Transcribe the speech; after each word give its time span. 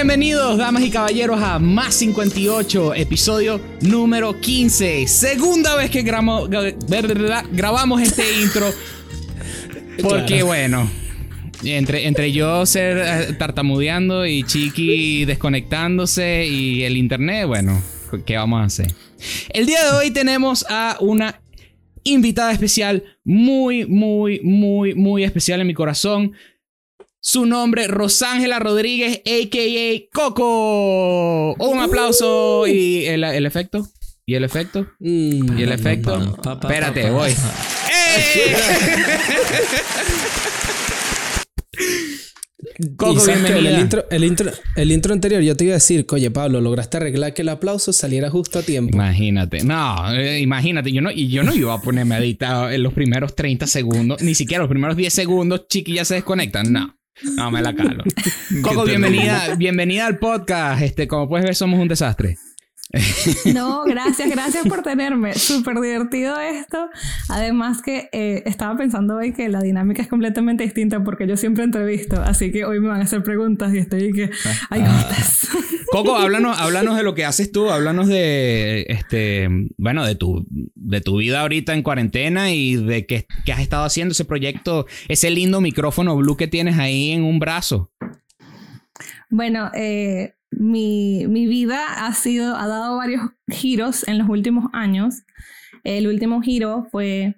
Bienvenidos, 0.00 0.56
damas 0.56 0.84
y 0.84 0.90
caballeros, 0.90 1.42
a 1.42 1.58
Más 1.58 1.92
58, 1.96 2.94
episodio 2.94 3.60
número 3.80 4.38
15. 4.40 5.08
Segunda 5.08 5.74
vez 5.74 5.90
que 5.90 6.04
gramo- 6.04 6.48
grabamos 7.50 8.00
este 8.00 8.22
intro. 8.42 8.70
Porque, 10.00 10.44
bueno, 10.44 10.88
entre, 11.64 12.06
entre 12.06 12.30
yo 12.30 12.64
ser 12.64 12.98
eh, 12.98 13.32
tartamudeando 13.32 14.24
y 14.24 14.44
Chiqui 14.44 15.24
desconectándose 15.24 16.46
y 16.46 16.84
el 16.84 16.96
internet, 16.96 17.48
bueno, 17.48 17.82
¿qué 18.24 18.36
vamos 18.36 18.60
a 18.60 18.64
hacer? 18.66 18.86
El 19.48 19.66
día 19.66 19.82
de 19.82 19.96
hoy 19.96 20.12
tenemos 20.12 20.64
a 20.70 20.96
una 21.00 21.40
invitada 22.04 22.52
especial, 22.52 23.02
muy, 23.24 23.84
muy, 23.84 24.38
muy, 24.44 24.94
muy 24.94 25.24
especial 25.24 25.60
en 25.60 25.66
mi 25.66 25.74
corazón. 25.74 26.34
Su 27.20 27.46
nombre, 27.46 27.88
Rosángela 27.88 28.58
Rodríguez, 28.58 29.20
a.k.a. 29.26 30.08
Coco. 30.12 31.54
Un 31.54 31.80
aplauso 31.80 32.66
y 32.66 33.04
el, 33.06 33.24
el 33.24 33.44
efecto. 33.44 33.88
¿Y 34.24 34.34
el 34.34 34.44
efecto? 34.44 34.86
Mm, 35.00 35.58
¿Y 35.58 35.62
el 35.62 35.72
efecto? 35.72 36.36
Espérate, 36.62 37.10
voy. 37.10 37.30
¡Eh! 37.30 38.56
Coco. 42.96 43.20
El 43.28 43.80
intro, 43.80 44.04
el, 44.10 44.24
intro, 44.24 44.50
el 44.76 44.92
intro 44.92 45.12
anterior 45.12 45.42
yo 45.42 45.56
te 45.56 45.64
iba 45.64 45.72
a 45.72 45.76
decir, 45.76 46.06
oye 46.10 46.30
Pablo, 46.30 46.60
lograste 46.60 46.98
arreglar 46.98 47.34
que 47.34 47.42
el 47.42 47.48
aplauso 47.48 47.92
saliera 47.92 48.30
justo 48.30 48.60
a 48.60 48.62
tiempo. 48.62 48.94
Imagínate. 48.94 49.64
No, 49.64 50.12
eh, 50.14 50.40
imagínate. 50.40 50.92
Yo 50.92 51.00
no, 51.00 51.10
y 51.10 51.28
yo 51.28 51.42
no 51.42 51.54
iba 51.54 51.74
a 51.74 51.80
ponerme 51.80 52.14
a 52.14 52.18
editar 52.18 52.72
en 52.72 52.82
los 52.82 52.92
primeros 52.92 53.34
30 53.34 53.66
segundos, 53.66 54.22
ni 54.22 54.34
siquiera 54.34 54.62
los 54.62 54.70
primeros 54.70 54.96
10 54.96 55.12
segundos, 55.12 55.66
chiqui, 55.68 55.94
ya 55.94 56.04
se 56.04 56.14
desconectan. 56.14 56.72
No. 56.72 56.97
No, 57.22 57.50
me 57.50 57.62
la 57.62 57.74
calo. 57.74 58.04
Coco, 58.62 58.84
bienvenida, 58.84 59.54
bienvenida 59.56 60.06
al 60.06 60.18
podcast. 60.18 60.82
Este, 60.82 61.08
como 61.08 61.28
puedes 61.28 61.44
ver, 61.44 61.54
somos 61.54 61.80
un 61.80 61.88
desastre. 61.88 62.38
No, 63.54 63.84
gracias, 63.84 64.30
gracias 64.30 64.66
por 64.66 64.82
tenerme. 64.82 65.34
Súper 65.34 65.80
divertido 65.80 66.38
esto. 66.40 66.88
Además 67.28 67.82
que 67.82 68.08
eh, 68.12 68.42
estaba 68.46 68.76
pensando 68.76 69.16
hoy 69.16 69.32
que 69.32 69.48
la 69.48 69.60
dinámica 69.60 70.02
es 70.02 70.08
completamente 70.08 70.64
distinta 70.64 71.02
porque 71.04 71.26
yo 71.26 71.36
siempre 71.36 71.64
entrevisto, 71.64 72.20
así 72.22 72.50
que 72.50 72.64
hoy 72.64 72.80
me 72.80 72.88
van 72.88 73.00
a 73.00 73.04
hacer 73.04 73.22
preguntas 73.22 73.74
y 73.74 73.78
estoy 73.78 74.12
que, 74.12 74.30
ay, 74.70 74.82
¿cómo 74.82 74.98
estás? 74.98 75.48
Coco, 75.90 76.16
háblanos, 76.16 76.58
háblanos 76.58 76.96
de 76.96 77.02
lo 77.02 77.14
que 77.14 77.24
haces 77.24 77.50
tú, 77.50 77.70
háblanos 77.70 78.08
de 78.08 78.84
este, 78.88 79.48
bueno, 79.78 80.04
de 80.04 80.14
tu, 80.14 80.46
de 80.50 81.00
tu 81.00 81.18
vida 81.18 81.40
ahorita 81.40 81.74
en 81.74 81.82
cuarentena 81.82 82.52
y 82.52 82.76
de 82.76 83.06
qué, 83.06 83.26
qué 83.46 83.52
has 83.52 83.60
estado 83.60 83.84
haciendo 83.84 84.12
ese 84.12 84.24
proyecto, 84.24 84.86
ese 85.08 85.30
lindo 85.30 85.60
micrófono 85.60 86.16
blue 86.16 86.36
que 86.36 86.46
tienes 86.46 86.78
ahí 86.78 87.12
en 87.12 87.24
un 87.24 87.38
brazo. 87.38 87.90
Bueno, 89.30 89.70
eh, 89.74 90.34
mi, 90.50 91.26
mi 91.28 91.46
vida 91.46 92.06
ha 92.06 92.12
sido, 92.14 92.56
ha 92.56 92.66
dado 92.66 92.96
varios 92.96 93.22
giros 93.48 94.06
en 94.08 94.18
los 94.18 94.28
últimos 94.28 94.66
años. 94.72 95.22
El 95.84 96.06
último 96.06 96.40
giro 96.42 96.86
fue, 96.90 97.34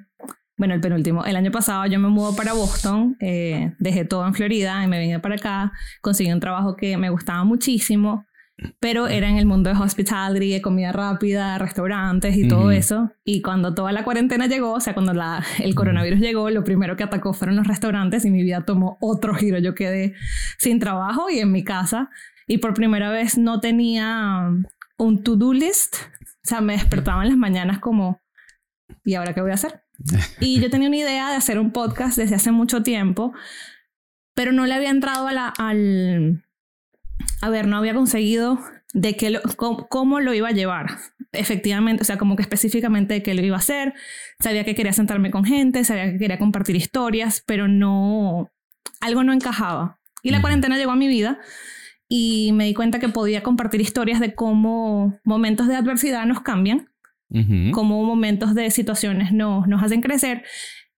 bueno, 0.56 0.74
el 0.74 0.80
penúltimo. 0.80 1.24
El 1.24 1.36
año 1.36 1.50
pasado 1.50 1.86
yo 1.86 1.98
me 1.98 2.08
mudo 2.08 2.34
para 2.36 2.52
Boston, 2.52 3.16
eh, 3.20 3.74
dejé 3.78 4.04
todo 4.04 4.26
en 4.26 4.34
Florida 4.34 4.82
y 4.84 4.88
me 4.88 5.00
vine 5.00 5.20
para 5.20 5.36
acá. 5.36 5.72
Conseguí 6.00 6.32
un 6.32 6.40
trabajo 6.40 6.76
que 6.76 6.96
me 6.96 7.10
gustaba 7.10 7.44
muchísimo, 7.44 8.26
pero 8.78 9.08
era 9.08 9.28
en 9.28 9.36
el 9.36 9.46
mundo 9.46 9.70
de 9.70 9.78
hospitality, 9.78 10.52
de 10.52 10.62
comida 10.62 10.92
rápida, 10.92 11.58
restaurantes 11.58 12.36
y 12.36 12.46
todo 12.48 12.70
eso. 12.70 13.10
Y 13.24 13.42
cuando 13.42 13.74
toda 13.74 13.92
la 13.92 14.04
cuarentena 14.04 14.46
llegó, 14.46 14.72
o 14.72 14.80
sea, 14.80 14.94
cuando 14.94 15.14
la, 15.14 15.44
el 15.58 15.74
coronavirus 15.74 16.20
llegó, 16.20 16.50
lo 16.50 16.64
primero 16.64 16.96
que 16.96 17.04
atacó 17.04 17.32
fueron 17.32 17.56
los 17.56 17.66
restaurantes 17.66 18.24
y 18.24 18.30
mi 18.30 18.42
vida 18.42 18.64
tomó 18.64 18.98
otro 19.00 19.34
giro. 19.34 19.58
Yo 19.58 19.74
quedé 19.74 20.14
sin 20.58 20.78
trabajo 20.78 21.30
y 21.30 21.38
en 21.38 21.52
mi 21.52 21.64
casa. 21.64 22.10
Y 22.50 22.58
por 22.58 22.74
primera 22.74 23.12
vez 23.12 23.38
no 23.38 23.60
tenía 23.60 24.50
un 24.98 25.22
to-do 25.22 25.52
list. 25.52 25.94
O 25.94 26.48
sea, 26.48 26.60
me 26.60 26.72
despertaba 26.72 27.22
en 27.22 27.28
las 27.28 27.38
mañanas 27.38 27.78
como, 27.78 28.20
¿y 29.04 29.14
ahora 29.14 29.34
qué 29.34 29.40
voy 29.40 29.52
a 29.52 29.54
hacer? 29.54 29.84
Y 30.40 30.60
yo 30.60 30.68
tenía 30.68 30.88
una 30.88 30.96
idea 30.96 31.30
de 31.30 31.36
hacer 31.36 31.60
un 31.60 31.70
podcast 31.70 32.18
desde 32.18 32.34
hace 32.34 32.50
mucho 32.50 32.82
tiempo, 32.82 33.32
pero 34.34 34.50
no 34.50 34.66
le 34.66 34.74
había 34.74 34.90
entrado 34.90 35.28
a 35.28 35.32
la, 35.32 35.46
al... 35.46 36.44
A 37.40 37.50
ver, 37.50 37.68
no 37.68 37.76
había 37.76 37.94
conseguido 37.94 38.58
de 38.94 39.14
qué 39.14 39.30
lo, 39.30 39.42
cómo, 39.54 39.86
cómo 39.86 40.18
lo 40.18 40.34
iba 40.34 40.48
a 40.48 40.52
llevar. 40.52 40.98
Efectivamente, 41.30 42.02
o 42.02 42.04
sea, 42.04 42.18
como 42.18 42.34
que 42.34 42.42
específicamente 42.42 43.14
de 43.14 43.22
qué 43.22 43.34
lo 43.34 43.42
iba 43.42 43.54
a 43.54 43.60
hacer. 43.60 43.94
Sabía 44.40 44.64
que 44.64 44.74
quería 44.74 44.92
sentarme 44.92 45.30
con 45.30 45.44
gente, 45.44 45.84
sabía 45.84 46.10
que 46.10 46.18
quería 46.18 46.40
compartir 46.40 46.74
historias, 46.74 47.44
pero 47.46 47.68
no... 47.68 48.50
Algo 49.00 49.22
no 49.22 49.32
encajaba. 49.32 50.00
Y 50.24 50.30
la 50.30 50.40
cuarentena 50.40 50.76
llegó 50.76 50.90
a 50.90 50.96
mi 50.96 51.06
vida 51.06 51.38
y 52.12 52.50
me 52.52 52.64
di 52.64 52.74
cuenta 52.74 52.98
que 52.98 53.08
podía 53.08 53.44
compartir 53.44 53.80
historias 53.80 54.18
de 54.18 54.34
cómo 54.34 55.20
momentos 55.22 55.68
de 55.68 55.76
adversidad 55.76 56.26
nos 56.26 56.40
cambian, 56.40 56.88
cómo 57.70 58.02
momentos 58.02 58.56
de 58.56 58.68
situaciones 58.72 59.32
nos, 59.32 59.68
nos 59.68 59.80
hacen 59.80 60.00
crecer. 60.00 60.42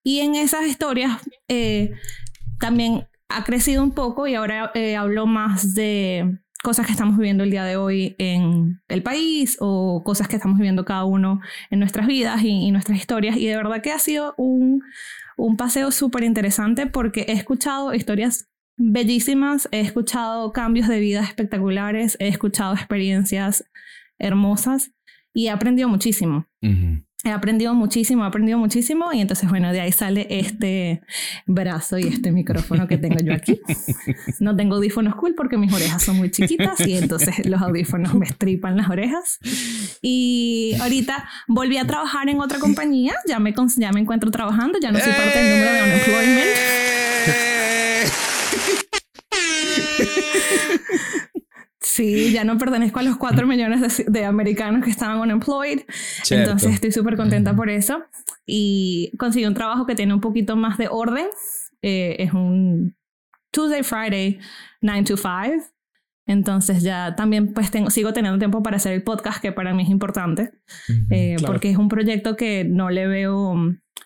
Y 0.03 0.21
en 0.21 0.35
esas 0.35 0.67
historias 0.67 1.19
eh, 1.49 1.93
también 2.59 3.07
ha 3.29 3.45
crecido 3.45 3.85
un 3.85 3.93
poco 3.93 4.27
y 4.27 4.37
ahora 4.37 4.73
eh, 4.75 4.97
hablo 4.97 5.27
más 5.27 5.75
de 5.75 6.39
cosas 6.63 6.87
que 6.87 6.93
estamos 6.93 7.19
viviendo 7.19 7.45
el 7.45 7.51
día 7.51 7.65
de 7.65 7.77
hoy 7.77 8.17
en 8.19 8.81
el 8.89 9.03
país 9.03 9.59
o 9.61 10.03
cosas 10.05 10.29
que 10.29 10.37
estamos 10.37 10.57
viviendo 10.57 10.87
cada 10.87 11.05
uno 11.05 11.41
en 11.71 11.79
nuestras 11.79 12.07
vidas 12.07 12.43
y, 12.43 12.49
y 12.49 12.71
nuestras 12.71 12.99
historias. 12.99 13.37
Y 13.37 13.47
de 13.47 13.57
verdad 13.57 13.83
que 13.83 13.93
ha 13.93 13.99
sido 13.99 14.35
un, 14.39 14.81
un 15.37 15.59
paseo 15.59 15.91
súper 15.91 16.25
interesante 16.25 16.87
porque 16.87 17.27
he 17.29 17.33
escuchado 17.33 17.93
historias 17.93 18.49
bellísimas, 18.91 19.69
he 19.71 19.81
escuchado 19.81 20.53
cambios 20.53 20.89
de 20.89 20.99
vida 20.99 21.23
espectaculares, 21.23 22.17
he 22.19 22.29
escuchado 22.29 22.75
experiencias 22.75 23.65
hermosas 24.19 24.91
y 25.33 25.47
he 25.47 25.51
aprendido 25.51 25.89
muchísimo. 25.89 26.47
Ujú. 26.63 27.05
He 27.25 27.31
aprendido 27.31 27.73
muchísimo, 27.75 28.25
he 28.25 28.27
aprendido 28.27 28.59
muchísimo 28.59 29.13
y 29.13 29.21
entonces, 29.21 29.49
bueno, 29.49 29.73
de 29.73 29.81
ahí 29.81 29.93
sale 29.93 30.27
este 30.29 31.03
brazo 31.47 31.97
y 31.97 32.09
este 32.09 32.33
micrófono 32.33 32.89
que 32.89 32.99
tengo 32.99 33.21
yo 33.21 33.33
aquí. 33.33 33.61
No 34.41 34.57
tengo 34.57 34.75
audífonos 34.75 35.15
cool 35.15 35.35
porque 35.37 35.57
mis 35.57 35.73
orejas 35.73 36.03
son 36.03 36.17
muy 36.17 36.33
chiquitas 36.33 36.81
y 36.85 36.97
entonces 36.97 37.47
los 37.47 37.63
audífonos 37.63 38.15
me 38.15 38.27
estripan 38.27 38.77
las 38.77 38.91
orejas. 38.91 39.39
Y 40.01 40.75
ahorita 40.81 41.29
volví 41.47 41.77
a 41.77 41.87
trabajar 41.87 42.29
en 42.29 42.41
otra 42.41 42.59
compañía, 42.59 43.15
ya 43.29 43.39
me, 43.39 43.55
ya 43.77 43.93
me 43.93 44.01
encuentro 44.01 44.33
trabajando, 44.33 44.81
ya 44.81 44.91
no 44.91 44.99
soy 44.99 45.13
parte 45.13 45.39
del 45.39 45.59
número 45.59 45.73
de 45.73 45.83
unemployment. 45.85 47.82
Sí, 51.93 52.33
ya 52.33 52.43
no 52.43 52.57
pertenezco 52.57 53.01
a 53.01 53.03
los 53.03 53.19
4 53.19 53.47
millones 53.47 53.99
de, 53.99 54.05
de 54.11 54.25
americanos 54.25 54.83
que 54.83 54.91
estaban 54.91 55.19
unemployed. 55.19 55.83
Cierto. 56.23 56.53
Entonces 56.53 56.73
estoy 56.73 56.91
súper 56.91 57.17
contenta 57.17 57.55
por 57.55 57.69
eso. 57.69 58.03
Y 58.47 59.13
conseguí 59.19 59.45
un 59.45 59.53
trabajo 59.53 59.85
que 59.85 59.95
tiene 59.95 60.15
un 60.15 60.23
poquito 60.23 60.57
más 60.57 60.79
de 60.79 60.89
orden. 60.91 61.27
Eh, 61.83 62.17
es 62.19 62.33
un 62.33 62.97
Tuesday, 63.51 63.83
Friday, 63.83 64.39
9 64.81 65.05
to 65.05 65.17
5. 65.19 65.67
Entonces 66.27 66.83
ya 66.83 67.15
también 67.15 67.53
pues 67.53 67.71
tengo, 67.71 67.91
sigo 67.91 68.15
teniendo 68.15 68.39
tiempo 68.39 68.63
para 68.63 68.79
hacer 68.79 68.95
el 68.95 69.03
podcast, 69.03 69.43
que 69.43 69.53
para 69.53 69.75
mí 69.75 69.83
es 69.83 69.91
importante. 69.91 70.53
eh, 71.11 71.35
claro. 71.37 71.53
Porque 71.53 71.69
es 71.69 71.77
un 71.77 71.89
proyecto 71.91 72.37
que 72.37 72.65
no 72.65 72.89
le 72.89 73.07
veo, 73.07 73.55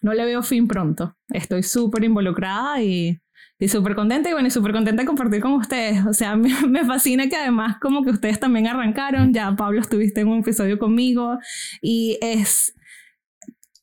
no 0.02 0.12
le 0.12 0.24
veo 0.24 0.42
fin 0.42 0.66
pronto. 0.66 1.16
Estoy 1.28 1.62
súper 1.62 2.02
involucrada 2.02 2.82
y, 2.82 3.20
y 3.58 3.68
súper 3.68 3.94
contenta. 3.94 4.28
Y 4.28 4.32
bueno, 4.32 4.48
y 4.48 4.50
súper 4.50 4.72
contenta 4.72 5.02
de 5.02 5.06
compartir 5.06 5.40
con 5.40 5.52
ustedes. 5.52 6.04
O 6.06 6.12
sea, 6.12 6.36
me, 6.36 6.52
me 6.68 6.84
fascina 6.84 7.28
que 7.28 7.36
además 7.36 7.76
como 7.80 8.02
que 8.04 8.10
ustedes 8.10 8.38
también 8.40 8.66
arrancaron. 8.66 9.32
Ya 9.32 9.54
Pablo 9.56 9.80
estuviste 9.80 10.20
en 10.20 10.28
un 10.28 10.40
episodio 10.40 10.78
conmigo. 10.78 11.38
Y 11.82 12.18
es 12.20 12.74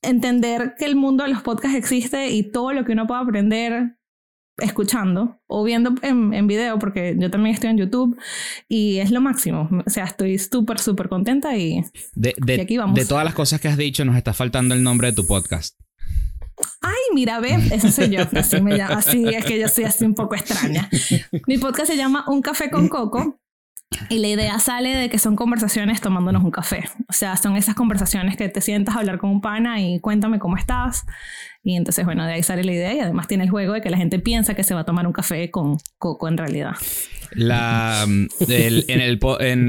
entender 0.01 0.73
que 0.77 0.85
el 0.85 0.95
mundo 0.95 1.23
de 1.23 1.29
los 1.29 1.41
podcasts 1.41 1.77
existe 1.77 2.29
y 2.31 2.51
todo 2.51 2.73
lo 2.73 2.83
que 2.85 2.91
uno 2.91 3.07
puede 3.07 3.21
aprender 3.21 3.95
escuchando 4.57 5.41
o 5.47 5.63
viendo 5.63 5.95
en, 6.03 6.31
en 6.33 6.45
video, 6.45 6.77
porque 6.77 7.15
yo 7.17 7.31
también 7.31 7.55
estoy 7.55 7.71
en 7.71 7.77
YouTube 7.79 8.15
y 8.69 8.97
es 8.97 9.09
lo 9.09 9.19
máximo. 9.21 9.67
O 9.85 9.89
sea, 9.89 10.03
estoy 10.03 10.37
súper, 10.37 10.79
súper 10.79 11.09
contenta 11.09 11.57
y 11.57 11.81
De, 12.13 12.35
de- 12.37 12.55
Y 12.57 12.59
aquí 12.59 12.77
vamos. 12.77 12.95
de 12.95 13.05
todas 13.05 13.25
las 13.25 13.33
cosas 13.33 13.59
que 13.59 13.67
has 13.67 13.77
dicho, 13.77 14.05
nos 14.05 14.15
está 14.15 14.33
faltando 14.33 14.75
el 14.75 14.83
nombre 14.83 15.07
de 15.07 15.13
tu 15.13 15.25
podcast. 15.25 15.79
Ay, 16.81 16.93
mira, 17.13 17.39
ve, 17.39 17.57
esa 17.71 17.91
soy 17.91 18.09
yo. 18.09 18.21
Así, 18.35 18.61
me 18.61 18.77
llamo, 18.77 18.95
así 18.95 19.27
es 19.27 19.45
que 19.45 19.59
yo 19.59 19.67
soy 19.67 19.85
así 19.85 20.05
un 20.05 20.15
poco 20.15 20.35
extraña. 20.35 20.89
Mi 21.47 21.57
podcast 21.57 21.91
se 21.91 21.97
llama 21.97 22.25
Un 22.27 22.41
Café 22.41 22.69
con 22.69 22.87
Coco. 22.87 23.39
Y 24.09 24.19
la 24.19 24.27
idea 24.27 24.59
sale 24.59 24.95
de 24.95 25.09
que 25.09 25.19
son 25.19 25.35
conversaciones 25.35 26.01
tomándonos 26.01 26.43
un 26.43 26.51
café. 26.51 26.83
O 27.09 27.13
sea, 27.13 27.37
son 27.37 27.55
esas 27.55 27.75
conversaciones 27.75 28.37
que 28.37 28.49
te 28.49 28.61
sientas 28.61 28.95
a 28.95 28.99
hablar 28.99 29.19
con 29.19 29.29
un 29.29 29.41
pana 29.41 29.81
y 29.81 29.99
cuéntame 29.99 30.39
cómo 30.39 30.57
estás. 30.57 31.05
Y 31.63 31.75
entonces, 31.75 32.03
bueno, 32.03 32.25
de 32.25 32.33
ahí 32.33 32.43
sale 32.43 32.63
la 32.63 32.71
idea 32.71 32.93
y 32.93 32.99
además 32.99 33.27
tiene 33.27 33.43
el 33.43 33.49
juego 33.49 33.73
de 33.73 33.81
que 33.81 33.89
la 33.89 33.97
gente 33.97 34.19
piensa 34.19 34.55
que 34.55 34.63
se 34.63 34.73
va 34.73 34.81
a 34.81 34.85
tomar 34.85 35.07
un 35.07 35.13
café 35.13 35.49
con 35.51 35.77
coco 35.97 36.27
en 36.27 36.37
realidad. 36.37 36.73
Mm, 37.35 38.27
el- 38.49 38.85
en, 38.87 39.01
el, 39.01 39.19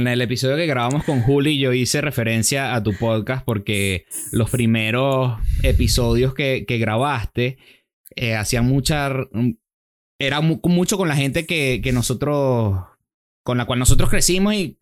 el 0.06 0.20
episodio 0.22 0.56
que 0.56 0.66
grabamos 0.66 1.04
con 1.04 1.20
Juli, 1.22 1.58
yo 1.58 1.72
hice 1.72 2.00
referencia 2.00 2.74
a 2.74 2.82
tu 2.82 2.92
podcast 2.96 3.44
porque 3.44 4.04
los 4.32 4.50
primeros 4.50 5.38
episodios 5.62 6.34
que, 6.34 6.64
grabaste 6.68 7.58
eh, 8.16 8.34
hacían 8.34 8.66
mucha. 8.66 9.10
Era 10.18 10.40
mu- 10.40 10.60
mucho 10.64 10.96
con 10.96 11.08
la 11.08 11.16
gente 11.16 11.46
que, 11.46 11.80
nosotros 11.92 12.80
con 13.42 13.58
la 13.58 13.66
cual 13.66 13.78
nosotros 13.78 14.08
crecimos 14.08 14.54
y, 14.54 14.78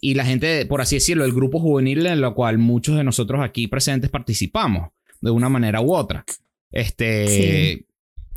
y 0.00 0.14
la 0.14 0.24
gente, 0.24 0.64
por 0.66 0.80
así 0.80 0.96
decirlo, 0.96 1.24
el 1.24 1.32
grupo 1.32 1.58
juvenil 1.60 2.06
en 2.06 2.20
lo 2.20 2.34
cual 2.34 2.58
muchos 2.58 2.96
de 2.96 3.04
nosotros 3.04 3.42
aquí 3.42 3.66
presentes 3.66 4.08
participamos 4.10 4.90
de 5.20 5.30
una 5.30 5.48
manera 5.48 5.80
u 5.80 5.92
otra. 5.94 6.24
Este, 6.70 7.28
Sí. 7.28 7.86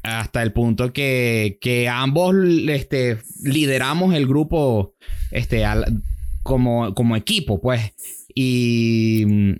Hasta 0.03 0.41
el 0.43 0.53
punto 0.53 0.93
que, 0.93 1.57
que 1.61 1.87
ambos 1.89 2.35
este, 2.67 3.17
lideramos 3.43 4.13
el 4.15 4.27
grupo 4.27 4.95
este, 5.31 5.65
al- 5.65 6.01
como, 6.43 6.93
como 6.93 7.15
equipo, 7.15 7.61
pues. 7.61 7.93
Y 8.33 9.23
mm, 9.27 9.51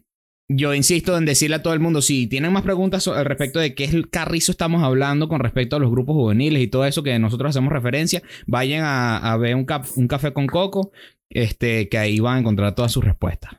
yo 0.51 0.73
insisto 0.73 1.17
en 1.17 1.25
decirle 1.25 1.57
a 1.57 1.61
todo 1.61 1.73
el 1.73 1.79
mundo, 1.79 2.01
si 2.01 2.25
tienen 2.27 2.53
más 2.53 2.63
preguntas 2.63 3.07
al 3.07 3.25
respecto 3.25 3.59
de 3.59 3.75
qué 3.75 3.83
es 3.83 3.93
el 3.93 4.09
carrizo 4.09 4.51
estamos 4.51 4.81
hablando 4.83 5.27
con 5.27 5.39
respecto 5.41 5.75
a 5.75 5.79
los 5.79 5.91
grupos 5.91 6.15
juveniles 6.15 6.61
y 6.63 6.67
todo 6.67 6.85
eso 6.85 7.03
que 7.03 7.19
nosotros 7.19 7.49
hacemos 7.51 7.71
referencia, 7.73 8.23
vayan 8.47 8.83
a, 8.83 9.17
a 9.17 9.37
ver 9.37 9.55
un, 9.55 9.65
cap- 9.65 9.85
un 9.95 10.07
café 10.07 10.31
con 10.33 10.47
coco, 10.47 10.91
este, 11.29 11.89
que 11.89 11.97
ahí 11.97 12.19
van 12.19 12.37
a 12.37 12.39
encontrar 12.39 12.73
todas 12.75 12.91
sus 12.91 13.03
respuestas. 13.03 13.51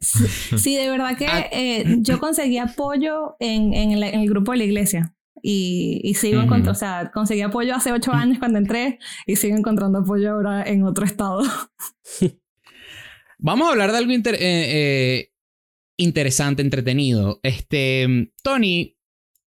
Sí, 0.00 0.76
de 0.76 0.88
verdad 0.90 1.16
que 1.18 1.26
Ah. 1.26 1.46
eh, 1.52 1.98
yo 2.00 2.18
conseguí 2.18 2.58
apoyo 2.58 3.36
en, 3.40 3.74
en 3.74 3.92
en 4.02 4.20
el 4.20 4.28
grupo 4.28 4.52
de 4.52 4.58
la 4.58 4.64
iglesia. 4.64 5.12
Y, 5.42 6.00
y 6.02 6.14
sigo 6.14 6.36
Ujú. 6.38 6.44
encontrando, 6.46 6.72
o 6.72 6.74
sea, 6.74 7.10
conseguí 7.12 7.42
apoyo 7.42 7.74
hace 7.74 7.92
ocho 7.92 8.12
años 8.12 8.38
cuando 8.38 8.58
entré 8.58 8.98
y 9.26 9.36
sigo 9.36 9.56
encontrando 9.56 9.98
apoyo 9.98 10.32
ahora 10.32 10.62
en 10.64 10.82
otro 10.84 11.04
estado. 11.04 11.42
Vamos 13.38 13.68
a 13.68 13.72
hablar 13.72 13.92
de 13.92 13.98
algo 13.98 14.12
inter- 14.12 14.34
eh, 14.36 14.38
eh, 14.40 15.32
interesante, 15.98 16.62
entretenido. 16.62 17.38
Este, 17.42 18.32
Tony, 18.42 18.96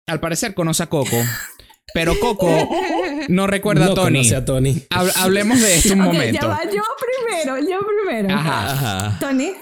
al 0.06 0.20
parecer 0.20 0.54
conoce 0.54 0.82
a 0.82 0.88
Coco, 0.88 1.16
pero 1.94 2.18
Coco 2.20 2.48
no 3.28 3.46
recuerda 3.46 3.86
no 3.86 3.92
a 3.92 3.94
Tony. 3.94 4.32
a 4.32 4.44
Tony. 4.44 4.74
Hab- 4.90 5.12
hablemos 5.16 5.60
de 5.60 5.76
esto 5.76 5.94
un 5.94 6.00
Ok, 6.02 6.06
momento. 6.06 6.40
ya 6.40 6.46
va, 6.48 6.60
yo 6.64 6.82
primero, 7.26 7.58
yo 7.58 7.78
primero. 8.04 8.34
Ajá. 8.34 8.72
Ajá. 8.72 9.18
Tony, 9.20 9.52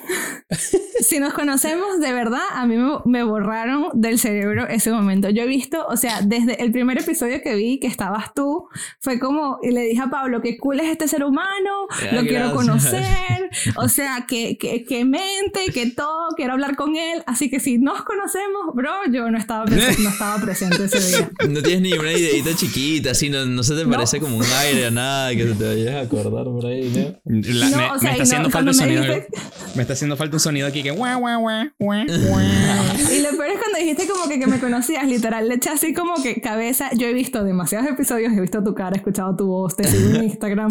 si 1.00 1.19
nos 1.19 1.32
conocemos 1.34 2.00
de 2.00 2.12
verdad, 2.12 2.43
a 2.52 2.67
mí 2.67 2.76
me, 2.76 2.99
me 3.05 3.23
borraron 3.23 3.88
del 3.94 4.19
cerebro 4.19 4.67
ese 4.69 4.90
momento. 4.90 5.28
Yo 5.31 5.43
he 5.43 5.46
visto, 5.46 5.87
o 5.87 5.96
sea, 5.96 6.20
desde 6.23 6.62
el 6.62 6.73
primer 6.73 6.99
episodio 6.99 7.40
que 7.43 7.55
vi 7.55 7.78
que 7.78 7.87
estabas 7.87 8.32
tú, 8.34 8.69
fue 9.00 9.19
como, 9.19 9.58
y 9.62 9.70
le 9.70 9.82
dije 9.82 10.00
a 10.02 10.11
Pablo, 10.11 10.40
qué 10.43 10.56
cool 10.58 10.81
es 10.81 10.88
este 10.88 11.08
ser 11.08 11.25
humano, 11.25 11.87
Ah, 11.90 11.96
lo 12.12 12.20
quiero 12.22 12.50
gracias. 12.50 12.52
conocer, 12.55 13.50
o 13.76 13.88
sea, 13.88 14.25
que, 14.29 14.56
que, 14.58 14.84
que 14.84 15.05
mente, 15.05 15.67
que 15.72 15.90
todo, 15.90 16.29
quiero 16.37 16.52
hablar 16.55 16.76
con 16.76 16.96
él. 16.96 17.22
Así 17.26 17.49
que 17.50 17.61
si 17.61 17.79
nos 17.79 18.02
conocemos, 18.02 18.75
bro, 18.75 18.90
yo 19.11 19.31
no 19.31 19.38
estaba, 19.38 19.64
no 19.67 19.76
estaba 20.08 20.40
presente 20.43 20.84
ese 20.84 21.00
día. 21.17 21.31
No 21.49 21.62
tienes 21.62 21.82
ni 21.82 21.93
una 21.99 22.12
ideita 22.18 22.54
chiquita, 22.56 23.10
así, 23.12 23.28
no, 23.28 23.44
no 23.46 23.62
se 23.62 23.74
te 23.74 23.84
No. 23.84 23.90
parece 23.90 24.20
como 24.20 24.36
un 24.36 24.44
aire 24.44 24.86
a 24.86 24.90
nada 24.90 25.34
que 25.34 25.48
se 25.48 25.54
te 25.54 25.64
vayas 25.66 25.94
a 25.94 26.00
acordar 26.00 26.44
por 26.44 26.66
ahí, 26.66 26.90
¿no? 27.24 27.32
La- 27.54 27.68
No, 27.70 27.76
me, 27.76 27.90
o 27.90 27.94
está 27.96 28.22
haciendo 28.22 28.50
falta 28.50 28.70
un 28.70 28.74
sonido. 28.74 29.02
dijiste- 29.02 29.28
Me 29.74 29.82
está 29.82 29.92
haciendo 29.94 30.16
falta 30.16 30.36
un 30.36 30.40
sonido 30.40 30.66
aquí 30.66 30.82
que. 30.82 30.90
guau, 30.90 31.20
guau, 31.20 31.40
guau. 31.78 32.04
Y 32.06 33.20
lo 33.20 33.30
peor 33.30 33.46
es 33.50 33.58
cuando 33.60 33.78
dijiste 33.78 34.06
como 34.08 34.28
que, 34.28 34.38
que 34.38 34.46
me 34.46 34.58
conocías, 34.58 35.06
literal, 35.06 35.48
le 35.48 35.54
eché 35.56 35.70
así 35.70 35.92
como 35.94 36.14
que 36.22 36.40
cabeza. 36.40 36.90
Yo 36.96 37.06
he 37.06 37.12
visto 37.12 37.44
demasiados 37.44 37.88
episodios, 37.88 38.32
he 38.32 38.40
visto 38.40 38.62
tu 38.64 38.74
cara, 38.74 38.94
he 38.94 38.98
escuchado 38.98 39.36
tu 39.36 39.46
voz, 39.46 39.76
te 39.76 39.84
sigo 39.84 40.10
en 40.10 40.24
Instagram. 40.24 40.69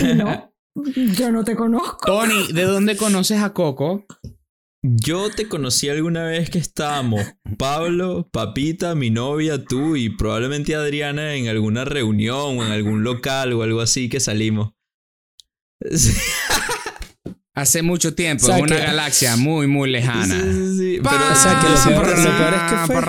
Y 0.00 0.04
no, 0.14 0.52
yo 1.16 1.30
no 1.32 1.44
te 1.44 1.54
conozco. 1.56 1.98
Tony, 2.06 2.52
¿de 2.52 2.62
dónde 2.64 2.96
conoces 2.96 3.40
a 3.40 3.52
Coco? 3.52 4.04
Yo 4.88 5.30
te 5.30 5.48
conocí 5.48 5.88
alguna 5.88 6.22
vez 6.22 6.48
que 6.48 6.58
estábamos 6.58 7.20
Pablo, 7.58 8.28
Papita, 8.30 8.94
mi 8.94 9.10
novia, 9.10 9.64
tú 9.64 9.96
y 9.96 10.10
probablemente 10.10 10.76
Adriana 10.76 11.34
en 11.34 11.48
alguna 11.48 11.84
reunión 11.84 12.56
o 12.56 12.64
en 12.64 12.70
algún 12.70 13.02
local 13.02 13.52
o 13.52 13.62
algo 13.64 13.80
así 13.80 14.08
que 14.08 14.20
salimos. 14.20 14.74
Hace 17.56 17.80
mucho 17.80 18.14
tiempo, 18.14 18.44
O 18.44 18.48
sea 18.48 18.58
en 18.58 18.64
una 18.64 18.76
que- 18.76 18.82
galaxia 18.82 19.34
muy, 19.36 19.66
muy 19.66 19.90
lejana. 19.90 20.34
sí, 20.42 20.50
sí, 20.52 20.76
sí, 20.76 21.00
Pero, 21.02 21.16
o 21.32 21.34
sea, 21.34 21.58
que 21.58 21.68
lo 21.70 21.82
peor- 22.02 22.18
lo 22.18 22.36
peor 22.36 22.54
es 22.54 22.60
que 22.70 22.76
fue- 22.86 23.02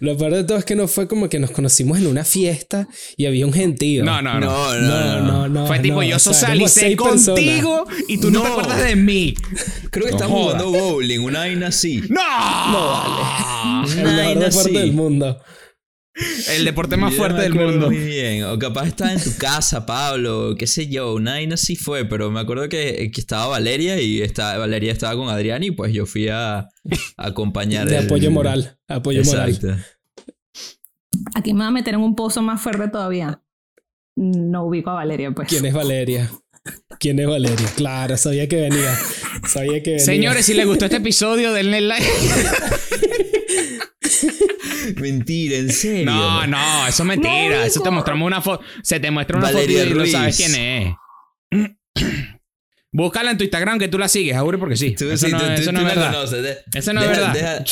Lo 0.00 0.16
peor 0.18 0.32
de 0.34 0.42
todo 0.44 0.58
es 0.58 0.64
que 0.64 0.74
no 0.74 0.88
fue 0.88 1.06
como 1.06 1.28
que 1.28 1.38
nos 1.38 1.52
conocimos 1.52 1.98
en 1.98 2.08
una 2.08 2.24
fiesta 2.24 2.88
y 3.16 3.26
había 3.26 3.46
un 3.46 3.52
gentío. 3.52 4.04
No, 4.04 4.20
no, 4.20 4.40
no. 4.40 4.40
no, 4.40 4.74
no, 4.80 4.80
no, 4.80 5.20
no. 5.22 5.48
no 5.48 5.66
Fue 5.68 5.78
tipo, 5.78 5.96
no, 5.96 6.02
yo 6.02 6.16
o 6.16 6.18
sea, 6.18 6.32
socialicé 6.34 6.96
contigo 6.96 7.86
y 8.08 8.18
tú 8.18 8.32
no, 8.32 8.42
te 8.42 8.48
No. 8.48 8.52
acuerdas 8.54 8.82
de 8.84 8.96
mí. 8.96 9.34
Creo 9.92 10.06
que 10.06 10.10
No 10.10 10.16
estamos 10.16 10.40
jugando 10.42 10.70
bowling, 10.72 11.20
una 11.20 11.38
vaina 11.40 11.68
así. 11.68 12.02
¡No! 12.08 13.84
El 13.84 13.92
Una 13.92 13.94
mejor 13.94 14.04
vaina 14.24 14.40
deporte 14.46 14.70
así. 14.70 14.72
del 14.72 14.92
mundo. 14.92 15.40
El 16.50 16.64
deporte 16.66 16.96
más 16.98 17.12
Yo 17.12 17.16
fuerte 17.18 17.40
del 17.42 17.54
mundo. 17.54 17.86
Muy 17.86 17.96
bien. 17.98 18.44
O 18.44 18.58
capaz 18.58 18.88
estaba 18.88 19.12
en 19.12 19.22
tu 19.22 19.34
casa, 19.38 19.86
Pablo, 19.86 20.54
qué 20.58 20.66
sé 20.66 20.88
yo. 20.88 21.14
Una 21.14 21.32
vaina 21.32 21.54
así 21.54 21.74
fue, 21.76 22.04
pero 22.04 22.30
me 22.30 22.40
acuerdo 22.40 22.68
que, 22.68 23.10
que 23.12 23.20
estaba 23.20 23.46
Valeria 23.46 24.00
y 24.00 24.20
estaba, 24.20 24.58
Valeria 24.58 24.92
estaba 24.92 25.16
con 25.16 25.28
Adrián 25.30 25.62
y 25.64 25.70
pues 25.70 25.92
yo 25.94 26.04
fui 26.04 26.28
a, 26.28 26.58
a 26.58 26.68
acompañar. 27.16 27.88
De 27.88 27.96
el- 27.96 28.04
apoyo 28.04 28.30
moral. 28.30 28.78
Apoyo 28.88 29.24
moral. 29.24 29.50
Exacto. 29.50 29.76
Aquí 31.34 31.54
me 31.54 31.60
va 31.60 31.68
a 31.68 31.70
meter 31.72 31.94
en 31.94 32.00
un 32.00 32.14
pozo 32.14 32.42
más 32.42 32.60
fuerte 32.60 32.88
todavía. 32.88 33.42
No 34.16 34.64
ubico 34.66 34.90
a 34.90 34.94
Valeria, 34.94 35.30
pues. 35.30 35.48
¿Quién 35.48 35.64
es 35.64 35.72
Valeria? 35.72 36.30
¿Quién 37.00 37.18
es 37.18 37.26
Valeria? 37.26 37.66
Claro, 37.74 38.16
sabía 38.18 38.46
que 38.48 38.56
venía. 38.56 38.94
Sabía 39.48 39.82
que 39.82 39.92
venía. 39.92 40.04
Señores, 40.04 40.44
si 40.46 40.52
les 40.54 40.66
gustó 40.66 40.84
este 40.84 40.98
episodio, 40.98 41.52
denle 41.54 41.80
like. 41.80 42.06
Mentira, 45.00 45.56
en 45.56 45.72
serio. 45.72 46.04
No, 46.06 46.46
no, 46.46 46.86
eso 46.86 47.02
es 47.02 47.06
mentira. 47.06 47.56
No, 47.58 47.62
eso 47.62 47.80
te 47.82 47.90
mostramos 47.90 48.26
una 48.26 48.40
foto. 48.42 48.64
Se 48.82 49.00
te 49.00 49.10
muestra 49.10 49.38
una 49.38 49.50
Valeria 49.50 49.84
foto 49.84 49.94
y 49.94 49.98
no 49.98 50.06
sabes 50.06 50.36
quién 50.36 50.54
es. 50.54 50.94
Búscala 52.92 53.30
en 53.30 53.38
tu 53.38 53.44
Instagram 53.44 53.78
que 53.78 53.88
tú 53.88 53.98
la 53.98 54.08
sigues, 54.08 54.36
Aure, 54.36 54.58
porque 54.58 54.76
sí. 54.76 54.94
Tú, 54.94 55.10
eso 55.10 55.26
sí, 55.26 55.32
no, 55.32 55.38
tú- 55.38 55.44
eso 55.46 55.64
tú- 55.64 55.72
no 55.72 55.80
tú 55.80 55.86
es 55.86 55.94
verdad. 55.94 56.12
conoces, 56.12 56.42
de- 56.42 56.58
Eso 56.78 56.92
no 56.92 57.00
es 57.02 57.08
verdad. 57.08 57.32
Deja, 57.32 57.64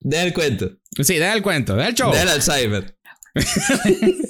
deja 0.00 0.22
el 0.22 0.32
cuento. 0.32 0.70
Sí, 1.02 1.14
deja 1.16 1.32
el 1.32 1.42
cuento, 1.42 1.74
deja 1.74 1.88
el 1.88 1.94
show. 1.94 2.12
Deja 2.12 2.22
el 2.22 2.28
Alzheimer. 2.30 2.96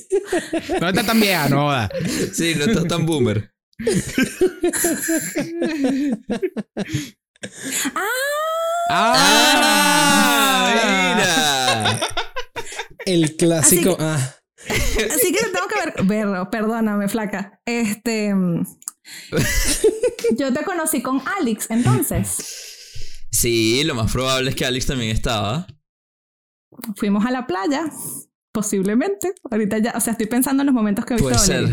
No 0.81 0.89
estás 0.91 1.07
tan 1.07 1.19
vieja, 1.21 1.49
no 1.49 1.63
jodas. 1.63 1.89
Sí, 2.35 2.55
no 2.55 2.67
estás 2.67 2.87
tan 2.87 3.07
boomer. 3.07 3.51
¡Ah! 7.95 8.05
¡Ah! 8.89 10.73
Mira. 11.15 12.01
El 13.07 13.37
clásico. 13.37 13.97
Ah, 14.01 14.35
Así 14.69 15.33
que 15.33 15.39
tengo 15.53 15.69
que 15.69 15.77
ver. 15.85 15.95
Verlo, 16.05 16.51
perdóname, 16.51 17.09
flaca. 17.09 17.61
Este. 17.65 18.35
Yo 20.39 20.53
te 20.53 20.65
conocí 20.65 21.01
con 21.03 21.23
Alex, 21.39 21.71
entonces. 21.71 23.25
Sí, 23.31 23.83
lo 23.85 23.95
más 23.95 24.13
probable 24.13 24.51
es 24.51 24.57
que 24.57 24.67
Alex 24.67 24.87
también 24.87 25.11
estaba. 25.11 25.67
Fuimos 26.97 27.25
a 27.25 27.31
la 27.31 27.47
playa, 27.47 27.91
posiblemente. 28.53 29.33
Ahorita 29.51 29.79
ya, 29.79 29.93
o 29.97 30.01
sea, 30.01 30.13
estoy 30.13 30.27
pensando 30.27 30.63
en 30.63 30.67
los 30.67 30.75
momentos 30.75 31.05
que 31.05 31.15
he 31.15 31.17
visto 31.17 31.31
Puede 31.31 31.45
ser. 31.45 31.69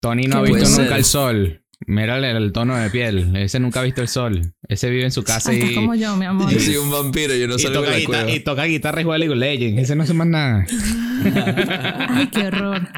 Tony 0.00 0.26
no 0.26 0.38
ha 0.38 0.42
visto 0.42 0.68
nunca 0.80 0.96
el 0.96 1.04
sol. 1.04 1.64
Mírale 1.86 2.30
el 2.32 2.52
tono 2.52 2.76
de 2.76 2.90
piel. 2.90 3.34
Ese 3.36 3.60
nunca 3.60 3.80
ha 3.80 3.82
visto 3.84 4.02
el 4.02 4.08
sol. 4.08 4.52
Ese 4.68 4.90
vive 4.90 5.04
en 5.04 5.12
su 5.12 5.22
casa 5.22 5.50
Ah, 5.50 5.54
y, 5.54 5.74
como 5.74 5.94
yo, 5.94 6.16
mi 6.16 6.26
amor. 6.26 6.50
Yo 6.50 6.58
soy 6.60 6.76
un 6.76 6.90
vampiro, 6.90 7.34
yo 7.34 7.46
no 7.46 7.54
y 7.54 7.58
salgo 7.60 7.80
toca, 7.80 7.90
de 7.90 7.92
la 7.94 7.98
guitarra, 8.00 8.22
cueva. 8.24 8.36
y 8.36 8.40
toca 8.40 8.64
guitarra 8.64 9.00
y 9.00 9.04
juega 9.04 9.18
League 9.18 9.32
of 9.32 9.38
Legends. 9.38 9.82
Ese 9.82 9.96
no 9.96 10.02
hace 10.02 10.12
más 10.14 10.26
nada. 10.26 10.66
Ay, 12.08 12.28
qué 12.28 12.46
horror. 12.48 12.88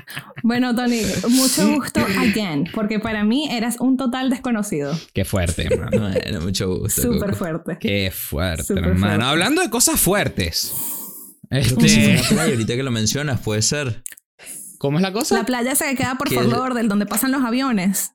Bueno, 0.43 0.75
Tony, 0.75 1.03
mucho 1.29 1.69
gusto 1.75 2.01
again, 2.19 2.65
porque 2.75 2.99
para 2.99 3.23
mí 3.25 3.49
eras 3.51 3.77
un 3.81 3.97
total 3.97 4.31
desconocido. 4.31 4.99
Qué 5.13 5.25
fuerte, 5.25 5.67
hermano. 5.71 5.91
Bueno, 6.11 6.41
mucho 6.41 6.69
gusto. 6.75 7.03
Súper 7.03 7.35
fuerte. 7.35 7.77
Qué 7.81 8.11
fuerte, 8.15 8.73
hermano. 8.73 8.99
fuerte. 8.99 9.25
Hablando 9.25 9.63
de 9.63 9.71
cosas 9.71 10.01
fuertes. 10.01 10.73
Este, 11.51 12.21
playa, 12.29 12.53
ahorita 12.53 12.77
que 12.77 12.83
lo 12.83 12.91
mencionas, 12.91 13.41
puede 13.41 13.63
ser. 13.63 14.03
¿Cómo 14.79 14.99
es 14.99 15.03
la 15.03 15.13
cosa? 15.13 15.37
La 15.37 15.45
playa 15.45 15.73
esa 15.73 15.89
que 15.89 15.97
queda 15.97 16.17
por 16.17 16.33
Fort 16.33 16.47
Lauderdale, 16.49 16.89
donde 16.89 17.07
pasan 17.07 17.33
los 17.33 17.43
aviones. 17.43 18.13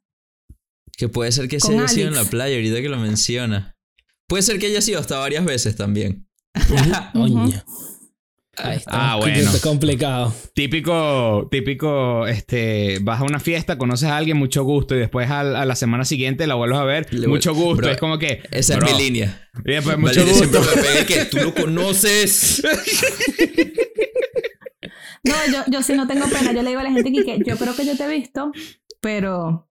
Que 0.97 1.09
puede 1.09 1.31
ser 1.31 1.47
que 1.47 1.59
se 1.59 1.73
haya 1.73 1.87
sido 1.87 2.07
en 2.07 2.15
la 2.15 2.23
playa, 2.23 2.55
ahorita 2.55 2.81
que 2.81 2.89
lo 2.89 2.97
menciona. 2.97 3.75
Puede 4.27 4.43
ser 4.43 4.59
que 4.59 4.67
haya 4.67 4.81
sido 4.81 4.99
hasta 4.99 5.19
varias 5.19 5.43
veces 5.45 5.75
también. 5.75 6.27
oña. 7.13 7.63
Ahí 8.57 8.77
está. 8.77 8.91
Ah, 9.11 9.15
bueno. 9.17 9.43
poquito 9.51 9.61
complicado. 9.69 10.33
Típico, 10.53 11.49
típico, 11.51 12.25
este, 12.25 12.99
vas 13.01 13.19
a 13.19 13.25
una 13.25 13.41
fiesta, 13.41 13.77
conoces 13.77 14.07
a 14.07 14.15
alguien, 14.15 14.37
mucho 14.37 14.63
gusto, 14.63 14.95
y 14.95 14.99
después 14.99 15.29
al- 15.29 15.57
a, 15.57 15.65
la 15.65 15.75
semana 15.75 16.05
siguiente 16.05 16.47
la 16.47 16.55
vuelves 16.55 16.79
a 16.79 16.85
ver, 16.85 17.13
Le- 17.13 17.27
mucho 17.27 17.53
gusto. 17.53 17.75
Bro, 17.75 17.91
es 17.91 17.97
como 17.97 18.17
que. 18.17 18.41
Esa 18.51 18.77
bro, 18.77 18.87
es 18.87 18.93
mi 18.95 19.03
línea. 19.03 19.49
y 19.65 19.71
después, 19.71 19.97
mucho 19.97 20.21
Valeria 20.21 20.39
gusto. 20.39 20.63
siempre 20.63 20.81
me 20.81 20.87
pega 20.87 21.05
que 21.05 21.25
tú 21.25 21.37
lo 21.37 21.53
conoces. 21.53 22.63
No, 25.23 25.33
yo, 25.51 25.63
yo 25.71 25.81
sí 25.81 25.93
no 25.93 26.07
tengo 26.07 26.27
pena. 26.27 26.51
Yo 26.53 26.61
le 26.61 26.69
digo 26.69 26.81
a 26.81 26.83
la 26.83 26.91
gente 26.91 27.11
que, 27.11 27.23
que 27.23 27.39
yo 27.43 27.57
creo 27.57 27.75
que 27.75 27.83
yo 27.85 27.97
te 27.97 28.03
he 28.03 28.07
visto, 28.07 28.51
pero. 29.01 29.67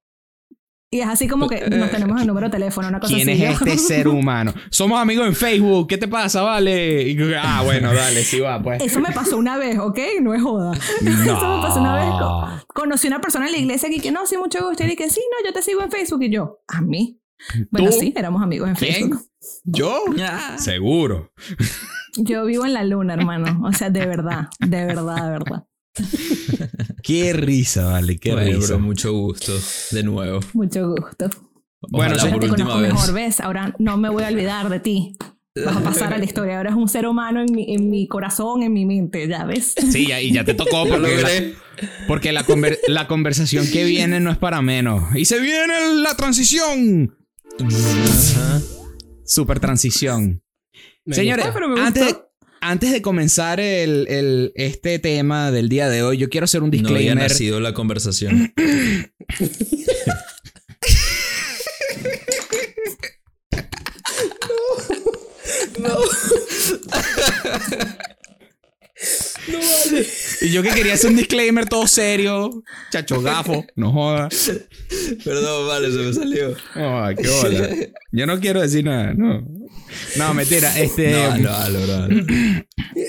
Y 0.94 1.00
es 1.00 1.08
así 1.08 1.26
como 1.26 1.48
que 1.48 1.68
nos 1.68 1.90
tenemos 1.90 2.20
el 2.20 2.26
número 2.28 2.46
de 2.46 2.52
teléfono, 2.52 2.86
una 2.86 3.00
cosa 3.00 3.12
¿Quién 3.16 3.28
así. 3.28 3.42
es 3.42 3.58
Yo- 3.58 3.66
este 3.66 3.78
ser 3.94 4.06
humano? 4.06 4.54
Somos 4.70 5.00
amigos 5.00 5.26
en 5.26 5.34
Facebook. 5.34 5.88
¿Qué 5.88 5.98
te 5.98 6.06
pasa? 6.06 6.42
Vale. 6.42 7.02
Y 7.02 7.18
ah, 7.36 7.62
bueno, 7.64 7.92
dale, 7.92 8.22
sí 8.22 8.38
va, 8.38 8.62
pues. 8.62 8.80
Eso 8.80 9.00
me 9.00 9.10
pasó 9.10 9.36
una 9.36 9.56
vez, 9.56 9.76
¿ok? 9.80 9.98
No 10.22 10.34
es 10.34 10.42
joda. 10.42 10.72
Eso 11.00 11.56
me 11.56 11.62
pasó 11.62 11.80
una 11.80 11.96
vez. 11.96 12.10
Co- 12.10 12.72
Conocí 12.74 13.08
una 13.08 13.20
persona 13.20 13.46
en 13.46 13.52
la 13.52 13.58
iglesia 13.58 13.88
que, 13.90 13.98
que 14.00 14.12
no, 14.12 14.24
sí, 14.24 14.36
mucho 14.36 14.64
gusto. 14.68 14.84
Y 14.84 14.94
que 14.94 15.10
sí, 15.10 15.20
no, 15.32 15.48
yo 15.48 15.52
te 15.52 15.62
sigo 15.62 15.82
en 15.82 15.90
Facebook. 15.90 16.22
Y 16.22 16.30
yo, 16.30 16.60
¿a 16.68 16.80
mí? 16.80 17.20
Bueno, 17.72 17.90
¿Tú? 17.90 17.96
sí, 17.98 18.12
éramos 18.16 18.40
amigos 18.40 18.68
en 18.68 18.74
¿Quién? 18.76 18.92
Facebook. 18.94 19.20
¿Yo? 19.64 19.98
Ah. 20.20 20.56
Seguro. 20.58 21.32
Yo 22.16 22.44
vivo 22.44 22.64
en 22.66 22.72
la 22.72 22.84
luna, 22.84 23.14
hermano. 23.14 23.62
O 23.66 23.72
sea, 23.72 23.90
de 23.90 24.06
verdad, 24.06 24.46
de 24.60 24.86
verdad, 24.86 25.24
de 25.24 25.30
verdad. 25.30 25.64
Qué 27.02 27.32
risa, 27.32 27.84
vale, 27.86 28.16
qué 28.18 28.32
Bueno, 28.32 28.56
risa. 28.58 28.74
bro, 28.74 28.78
mucho 28.80 29.12
gusto. 29.12 29.52
De 29.90 30.02
nuevo. 30.02 30.40
Mucho 30.54 30.88
gusto. 30.90 31.28
Bueno, 31.90 32.14
Ojalá. 32.16 32.22
Ahora 32.22 32.32
por 32.32 32.40
te 32.44 32.50
última 32.50 32.68
conozco 32.70 32.80
vez. 32.82 32.92
mejor, 32.94 33.12
¿ves? 33.14 33.40
Ahora 33.40 33.74
no 33.78 33.96
me 33.98 34.08
voy 34.08 34.22
a 34.24 34.28
olvidar 34.28 34.68
de 34.70 34.80
ti. 34.80 35.16
Vas 35.64 35.76
a 35.76 35.80
pasar 35.84 36.12
a 36.14 36.18
la 36.18 36.24
historia. 36.24 36.56
Ahora 36.56 36.70
es 36.70 36.76
un 36.76 36.88
ser 36.88 37.06
humano 37.06 37.40
en 37.40 37.54
mi, 37.54 37.74
en 37.74 37.88
mi 37.90 38.08
corazón, 38.08 38.62
en 38.64 38.72
mi 38.72 38.86
mente, 38.86 39.28
¿ya 39.28 39.44
ves? 39.44 39.74
Sí, 39.92 40.08
ya- 40.08 40.20
y 40.20 40.32
ya 40.32 40.44
te 40.44 40.54
tocó 40.54 40.84
Lo 40.86 40.96
porque, 40.96 41.16
la, 41.22 41.28
porque 42.08 42.32
la, 42.32 42.44
conver- 42.44 42.78
la 42.88 43.06
conversación 43.06 43.66
que 43.70 43.84
viene 43.84 44.18
no 44.18 44.32
es 44.32 44.38
para 44.38 44.62
menos. 44.62 45.14
Y 45.14 45.26
se 45.26 45.38
viene 45.38 45.74
la 46.02 46.16
transición. 46.16 47.14
Super 49.24 49.60
transición. 49.60 50.42
Me 51.04 51.14
Señores, 51.14 51.46
pero 51.52 51.68
me 51.68 51.80
antes, 51.80 52.02
de, 52.06 52.12
gustó. 52.12 52.23
Antes 52.66 52.90
de 52.92 53.02
comenzar 53.02 53.60
el, 53.60 54.06
el- 54.08 54.52
este 54.54 54.98
tema 54.98 55.50
del 55.50 55.68
día 55.68 55.88
de 55.88 56.02
hoy, 56.02 56.16
yo 56.18 56.28
quiero 56.28 56.44
hacer 56.44 56.62
un 56.62 56.70
No 56.70 56.76
había 56.78 56.88
disclaimer. 56.88 57.28
nacido 57.30 57.60
la 57.60 57.74
conversación. 57.74 58.52
y 70.40 70.50
yo 70.50 70.62
que 70.62 70.70
quería 70.70 70.94
hacer 70.94 71.10
un 71.10 71.16
disclaimer 71.16 71.66
todo 71.66 71.86
serio. 71.86 72.62
Chacho 72.90 73.20
gafo, 73.20 73.64
no 73.76 73.92
jodas. 73.92 74.52
Perdón, 75.24 75.68
vale, 75.68 75.90
se 75.90 75.98
me 75.98 76.12
salió. 76.12 76.56
Ay, 76.74 77.16
qué 77.16 77.28
bola. 77.28 77.68
Yo 78.12 78.26
no 78.26 78.38
quiero 78.40 78.60
decir 78.60 78.84
nada, 78.84 79.12
no. 79.14 79.44
No, 80.16 80.34
mentira. 80.34 80.78
Este, 80.78 81.12
No, 81.12 81.36
no, 81.68 82.08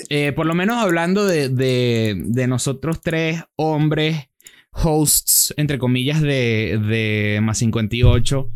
eh, 0.08 0.32
por 0.32 0.46
lo 0.46 0.54
menos 0.54 0.78
hablando 0.78 1.26
de, 1.26 1.48
de, 1.48 2.14
de 2.26 2.46
nosotros 2.46 3.00
tres 3.02 3.42
hombres, 3.56 4.28
hosts, 4.72 5.54
entre 5.56 5.78
comillas, 5.78 6.20
de, 6.20 6.80
de 6.88 7.40
más 7.42 7.58
58, 7.58 8.50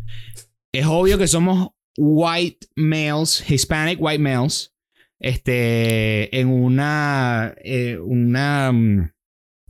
es 0.73 0.85
obvio 0.85 1.17
que 1.17 1.27
somos 1.27 1.69
white 1.97 2.67
males, 2.75 3.43
Hispanic 3.49 3.97
white 4.01 4.19
males, 4.19 4.73
este, 5.21 6.39
en 6.39 6.47
una, 6.49 7.53
eh, 7.63 7.97
una 7.99 8.71
mm, 8.71 9.11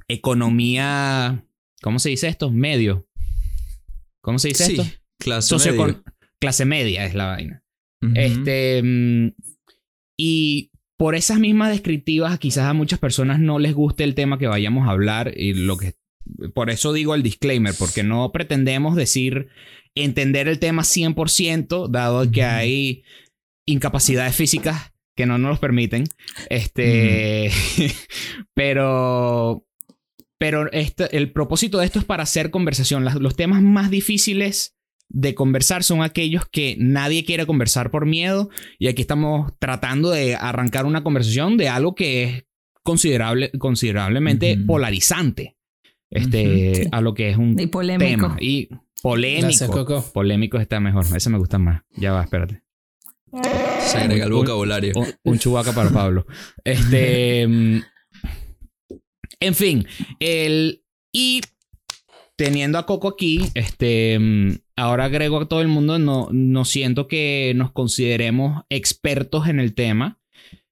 economía, 0.07 1.45
¿cómo 1.81 1.99
se 1.99 2.09
dice 2.09 2.27
esto? 2.29 2.49
Medio. 2.51 3.07
¿Cómo 4.21 4.39
se 4.39 4.49
dice 4.49 4.65
Sí, 4.65 4.71
esto? 4.79 4.85
clase 5.19 5.55
media. 5.57 6.03
clase 6.39 6.65
media 6.65 7.05
es 7.05 7.13
la 7.15 7.25
vaina. 7.27 7.63
Este. 8.15 8.81
mm, 8.83 9.33
Y 10.17 10.71
por 10.97 11.15
esas 11.15 11.39
mismas 11.39 11.69
descriptivas, 11.71 12.39
quizás 12.39 12.65
a 12.65 12.73
muchas 12.73 12.99
personas 12.99 13.39
no 13.39 13.59
les 13.59 13.73
guste 13.73 14.03
el 14.03 14.15
tema 14.15 14.37
que 14.39 14.47
vayamos 14.47 14.87
a 14.87 14.91
hablar. 14.91 15.33
Y 15.35 15.53
lo 15.53 15.77
que. 15.77 15.95
Por 16.53 16.69
eso 16.69 16.93
digo 16.93 17.13
el 17.15 17.23
disclaimer, 17.23 17.73
porque 17.77 18.03
no 18.03 18.31
pretendemos 18.31 18.95
decir 18.95 19.49
entender 19.95 20.47
el 20.47 20.59
tema 20.59 20.83
100%, 20.83 21.89
dado 21.89 22.29
que 22.31 22.43
hay 22.43 23.03
incapacidades 23.65 24.35
físicas 24.35 24.93
que 25.15 25.25
no 25.25 25.37
nos 25.37 25.49
los 25.51 25.59
permiten. 25.59 26.05
Este. 26.49 27.51
pero. 28.53 29.65
Pero 30.37 30.71
este- 30.71 31.15
el 31.15 31.31
propósito 31.31 31.77
de 31.77 31.85
esto 31.85 31.99
es 31.99 32.05
para 32.05 32.23
hacer 32.23 32.49
conversación. 32.49 33.05
Las- 33.05 33.15
los 33.15 33.35
temas 33.35 33.61
más 33.61 33.91
difíciles 33.91 34.75
de 35.07 35.35
conversar 35.35 35.83
son 35.83 36.01
aquellos 36.01 36.45
que 36.49 36.75
nadie 36.79 37.25
quiere 37.25 37.45
conversar 37.45 37.91
por 37.91 38.05
miedo. 38.07 38.49
Y 38.79 38.87
aquí 38.87 39.01
estamos 39.03 39.53
tratando 39.59 40.09
de 40.09 40.35
arrancar 40.35 40.85
una 40.85 41.03
conversación 41.03 41.57
de 41.57 41.69
algo 41.69 41.93
que 41.93 42.23
es 42.23 42.45
considerable, 42.81 43.51
considerablemente 43.59 44.55
Ujú. 44.57 44.65
polarizante. 44.65 45.57
Este, 46.09 46.71
Ujú. 46.85 46.89
a 46.91 47.01
lo 47.01 47.13
que 47.13 47.29
es 47.29 47.37
un 47.37 47.59
Y 47.59 47.67
polémico. 47.67 48.09
tema. 48.09 48.37
Y 48.39 48.69
polémico. 49.03 49.43
Gracias, 49.47 49.69
Coco. 49.69 50.03
Polémico 50.11 50.57
está 50.57 50.79
mejor. 50.79 51.05
Ese 51.15 51.29
me 51.29 51.37
gusta 51.37 51.59
más. 51.59 51.83
Ya 51.95 52.13
va, 52.13 52.23
espérate. 52.23 52.63
Se 53.79 53.97
agrega 53.97 54.25
el 54.25 54.33
vocabulario. 54.33 54.93
Un, 54.95 55.07
un 55.23 55.39
chubaca 55.39 55.73
para 55.73 55.89
Pablo. 55.89 56.25
Este. 56.63 57.47
mm, 57.47 57.79
en 59.39 59.55
fin. 59.55 59.85
El. 60.19 60.83
Y 61.13 61.41
teniendo 62.35 62.77
a 62.77 62.85
Coco 62.85 63.09
aquí, 63.09 63.41
este. 63.53 64.17
mm, 64.19 64.51
Ahora 64.75 65.05
agrego 65.05 65.39
a 65.39 65.47
todo 65.47 65.61
el 65.61 65.67
mundo. 65.67 65.99
No, 65.99 66.27
no 66.31 66.65
siento 66.65 67.07
que 67.07 67.53
nos 67.55 67.71
consideremos 67.71 68.63
expertos 68.69 69.47
en 69.47 69.59
el 69.59 69.75
tema. 69.75 70.19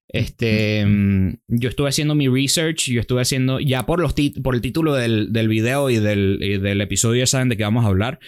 Este. 0.07 0.85
mm, 0.85 1.35
Yo 1.47 1.69
estuve 1.69 1.89
haciendo 1.89 2.15
mi 2.15 2.27
research. 2.27 2.89
Yo 2.89 2.99
estuve 2.99 3.21
haciendo. 3.21 3.59
Ya 3.59 3.85
por, 3.85 4.01
los 4.01 4.13
por 4.43 4.55
el 4.55 4.61
título 4.61 4.95
del, 4.95 5.31
del 5.31 5.47
video 5.47 5.89
y 5.89 5.97
del, 5.97 6.39
y 6.41 6.57
del 6.57 6.81
episodio, 6.81 7.19
ya 7.19 7.27
saben 7.27 7.49
de 7.49 7.57
qué 7.57 7.63
vamos 7.63 7.85
a 7.85 7.89
hablar. 7.89 8.19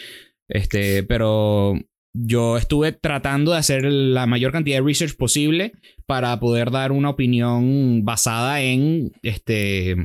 Este. 0.48 1.04
Pero. 1.04 1.74
Yo 2.14 2.58
estuve 2.58 2.92
tratando 2.92 3.52
de 3.54 3.58
hacer 3.60 3.86
la 3.86 4.26
mayor 4.26 4.52
cantidad 4.52 4.78
de 4.78 4.86
research 4.86 5.16
posible 5.16 5.74
para 6.06 6.38
poder 6.40 6.70
dar 6.72 6.92
una 6.92 7.10
opinión 7.10 8.04
basada 8.04 8.62
en, 8.62 9.14
este, 9.22 9.96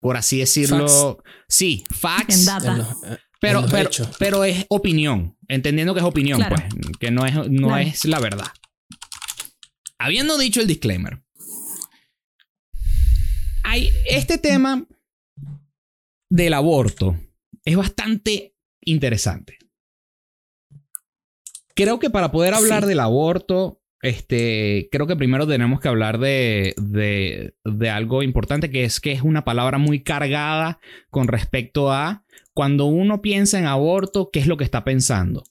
por 0.00 0.16
así 0.18 0.38
decirlo, 0.38 1.22
sí, 1.48 1.84
facts, 1.90 2.40
En 2.40 2.44
data. 2.44 2.72
En 2.72 2.78
los- 2.78 2.88
eh, 3.04 3.18
pero, 3.40 3.60
en 3.64 3.70
pero, 3.70 3.90
pero 4.18 4.44
es 4.44 4.66
opinión, 4.68 5.36
entendiendo 5.48 5.94
que 5.94 6.00
es 6.00 6.06
opinión, 6.06 6.38
Claro. 6.40 6.56
pues, 6.56 6.98
que 6.98 7.10
no 7.10 7.24
es, 7.24 7.34
no 7.48 7.68
Claro. 7.68 7.76
es 7.88 8.04
la 8.04 8.20
verdad. 8.20 8.48
Habiendo 9.98 10.36
dicho 10.36 10.60
el 10.60 10.66
disclaimer, 10.66 11.22
hay 13.64 13.90
este 14.06 14.38
tema 14.38 14.86
del 16.30 16.54
aborto 16.54 17.16
es 17.64 17.76
bastante 17.76 18.54
interesante. 18.82 19.58
Creo 21.78 22.00
que 22.00 22.10
para 22.10 22.32
poder 22.32 22.54
hablar 22.54 22.82
Sí. 22.82 22.88
del 22.88 22.98
aborto, 23.00 23.80
este, 24.02 24.88
creo 24.90 25.06
que 25.06 25.14
primero 25.14 25.46
tenemos 25.46 25.78
que 25.80 25.86
hablar 25.88 26.18
de, 26.18 26.74
de, 26.76 27.54
de 27.64 27.90
algo 27.90 28.24
importante, 28.24 28.68
que 28.70 28.82
es 28.82 28.98
que 29.00 29.12
es 29.12 29.22
una 29.22 29.44
palabra 29.44 29.78
muy 29.78 30.02
cargada 30.02 30.80
con 31.10 31.28
respecto 31.28 31.92
a 31.92 32.24
cuando 32.52 32.86
uno 32.86 33.22
piensa 33.22 33.58
en 33.60 33.66
aborto, 33.66 34.30
¿qué 34.32 34.40
es 34.40 34.48
lo 34.48 34.56
que 34.56 34.64
está 34.64 34.82
pensando? 34.82 35.44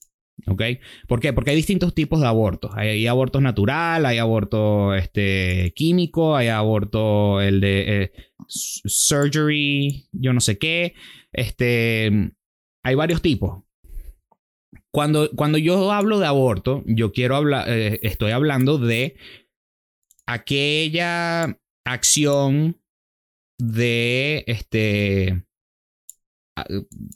¿Ok? 0.48 0.62
¿Por 1.07 1.19
qué? 1.22 1.31
Porque 1.31 1.51
hay 1.51 1.55
distintos 1.55 1.96
tipos 1.96 2.19
de 2.19 2.27
abortos. 2.27 2.72
Hay, 2.75 2.89
hay 2.89 3.07
aborto 3.07 3.39
natural, 3.39 4.05
hay 4.05 4.17
aborto 4.17 4.93
este, 4.96 5.72
químico, 5.75 6.36
hay 6.36 6.50
aborto 6.50 7.41
el 7.41 7.62
de 7.62 8.03
eh, 8.03 8.12
surgery, 8.48 10.07
yo 10.12 10.34
no 10.34 10.41
sé 10.41 10.57
qué. 10.57 10.93
Este, 11.31 12.31
hay 12.84 12.96
varios 12.96 13.22
tipos. 13.22 13.63
Cuando, 14.94 15.29
cuando 15.36 15.58
yo 15.58 15.91
hablo 15.91 16.20
de 16.20 16.25
aborto, 16.27 16.84
yo 16.88 17.12
quiero 17.12 17.36
hablar, 17.36 17.65
eh, 17.70 18.00
estoy 18.03 18.32
hablando 18.32 18.77
de 18.77 19.15
aquella 20.25 21.58
acción 21.86 22.79
de, 23.60 24.44
este, 24.48 25.44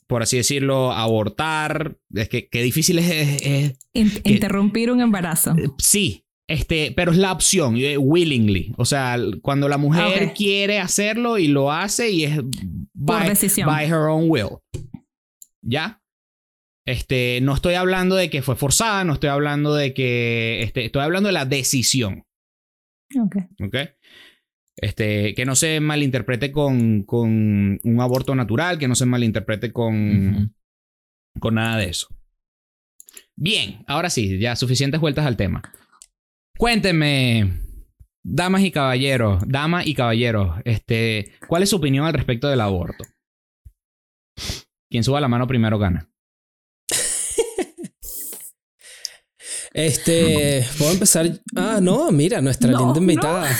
por 0.08 0.22
así 0.24 0.38
decirlo, 0.38 0.92
abortar. 0.92 1.98
Es 2.14 2.30
que, 2.30 2.48
qué 2.48 2.62
difícil 2.62 3.00
es, 3.00 3.10
es- 3.10 3.42
es- 3.46 3.80
In- 3.94 4.12
que- 4.24 4.32
interrumpir 4.34 4.92
un 4.92 5.02
embarazo. 5.02 5.52
eh, 5.58 5.70
sí, 5.78 6.26
este, 6.48 6.92
pero 6.96 7.12
es 7.12 7.18
la 7.18 7.32
opción, 7.32 7.78
eh, 7.78 7.98
willingly. 7.98 8.74
O 8.78 8.86
sea, 8.86 9.18
cuando 9.42 9.68
la 9.70 9.78
mujer 9.78 10.34
quiere 10.34 10.80
hacerlo 10.80 11.38
y 11.38 11.48
lo 11.48 11.72
hace 11.72 12.10
y 12.12 12.24
es 12.26 12.40
Por 13.06 13.24
decisión. 13.26 13.68
by 13.68 13.86
her 13.86 14.08
own 14.10 14.26
will. 14.30 14.58
¿Ya? 15.64 16.01
Este, 16.86 17.40
no 17.42 17.54
estoy 17.54 17.76
hablando 17.76 18.16
de 18.16 18.30
que 18.30 18.42
fue 18.42 18.56
forzada, 18.56 19.04
no 19.04 19.14
estoy 19.14 19.30
hablando 19.30 19.76
de 19.76 19.94
que, 19.94 20.64
este, 20.64 20.86
estoy 20.86 21.04
hablando 21.04 21.28
de 21.28 21.34
la 21.34 21.46
decisión. 21.46 22.26
Ok. 23.20 23.36
¿Ok? 23.64 23.76
Este, 24.78 25.36
que 25.36 25.46
no 25.46 25.56
se 25.56 25.80
malinterprete 25.80 26.52
con, 26.52 27.04
con 27.04 27.80
un 27.84 28.02
aborto 28.02 28.34
natural, 28.34 28.80
que 28.80 28.88
no 28.88 28.96
se 28.96 29.06
malinterprete 29.06 29.72
con, 29.72 30.56
con 31.40 31.56
nada 31.56 31.78
de 31.78 31.90
eso. 31.90 32.08
Bien, 33.36 33.84
ahora 33.88 34.10
sí, 34.10 34.40
ya 34.40 34.56
suficientes 34.56 35.00
vueltas 35.02 35.26
al 35.26 35.38
tema. 35.38 35.62
Cuéntenme, 36.58 37.60
damas 38.24 38.64
y 38.64 38.72
caballeros, 38.72 39.44
damas 39.48 39.86
y 39.88 39.94
caballeros, 39.94 40.60
este, 40.66 41.34
¿cuál 41.48 41.64
es 41.64 41.70
su 41.70 41.78
opinión 41.78 42.06
al 42.06 42.14
respecto 42.14 42.48
del 42.48 42.62
aborto? 42.62 43.04
Quien 44.90 45.04
suba 45.04 45.22
la 45.22 45.28
mano 45.28 45.48
primero 45.48 45.80
gana. 45.80 46.11
Este, 49.74 50.66
puedo 50.78 50.92
empezar. 50.92 51.28
Ah, 51.56 51.80
no, 51.82 52.12
mira, 52.12 52.42
nuestra 52.42 52.72
No, 52.72 52.80
linda 52.80 53.00
invitada. 53.00 53.48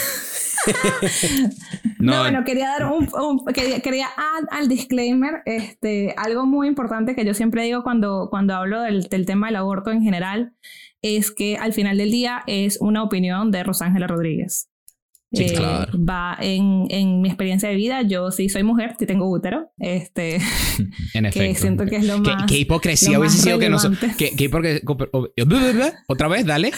No, 2.00 2.14
No, 2.14 2.20
bueno, 2.20 2.44
quería 2.46 2.68
dar 2.68 2.86
un, 2.92 3.08
un- 3.14 3.46
quería, 3.54 3.80
quería 3.80 4.06
add 4.16 4.46
al 4.52 4.68
disclaimer, 4.68 5.42
este, 5.46 6.14
algo 6.18 6.46
muy 6.46 6.68
importante 6.68 7.16
que 7.16 7.26
yo 7.26 7.34
siempre 7.34 7.64
digo 7.64 7.84
cuando, 7.84 8.28
cuando 8.30 8.56
hablo 8.56 8.82
del, 8.82 9.04
del 9.04 9.26
tema 9.26 9.48
del 9.48 9.56
aborto 9.56 9.92
en 9.92 10.04
general, 10.04 10.54
es 11.02 11.32
que 11.32 11.58
al 11.58 11.74
final 11.74 11.98
del 11.98 12.12
día 12.12 12.44
es 12.48 12.78
una 12.80 13.04
opinión 13.04 13.50
de 13.52 13.64
Rosángela 13.64 14.08
Rodríguez. 14.08 14.70
Sí, 15.34 15.44
Eh, 15.46 15.54
claro. 15.54 15.92
Va 15.98 16.38
en, 16.42 16.88
en 16.90 17.22
mi 17.22 17.30
experiencia 17.30 17.70
de 17.70 17.76
vida, 17.76 18.02
yo 18.02 18.32
sí 18.32 18.50
soy 18.50 18.64
mujer, 18.64 18.96
sí 19.00 19.06
tengo 19.06 19.30
útero, 19.32 19.72
este, 19.80 20.36
en 21.14 21.24
que 21.24 21.28
efecto. 21.30 21.62
siento 21.62 21.86
que 21.86 21.96
es 21.98 22.06
lo 22.06 22.22
¿Qué, 22.22 22.32
más... 22.32 22.46
qué 22.48 22.58
hipocresía 22.58 23.14
lo 23.14 23.20
hubiese 23.22 23.38
sido 23.38 23.58
que 23.58 23.70
nosotros. 23.70 24.14
Que, 24.18 24.36
que 24.36 24.44
hipocresía. 24.46 24.82
Otra 26.08 26.28
vez, 26.28 26.46
dale. 26.46 26.72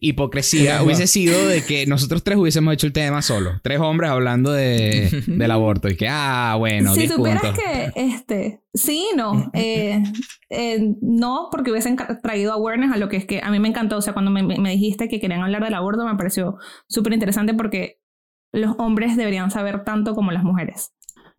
Hipocresía 0.00 0.82
hubiese 0.82 1.06
sido 1.06 1.46
de 1.48 1.64
que 1.64 1.86
nosotros 1.86 2.22
tres 2.22 2.38
hubiésemos 2.38 2.74
hecho 2.74 2.86
el 2.86 2.92
tema 2.92 3.22
solo. 3.22 3.60
Tres 3.62 3.80
hombres 3.80 4.10
hablando 4.10 4.52
de, 4.52 5.24
del 5.26 5.50
aborto. 5.50 5.88
Y 5.88 5.96
que, 5.96 6.08
ah, 6.08 6.54
bueno, 6.58 6.94
si 6.94 7.00
10 7.00 7.12
supieras 7.12 7.42
puntos. 7.42 7.60
que, 7.64 7.92
este, 7.96 8.60
sí, 8.76 9.08
no, 9.16 9.50
eh, 9.52 10.02
eh, 10.50 10.94
no, 11.00 11.48
porque 11.50 11.70
hubiesen 11.70 11.96
traído 12.22 12.52
awareness 12.52 12.92
a 12.92 12.96
lo 12.96 13.08
que 13.08 13.16
es 13.16 13.24
que 13.26 13.40
a 13.42 13.50
mí 13.50 13.58
me 13.58 13.68
encantó, 13.68 13.96
o 13.96 14.00
sea, 14.02 14.12
cuando 14.12 14.30
me, 14.30 14.42
me- 14.42 14.70
dijiste 14.70 15.08
que 15.08 15.18
querían 15.20 15.42
hablar 15.42 15.64
del 15.64 15.74
aborto, 15.74 16.04
me 16.04 16.14
pareció 16.16 16.56
súper 16.88 17.12
interesante 17.12 17.54
porque 17.54 18.00
los 18.52 18.76
hombres 18.78 19.16
deberían 19.16 19.50
saber 19.50 19.82
tanto 19.84 20.14
como 20.14 20.30
las 20.30 20.44
mujeres. 20.44 20.92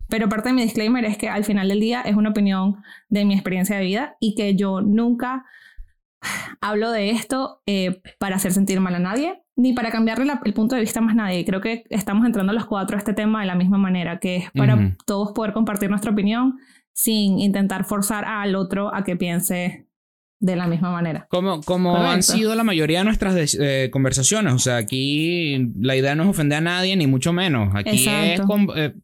Pero 0.08 0.28
parte 0.28 0.48
de 0.50 0.54
mi 0.54 0.62
disclaimer 0.62 1.04
es 1.04 1.18
que 1.18 1.28
al 1.28 1.44
final 1.44 1.68
del 1.68 1.80
día 1.80 2.00
es 2.02 2.16
una 2.16 2.30
opinión 2.30 2.76
de 3.08 3.24
mi 3.24 3.34
experiencia 3.34 3.76
de 3.76 3.84
vida 3.84 4.16
y 4.20 4.34
que 4.34 4.54
yo 4.56 4.80
nunca 4.80 5.44
hablo 6.60 6.90
de 6.90 7.10
esto 7.10 7.62
eh, 7.66 8.00
para 8.18 8.36
hacer 8.36 8.52
sentir 8.52 8.80
mal 8.80 8.94
a 8.94 8.98
nadie, 8.98 9.42
ni 9.54 9.72
para 9.72 9.90
cambiarle 9.90 10.24
la- 10.24 10.40
el 10.44 10.54
punto 10.54 10.74
de 10.74 10.80
vista 10.80 11.00
a 11.00 11.02
más 11.02 11.14
nadie. 11.14 11.44
Creo 11.44 11.60
que 11.60 11.84
estamos 11.90 12.26
entrando 12.26 12.52
los 12.52 12.66
cuatro 12.66 12.96
a 12.96 12.98
este 12.98 13.12
tema 13.12 13.40
de 13.40 13.46
la 13.46 13.54
misma 13.54 13.78
manera, 13.78 14.18
que 14.18 14.36
es 14.36 14.50
para 14.52 14.74
Ujú. 14.74 14.92
todos 15.06 15.32
poder 15.32 15.52
compartir 15.52 15.90
nuestra 15.90 16.10
opinión 16.12 16.58
sin 16.98 17.38
intentar 17.38 17.84
forzar 17.84 18.24
al 18.24 18.56
otro 18.56 18.92
a 18.92 19.04
que 19.04 19.14
piense 19.14 19.86
de 20.40 20.56
la 20.56 20.66
misma 20.66 20.90
manera. 20.90 21.28
Como, 21.30 21.60
como 21.62 21.90
Correcto. 21.92 22.10
han 22.12 22.22
sido 22.24 22.54
la 22.56 22.64
mayoría 22.64 22.98
de 22.98 23.04
nuestras 23.04 23.56
eh, 23.60 23.88
conversaciones. 23.92 24.52
O 24.52 24.58
sea, 24.58 24.78
aquí 24.78 25.72
la 25.78 25.94
idea 25.94 26.16
no 26.16 26.24
es 26.24 26.28
ofender 26.30 26.58
a 26.58 26.60
nadie, 26.60 26.96
ni 26.96 27.06
mucho 27.06 27.32
menos. 27.32 27.72
Aquí 27.76 27.90
es 27.90 28.06
Exacto. 28.08 28.46
con- 28.48 28.68
eh, 28.76 28.94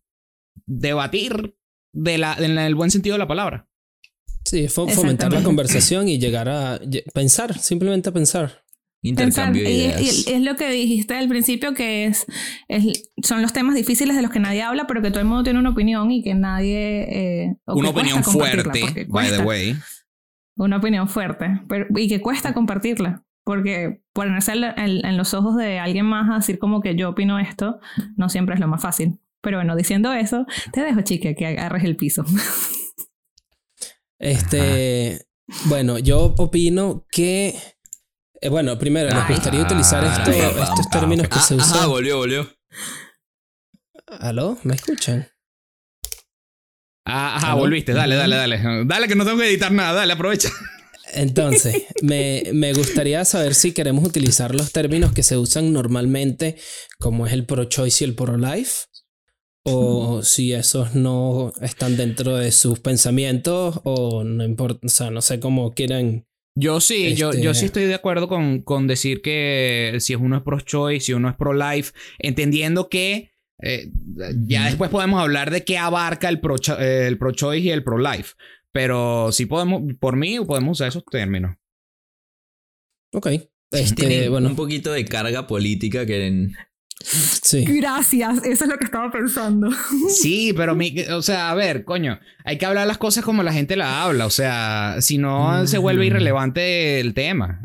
debatir 0.66 1.56
de 1.92 2.18
la, 2.18 2.34
en 2.38 2.58
el 2.58 2.74
buen 2.74 2.90
sentido 2.90 3.14
de 3.14 3.18
la 3.20 3.28
palabra. 3.28 3.68
Sí, 4.44 4.64
fo- 4.66 4.90
fomentar 4.90 5.32
la 5.32 5.42
conversación 5.44 6.08
y 6.08 6.18
llegar 6.18 6.48
a 6.48 6.80
pensar, 7.14 7.56
simplemente 7.58 8.08
a 8.08 8.12
pensar. 8.12 8.63
Intercambio 9.08 9.62
de 9.64 9.70
y- 9.70 9.74
ideas. 9.84 10.00
y 10.28 10.32
es 10.32 10.42
lo 10.42 10.56
que 10.56 10.70
dijiste 10.70 11.14
al 11.14 11.28
principio, 11.28 11.74
que 11.74 12.06
es, 12.06 12.26
es- 12.68 13.10
son 13.22 13.42
los 13.42 13.52
temas 13.52 13.74
difíciles 13.74 14.16
de 14.16 14.22
los 14.22 14.30
que 14.30 14.40
nadie 14.40 14.62
habla, 14.62 14.86
pero 14.86 15.02
que 15.02 15.10
todo 15.10 15.20
el 15.20 15.26
mundo 15.26 15.44
tiene 15.44 15.58
una 15.58 15.70
opinión 15.70 16.10
y 16.10 16.22
que 16.22 16.34
nadie... 16.34 17.02
eh, 17.44 17.56
Una 17.66 17.92
que 17.92 17.98
opinión 18.00 18.24
fuerte, 18.24 19.04
by 19.08 19.30
the 19.30 19.38
way. 19.42 19.76
Una 20.56 20.76
opinión 20.78 21.08
fuerte, 21.08 21.60
pero, 21.68 21.86
y 21.96 22.08
que 22.08 22.20
cuesta 22.20 22.54
compartirla, 22.54 23.24
porque 23.44 24.00
ponerse 24.12 24.52
en, 24.52 24.64
en- 24.64 25.04
en 25.04 25.16
los 25.16 25.34
ojos 25.34 25.56
de 25.56 25.78
alguien 25.78 26.06
más 26.06 26.30
a 26.30 26.36
decir 26.36 26.58
como 26.58 26.80
que 26.80 26.94
yo 26.96 27.10
opino 27.10 27.38
esto, 27.38 27.80
no 28.16 28.28
siempre 28.28 28.54
es 28.54 28.60
lo 28.60 28.68
más 28.68 28.80
fácil. 28.80 29.18
Pero 29.42 29.58
bueno, 29.58 29.76
diciendo 29.76 30.12
eso, 30.14 30.46
te 30.72 30.80
dejo, 30.80 31.02
chique, 31.02 31.34
que 31.34 31.44
agarres 31.46 31.84
el 31.84 31.96
piso. 31.96 32.24
Este, 34.18 35.26
bueno, 35.66 35.98
yo 35.98 36.34
opino 36.38 37.04
que, 37.10 37.54
eh, 38.44 38.48
bueno, 38.48 38.78
primero 38.78 39.08
Ay. 39.12 39.34
gustaría 39.34 39.62
utilizar 39.62 40.04
esto- 40.04 40.30
Ay, 40.30 40.62
estos 40.62 40.88
términos 40.90 41.28
que 41.28 41.38
Ah, 41.38 41.42
se 41.42 41.54
usan. 41.54 41.88
volvió, 41.88 42.18
volvió. 42.18 42.48
¿Aló? 44.20 44.58
¿Me 44.62 44.74
escuchan? 44.74 45.28
Ah, 47.06 47.36
Ajá, 47.36 47.52
¿Aló? 47.52 47.60
volviste. 47.60 47.92
Dale, 47.92 48.16
dale, 48.16 48.36
dale. 48.36 48.60
Dale, 48.86 49.08
que 49.08 49.14
no 49.14 49.24
tengo 49.24 49.38
que 49.38 49.48
editar 49.48 49.72
nada. 49.72 49.92
Dale, 49.92 50.12
aprovecha. 50.12 50.50
Entonces, 51.12 51.84
me, 52.02 52.44
me 52.52 52.72
gustaría 52.72 53.24
saber 53.24 53.54
si 53.54 53.72
queremos 53.72 54.04
utilizar 54.04 54.54
los 54.54 54.72
términos 54.72 55.12
que 55.12 55.22
se 55.22 55.36
usan 55.36 55.72
normalmente, 55.72 56.56
como 56.98 57.26
es 57.26 57.32
el 57.32 57.44
pro-choice 57.46 58.04
y 58.04 58.08
el 58.08 58.14
pro-life, 58.14 58.86
o 59.66 60.22
si 60.22 60.52
esos 60.52 60.94
no 60.94 61.52
están 61.60 61.96
dentro 61.96 62.36
de 62.36 62.52
sus 62.52 62.80
pensamientos, 62.80 63.80
o 63.84 64.24
no 64.24 64.44
importa, 64.44 64.80
o 64.84 64.88
sea, 64.88 65.10
no 65.10 65.22
sé 65.22 65.40
cómo 65.40 65.72
quieran. 65.74 66.26
Yo 66.56 66.80
sí, 66.80 67.14
yo, 67.16 67.30
Este- 67.30 67.42
yo 67.42 67.52
sí 67.54 67.66
estoy 67.66 67.84
de 67.84 67.94
acuerdo 67.94 68.28
con, 68.28 68.62
con 68.62 68.86
decir 68.86 69.22
que 69.22 69.96
si 69.98 70.14
uno 70.14 70.36
es 70.36 70.42
pro-choice, 70.42 71.06
si 71.06 71.12
uno 71.12 71.28
es 71.28 71.34
pro-life, 71.36 71.92
entendiendo 72.18 72.88
que 72.88 73.32
eh, 73.62 73.90
ya 74.46 74.66
después 74.66 74.90
podemos 74.90 75.20
hablar 75.20 75.50
de 75.50 75.64
qué 75.64 75.78
abarca 75.78 76.28
el 76.28 76.40
pro- 76.40 76.56
eh, 76.78 77.06
el 77.06 77.18
pro-choice 77.18 77.66
y 77.66 77.70
el 77.70 77.82
pro-life. 77.84 78.34
Pero 78.72 79.30
sí 79.32 79.46
podemos, 79.46 79.82
por 79.98 80.16
mí, 80.16 80.38
podemos 80.44 80.78
usar 80.78 80.88
esos 80.88 81.04
términos. 81.04 81.56
Ok. 83.12 83.28
Este, 83.70 84.28
bueno, 84.28 84.48
un 84.50 84.54
poquito 84.54 84.92
de 84.92 85.04
carga 85.04 85.48
política 85.48 86.06
que 86.06 86.26
en- 86.28 86.56
sí. 87.04 87.64
Gracias, 87.64 88.38
eso 88.44 88.64
es 88.64 88.70
lo 88.70 88.78
que 88.78 88.84
estaba 88.84 89.10
pensando. 89.10 89.70
Sí, 90.08 90.52
pero 90.56 90.74
mi, 90.74 90.94
o 91.10 91.22
sea, 91.22 91.50
a 91.50 91.54
ver, 91.54 91.84
coño, 91.84 92.18
hay 92.44 92.58
que 92.58 92.66
hablar 92.66 92.86
las 92.86 92.98
cosas 92.98 93.24
como 93.24 93.42
la 93.42 93.52
gente 93.52 93.76
la 93.76 94.02
habla, 94.02 94.26
o 94.26 94.30
sea, 94.30 94.96
si 95.00 95.18
no 95.18 95.66
se 95.66 95.78
vuelve 95.78 96.04
Mm. 96.04 96.08
irrelevante 96.08 97.00
el 97.00 97.14
tema. 97.14 97.64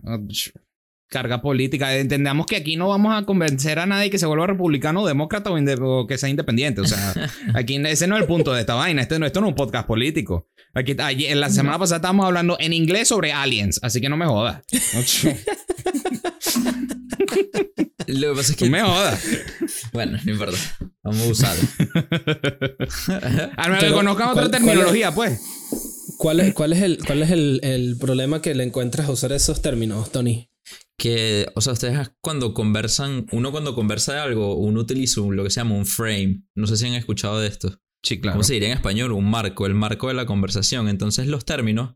Carga 1.12 1.41
política, 1.41 1.95
entendamos 1.97 2.45
que 2.45 2.56
aquí 2.58 2.75
no 2.75 2.88
vamos 2.88 3.17
a 3.17 3.25
convencer 3.25 3.80
a 3.80 3.88
nadie 3.88 4.12
que 4.12 4.19
se 4.19 4.28
vuelva 4.28 4.45
republicano, 4.45 5.08
demócrata 5.08 5.49
o, 5.49 5.58
o 5.58 6.06
que 6.06 6.19
sea 6.19 6.30
independiente, 6.30 6.82
o 6.82 6.86
sea, 6.86 7.15
aquí 7.56 7.78
ese 7.84 8.06
no 8.06 8.15
es 8.15 8.21
el 8.21 8.28
punto 8.28 8.54
de 8.54 8.60
esta 8.60 8.75
vaina, 8.75 9.02
este 9.02 9.17
no, 9.17 9.25
esto 9.25 9.41
no 9.41 9.47
es 9.47 9.52
un 9.52 9.56
podcast 9.56 9.88
político. 9.88 10.47
Aquí, 10.75 10.95
ayer- 10.99 11.36
la 11.36 11.49
semana 11.49 11.80
pasada 11.80 11.95
estábamos 11.95 12.28
hablando 12.28 12.58
en 12.60 12.73
inglés 12.73 13.08
sobre 13.08 13.34
aliens, 13.34 13.80
así 13.82 13.99
que 14.02 14.08
no 14.10 14.17
me 14.17 14.28
jodas. 14.28 14.62
Lo 18.13 18.30
que 18.32 18.36
pasa 18.38 18.54
es 18.54 18.62
No 18.62 18.65
que... 18.65 18.69
me 18.72 18.82
jodas. 18.82 19.24
Bueno, 19.93 20.17
no 20.24 20.32
importa. 20.32 20.58
Vamos 21.04 21.22
a 21.22 21.28
usarlo. 21.32 21.63
A 23.58 23.67
menos 23.67 23.84
que 23.84 23.91
conozcan 23.91 24.30
otra 24.30 24.34
¿cuál- 24.34 24.34
cuál 24.34 24.52
terminología, 24.52 25.13
pues. 25.13 25.41
¿Cuál 26.17 26.39
es, 26.41 26.54
cuál 26.54 26.74
es, 26.74 26.82
el, 26.82 26.98
cuál 27.06 27.22
es 27.24 27.32
el, 27.32 27.60
el 27.63 27.98
problema 27.98 28.41
que 28.41 28.54
le 28.54 28.63
encuentras 28.63 29.08
a 29.08 29.12
usar 29.12 29.32
esos 29.32 29.62
términos, 29.62 30.12
Tony? 30.12 30.50
Que, 30.98 31.48
o 31.56 31.62
sea, 31.62 31.74
ustedes 31.74 32.12
cuando 32.22 32.54
conversan, 32.54 33.26
uno 33.32 33.52
cuando 33.52 33.74
conversa 33.74 34.13
de 34.13 34.19
algo, 34.19 34.56
uno 34.56 34.82
utiliza 34.82 35.22
un- 35.22 35.36
lo 35.38 35.43
que 35.45 35.50
se 35.50 35.62
llama 35.62 35.76
un 35.76 35.86
frame. 35.86 36.43
No 36.56 36.67
sé 36.67 36.76
si 36.78 36.86
han 36.88 36.93
escuchado 36.93 37.39
de 37.39 37.48
esto. 37.48 37.80
Sí, 38.04 38.19
claro. 38.19 38.36
¿Cómo 38.36 38.43
se 38.43 38.54
diría 38.54 38.69
en 38.69 38.76
español? 38.76 39.12
Un 39.13 39.30
marco, 39.30 39.65
el 39.65 39.76
marco 39.76 40.08
de 40.10 40.13
la 40.13 40.26
conversación. 40.26 40.89
Entonces 40.89 41.28
los 41.28 41.45
términos 41.45 41.95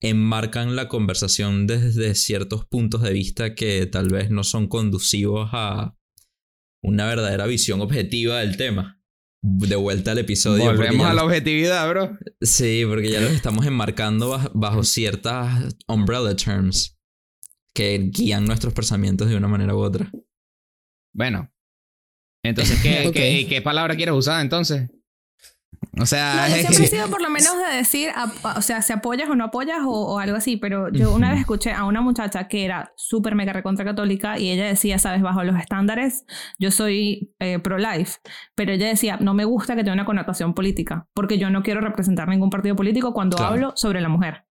enmarcan 0.00 0.76
la 0.76 0.88
conversación 0.88 1.66
desde 1.66 2.14
ciertos 2.14 2.64
puntos 2.66 3.02
de 3.02 3.12
vista 3.12 3.54
que 3.54 3.86
tal 3.86 4.08
vez 4.08 4.30
no 4.30 4.44
son 4.44 4.66
conducivos 4.66 5.50
a 5.52 5.94
una 6.82 7.06
verdadera 7.06 7.46
visión 7.46 7.80
objetiva 7.80 8.38
del 8.38 8.56
tema. 8.56 8.98
De 9.42 9.76
vuelta 9.76 10.12
al 10.12 10.18
episodio. 10.18 10.66
Volvemos 10.66 11.06
a 11.06 11.14
la 11.14 11.24
objetividad, 11.24 11.88
bro. 11.88 12.18
Sí, 12.42 12.84
porque 12.86 13.10
ya 13.10 13.20
los 13.20 13.32
estamos 13.32 13.64
enmarcando 13.64 14.28
bajo, 14.28 14.50
bajo 14.54 14.84
ciertas 14.84 15.76
umbrella 15.88 16.36
terms 16.36 16.98
que 17.74 18.10
guían 18.12 18.44
nuestros 18.44 18.74
pensamientos 18.74 19.28
de 19.28 19.36
una 19.36 19.48
manera 19.48 19.74
u 19.74 19.78
otra. 19.78 20.10
Bueno. 21.14 21.50
Entonces, 22.42 22.82
¿qué, 22.82 23.04
Ok. 23.08 23.14
qué, 23.14 23.46
qué 23.48 23.62
palabra 23.62 23.96
quieres 23.96 24.14
usar 24.14 24.42
entonces? 24.42 24.90
O 25.98 26.04
sea, 26.06 26.46
No, 26.48 26.48
yo 26.48 26.54
siempre 26.60 26.84
he 26.84 26.88
sido 26.88 27.08
por 27.08 27.22
lo 27.22 27.30
menos 27.30 27.52
de 27.56 27.76
decir, 27.76 28.10
a- 28.14 28.30
a- 28.44 28.58
o 28.58 28.62
sea, 28.62 28.82
si 28.82 28.92
apoyas 28.92 29.28
o 29.30 29.34
no 29.34 29.44
apoyas 29.44 29.78
o, 29.84 29.90
o 30.14 30.18
algo 30.18 30.36
así, 30.36 30.56
pero 30.56 30.90
yo 30.92 31.12
una 31.14 31.30
vez 31.30 31.40
escuché 31.40 31.72
a 31.72 31.84
una 31.84 32.00
muchacha 32.00 32.48
que 32.48 32.64
era 32.64 32.92
súper 32.96 33.34
mega 33.34 33.52
recontra 33.52 33.84
católica 33.84 34.38
y 34.38 34.50
ella 34.50 34.66
decía, 34.66 34.98
sabes, 34.98 35.22
bajo 35.22 35.42
los 35.42 35.56
estándares, 35.56 36.24
yo 36.58 36.70
soy 36.70 37.32
eh, 37.38 37.58
pro-life, 37.58 38.18
pero 38.54 38.72
ella 38.72 38.88
decía, 38.88 39.16
no 39.20 39.32
me 39.34 39.44
gusta 39.44 39.74
que 39.74 39.82
tenga 39.82 39.94
una 39.94 40.04
connotación 40.04 40.54
política, 40.54 41.08
porque 41.14 41.38
yo 41.38 41.50
no 41.50 41.62
quiero 41.62 41.80
representar 41.80 42.28
ningún 42.28 42.50
partido 42.50 42.76
político 42.76 43.12
cuando 43.14 43.36
Claro. 43.38 43.52
hablo 43.54 43.72
sobre 43.74 44.00
la 44.00 44.08
mujer. 44.08 44.44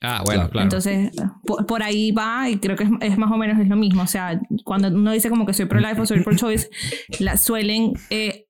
Ah, 0.00 0.22
bueno, 0.24 0.42
Claro. 0.42 0.50
claro. 0.50 0.62
Entonces, 0.64 1.10
por, 1.44 1.66
por 1.66 1.82
ahí 1.82 2.12
va 2.12 2.48
y 2.48 2.58
creo 2.58 2.76
que 2.76 2.84
es, 2.84 2.90
es 3.00 3.18
más 3.18 3.32
o 3.32 3.36
menos 3.36 3.58
es 3.60 3.66
lo 3.66 3.74
mismo. 3.74 4.02
O 4.02 4.06
sea, 4.06 4.40
cuando 4.64 4.86
uno 4.88 5.10
dice 5.10 5.28
como 5.28 5.44
que 5.44 5.52
soy 5.54 5.66
pro-life 5.66 6.00
o 6.00 6.06
soy 6.06 6.20
pro-choice, 6.22 6.70
la 7.18 7.36
suelen, 7.36 7.94
eh, 8.10 8.44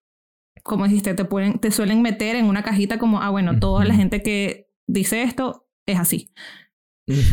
como 0.68 0.86
dijiste, 0.86 1.14
te, 1.14 1.24
pueden, 1.24 1.58
te 1.58 1.72
suelen 1.72 2.02
meter 2.02 2.36
en 2.36 2.44
una 2.44 2.62
cajita 2.62 2.98
como, 2.98 3.20
ah, 3.20 3.30
bueno, 3.30 3.58
toda 3.58 3.84
la 3.84 3.94
gente 3.94 4.22
que 4.22 4.68
dice 4.86 5.22
esto 5.22 5.66
es 5.86 5.98
así. 5.98 6.30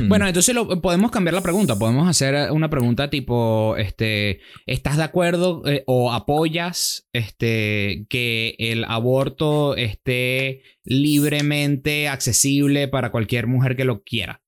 Bueno, 0.07 0.25
entonces 0.25 0.55
lo, 0.55 0.81
podemos 0.81 1.11
cambiar 1.11 1.33
la 1.33 1.41
pregunta. 1.41 1.77
Podemos 1.77 2.07
hacer 2.07 2.49
una 2.51 2.69
pregunta 2.69 3.09
tipo, 3.09 3.75
este, 3.75 4.39
¿estás 4.65 4.95
de 4.95 5.03
acuerdo 5.03 5.63
eh, 5.65 5.83
o 5.85 6.13
apoyas 6.13 7.09
este, 7.11 8.07
que 8.09 8.55
el 8.57 8.85
aborto 8.85 9.75
esté 9.75 10.61
libremente 10.85 12.07
accesible 12.07 12.87
para 12.87 13.11
cualquier 13.11 13.47
mujer 13.47 13.75
que 13.75 13.83
lo 13.83 14.03
quiera? 14.03 14.41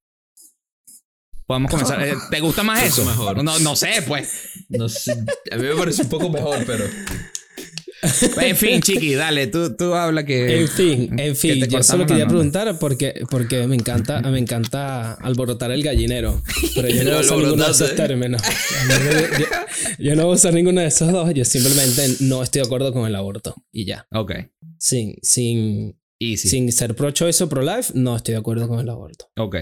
Podemos 1.46 1.72
comenzar. 1.72 2.02
Eh, 2.08 2.14
¿Te 2.32 2.40
gusta 2.40 2.64
más 2.64 2.84
eso? 2.84 3.04
Mejor. 3.04 3.44
No, 3.44 3.60
no 3.60 3.76
sé, 3.76 4.04
pues. 4.08 4.66
No 4.70 4.88
sé, 4.88 5.12
a 5.52 5.56
mí 5.58 5.64
me 5.64 5.76
parece 5.76 6.04
un 6.04 6.10
poco 6.10 6.30
mejor, 6.30 6.64
pero... 6.66 6.86
En 8.42 8.56
fin, 8.56 8.82
Chiqui, 8.82 9.14
dale, 9.16 9.48
tú, 9.48 9.76
tú 9.76 9.94
habla 9.94 10.26
que. 10.26 10.62
En 10.62 10.68
fin, 10.68 11.20
en 11.20 11.36
fin, 11.36 11.64
yo 11.70 11.84
solo 11.84 12.06
quería 12.06 12.28
preguntar 12.28 12.78
porque, 12.80 13.22
porque 13.30 13.68
me 13.68 13.76
encanta, 13.76 14.22
me 14.22 14.40
encanta 14.40 15.14
alborotar 15.14 15.72
el 15.72 15.84
gallinero. 15.84 16.42
Pero 16.76 16.88
yo 16.90 17.04
no 17.04 17.12
Lo 17.12 17.16
voy 17.18 17.18
a 17.18 17.22
usar 17.22 17.38
ninguno 17.38 17.66
de 17.66 17.72
esos 17.72 17.96
términos. 17.96 18.42
Yo, 18.42 19.46
yo- 20.00 20.16
no 20.16 20.24
voy 20.26 20.32
a 20.34 20.36
usar 20.36 20.54
ninguno 20.54 20.82
de 20.82 20.88
esos 20.88 21.12
dos. 21.12 21.34
Yo 21.34 21.46
simplemente 21.46 22.16
no 22.22 22.44
estoy 22.44 22.62
de 22.62 22.66
acuerdo 22.68 22.94
con 22.94 23.08
el 23.08 23.16
aborto. 23.16 23.56
Y 23.72 23.86
ya. 23.86 24.08
Ok. 24.12 24.34
Sin, 24.80 25.16
sin, 25.22 26.00
Easy. 26.20 26.48
sin 26.50 26.72
ser 26.72 26.96
pro 26.96 27.12
choice 27.12 27.44
o 27.44 27.50
pro 27.50 27.62
life, 27.62 27.92
no 27.96 28.16
estoy 28.16 28.34
de 28.34 28.40
acuerdo 28.40 28.68
con 28.68 28.80
el 28.80 28.90
aborto. 28.90 29.30
Ok. 29.38 29.56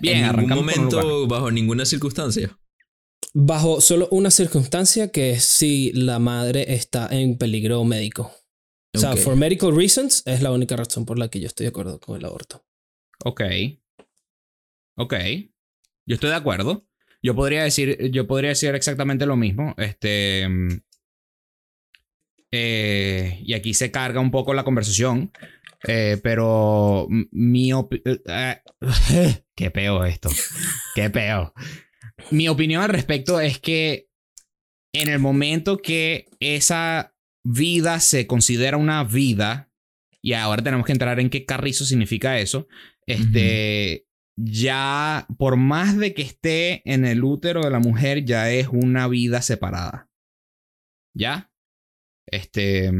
Bien, 0.00 0.24
en 0.24 0.36
ningún 0.36 0.48
momento, 0.56 1.26
bajo 1.26 1.50
ninguna 1.50 1.84
circunstancia. 1.84 2.56
Bajo 3.34 3.80
solo 3.80 4.08
una 4.10 4.30
circunstancia 4.30 5.10
que 5.10 5.32
es 5.32 5.44
si 5.44 5.92
la 5.92 6.18
madre 6.18 6.74
está 6.74 7.08
en 7.10 7.38
peligro 7.38 7.82
médico. 7.84 8.30
O 8.94 8.98
sea, 8.98 9.16
for 9.16 9.36
medical 9.36 9.74
reasons 9.74 10.22
es 10.26 10.42
la 10.42 10.52
única 10.52 10.76
razón 10.76 11.06
por 11.06 11.18
la 11.18 11.28
que 11.28 11.40
yo 11.40 11.46
estoy 11.46 11.64
de 11.64 11.70
acuerdo 11.70 11.98
con 11.98 12.18
el 12.18 12.24
aborto. 12.26 12.62
Ok. 13.24 13.42
Ok. 14.96 15.14
Yo 16.06 16.14
estoy 16.14 16.30
de 16.30 16.36
acuerdo. 16.36 16.86
Yo 17.22 17.34
podría 17.34 17.62
decir, 17.62 18.10
yo 18.10 18.26
podría 18.26 18.50
decir 18.50 18.74
exactamente 18.74 19.24
lo 19.24 19.36
mismo. 19.36 19.74
Este. 19.78 20.46
mm, 20.48 20.80
eh, 22.50 23.40
y 23.42 23.54
aquí 23.54 23.72
se 23.72 23.90
carga 23.90 24.20
un 24.20 24.30
poco 24.30 24.52
la 24.52 24.64
conversación. 24.64 25.32
eh, 25.88 26.20
pero 26.22 27.06
mi 27.08 27.72
opinión. 27.72 28.20
qué 29.56 29.70
peo 29.70 30.04
esto. 30.04 30.28
Qué 30.94 31.08
peo. 31.08 31.54
Mi 32.30 32.48
opinión 32.48 32.82
al 32.82 32.88
respecto 32.88 33.40
es 33.40 33.58
que 33.58 34.08
en 34.94 35.08
el 35.08 35.18
momento 35.18 35.78
que 35.78 36.26
esa 36.40 37.14
vida 37.44 38.00
se 38.00 38.26
considera 38.26 38.76
una 38.76 39.04
vida, 39.04 39.70
y 40.22 40.34
ahora 40.34 40.62
tenemos 40.62 40.86
que 40.86 40.92
entrar 40.92 41.18
en 41.18 41.30
qué 41.30 41.44
carrizo 41.44 41.84
significa 41.84 42.38
eso, 42.38 42.68
este, 43.06 44.06
ya 44.36 45.26
por 45.38 45.56
más 45.56 45.96
de 45.98 46.14
que 46.14 46.22
esté 46.22 46.82
en 46.90 47.04
el 47.04 47.24
útero 47.24 47.62
de 47.62 47.70
la 47.70 47.80
mujer, 47.80 48.24
ya 48.24 48.50
es 48.50 48.68
una 48.68 49.08
vida 49.08 49.42
separada. 49.42 50.10
¿Ya? 51.14 51.52
Este... 52.26 52.90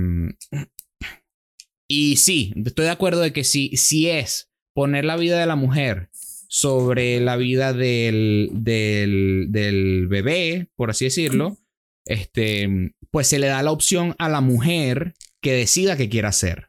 Y 1.89 2.17
sí, 2.17 2.55
estoy 2.65 2.87
de 2.87 2.91
acuerdo 2.91 3.21
de 3.21 3.35
que 3.35 3.45
si, 3.45 3.77
si 3.77 4.09
es 4.09 4.51
poner 4.75 5.05
la 5.05 5.17
vida 5.17 5.39
de 5.39 5.47
la 5.47 5.57
mujer 5.57 6.09
sobre 6.53 7.19
la 7.19 7.37
vida 7.37 7.73
del, 7.73 8.51
del, 8.53 9.47
del 9.49 10.07
bebé, 10.07 10.69
por 10.77 10.91
así 10.91 11.07
decirlo, 11.07 11.57
este, 12.05 12.93
pues 13.11 13.27
se 13.27 13.39
le 13.39 13.47
da 13.47 13.63
la 13.63 13.71
opción 13.71 14.15
a 14.19 14.29
la 14.29 14.43
mujer 14.43 15.15
que 15.41 15.55
decida 15.55 15.97
qué 15.97 16.11
quiere 16.11 16.29
hacer. 16.29 16.69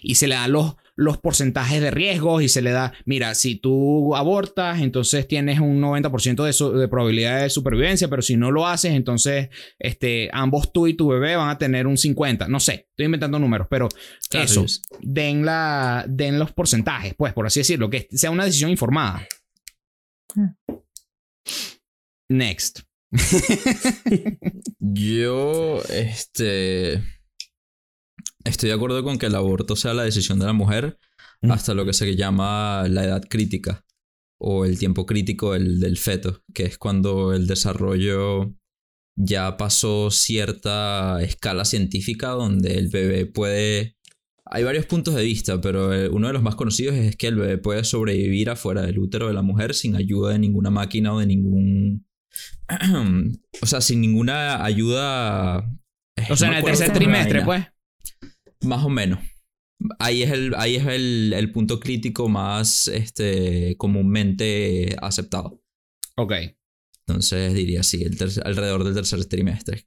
Y 0.00 0.14
se 0.14 0.28
le 0.28 0.36
da 0.36 0.46
los, 0.46 0.76
los 0.96 1.18
porcentajes 1.18 1.80
de 1.80 1.90
riesgos 1.90 2.42
y 2.42 2.48
se 2.48 2.62
le 2.62 2.70
da, 2.70 2.94
mira, 3.04 3.34
si 3.34 3.56
tú 3.56 4.16
abortas, 4.16 4.80
entonces 4.80 5.28
tienes 5.28 5.60
un 5.60 5.80
90% 5.80 6.72
de, 6.72 6.78
de 6.78 6.88
probabilidad 6.88 7.42
de 7.42 7.50
supervivencia, 7.50 8.08
pero 8.08 8.22
si 8.22 8.36
no 8.36 8.50
lo 8.50 8.66
haces, 8.66 8.92
entonces 8.92 9.50
este, 9.78 10.30
ambos 10.32 10.72
tú 10.72 10.86
y 10.86 10.94
tu 10.94 11.08
bebé 11.08 11.36
van 11.36 11.50
a 11.50 11.58
tener 11.58 11.86
un 11.86 11.96
50%. 11.96 12.48
No 12.48 12.60
sé, 12.60 12.86
estoy 12.90 13.06
inventando 13.06 13.38
números, 13.38 13.66
pero 13.70 13.88
Claro, 14.30 14.44
eso, 14.44 14.66
den, 15.00 15.44
la, 15.44 16.04
den 16.08 16.38
los 16.38 16.52
porcentajes, 16.52 17.14
pues, 17.14 17.32
por 17.32 17.46
así 17.46 17.60
decirlo, 17.60 17.90
que 17.90 18.08
sea 18.10 18.30
una 18.30 18.44
decisión 18.44 18.70
informada. 18.70 19.26
Next. 22.28 22.80
Yo, 24.80 25.80
este. 25.90 27.02
Estoy 28.46 28.68
de 28.68 28.74
acuerdo 28.74 29.02
con 29.04 29.18
que 29.18 29.26
el 29.26 29.34
aborto 29.34 29.76
sea 29.76 29.92
la 29.92 30.04
decisión 30.04 30.38
de 30.38 30.46
la 30.46 30.52
mujer 30.52 30.98
Mm. 31.42 31.50
hasta 31.52 31.74
lo 31.74 31.84
que 31.84 31.92
se 31.92 32.16
llama 32.16 32.86
la 32.88 33.04
edad 33.04 33.22
crítica 33.28 33.84
o 34.38 34.64
el 34.64 34.78
tiempo 34.78 35.06
crítico 35.06 35.52
del, 35.52 35.80
del 35.80 35.96
feto, 35.96 36.42
que 36.52 36.64
es 36.64 36.78
cuando 36.78 37.32
el 37.32 37.46
desarrollo 37.46 38.54
ya 39.18 39.56
pasó 39.56 40.10
cierta 40.10 41.22
escala 41.22 41.64
científica 41.64 42.28
donde 42.30 42.74
el 42.78 42.88
bebé 42.88 43.26
puede... 43.26 43.96
Hay 44.48 44.62
varios 44.62 44.86
puntos 44.86 45.14
de 45.14 45.24
vista, 45.24 45.60
pero 45.60 45.92
eh, 45.92 46.08
uno 46.08 46.28
de 46.28 46.34
los 46.34 46.42
más 46.42 46.54
conocidos 46.54 46.94
es 46.94 47.16
que 47.16 47.26
el 47.26 47.34
bebé 47.34 47.58
puede 47.58 47.82
sobrevivir 47.82 48.50
afuera 48.50 48.82
del 48.82 48.98
útero 48.98 49.26
de 49.26 49.32
la 49.32 49.42
mujer 49.42 49.74
sin 49.74 49.96
ayuda 49.96 50.32
de 50.32 50.38
ninguna 50.38 50.70
máquina 50.70 51.14
o 51.14 51.18
de 51.18 51.26
ningún... 51.26 52.06
o 53.62 53.66
sea, 53.66 53.80
sin 53.80 54.00
ninguna 54.00 54.64
ayuda... 54.64 55.66
O 56.30 56.36
sea, 56.36 56.48
no 56.48 56.52
en 56.54 56.58
el 56.58 56.64
tercer 56.64 56.92
trimestre, 56.92 57.42
pues. 57.42 57.66
Más 58.62 58.84
o 58.84 58.88
menos. 58.88 59.20
Ahí 59.98 60.22
es 60.22 60.30
el, 60.30 60.54
ahí 60.56 60.76
es 60.76 60.86
el, 60.86 61.32
el 61.36 61.52
punto 61.52 61.78
crítico 61.80 62.28
más 62.28 62.88
este, 62.88 63.76
comúnmente 63.76 64.96
aceptado. 65.02 65.62
Ok. 66.16 66.32
Entonces 67.06 67.54
diría 67.54 67.82
sí, 67.82 68.02
el 68.02 68.16
alrededor 68.44 68.82
del 68.84 68.94
tercer 68.94 69.24
trimestre. 69.26 69.86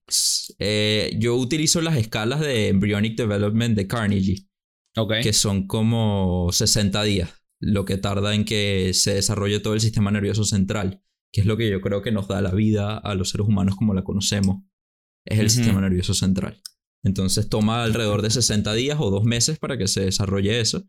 Eh, 0.59 1.15
yo 1.19 1.35
utilizo 1.35 1.81
las 1.81 1.97
escalas 1.97 2.39
de 2.39 2.69
Embryonic 2.69 3.17
Development 3.17 3.75
de 3.75 3.87
Carnegie, 3.87 4.47
Ok. 4.95 5.15
que 5.21 5.33
son 5.33 5.67
como 5.67 6.49
60 6.51 7.03
días, 7.03 7.31
lo 7.59 7.83
que 7.83 7.97
tarda 7.97 8.33
en 8.35 8.45
que 8.45 8.91
se 8.93 9.15
desarrolle 9.15 9.59
todo 9.59 9.73
el 9.73 9.81
sistema 9.81 10.11
nervioso 10.11 10.45
central, 10.45 11.03
que 11.33 11.41
es 11.41 11.47
lo 11.47 11.57
que 11.57 11.69
yo 11.69 11.81
creo 11.81 12.01
que 12.01 12.11
nos 12.13 12.27
da 12.29 12.41
la 12.41 12.51
vida 12.51 12.97
a 12.97 13.15
los 13.15 13.31
seres 13.31 13.47
humanos 13.47 13.75
como 13.75 13.93
la 13.93 14.03
conocemos. 14.03 14.63
Es 15.25 15.39
el 15.39 15.47
Ujú. 15.47 15.55
sistema 15.55 15.81
nervioso 15.81 16.13
central. 16.13 16.61
Entonces 17.03 17.49
toma 17.49 17.83
alrededor 17.83 18.21
de 18.21 18.29
60 18.29 18.73
días 18.73 18.97
o 18.99 19.09
dos 19.09 19.23
meses 19.23 19.57
para 19.59 19.77
que 19.77 19.87
se 19.87 20.01
desarrolle 20.01 20.59
eso. 20.59 20.83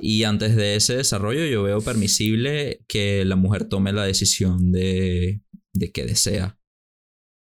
Y 0.00 0.24
antes 0.24 0.56
de 0.56 0.76
ese 0.76 0.96
desarrollo 0.96 1.44
yo 1.46 1.62
veo 1.62 1.80
permisible 1.80 2.84
que 2.88 3.24
la 3.24 3.36
mujer 3.36 3.68
tome 3.68 3.92
la 3.92 4.04
decisión 4.04 4.72
de, 4.72 5.40
de 5.72 5.92
que 5.92 6.04
desea. 6.04 6.58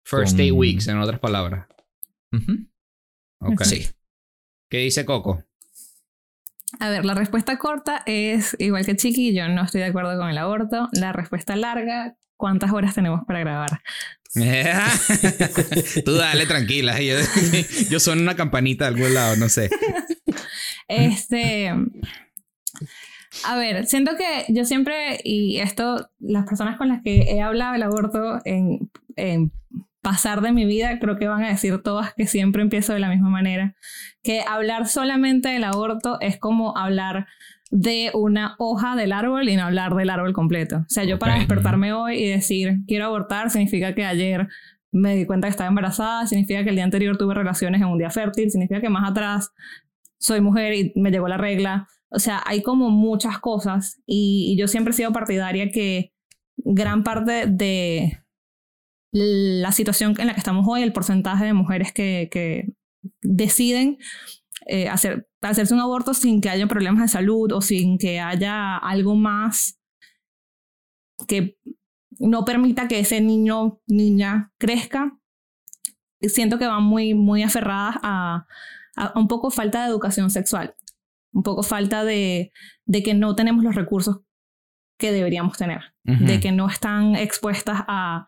First 0.05 0.33
con- 0.33 0.41
eight 0.41 0.53
weeks, 0.53 0.87
en 0.87 0.97
otras 0.99 1.19
palabras. 1.19 1.67
Ujú. 2.31 2.67
Ok. 3.41 3.63
Sí. 3.63 3.87
¿Qué 4.69 4.79
dice 4.79 5.05
Coco? 5.05 5.43
A 6.79 6.89
ver, 6.89 7.05
la 7.05 7.13
respuesta 7.13 7.57
corta 7.57 8.03
es 8.05 8.55
igual 8.59 8.85
que 8.85 8.95
Chiqui, 8.95 9.33
yo 9.33 9.47
no 9.47 9.63
estoy 9.63 9.81
de 9.81 9.87
acuerdo 9.87 10.17
con 10.17 10.29
el 10.29 10.37
aborto. 10.37 10.89
La 10.91 11.13
respuesta 11.13 11.55
larga, 11.55 12.17
¿cuántas 12.38 12.71
horas 12.71 12.95
tenemos 12.95 13.26
para 13.26 13.39
grabar? 13.39 13.82
Tú 16.06 16.13
dale 16.13 16.45
tranquila. 16.45 17.00
Yo, 17.02 17.15
yo 17.89 18.00
son 18.00 18.21
una 18.21 18.36
campanita 18.36 18.86
de 18.86 18.95
algún 18.95 19.13
lado, 19.13 19.36
no 19.36 19.50
sé. 19.50 19.69
Este. 20.89 21.69
A 23.43 23.58
ver, 23.58 23.88
siento 23.88 24.15
que 24.15 24.45
yo 24.47 24.63
siempre, 24.63 25.19
y 25.21 25.58
esto, 25.58 26.10
las 26.17 26.45
personas 26.45 26.78
con 26.78 26.88
las 26.88 27.02
que 27.04 27.23
he 27.23 27.41
hablado 27.41 27.73
del 27.73 27.84
aborto 27.84 28.39
en, 28.45 28.89
en 29.17 29.52
pasar 30.02 30.39
de 30.39 30.54
mi 30.54 30.63
vida, 30.63 30.97
creo 31.00 31.17
que 31.17 31.28
van 31.28 31.43
a 31.43 31.50
decir 31.50 31.84
todas 31.84 32.13
que 32.13 32.26
siempre 32.26 32.62
empiezo 32.62 32.93
de 32.93 33.00
la 33.00 33.10
misma 33.10 33.28
manera, 33.28 33.76
que 34.23 34.43
hablar 34.47 34.88
solamente 34.88 35.50
del 35.50 35.65
aborto 35.65 36.19
es 36.21 36.38
como 36.38 36.78
hablar 36.78 37.28
de 37.69 38.12
una 38.13 38.56
hoja 38.60 38.95
del 38.95 39.12
árbol 39.12 39.49
y 39.49 39.56
no 39.56 39.63
hablar 39.63 39.93
del 39.95 40.10
árbol 40.10 40.34
completo. 40.34 40.77
O 40.77 40.86
sea, 40.89 41.03
yo 41.03 41.19
para 41.19 41.34
Ok. 41.34 41.39
despertarme 41.39 41.93
hoy 41.93 42.15
y 42.17 42.27
decir 42.30 42.77
quiero 42.88 43.06
abortar 43.06 43.49
significa 43.49 43.93
que 43.93 44.06
ayer 44.06 44.47
me 44.91 45.15
di 45.15 45.25
cuenta 45.25 45.47
que 45.47 45.51
estaba 45.51 45.67
embarazada, 45.67 46.25
significa 46.27 46.63
que 46.63 46.69
el 46.69 46.75
día 46.75 46.86
anterior 46.86 47.17
tuve 47.17 47.34
relaciones 47.34 47.82
en 47.82 47.88
un 47.88 47.97
día 47.97 48.10
fértil, 48.10 48.49
significa 48.49 48.80
que 48.80 48.89
más 48.89 49.10
atrás 49.10 49.51
soy 50.17 50.39
mujer 50.41 50.73
y 50.73 50.93
me 50.95 51.12
llegó 51.12 51.27
la 51.27 51.38
regla. 51.38 51.88
O 52.10 52.19
sea, 52.19 52.41
hay 52.45 52.63
como 52.63 52.89
muchas 52.89 53.38
cosas 53.39 54.01
y, 54.06 54.53
y 54.53 54.58
yo 54.58 54.67
siempre 54.69 54.91
he 54.91 54.95
sido 54.95 55.12
partidaria 55.12 55.69
que 55.69 56.13
gran 56.56 57.03
parte 57.03 57.47
de 57.47 58.19
la 59.12 59.71
situación 59.71 60.15
en 60.17 60.27
la 60.27 60.34
que 60.34 60.39
estamos 60.39 60.65
hoy, 60.67 60.84
el 60.84 60.93
porcentaje 60.93 61.45
de 61.45 61.53
mujeres 61.53 61.91
que, 61.91 62.30
que 62.32 62.69
deciden 63.21 63.97
eh, 64.67 64.89
hacer, 64.89 65.27
hacerse 65.41 65.73
un 65.73 65.80
aborto 65.80 66.13
sin 66.13 66.41
que 66.41 66.49
haya 66.49 66.67
problemas 66.67 67.01
de 67.01 67.08
salud 67.08 67.51
o 67.53 67.62
sin 67.62 67.97
que 67.97 68.19
haya 68.19 68.77
algo 68.77 69.15
más 69.15 69.80
que 71.27 71.58
no 72.19 72.45
permita 72.45 72.88
que 72.88 72.99
ese 72.99 73.21
niño, 73.21 73.80
niña 73.88 74.51
crezca, 74.58 75.17
siento 76.21 76.58
que 76.58 76.67
van 76.67 76.84
muy, 76.84 77.13
muy 77.13 77.43
aferradas 77.43 77.95
a, 78.03 78.47
a 78.95 79.19
un 79.19 79.27
poco 79.27 79.51
falta 79.51 79.84
de 79.84 79.89
educación 79.89 80.30
sexual, 80.30 80.75
un 81.32 81.43
poco 81.43 81.63
falta 81.63 82.03
de, 82.03 82.51
de 82.86 83.03
que 83.03 83.13
no 83.13 83.36
tenemos 83.36 83.63
los 83.63 83.75
recursos 83.75 84.21
que 84.99 85.12
deberíamos 85.12 85.58
tener, 85.58 85.93
de 86.03 86.39
que 86.39 86.51
no 86.51 86.67
están 86.67 87.15
expuestas 87.15 87.84
a, 87.88 88.27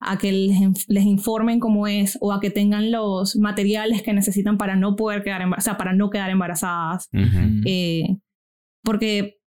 a 0.00 0.16
que 0.18 0.30
les, 0.32 0.56
in- 0.60 0.74
les 0.86 1.04
informen 1.04 1.58
cómo 1.60 1.86
es 1.86 2.16
o 2.20 2.32
a 2.32 2.40
que 2.40 2.50
tengan 2.50 2.90
los 2.92 3.36
materiales 3.36 4.02
que 4.02 4.12
necesitan 4.12 4.56
para 4.58 4.76
no 4.76 4.94
poder 4.96 5.22
quedar 5.22 5.42
embarazadas, 5.42 5.64
o 5.64 5.68
sea, 5.70 5.78
para 5.78 5.92
no 5.92 6.10
quedar 6.10 6.30
embarazadas. 6.30 7.08
Eh, 7.66 8.16
porque 8.84 9.40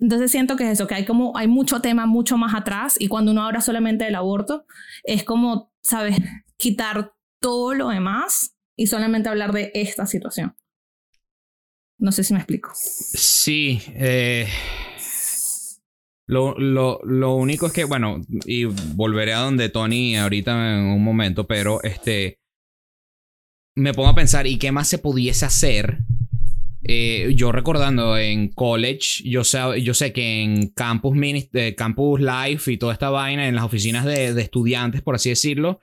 entonces 0.00 0.30
siento 0.30 0.56
que 0.56 0.64
es 0.64 0.70
eso, 0.70 0.86
que 0.86 0.94
hay 0.94 1.04
como, 1.04 1.36
hay 1.36 1.46
mucho 1.46 1.80
tema 1.82 2.06
mucho 2.06 2.38
más 2.38 2.54
atrás 2.54 2.96
y 2.98 3.08
cuando 3.08 3.32
uno 3.32 3.42
habla 3.44 3.60
solamente 3.60 4.06
del 4.06 4.14
aborto, 4.14 4.64
es 5.04 5.24
como, 5.24 5.72
¿sabes? 5.82 6.16
Quitar 6.56 7.12
todo 7.40 7.74
lo 7.74 7.88
demás 7.90 8.56
y 8.76 8.86
solamente 8.86 9.28
hablar 9.28 9.52
de 9.52 9.70
esta 9.74 10.06
situación. 10.06 10.56
No 11.98 12.12
sé 12.12 12.24
si 12.24 12.32
me 12.32 12.38
explico. 12.38 12.70
Sí. 12.74 13.82
Eh, 13.88 14.46
lo, 16.28 16.54
lo, 16.58 17.00
lo, 17.04 17.34
único 17.36 17.66
es 17.66 17.72
que, 17.72 17.84
bueno, 17.84 18.20
y 18.44 18.64
volveré 18.64 19.32
a 19.32 19.40
donde 19.40 19.70
Tony 19.70 20.14
ahorita 20.14 20.74
en 20.74 20.84
un 20.84 21.02
momento, 21.02 21.46
pero 21.46 21.82
este. 21.82 22.38
Me 23.74 23.94
pongo 23.94 24.10
a 24.10 24.14
pensar, 24.14 24.46
¿y 24.46 24.58
qué 24.58 24.70
más 24.70 24.88
se 24.88 24.98
pudiese 24.98 25.46
hacer? 25.46 26.00
Eh, 26.82 27.32
yo 27.34 27.50
recordando 27.50 28.18
en 28.18 28.48
college, 28.48 29.22
yo 29.24 29.42
sé, 29.42 29.80
yo 29.82 29.94
sé 29.94 30.12
que 30.12 30.42
en 30.42 30.68
campus, 30.68 31.16
eh, 31.22 31.74
campus 31.74 32.20
Life 32.20 32.72
y 32.72 32.76
toda 32.76 32.92
esta 32.92 33.08
vaina, 33.08 33.48
en 33.48 33.54
las 33.54 33.64
oficinas 33.64 34.04
de, 34.04 34.38
estudiantes, 34.38 35.00
por 35.00 35.14
así 35.14 35.30
decirlo, 35.30 35.80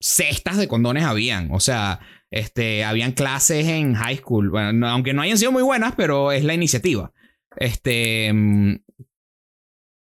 cestas 0.00 0.56
de 0.56 0.68
condones 0.68 1.04
habían. 1.04 1.50
O 1.52 1.60
sea, 1.60 2.00
este, 2.30 2.82
habían 2.82 3.12
clases 3.12 3.66
en 3.66 3.92
high 3.92 4.16
school. 4.16 4.48
Bueno, 4.48 4.88
aunque 4.88 5.12
no 5.12 5.20
hayan 5.20 5.36
sido 5.36 5.52
muy 5.52 5.62
buenas, 5.62 5.94
pero 5.96 6.32
es 6.32 6.44
la 6.44 6.54
iniciativa. 6.54 7.12
Este. 7.58 8.32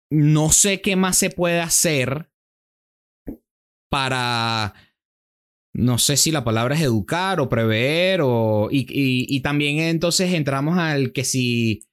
No 0.10 0.52
sé 0.52 0.82
qué 0.82 0.96
más 0.96 1.18
se 1.18 1.30
puede 1.30 1.60
hacer 1.60 2.30
para. 3.90 4.74
No 5.74 6.00
sé 6.00 6.18
si 6.18 6.32
la 6.32 6.44
palabra 6.44 6.76
es 6.76 6.82
educar 6.82 7.40
o 7.40 7.50
prever 7.50 8.22
o. 8.24 8.70
Y, 8.72 8.86
y 8.90 9.42
también 9.42 9.80
entonces 9.80 10.34
entramos 10.34 10.78
al 10.78 11.12
que 11.12 11.24
si 11.24 11.88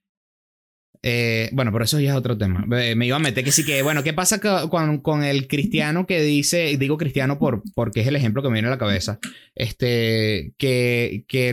eh, 1.07 1.51
bueno, 1.53 1.71
pero 1.71 1.85
eso 1.85 2.01
ya 2.01 2.13
es 2.13 2.17
otro 2.17 2.39
tema. 2.39 2.65
Me 2.67 3.07
iba 3.07 3.17
a 3.17 3.21
meter 3.21 3.45
que 3.45 3.53
sí 3.53 3.63
que, 3.63 3.83
bueno, 3.83 4.03
¿qué 4.03 4.15
pasa 4.15 4.41
con, 4.41 5.01
con, 5.03 5.23
el 5.23 5.49
cristiano 5.49 6.07
que 6.07 6.23
dice, 6.23 6.79
digo 6.79 6.97
cristiano 6.97 7.39
por, 7.39 7.63
porque 7.75 8.01
es 8.01 8.07
el 8.07 8.17
ejemplo 8.17 8.43
que 8.43 8.49
me 8.49 8.55
viene 8.55 8.69
a 8.69 8.71
la 8.71 8.79
cabeza, 8.79 9.19
este, 9.55 10.55
que, 10.57 11.27
que 11.29 11.53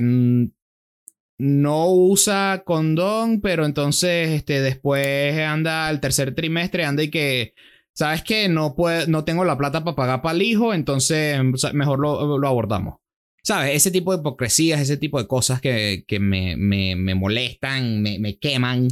no 1.41 1.91
usa 1.91 2.61
condón, 2.63 3.41
pero 3.41 3.65
entonces 3.65 4.29
este, 4.29 4.61
después 4.61 5.39
anda 5.39 5.87
al 5.87 5.99
tercer 5.99 6.35
trimestre, 6.35 6.85
anda 6.85 7.01
y 7.01 7.09
que, 7.09 7.55
¿sabes 7.93 8.21
qué? 8.21 8.47
No, 8.47 8.75
puede, 8.75 9.07
no 9.07 9.23
tengo 9.23 9.43
la 9.43 9.57
plata 9.57 9.83
para 9.83 9.95
pagar 9.95 10.21
para 10.21 10.35
el 10.35 10.43
hijo, 10.43 10.71
entonces 10.71 11.39
mejor 11.73 11.99
lo, 11.99 12.37
lo 12.37 12.47
abordamos. 12.47 12.99
¿Sabes? 13.43 13.75
Ese 13.75 13.89
tipo 13.89 14.13
de 14.13 14.19
hipocresías, 14.19 14.79
ese 14.79 14.97
tipo 14.97 15.19
de 15.19 15.25
cosas 15.25 15.61
que, 15.61 16.03
que 16.07 16.19
me, 16.19 16.55
me, 16.57 16.95
me 16.95 17.15
molestan, 17.15 18.03
me, 18.03 18.19
me 18.19 18.37
queman 18.37 18.89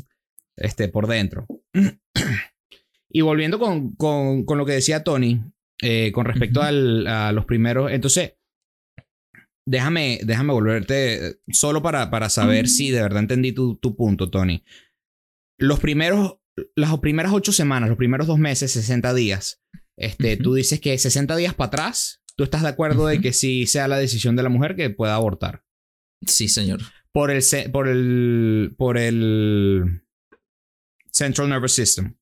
este, 0.58 0.88
por 0.88 1.06
dentro. 1.06 1.46
y 3.10 3.22
volviendo 3.22 3.60
con, 3.60 3.94
con, 3.94 4.44
con, 4.44 4.58
lo 4.58 4.66
que 4.66 4.72
decía 4.72 5.04
Tony, 5.04 5.40
eh, 5.84 6.12
con 6.12 6.26
respecto 6.26 6.64
al, 6.64 7.06
a 7.06 7.32
los 7.32 7.46
primeros, 7.46 7.92
entonces, 7.92 8.39
déjame, 9.70 10.20
déjame 10.24 10.52
volverte 10.52 11.42
solo 11.52 11.84
para, 11.84 12.10
para 12.10 12.30
saber 12.30 12.68
si 12.68 12.90
de 12.90 13.04
verdad 13.04 13.20
entendí 13.20 13.52
tu, 13.52 13.76
tu 13.76 13.96
punto, 13.96 14.32
Tony. 14.32 14.64
Los 15.60 15.80
primeros, 15.80 16.40
las 16.76 16.98
primeras 17.00 17.34
ocho 17.34 17.52
semanas, 17.52 17.90
los 17.90 17.98
primeros 17.98 18.26
dos 18.26 18.40
meses, 18.40 18.72
60 18.72 19.14
días, 19.14 19.62
este, 19.96 20.38
tú 20.38 20.56
dices 20.56 20.80
que 20.80 20.98
60 20.98 21.36
días 21.36 21.54
para 21.54 21.68
atrás, 21.68 22.24
tú 22.36 22.44
estás 22.44 22.64
de 22.64 22.70
acuerdo 22.70 23.06
de 23.06 23.22
que 23.22 23.32
sí 23.32 23.68
sea 23.68 23.88
la 23.88 24.00
decisión 24.00 24.36
de 24.36 24.44
la 24.44 24.50
mujer 24.50 24.76
que 24.76 24.90
pueda 24.90 25.14
abortar. 25.14 25.64
Sí, 26.26 26.48
señor. 26.48 26.82
Por 27.12 27.30
el, 27.30 27.44
por 27.72 27.88
el, 27.88 28.74
por 28.76 28.98
el, 28.98 30.02
Central 31.12 31.50
Nervous 31.50 31.74
System. 31.74 32.16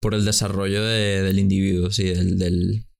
Por 0.00 0.14
el 0.14 0.24
desarrollo 0.24 0.82
de, 0.82 1.22
del 1.22 1.38
individuo, 1.38 1.90
sí, 1.90 2.04
del, 2.04 2.38
del 2.38 2.54
el 2.64 2.91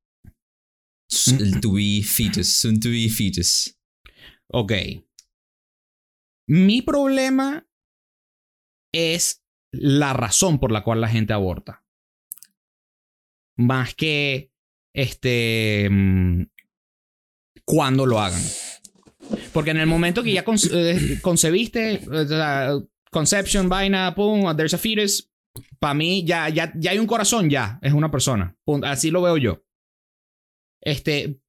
to 1.61 1.73
be 1.73 2.03
fetus, 2.03 2.49
soon 2.49 2.81
to 2.81 2.89
be 2.89 3.09
fetus. 3.09 3.79
Ok. 4.53 4.73
Mi 6.49 6.83
problema 6.83 7.67
es 8.93 9.43
la 9.73 10.13
razón 10.13 10.59
por 10.59 10.73
la 10.73 10.83
cual 10.83 11.01
la 11.01 11.09
gente 11.09 11.33
aborta. 11.33 11.85
Más 13.57 13.95
que 13.95 14.51
este 14.95 15.89
mm, 15.91 16.43
cuando 17.65 18.07
lo 18.07 18.21
hagan. 18.21 18.43
Porque 19.53 19.71
en 19.71 19.79
el 19.79 19.87
momento 19.87 20.23
que 20.23 20.33
ya 20.33 20.45
eh, 20.73 21.19
concebiste, 21.23 22.03
conception, 23.11 23.69
vaina, 23.69 24.15
pum, 24.15 24.55
there's 24.57 24.75
a 24.75 24.79
fetus. 24.79 25.31
Para 25.79 25.95
mí, 25.95 26.25
ya, 26.25 26.49
ya, 26.49 26.73
ya 26.77 26.93
hay 26.93 26.99
un 26.99 27.07
corazón, 27.07 27.51
ya. 27.51 27.79
Es 27.83 27.93
una 27.93 28.11
persona. 28.11 28.57
Así 28.85 29.11
lo 29.11 29.23
veo 29.23 29.37
yo. 29.37 29.63
Este. 30.83 31.41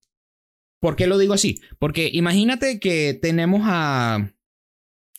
¿Por 0.79 0.95
qué 0.95 1.07
lo 1.07 1.17
digo 1.17 1.33
así? 1.33 1.59
Porque 1.79 2.09
imagínate 2.11 2.79
que 2.79 3.17
tenemos 3.21 3.61
a 3.65 4.31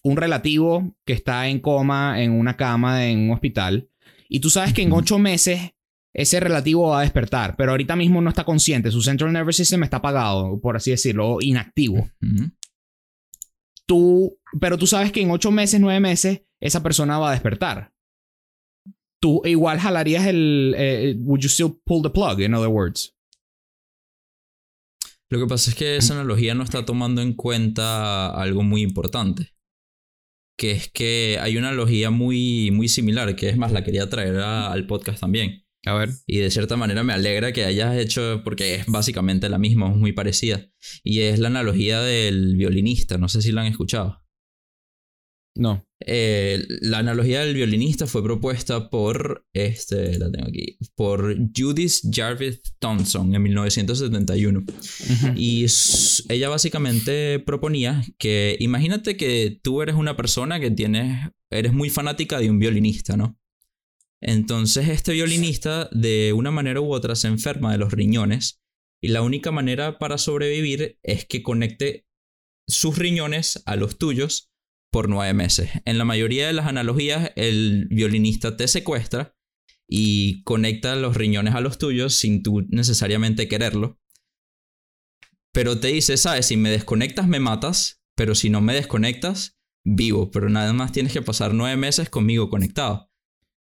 un 0.03 0.17
relativo 0.17 0.97
que 1.07 1.15
está 1.15 1.49
en 1.49 1.61
coma 1.61 2.23
en 2.23 2.33
una 2.33 2.57
cama 2.57 3.07
en 3.07 3.21
un 3.21 3.31
hospital. 3.31 3.89
Y 4.29 4.41
tú 4.41 4.51
sabes 4.51 4.75
que 4.75 4.83
en 4.83 4.93
ocho 4.93 5.19
meses 5.19 5.75
ese 6.13 6.41
relativo 6.41 6.89
va 6.89 7.01
a 7.01 7.03
despertar, 7.03 7.57
pero 7.57 7.71
ahorita 7.71 7.97
mismo 7.97 8.21
no 8.21 8.29
está 8.29 8.45
consciente. 8.45 8.91
Su 8.91 9.03
central 9.03 9.33
nervous 9.33 9.57
system 9.57 9.83
está 9.83 9.99
apagado, 9.99 10.61
por 10.61 10.77
así 10.77 10.91
decirlo, 10.91 11.39
inactivo 11.41 12.09
tú, 13.87 14.39
pero 14.61 14.79
tú 14.79 14.87
sabes 14.87 15.13
que 15.13 15.21
en 15.21 15.31
ocho 15.31 15.51
meses, 15.51 15.81
nueve 15.81 16.01
meses, 16.01 16.43
esa 16.61 16.83
persona 16.83 17.19
va 17.19 17.31
a 17.31 17.33
despertar. 17.33 17.93
Tú 19.21 19.43
igual 19.45 19.79
jalarías 19.79 20.27
el, 20.27 20.75
eh, 20.77 21.15
would 21.19 21.41
you 21.41 21.49
still 21.49 21.81
pull 21.85 22.03
the 22.03 22.11
plug, 22.11 22.41
in 22.41 22.55
other 22.55 22.69
words? 22.69 23.14
Lo 25.31 25.41
que 25.41 25.47
pasa 25.47 25.71
es 25.71 25.77
que 25.77 25.97
esa 25.97 26.15
analogía 26.15 26.55
no 26.55 26.65
está 26.65 26.85
tomando 26.85 27.23
en 27.23 27.35
cuenta 27.35 28.29
algo 28.35 28.63
muy 28.63 28.83
importante. 28.83 29.55
Que 30.57 30.73
es 30.73 30.91
que 30.91 31.39
hay 31.41 31.57
una 31.57 31.69
analogía 31.69 32.11
muy, 32.11 32.71
muy 32.71 32.89
similar, 32.89 33.35
que 33.35 33.49
es 33.49 33.57
más, 33.57 33.73
la 33.73 33.83
quería 33.83 34.09
traer 34.09 34.37
al 34.37 34.87
podcast 34.87 35.21
también 35.21 35.65
a 35.87 35.95
ver. 35.95 36.11
Y 36.27 36.39
de 36.39 36.51
cierta 36.51 36.77
manera 36.77 37.03
me 37.03 37.13
alegra 37.13 37.53
que 37.53 37.65
hayas 37.65 37.97
hecho, 37.97 38.43
porque 38.45 38.75
es 38.75 38.87
básicamente 38.87 39.49
la 39.49 39.59
misma, 39.59 39.91
es 39.91 39.97
muy 39.97 40.13
parecida. 40.13 40.67
Y 41.03 41.21
es 41.21 41.39
la 41.39 41.49
analogía 41.49 42.01
del 42.01 42.57
violinista, 42.57 43.19
no 43.19 43.29
sé 43.29 43.43
si 43.43 43.53
la 43.53 43.63
han 43.63 43.67
escuchado. 43.69 44.24
No. 45.57 45.87
Eh, 46.01 46.65
la 46.81 46.99
analogía 46.99 47.41
del 47.41 47.55
violinista 47.55 48.07
fue 48.07 48.23
propuesta 48.25 48.91
por, 48.91 49.47
este, 49.53 50.19
la 50.19 50.31
tengo 50.31 50.49
aquí, 50.49 50.77
por 50.97 51.37
Judith 51.57 51.93
Jarvis 52.11 52.61
Thompson 52.81 53.35
en 53.35 53.43
1971. 53.43 54.65
Y 55.37 55.67
ella 56.29 56.49
básicamente 56.49 57.39
proponía 57.39 58.05
que, 58.19 58.57
imagínate 58.59 59.17
que 59.17 59.61
tú 59.63 59.81
eres 59.81 59.95
una 59.95 60.17
persona 60.17 60.59
que 60.59 60.71
tienes, 60.73 61.31
eres 61.51 61.73
muy 61.73 61.89
fanática 61.89 62.39
de 62.39 62.51
un 62.51 62.59
violinista, 62.59 63.17
¿no? 63.17 63.39
Entonces 64.21 64.89
este 64.89 65.13
violinista 65.13 65.89
de 65.93 66.33
una 66.33 66.51
manera 66.51 66.81
u 66.81 66.93
otra 66.93 67.15
se 67.15 67.29
enferma 67.29 67.73
de 67.73 67.79
los 67.79 67.93
riñones 67.93 68.63
y 69.03 69.09
la 69.09 69.21
única 69.21 69.53
manera 69.53 69.99
para 69.99 70.17
sobrevivir 70.17 70.99
es 71.03 71.27
que 71.27 71.43
conecte 71.43 72.07
sus 72.67 72.97
riñones 72.97 73.63
a 73.67 73.77
los 73.77 73.99
tuyos 73.99 74.54
por 74.95 75.09
nueve 75.09 75.35
meses. 75.35 75.71
En 75.87 75.99
la 75.99 76.05
mayoría 76.05 76.47
de 76.47 76.53
las 76.53 76.69
analogías 76.69 77.33
el 77.35 77.89
violinista 77.91 78.57
te 78.57 78.69
secuestra 78.69 79.35
y 79.89 80.45
conecta 80.45 80.95
los 80.95 81.17
riñones 81.17 81.57
a 81.57 81.61
los 81.61 81.79
tuyos 81.79 82.15
sin 82.15 82.45
tú 82.45 82.65
necesariamente 82.69 83.49
quererlo. 83.49 83.99
Pero 85.53 85.81
te 85.81 85.89
dice, 85.89 86.17
sabes, 86.17 86.47
si 86.47 86.57
me 86.57 86.71
desconectas 86.71 87.27
me 87.27 87.41
matas, 87.41 88.05
pero 88.15 88.37
si 88.37 88.51
no 88.51 88.61
me 88.61 88.73
desconectas, 88.73 89.59
vivo, 89.85 90.31
pero 90.31 90.49
nada 90.49 90.73
más 90.73 90.93
tienes 90.93 91.13
que 91.13 91.23
pasar 91.23 91.55
nueve 91.55 91.77
meses 91.77 92.09
conmigo 92.09 92.49
conectado. 92.49 93.11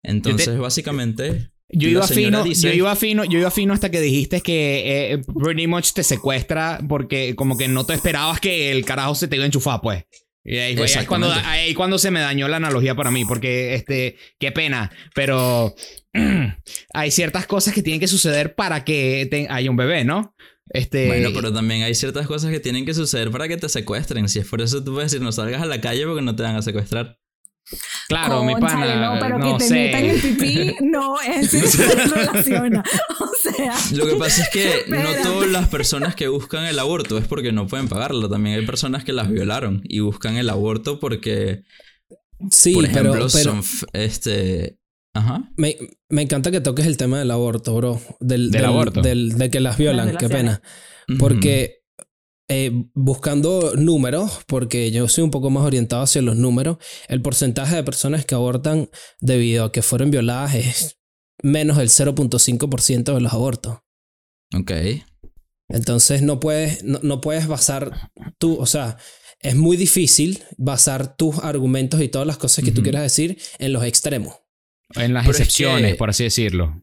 Entonces, 0.03 0.57
básicamente. 0.57 1.51
Yo 1.67 1.89
iba, 1.89 2.07
fino, 2.07 2.45
yo 2.45 2.71
iba 2.71 2.95
fino, 2.95 3.25
yo 3.25 3.39
iba 3.39 3.51
fino 3.51 3.73
hasta 3.73 3.91
que 3.91 3.99
dijiste 3.99 4.39
que 4.39 5.11
eh, 5.11 5.21
pretty 5.43 5.67
much 5.67 5.91
te 5.91 6.03
secuestra 6.03 6.79
porque 6.87 7.35
como 7.35 7.57
que 7.57 7.67
no 7.67 7.85
te 7.85 7.95
esperabas 7.95 8.39
que 8.39 8.71
el 8.71 8.85
carajo 8.85 9.13
se 9.13 9.27
te 9.27 9.35
iba 9.35 9.43
a 9.43 9.47
enchufar, 9.47 9.81
pues. 9.81 10.05
Y 10.49 10.59
ahí, 10.59 10.77
cuando, 11.05 11.29
ahí 11.43 11.73
cuando 11.73 11.99
se 11.99 12.09
me 12.09 12.21
dañó 12.21 12.47
la 12.47 12.55
analogía 12.55 12.95
para 12.95 13.11
mí, 13.11 13.25
porque 13.25 13.75
este, 13.75 14.15
qué 14.39 14.53
pena, 14.53 14.89
pero 15.13 15.75
hay 16.93 17.11
ciertas 17.11 17.45
cosas 17.45 17.73
que 17.73 17.83
tienen 17.83 17.99
que 17.99 18.07
suceder 18.07 18.55
para 18.55 18.85
que 18.85 19.47
haya 19.49 19.69
un 19.69 19.75
bebé, 19.75 20.05
¿no? 20.05 20.33
Este... 20.69 21.07
Bueno, 21.07 21.31
pero 21.33 21.51
también 21.51 21.83
hay 21.83 21.93
ciertas 21.95 22.27
cosas 22.27 22.49
que 22.49 22.61
tienen 22.61 22.85
que 22.85 22.93
suceder 22.93 23.29
para 23.29 23.49
que 23.49 23.57
te 23.57 23.67
secuestren. 23.67 24.29
Si 24.29 24.39
es 24.39 24.47
por 24.47 24.61
eso 24.61 24.81
tú 24.85 24.93
puedes 24.93 25.11
decir 25.11 25.21
no 25.21 25.33
salgas 25.33 25.61
a 25.61 25.65
la 25.65 25.81
calle 25.81 26.05
porque 26.05 26.21
no 26.21 26.33
te 26.33 26.43
van 26.43 26.55
a 26.55 26.61
secuestrar. 26.61 27.19
Claro, 28.07 28.43
mi 28.43 28.55
pana. 28.55 29.13
No, 29.15 29.19
pero 29.19 29.39
que 29.39 29.57
te 29.63 29.67
sé. 29.67 29.73
metan 29.73 30.05
el 30.05 30.21
pipí 30.21 30.75
no 30.81 31.15
es 31.21 31.51
relaciona. 31.77 32.83
O 33.19 33.53
sea. 33.53 33.73
Lo 33.95 34.07
que 34.07 34.15
pasa 34.15 34.43
es 34.43 34.49
que 34.49 34.85
no 34.87 34.99
todas 35.23 35.49
las 35.49 35.67
personas 35.67 36.15
que 36.15 36.27
buscan 36.27 36.65
el 36.65 36.79
aborto 36.79 37.17
es 37.17 37.27
porque 37.27 37.51
no 37.51 37.67
pueden 37.67 37.87
pagarlo. 37.87 38.29
También 38.29 38.57
hay 38.59 38.65
personas 38.65 39.03
que 39.03 39.13
las 39.13 39.29
violaron 39.29 39.81
y 39.85 39.99
buscan 39.99 40.37
el 40.37 40.49
aborto 40.49 40.99
porque 40.99 41.63
Sí, 42.51 42.73
Por 42.73 42.85
ejemplo, 42.85 43.11
pero, 43.13 43.27
pero 43.31 43.43
son 43.63 43.63
este. 43.93 44.77
Ajá. 45.13 45.49
me, 45.57 45.75
me 46.09 46.21
encanta 46.21 46.51
que 46.51 46.61
toques 46.61 46.85
el 46.85 46.95
tema 46.97 47.17
del 47.19 47.31
aborto, 47.31 47.73
bro. 47.75 47.99
Del, 48.19 48.51
Del 48.51 48.65
aborto. 48.65 49.01
del- 49.01 49.37
de 49.37 49.49
que 49.49 49.59
las 49.59 49.77
violan, 49.77 50.07
Las 50.13 50.17
qué 50.17 50.29
pena. 50.29 50.61
Porque 51.17 51.76
eh, 52.49 52.71
buscando 52.93 53.73
números, 53.75 54.39
porque 54.47 54.91
yo 54.91 55.07
soy 55.07 55.23
un 55.23 55.31
poco 55.31 55.49
más 55.49 55.63
orientado 55.63 56.03
hacia 56.03 56.21
los 56.21 56.35
números, 56.37 56.77
el 57.09 57.21
porcentaje 57.21 57.75
de 57.75 57.83
personas 57.83 58.25
que 58.25 58.35
abortan 58.35 58.89
debido 59.19 59.65
a 59.65 59.71
que 59.71 59.81
fueron 59.81 60.11
violadas 60.11 60.55
es 60.55 60.97
menos 61.43 61.77
del 61.77 61.89
0.5% 61.89 63.13
de 63.13 63.21
los 63.21 63.33
abortos. 63.33 63.79
Ok. 64.57 64.71
Entonces 65.69 66.21
no 66.21 66.39
puedes, 66.39 66.83
no, 66.83 66.99
no 67.03 67.19
puedes 67.21 67.47
basar 67.47 68.11
tú, 68.37 68.57
o 68.59 68.65
sea, 68.65 68.97
es 69.41 69.55
muy 69.55 69.75
difícil 69.77 70.43
basar 70.57 71.15
tus 71.17 71.39
argumentos 71.39 72.01
y 72.01 72.07
todas 72.07 72.25
las 72.25 72.37
cosas 72.37 72.63
que 72.63 72.71
tú 72.71 72.81
quieras 72.81 73.03
decir 73.03 73.37
en 73.59 73.73
los 73.73 73.83
extremos. 73.83 74.35
En 74.95 75.13
las 75.13 75.25
Pero 75.25 75.35
es 75.35 75.41
excepciones, 75.41 75.91
que- 75.91 75.97
por 75.97 76.09
así 76.09 76.23
decirlo. 76.23 76.81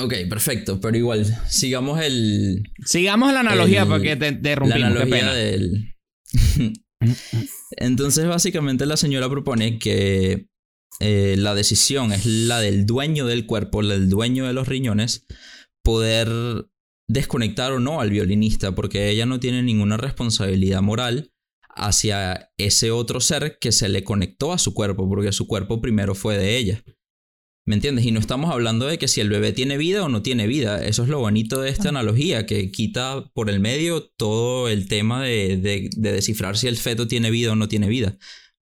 Ok, 0.00 0.14
perfecto. 0.28 0.80
Pero 0.80 0.96
igual, 0.96 1.26
sigamos 1.48 2.00
el. 2.00 2.62
Sigamos 2.84 3.32
la 3.32 3.40
analogía 3.40 3.82
El- 3.82 3.88
porque 3.88 4.16
te, 4.16 4.32
te 4.32 4.56
La. 4.56 4.66
Qué 4.66 4.72
analogía 4.74 5.16
pena. 5.16 5.34
del. 5.34 5.94
Entonces, 7.76 8.26
básicamente, 8.26 8.86
la 8.86 8.96
señora 8.96 9.28
propone 9.28 9.78
que 9.78 10.46
eh, 11.00 11.36
la 11.38 11.54
decisión 11.54 12.12
es 12.12 12.26
la 12.26 12.60
del 12.60 12.86
dueño 12.86 13.26
del 13.26 13.46
cuerpo, 13.46 13.82
la 13.82 13.94
del 13.94 14.08
dueño 14.08 14.46
de 14.46 14.52
los 14.52 14.68
riñones, 14.68 15.26
poder 15.84 16.28
desconectar 17.08 17.72
o 17.72 17.80
no 17.80 18.00
al 18.00 18.10
violinista, 18.10 18.74
porque 18.74 19.10
ella 19.10 19.26
no 19.26 19.40
tiene 19.40 19.62
ninguna 19.62 19.96
responsabilidad 19.96 20.82
moral 20.82 21.32
hacia 21.74 22.50
ese 22.58 22.90
otro 22.90 23.20
ser 23.20 23.58
que 23.60 23.70
se 23.72 23.88
le 23.88 24.02
conectó 24.02 24.52
a 24.52 24.58
su 24.58 24.74
cuerpo, 24.74 25.08
porque 25.08 25.32
su 25.32 25.46
cuerpo 25.46 25.80
primero 25.80 26.14
fue 26.14 26.36
de 26.36 26.56
ella. 26.56 26.82
¿Me 27.68 27.74
entiendes? 27.74 28.06
Y 28.06 28.12
no 28.12 28.18
estamos 28.18 28.50
hablando 28.50 28.86
de 28.86 28.96
que 28.96 29.08
si 29.08 29.20
el 29.20 29.28
bebé 29.28 29.52
tiene 29.52 29.76
vida 29.76 30.02
o 30.02 30.08
no 30.08 30.22
tiene 30.22 30.46
vida. 30.46 30.82
Eso 30.82 31.02
es 31.02 31.10
lo 31.10 31.18
bonito 31.20 31.60
de 31.60 31.68
esta 31.68 31.90
analogía, 31.90 32.46
que 32.46 32.70
quita 32.70 33.30
por 33.34 33.50
el 33.50 33.60
medio 33.60 34.08
todo 34.08 34.70
el 34.70 34.88
tema 34.88 35.22
de, 35.22 35.58
de- 35.58 35.90
de 35.94 36.12
descifrar 36.12 36.56
si 36.56 36.66
el 36.66 36.78
feto 36.78 37.06
tiene 37.06 37.30
vida 37.30 37.52
o 37.52 37.56
no 37.56 37.68
tiene 37.68 37.86
vida. 37.86 38.16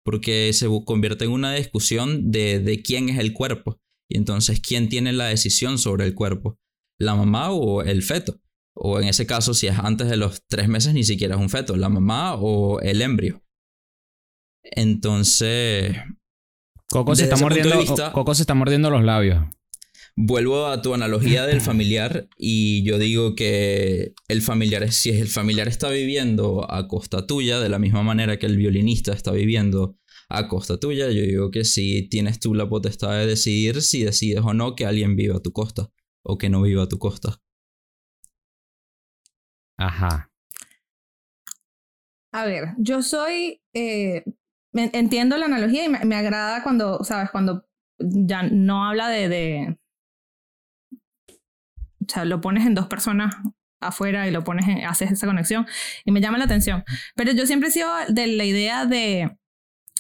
Porque 0.03 0.51
se 0.53 0.67
convierte 0.85 1.25
en 1.25 1.31
una 1.33 1.53
discusión 1.53 2.31
de, 2.31 2.59
de 2.59 2.81
quién 2.81 3.09
es 3.09 3.19
el 3.19 3.33
cuerpo. 3.33 3.79
Y 4.09 4.17
entonces, 4.17 4.59
¿quién 4.59 4.89
tiene 4.89 5.13
la 5.13 5.27
decisión 5.27 5.77
sobre 5.77 6.05
el 6.05 6.15
cuerpo? 6.15 6.57
¿La 6.99 7.13
mamá 7.13 7.51
o 7.51 7.83
el 7.83 8.01
feto? 8.01 8.41
O 8.75 8.99
en 8.99 9.07
ese 9.07 9.27
caso, 9.27 9.53
si 9.53 9.67
es 9.67 9.77
antes 9.77 10.09
de 10.09 10.17
los 10.17 10.41
tres 10.47 10.67
meses, 10.67 10.95
ni 10.95 11.03
siquiera 11.03 11.35
es 11.35 11.41
un 11.41 11.51
feto, 11.51 11.75
la 11.75 11.89
mamá 11.89 12.33
o 12.33 12.79
el 12.81 13.03
embrio. 13.03 13.43
Entonces, 14.63 15.95
Coco 16.89 17.15
se, 17.15 17.23
está 17.23 17.35
mordiendo, 17.37 17.77
vista- 17.79 18.11
Coco 18.11 18.35
se 18.35 18.43
está 18.43 18.53
mordiendo 18.53 18.89
los 18.89 19.03
labios. 19.03 19.43
Vuelvo 20.17 20.67
a 20.67 20.81
tu 20.81 20.93
analogía 20.93 21.45
del 21.45 21.59
familiar 21.59 22.29
y 22.37 22.83
yo 22.83 22.97
digo 22.97 23.35
que 23.35 24.13
el 24.29 24.41
familiar, 24.41 24.83
es- 24.83 24.95
si 24.95 25.09
el 25.09 25.27
familiar 25.27 25.67
está 25.67 25.89
viviendo 25.89 26.71
a 26.71 26.87
costa 26.87 27.27
tuya, 27.27 27.59
de 27.59 27.67
la 27.69 27.79
misma 27.79 28.01
manera 28.03 28.39
que 28.39 28.45
el 28.45 28.55
violinista 28.57 29.11
está 29.13 29.31
viviendo 29.31 29.97
a 30.29 30.47
costa 30.47 30.79
tuya, 30.79 31.07
yo 31.11 31.21
digo 31.21 31.51
que 31.51 31.65
si 31.65 32.07
tienes 32.07 32.39
tú 32.39 32.53
la 32.55 32.67
potestad 32.69 33.11
de 33.11 33.25
decidir 33.27 33.81
si 33.81 34.03
decides 34.03 34.41
o 34.43 34.53
no 34.53 34.75
que 34.75 34.85
alguien 34.85 35.15
viva 35.17 35.37
a 35.37 35.41
tu 35.41 35.51
costa 35.51 35.89
o 36.23 36.37
que 36.37 36.49
no 36.49 36.61
viva 36.61 36.83
a 36.83 36.87
tu 36.87 36.97
costa. 36.97 37.41
Ajá. 39.77 40.31
A 42.31 42.45
ver, 42.45 42.69
yo 42.77 43.01
soy. 43.01 43.61
eh, 43.73 44.23
entiendo 44.75 45.37
la 45.37 45.45
analogía 45.45 45.85
y 45.85 45.89
me, 45.89 45.99
me 46.05 46.15
agrada 46.15 46.63
cuando, 46.63 47.03
¿sabes? 47.03 47.31
Cuando 47.31 47.65
ya 47.99 48.43
no 48.43 48.85
habla 48.85 49.07
de, 49.09 49.29
de. 49.29 49.77
O 52.01 52.07
sea, 52.07 52.25
lo 52.25 52.41
pones 52.41 52.65
en 52.65 52.75
dos 52.75 52.87
personas 52.87 53.35
afuera 53.79 54.27
y 54.27 54.31
lo 54.31 54.43
pones 54.43 54.67
en, 54.67 54.85
haces 54.85 55.11
esa 55.11 55.27
conexión 55.27 55.65
y 56.03 56.11
me 56.11 56.21
llama 56.21 56.37
la 56.37 56.45
atención. 56.45 56.83
Pero 57.15 57.31
yo 57.31 57.45
siempre 57.45 57.69
he 57.69 57.71
sido 57.71 57.89
de 58.09 58.27
la 58.27 58.45
idea 58.45 58.85
de. 58.85 59.37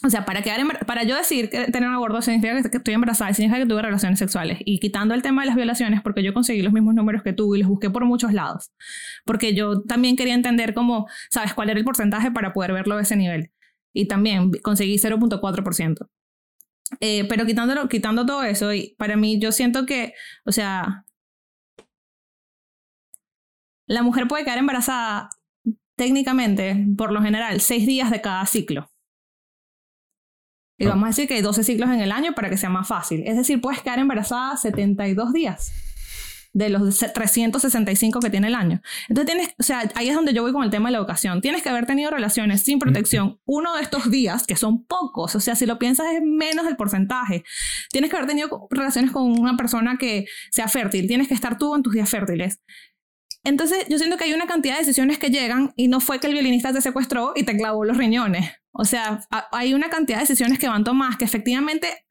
O 0.03 0.09
sea, 0.09 0.25
para, 0.25 0.41
quedar 0.41 0.85
para 0.85 1.03
yo 1.03 1.15
decir 1.15 1.49
que 1.49 1.71
tener 1.71 1.89
un 1.89 1.95
aborto 1.95 2.21
significa 2.21 2.61
que 2.69 2.77
estoy 2.77 2.93
embarazada, 2.93 3.33
significa 3.33 3.61
que 3.61 3.67
tuve 3.67 3.81
relaciones 3.81 4.19
sexuales. 4.19 4.59
Y 4.65 4.79
quitando 4.79 5.13
el 5.13 5.21
tema 5.21 5.41
de 5.41 5.47
las 5.47 5.55
violaciones, 5.55 6.01
porque 6.01 6.21
yo 6.21 6.33
conseguí 6.33 6.61
los 6.61 6.73
mismos 6.73 6.93
números 6.93 7.23
que 7.23 7.33
tú 7.33 7.55
y 7.55 7.59
los 7.59 7.69
busqué 7.69 7.89
por 7.89 8.05
muchos 8.05 8.33
lados. 8.33 8.71
Porque 9.23 9.55
yo 9.55 9.81
también 9.83 10.15
quería 10.15 10.33
entender 10.35 10.73
cómo, 10.73 11.07
¿sabes? 11.31 11.53
¿Cuál 11.53 11.69
era 11.69 11.79
el 11.79 11.85
porcentaje 11.85 12.29
para 12.29 12.53
poder 12.53 12.73
verlo 12.73 12.97
a 12.97 13.01
ese 13.01 13.15
nivel? 13.15 13.51
Y 13.97 14.07
también 14.07 14.51
conseguí 14.61 14.97
0.4%. 14.97 16.09
Eh, 16.99 17.25
pero 17.29 17.45
quitándolo, 17.45 17.87
quitando 17.87 18.25
todo 18.25 18.43
eso, 18.43 18.73
y 18.73 18.93
para 18.99 19.15
mí 19.15 19.39
yo 19.39 19.51
siento 19.51 19.85
que, 19.85 20.13
o 20.45 20.51
sea, 20.51 21.05
la 23.87 24.03
mujer 24.03 24.27
puede 24.27 24.43
quedar 24.43 24.57
embarazada 24.57 25.29
técnicamente, 25.97 26.85
por 26.97 27.11
lo 27.13 27.21
general, 27.21 27.61
seis 27.61 27.87
días 27.87 28.11
de 28.11 28.21
cada 28.21 28.45
ciclo. 28.45 28.91
Y 30.77 30.85
Ah. 30.85 30.89
vamos 30.89 31.05
a 31.05 31.07
decir 31.07 31.27
que 31.27 31.35
hay 31.35 31.41
12 31.41 31.63
ciclos 31.63 31.89
en 31.89 32.01
el 32.01 32.11
año 32.11 32.33
para 32.33 32.49
que 32.49 32.57
sea 32.57 32.69
más 32.69 32.87
fácil. 32.87 33.23
Es 33.25 33.37
decir, 33.37 33.61
puedes 33.61 33.81
quedar 33.81 33.99
embarazada 33.99 34.57
72 34.57 35.31
días 35.31 35.71
de 36.55 36.69
los 36.69 36.97
365 36.99 38.21
que 38.21 38.29
tiene 38.29 38.47
el 38.47 38.55
año. 38.55 38.81
Entonces 39.09 39.35
tienes, 39.35 39.55
o 39.59 39.63
sea, 39.63 39.91
ahí 39.93 40.07
es 40.07 40.15
donde 40.15 40.33
yo 40.33 40.41
voy 40.41 40.53
con 40.53 40.63
el 40.63 40.69
tema 40.69 40.87
de 40.87 40.93
la 40.93 40.99
educación. 40.99 41.41
Tienes 41.41 41.61
que 41.61 41.67
haber 41.67 41.85
tenido 41.85 42.09
relaciones 42.11 42.63
sin 42.63 42.79
protección 42.79 43.41
uno 43.43 43.75
de 43.75 43.81
estos 43.81 44.09
días, 44.09 44.47
que 44.47 44.55
son 44.55 44.85
pocos, 44.85 45.35
o 45.35 45.41
sea, 45.41 45.55
si 45.55 45.65
lo 45.65 45.77
piensas 45.77 46.07
es 46.13 46.21
menos 46.23 46.65
del 46.65 46.77
porcentaje. 46.77 47.43
Tienes 47.91 48.09
que 48.09 48.15
haber 48.15 48.29
tenido 48.29 48.67
relaciones 48.71 49.11
con 49.11 49.37
una 49.37 49.57
persona 49.57 49.97
que 49.97 50.27
sea 50.49 50.69
fértil, 50.69 51.07
tienes 51.07 51.27
que 51.27 51.33
estar 51.33 51.57
tú 51.57 51.75
en 51.75 51.83
tus 51.83 51.93
días 51.93 52.09
fértiles. 52.09 52.61
Entonces, 53.43 53.85
yo 53.89 53.97
siento 53.97 54.17
que 54.17 54.23
hay 54.23 54.33
una 54.33 54.47
cantidad 54.47 54.75
de 54.75 54.79
decisiones 54.79 55.19
que 55.19 55.29
llegan 55.29 55.73
y 55.75 55.89
no 55.89 55.99
fue 55.99 56.19
que 56.19 56.27
el 56.27 56.33
violinista 56.33 56.71
te 56.71 56.81
secuestró 56.81 57.33
y 57.35 57.43
te 57.43 57.57
clavó 57.57 57.83
los 57.83 57.97
riñones. 57.97 58.49
O 58.71 58.85
sea, 58.85 59.19
hay 59.51 59.73
una 59.73 59.89
cantidad 59.89 60.17
de 60.17 60.23
decisiones 60.23 60.57
que 60.57 60.69
van 60.69 60.85
tomadas 60.85 61.17
que 61.17 61.25
efectivamente, 61.25 62.04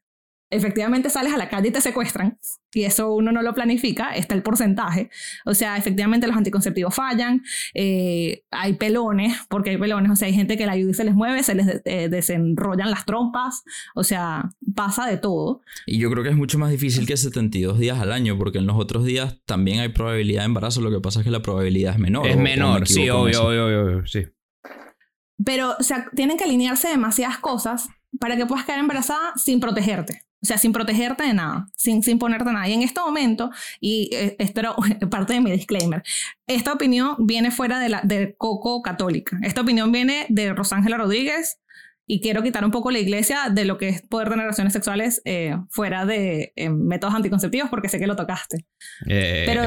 efectivamente 0.55 1.09
sales 1.09 1.33
a 1.33 1.37
la 1.37 1.49
calle 1.49 1.69
y 1.69 1.71
te 1.71 1.81
secuestran. 1.81 2.37
Y 2.73 2.83
eso 2.83 3.13
uno 3.13 3.31
no 3.31 3.41
lo 3.41 3.53
planifica, 3.53 4.15
está 4.15 4.35
el 4.35 4.43
porcentaje. 4.43 5.09
O 5.45 5.53
sea, 5.53 5.77
efectivamente 5.77 6.27
los 6.27 6.35
anticonceptivos 6.35 6.93
fallan, 6.93 7.41
eh, 7.73 8.43
hay 8.51 8.73
pelones, 8.73 9.37
porque 9.49 9.71
hay 9.71 9.77
pelones, 9.77 10.11
o 10.11 10.15
sea, 10.15 10.27
hay 10.27 10.33
gente 10.33 10.57
que 10.57 10.65
la 10.65 10.73
ayuda 10.73 10.91
y 10.91 10.93
se 10.93 11.03
les 11.05 11.13
mueve, 11.13 11.43
se 11.43 11.55
les 11.55 11.81
eh, 11.85 12.09
desenrollan 12.09 12.91
las 12.91 13.05
trompas, 13.05 13.63
o 13.95 14.03
sea, 14.03 14.49
pasa 14.75 15.07
de 15.07 15.17
todo. 15.17 15.61
Y 15.85 15.99
yo 15.99 16.11
creo 16.11 16.23
que 16.23 16.29
es 16.29 16.35
mucho 16.35 16.59
más 16.59 16.71
difícil 16.71 17.05
que 17.07 17.15
72 17.15 17.79
días 17.79 17.99
al 17.99 18.11
año, 18.11 18.37
porque 18.37 18.57
en 18.57 18.67
los 18.67 18.77
otros 18.77 19.05
días 19.05 19.39
también 19.45 19.79
hay 19.79 19.89
probabilidad 19.89 20.41
de 20.41 20.47
embarazo, 20.47 20.81
lo 20.81 20.91
que 20.91 20.99
pasa 20.99 21.21
es 21.21 21.23
que 21.23 21.31
la 21.31 21.41
probabilidad 21.41 21.93
es 21.93 21.99
menor. 21.99 22.27
es 22.27 22.35
o 22.35 22.37
me 22.37 22.43
menor, 22.43 22.87
sí, 22.87 23.09
obvio, 23.09 23.45
obvio, 23.45 23.65
obvio, 23.67 23.83
obvio, 23.83 24.05
sí. 24.05 24.25
Pero, 25.43 25.75
o 25.79 25.83
sea, 25.83 26.09
tienen 26.15 26.37
que 26.37 26.45
alinearse 26.45 26.87
demasiadas 26.87 27.39
cosas 27.39 27.89
para 28.19 28.37
que 28.37 28.45
puedas 28.45 28.65
quedar 28.65 28.79
embarazada 28.79 29.33
sin 29.35 29.59
protegerte. 29.59 30.24
O 30.41 30.45
sea, 30.45 30.57
sin 30.57 30.73
protegerte 30.73 31.23
de 31.23 31.33
nada, 31.33 31.67
sin, 31.75 32.03
sin 32.03 32.19
ponerte 32.19 32.51
nada. 32.51 32.67
Y 32.67 32.73
en 32.73 32.81
este 32.81 32.99
momento, 32.99 33.51
y 33.79 34.09
eh, 34.13 34.35
esto 34.37 34.59
era 34.59 34.75
parte 35.09 35.33
de 35.33 35.41
mi 35.41 35.51
disclaimer, 35.51 36.03
esta 36.47 36.73
opinión 36.73 37.15
viene 37.19 37.51
fuera 37.51 37.79
de 37.79 37.89
la 37.89 38.01
de 38.03 38.35
Coco 38.37 38.81
Católica. 38.81 39.37
Esta 39.43 39.61
opinión 39.61 39.91
viene 39.91 40.25
de 40.29 40.53
Rosángela 40.53 40.97
Rodríguez 40.97 41.59
y 42.07 42.21
quiero 42.21 42.43
quitar 42.43 42.63
un 42.63 42.71
poco 42.71 42.91
la 42.91 42.99
iglesia 42.99 43.49
de 43.49 43.65
lo 43.65 43.77
que 43.77 43.89
es 43.89 44.01
poder 44.03 44.29
tener 44.29 44.43
relaciones 44.43 44.73
sexuales 44.73 45.21
eh, 45.25 45.57
fuera 45.69 46.05
de 46.05 46.53
eh, 46.55 46.69
métodos 46.69 47.15
anticonceptivos 47.15 47.69
porque 47.69 47.89
sé 47.89 47.99
que 47.99 48.07
lo 48.07 48.15
tocaste. 48.15 48.65
Eh, 49.07 49.43
Pero, 49.47 49.63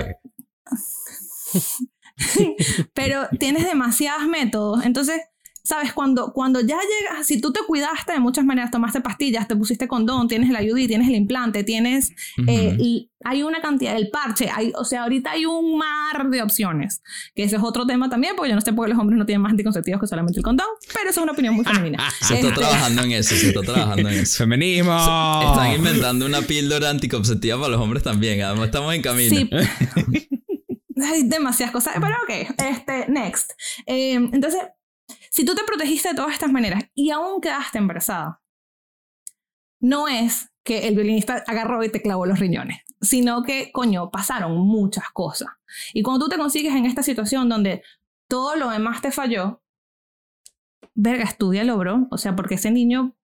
pero 2.95 3.29
tienes 3.39 3.65
demasiados 3.65 4.27
métodos. 4.29 4.85
Entonces, 4.85 5.21
sabes, 5.69 5.93
cuando, 5.93 6.33
cuando 6.33 6.61
ya 6.61 6.79
llegas, 6.79 7.27
si 7.27 7.41
tú 7.41 7.53
te 7.53 7.61
cuidaste 7.67 8.13
de 8.13 8.21
muchas 8.21 8.45
maneras, 8.47 8.71
tomaste 8.71 9.03
pastillas, 9.03 9.47
te 9.47 9.55
pusiste 9.55 9.87
condón, 9.87 10.27
tienes 10.27 10.49
el 10.49 10.57
ayudí, 10.57 10.87
tienes 10.89 11.09
el 11.09 11.15
implante, 11.15 11.63
tienes, 11.63 12.13
eh, 12.47 12.73
Ujú. 12.73 12.83
y 12.83 13.11
hay 13.25 13.43
una 13.43 13.61
cantidad, 13.61 13.95
el 13.97 14.09
parche, 14.11 14.49
hay, 14.49 14.73
o 14.77 14.85
sea, 14.85 15.03
ahorita 15.03 15.33
hay 15.33 15.45
un 15.45 15.77
mar 15.77 16.31
de 16.31 16.41
opciones, 16.41 17.03
que 17.35 17.43
ese 17.43 17.57
es 17.57 17.63
otro 17.63 17.87
tema 17.87 18.09
también, 18.09 18.35
porque 18.35 18.49
yo 18.49 18.55
no 18.55 18.63
sé 18.63 18.73
por 18.73 18.87
qué 18.87 18.93
los 18.93 18.99
hombres 18.99 19.19
no 19.19 19.27
tienen 19.27 19.43
más 19.43 19.51
anticonceptivos 19.51 20.01
que 20.01 20.07
solamente 20.07 20.39
el 20.39 20.45
condón, 20.45 20.69
pero 20.95 21.11
eso 21.11 21.21
es 21.21 21.25
una 21.25 21.33
opinión 21.33 21.55
muy 21.55 21.65
femenina. 21.67 22.11
Se 22.21 22.35
está 22.37 22.49
Este, 22.49 22.61
trabajando 22.61 23.03
en 23.03 23.13
eso, 23.13 23.35
se 23.37 23.49
está 23.49 23.61
trabajando 23.61 24.09
en 24.09 24.19
eso. 24.21 24.39
Feminismo. 24.39 24.93
Están 25.51 25.75
inventando 25.75 26.25
una 26.25 26.41
píldora 26.43 26.89
anticonceptiva 26.89 27.59
para 27.59 27.73
los 27.73 27.81
hombres 27.83 28.03
también. 28.03 28.41
Además, 28.41 28.67
estamos 28.67 28.95
en 28.95 29.03
camino. 29.03 29.37
Sí. 29.37 29.51
Hay 31.03 31.23
demasiadas 31.25 31.73
cosas. 31.73 31.95
Pero 32.01 32.15
ok, 32.25 32.55
este, 32.59 33.07
next. 33.09 33.53
Eh, 33.87 34.15
entonces, 34.15 34.61
si 35.31 35.45
tú 35.45 35.55
te 35.55 35.65
protegiste 35.65 36.11
de 36.11 36.15
todas 36.15 36.33
estas 36.33 36.53
maneras 36.53 36.85
y 36.95 37.11
aún 37.11 37.41
quedaste 37.41 37.79
embarazada, 37.79 38.43
no 39.81 40.09
es 40.09 40.51
que 40.65 40.89
el 40.89 40.95
violinista 40.95 41.45
agarró 41.47 41.83
y 41.85 41.91
te 41.91 42.03
clavó 42.03 42.27
los 42.27 42.39
riñones, 42.39 42.79
sino 43.01 43.43
que, 43.43 43.71
coño, 43.73 44.11
pasaron 44.11 44.59
muchas 44.59 45.11
cosas. 45.13 45.49
Y 45.95 46.03
cuando 46.03 46.27
tú 46.27 46.31
te 46.31 46.39
consigues 46.39 46.75
en 46.75 46.85
esta 46.85 47.03
situación 47.03 47.49
donde 47.49 47.83
todo 48.29 48.57
lo 48.57 48.71
demás 48.71 49.01
te 49.01 49.11
falló, 49.11 49.63
verga, 50.95 51.25
estudialo, 51.25 51.79
bro. 51.79 52.09
O 52.11 52.19
sea, 52.19 52.37
porque 52.37 52.57
ese 52.57 52.71
niño 52.71 53.17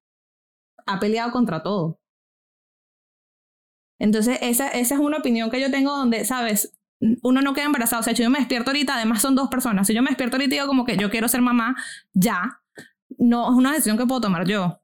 ha 0.87 1.01
peleado 1.01 1.33
contra 1.33 1.63
todo. 1.63 2.01
Entonces, 3.99 4.39
esa, 4.43 4.69
esa 4.69 4.95
es 4.95 5.01
una 5.01 5.19
opinión 5.19 5.51
que 5.51 5.61
yo 5.61 5.71
tengo 5.71 5.97
donde, 5.97 6.25
¿sabes? 6.25 6.73
Uno 7.23 7.43
no 7.43 7.55
queda 7.55 7.67
embarazado. 7.67 8.01
O 8.01 8.03
sea, 8.03 8.15
si 8.15 8.23
yo 8.23 8.31
me 8.31 8.39
despierto 8.39 8.71
ahorita, 8.71 8.97
además 8.97 9.21
son 9.21 9.35
dos 9.35 9.49
personas. 9.49 9.87
Si 9.87 9.95
yo 9.95 10.03
me 10.03 10.11
despierto 10.11 10.37
ahorita 10.37 10.55
y 10.55 10.59
digo 10.59 10.67
como 10.67 10.85
que 10.85 10.97
yo 10.97 11.11
quiero 11.11 11.29
ser 11.29 11.43
mamá, 11.43 11.77
ya. 12.13 12.61
No 13.19 13.51
es 13.51 13.55
una 13.55 13.73
decisión 13.73 13.97
que 13.97 14.07
puedo 14.07 14.21
tomar 14.21 14.47
yo 14.47 14.81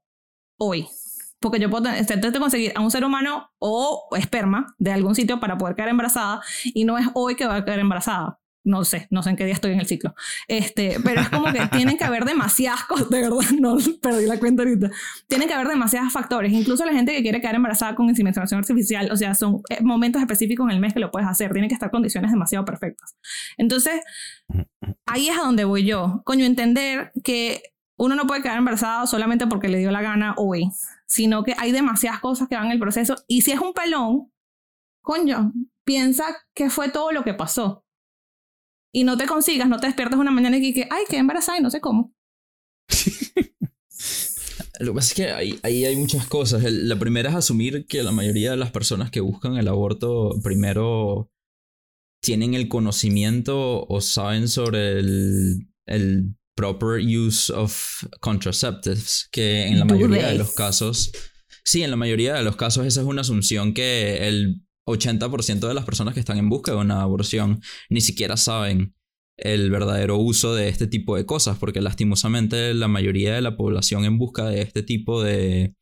hoy. 0.59 0.87
Porque 1.41 1.59
yo 1.59 1.71
puedo 1.71 1.91
de 1.91 2.39
conseguir 2.39 2.73
a 2.77 2.81
un 2.81 2.91
ser 2.91 3.05
humano 3.05 3.51
o 3.59 4.09
esperma 4.17 4.75
de 4.79 4.93
algún 4.93 5.15
sitio 5.15 5.41
para 5.41 5.57
poder 5.57 5.75
quedar 5.75 5.89
embarazada 5.89 6.43
y 6.65 6.85
no 6.85 6.99
es 6.99 7.07
hoy 7.15 7.35
que 7.35 7.47
va 7.47 7.57
a 7.57 7.65
quedar 7.65 7.79
embarazada 7.79 8.40
no 8.65 8.85
sé, 8.85 9.07
no 9.11 9.23
sé 9.23 9.31
en 9.31 9.37
qué 9.37 9.45
día 9.45 9.55
estoy 9.55 9.73
en 9.73 9.81
el 9.81 9.87
ciclo. 9.87 10.15
Este, 10.49 10.99
pero 11.03 11.21
es 11.21 11.29
como 11.31 11.53
que 11.53 11.61
tienen 11.73 11.97
que 11.97 12.05
haber 12.05 12.25
demasiadas 12.25 12.85
cosas, 12.85 13.09
de 13.09 13.21
verdad, 13.21 13.39
no 13.59 13.77
perdí 14.01 14.27
la 14.27 14.39
cuenta 14.39 14.63
ahorita. 14.63 14.91
Tienen 15.29 15.49
que 15.49 15.55
haber 15.55 15.69
demasiados 15.69 16.13
factores, 16.13 16.53
incluso 16.53 16.85
la 16.85 16.93
gente 16.93 17.13
que 17.13 17.23
quiere 17.23 17.41
quedar 17.41 17.55
embarazada 17.55 17.95
con 17.95 18.09
inseminación 18.09 18.59
artificial, 18.59 19.11
o 19.11 19.17
sea, 19.17 19.35
son 19.35 19.63
eh, 19.71 19.83
momentos 19.83 20.21
específicos 20.21 20.67
en 20.69 20.75
el 20.75 20.81
mes 20.81 20.93
que 20.93 21.01
lo 21.01 21.11
puedes 21.11 21.29
hacer, 21.29 21.53
tienen 21.53 21.69
que 21.69 21.75
estar 21.75 21.91
condiciones 21.91 22.31
demasiado 22.31 22.65
perfectas. 22.65 23.17
Entonces, 23.57 24.01
ahí 25.07 25.29
es 25.29 25.39
a 25.39 25.43
donde 25.43 25.65
voy 25.65 25.85
yo. 25.85 26.23
Coño, 26.25 26.45
entender 26.45 27.13
que 27.25 27.63
uno 27.97 28.15
no 28.15 28.27
puede 28.27 28.43
quedar 28.43 28.59
embarazado 28.59 29.07
solamente 29.07 29.47
porque 29.47 29.69
le 29.69 29.79
dio 29.79 29.91
la 29.91 30.03
gana 30.03 30.35
hoy, 30.37 30.71
sino 31.07 31.45
que 31.45 31.55
hay 31.59 31.73
demasiadas 31.73 32.21
cosas 32.21 32.49
que 32.49 32.57
van 32.57 32.67
en 32.67 32.73
el 32.73 32.79
proceso 32.79 33.17
y 33.27 33.43
si 33.43 33.53
es 33.53 33.61
un 33.61 33.73
pelón, 33.73 34.31
coño, 35.03 35.53
piensa 35.85 36.25
que 36.55 36.71
fue 36.71 36.89
todo 36.89 37.13
lo 37.13 37.25
que 37.25 37.35
pasó 37.35 37.85
y 38.93 39.05
no 39.05 39.17
te 39.17 39.27
consigas, 39.27 39.69
no 39.69 39.79
te 39.79 39.87
despiertas 39.87 40.19
una 40.19 40.31
mañana 40.31 40.57
y 40.57 40.75
que, 40.75 40.89
ay, 40.91 41.05
qué 41.09 41.19
embarazada 41.19 41.59
y 41.59 41.63
no 41.63 41.71
sé 41.71 41.81
cómo. 41.81 42.15
Lo 44.81 44.93
que 44.93 44.97
pasa 44.97 45.09
es 45.09 45.15
que 45.15 45.31
ahí, 45.31 45.61
ahí, 45.63 45.85
hay 45.85 45.97
muchas 45.97 46.27
cosas. 46.27 46.63
La 46.65 46.99
primera 46.99 47.29
es 47.29 47.37
asumir 47.37 47.87
que 47.87 48.03
la 48.03 48.13
mayoría 48.13 48.53
de 48.53 48.57
las 48.57 48.71
personas 48.71 49.11
que 49.11 49.21
buscan 49.21 49.57
el 49.57 49.69
aborto 49.69 50.31
primero 50.43 51.31
tienen 52.23 52.55
el 52.55 52.69
conocimiento 52.69 53.87
o 53.87 54.01
saben 54.01 54.49
sobre 54.49 54.99
el, 54.99 55.69
el 55.87 56.35
proper 56.55 57.01
use 57.01 57.53
of 57.53 58.05
contraceptives, 58.21 59.29
que 59.31 59.67
en 59.67 59.79
la 59.79 59.85
mayoría 59.85 60.29
de 60.29 60.39
los 60.39 60.53
casos, 60.53 61.13
sí, 61.65 61.83
en 61.83 61.91
la 61.91 61.97
mayoría 61.97 62.35
de 62.35 62.43
los 62.43 62.57
casos 62.57 62.87
esa 62.87 63.01
es 63.01 63.07
una 63.07 63.23
asunción 63.23 63.75
que 63.75 64.29
el 64.29 64.63
80% 64.91 65.69
de 65.69 65.75
las 65.75 65.85
personas 65.85 66.15
que 66.15 66.21
están 66.21 66.39
en 66.39 66.49
busca 66.49 66.73
de 66.73 66.79
una 66.79 67.03
aborción 67.03 67.61
ni 67.89 68.01
siquiera 68.01 68.37
saben 68.37 68.95
el 69.37 69.71
verdadero 69.71 70.19
uso 70.19 70.55
de 70.55 70.69
este 70.69 70.87
tipo 70.87 71.17
de 71.17 71.25
cosas, 71.25 71.59
porque 71.59 71.81
lastimosamente 71.81 72.75
la 72.75 72.89
mayoría 72.89 73.35
de 73.35 73.41
la 73.41 73.57
población 73.57 74.05
en 74.05 74.19
busca 74.19 74.47
de 74.47 74.61
este 74.63 74.83
tipo 74.83 75.23
de 75.23 75.75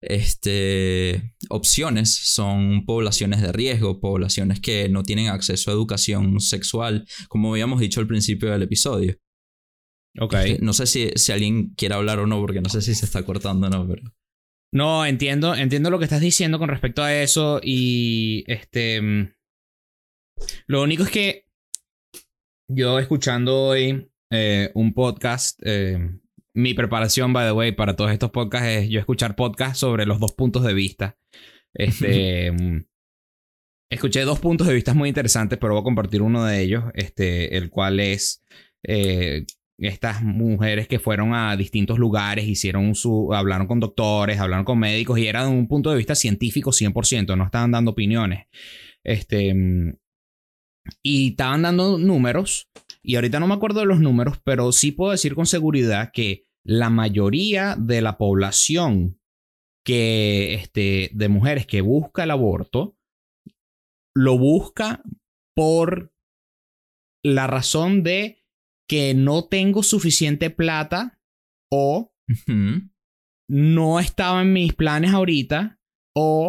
este, 0.00 1.34
opciones 1.48 2.10
son 2.10 2.84
poblaciones 2.84 3.40
de 3.40 3.52
riesgo, 3.52 4.00
poblaciones 4.00 4.60
que 4.60 4.88
no 4.88 5.02
tienen 5.02 5.28
acceso 5.28 5.70
a 5.70 5.74
educación 5.74 6.40
sexual, 6.40 7.06
como 7.28 7.52
habíamos 7.52 7.80
dicho 7.80 8.00
al 8.00 8.06
principio 8.06 8.50
del 8.50 8.62
episodio. 8.62 9.16
Ok. 10.20 10.34
Este, 10.34 10.64
no 10.64 10.72
sé 10.72 10.86
si, 10.86 11.10
si 11.14 11.32
alguien 11.32 11.74
quiere 11.76 11.94
hablar 11.94 12.18
o 12.18 12.26
no, 12.26 12.40
porque 12.40 12.60
no 12.60 12.68
sé 12.68 12.82
si 12.82 12.94
se 12.94 13.04
está 13.04 13.24
cortando 13.24 13.66
o 13.66 13.70
no, 13.70 13.86
pero... 13.88 14.02
No, 14.72 15.06
entiendo, 15.06 15.54
entiendo 15.54 15.90
lo 15.90 15.98
que 15.98 16.04
estás 16.04 16.20
diciendo 16.20 16.58
con 16.58 16.68
respecto 16.68 17.02
a 17.02 17.14
eso 17.14 17.60
y 17.62 18.44
este 18.48 19.00
mm, 19.00 19.32
lo 20.66 20.82
único 20.82 21.04
es 21.04 21.10
que 21.10 21.46
yo 22.70 22.98
escuchando 22.98 23.68
hoy 23.68 24.10
eh, 24.30 24.70
un 24.74 24.92
podcast, 24.92 25.58
eh, 25.64 25.98
mi 26.54 26.74
preparación, 26.74 27.32
by 27.32 27.46
the 27.46 27.52
way, 27.52 27.72
para 27.72 27.96
todos 27.96 28.10
estos 28.10 28.30
podcasts 28.30 28.68
es 28.68 28.88
yo 28.90 29.00
escuchar 29.00 29.36
podcasts 29.36 29.78
sobre 29.78 30.04
los 30.04 30.20
dos 30.20 30.34
puntos 30.34 30.62
de 30.64 30.74
vista. 30.74 31.18
Este, 31.72 32.52
mm, 32.52 32.84
escuché 33.90 34.22
dos 34.22 34.40
puntos 34.40 34.66
de 34.66 34.74
vista 34.74 34.92
muy 34.92 35.08
interesantes, 35.08 35.58
pero 35.58 35.72
voy 35.72 35.80
a 35.80 35.84
compartir 35.84 36.20
uno 36.20 36.44
de 36.44 36.60
ellos, 36.60 36.84
este, 36.94 37.56
el 37.56 37.70
cual 37.70 38.00
es 38.00 38.44
eh, 38.82 39.46
estas 39.78 40.22
mujeres 40.22 40.88
que 40.88 40.98
fueron 40.98 41.34
a 41.34 41.56
distintos 41.56 41.98
lugares, 41.98 42.46
hicieron 42.46 42.94
su, 42.94 43.32
hablaron 43.32 43.68
con 43.68 43.78
doctores, 43.78 44.40
hablaron 44.40 44.64
con 44.64 44.78
médicos 44.78 45.18
y 45.18 45.28
era 45.28 45.44
de 45.44 45.50
un 45.50 45.68
punto 45.68 45.90
de 45.90 45.96
vista 45.96 46.14
científico 46.14 46.72
100%, 46.72 47.36
no 47.36 47.44
estaban 47.44 47.70
dando 47.70 47.92
opiniones. 47.92 48.46
Este, 49.04 49.54
y 51.02 51.30
estaban 51.30 51.62
dando 51.62 51.98
números, 51.98 52.68
y 53.02 53.14
ahorita 53.14 53.38
no 53.38 53.46
me 53.46 53.54
acuerdo 53.54 53.80
de 53.80 53.86
los 53.86 54.00
números, 54.00 54.40
pero 54.42 54.72
sí 54.72 54.90
puedo 54.92 55.12
decir 55.12 55.34
con 55.34 55.46
seguridad 55.46 56.10
que 56.12 56.46
la 56.64 56.90
mayoría 56.90 57.76
de 57.78 58.02
la 58.02 58.18
población 58.18 59.20
que, 59.84 60.54
este, 60.54 61.10
de 61.14 61.28
mujeres 61.28 61.66
que 61.66 61.80
busca 61.80 62.24
el 62.24 62.32
aborto, 62.32 62.96
lo 64.14 64.36
busca 64.36 65.02
por 65.54 66.12
la 67.22 67.46
razón 67.46 68.02
de 68.02 68.37
que 68.88 69.14
no 69.14 69.44
tengo 69.44 69.82
suficiente 69.82 70.50
plata 70.50 71.20
o 71.70 72.12
no 73.48 74.00
estaba 74.00 74.42
en 74.42 74.52
mis 74.52 74.74
planes 74.74 75.12
ahorita 75.12 75.78
o 76.14 76.48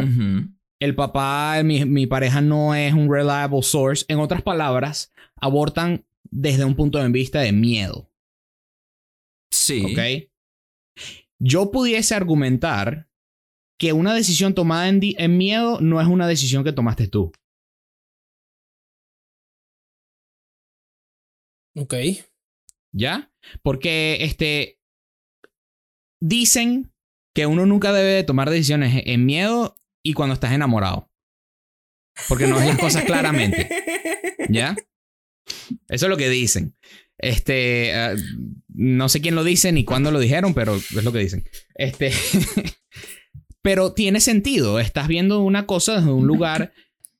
el 0.81 0.95
papá, 0.95 1.61
mi, 1.63 1.83
mi 1.85 2.07
pareja 2.07 2.41
no 2.41 2.73
es 2.73 2.93
un 2.93 3.11
reliable 3.11 3.61
source. 3.61 4.05
En 4.07 4.19
otras 4.19 4.41
palabras, 4.41 5.11
abortan 5.35 6.05
desde 6.23 6.63
un 6.63 6.75
punto 6.75 6.97
de 6.97 7.09
vista 7.09 7.41
de 7.41 7.51
miedo. 7.51 8.09
Sí. 9.51 9.83
¿Ok? 9.85 10.29
Yo 11.39 11.71
pudiese 11.71 12.15
argumentar 12.15 13.09
que 13.77 13.93
una 13.93 14.13
decisión 14.13 14.53
tomada 14.53 14.87
en, 14.87 14.99
en 15.01 15.37
miedo 15.37 15.79
no 15.81 16.01
es 16.01 16.07
una 16.07 16.27
decisión 16.27 16.63
que 16.63 16.73
tomaste 16.73 17.07
tú. 17.07 17.31
Ok. 21.75 21.93
¿Ya? 22.91 23.31
Porque 23.63 24.17
este. 24.21 24.79
Dicen 26.21 26.91
que 27.33 27.45
uno 27.45 27.65
nunca 27.65 27.93
debe 27.93 28.23
tomar 28.23 28.49
decisiones 28.49 29.03
en 29.05 29.25
miedo 29.25 29.77
y 30.03 30.13
cuando 30.13 30.33
estás 30.33 30.51
enamorado. 30.51 31.09
Porque 32.27 32.47
no 32.47 32.57
ves 32.57 32.67
las 32.67 32.79
cosas 32.79 33.05
claramente. 33.05 33.69
¿Ya? 34.49 34.75
Eso 35.87 36.05
es 36.05 36.09
lo 36.09 36.17
que 36.17 36.29
dicen. 36.29 36.75
Este. 37.17 37.93
Ah, 37.93 38.15
no 38.67 39.09
sé 39.09 39.21
quién 39.21 39.35
lo 39.35 39.43
dice 39.43 39.71
ni 39.71 39.85
cuándo 39.85 40.11
lo 40.11 40.19
dijeron, 40.19 40.53
pero 40.53 40.75
es 40.75 41.03
lo 41.03 41.11
que 41.11 41.19
dicen. 41.19 41.43
Este. 41.75 42.11
pero 43.61 43.93
tiene 43.93 44.19
sentido. 44.19 44.79
Estás 44.79 45.07
viendo 45.07 45.39
una 45.39 45.65
cosa 45.65 45.97
desde 45.97 46.11
un 46.11 46.27
lugar 46.27 46.73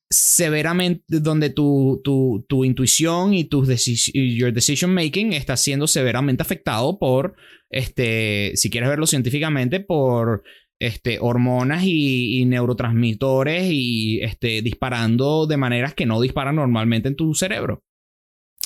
severamente, 0.10 1.04
donde 1.20 1.52
tu, 1.52 2.02
tu, 2.04 2.46
tu 2.48 2.66
intuición 2.66 3.34
y 3.34 3.46
tu 3.46 3.66
your 3.66 4.52
decision 4.52 4.94
making 4.94 5.34
está 5.34 5.56
siendo 5.56 5.88
severamente 5.88 6.42
afectado 6.42 6.98
por, 6.98 7.36
este, 7.70 8.54
si 8.56 8.70
quieres 8.70 8.90
verlo 8.90 9.06
científicamente, 9.06 9.80
por 9.80 10.44
este, 10.80 11.20
hormonas 11.20 11.84
y, 11.84 12.44
neurotransmisores 12.46 13.70
y 13.72 14.22
este, 14.22 14.62
disparando 14.62 15.46
de 15.46 15.58
maneras 15.58 15.94
que 15.94 16.06
no 16.06 16.20
disparan 16.22 16.56
normalmente 16.56 17.10
en 17.10 17.16
tu 17.16 17.36
cerebro. 17.36 17.84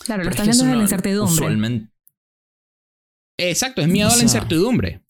Claro, 0.05 0.23
lo 0.23 0.29
están 0.29 0.45
viendo 0.45 0.63
en 0.65 0.77
la 0.77 0.83
incertidumbre. 0.83 1.87
Exacto, 3.37 3.81
es 3.81 3.87
miedo 3.87 4.09
a 4.09 4.15
la 4.15 4.23
incertidumbre 4.23 5.02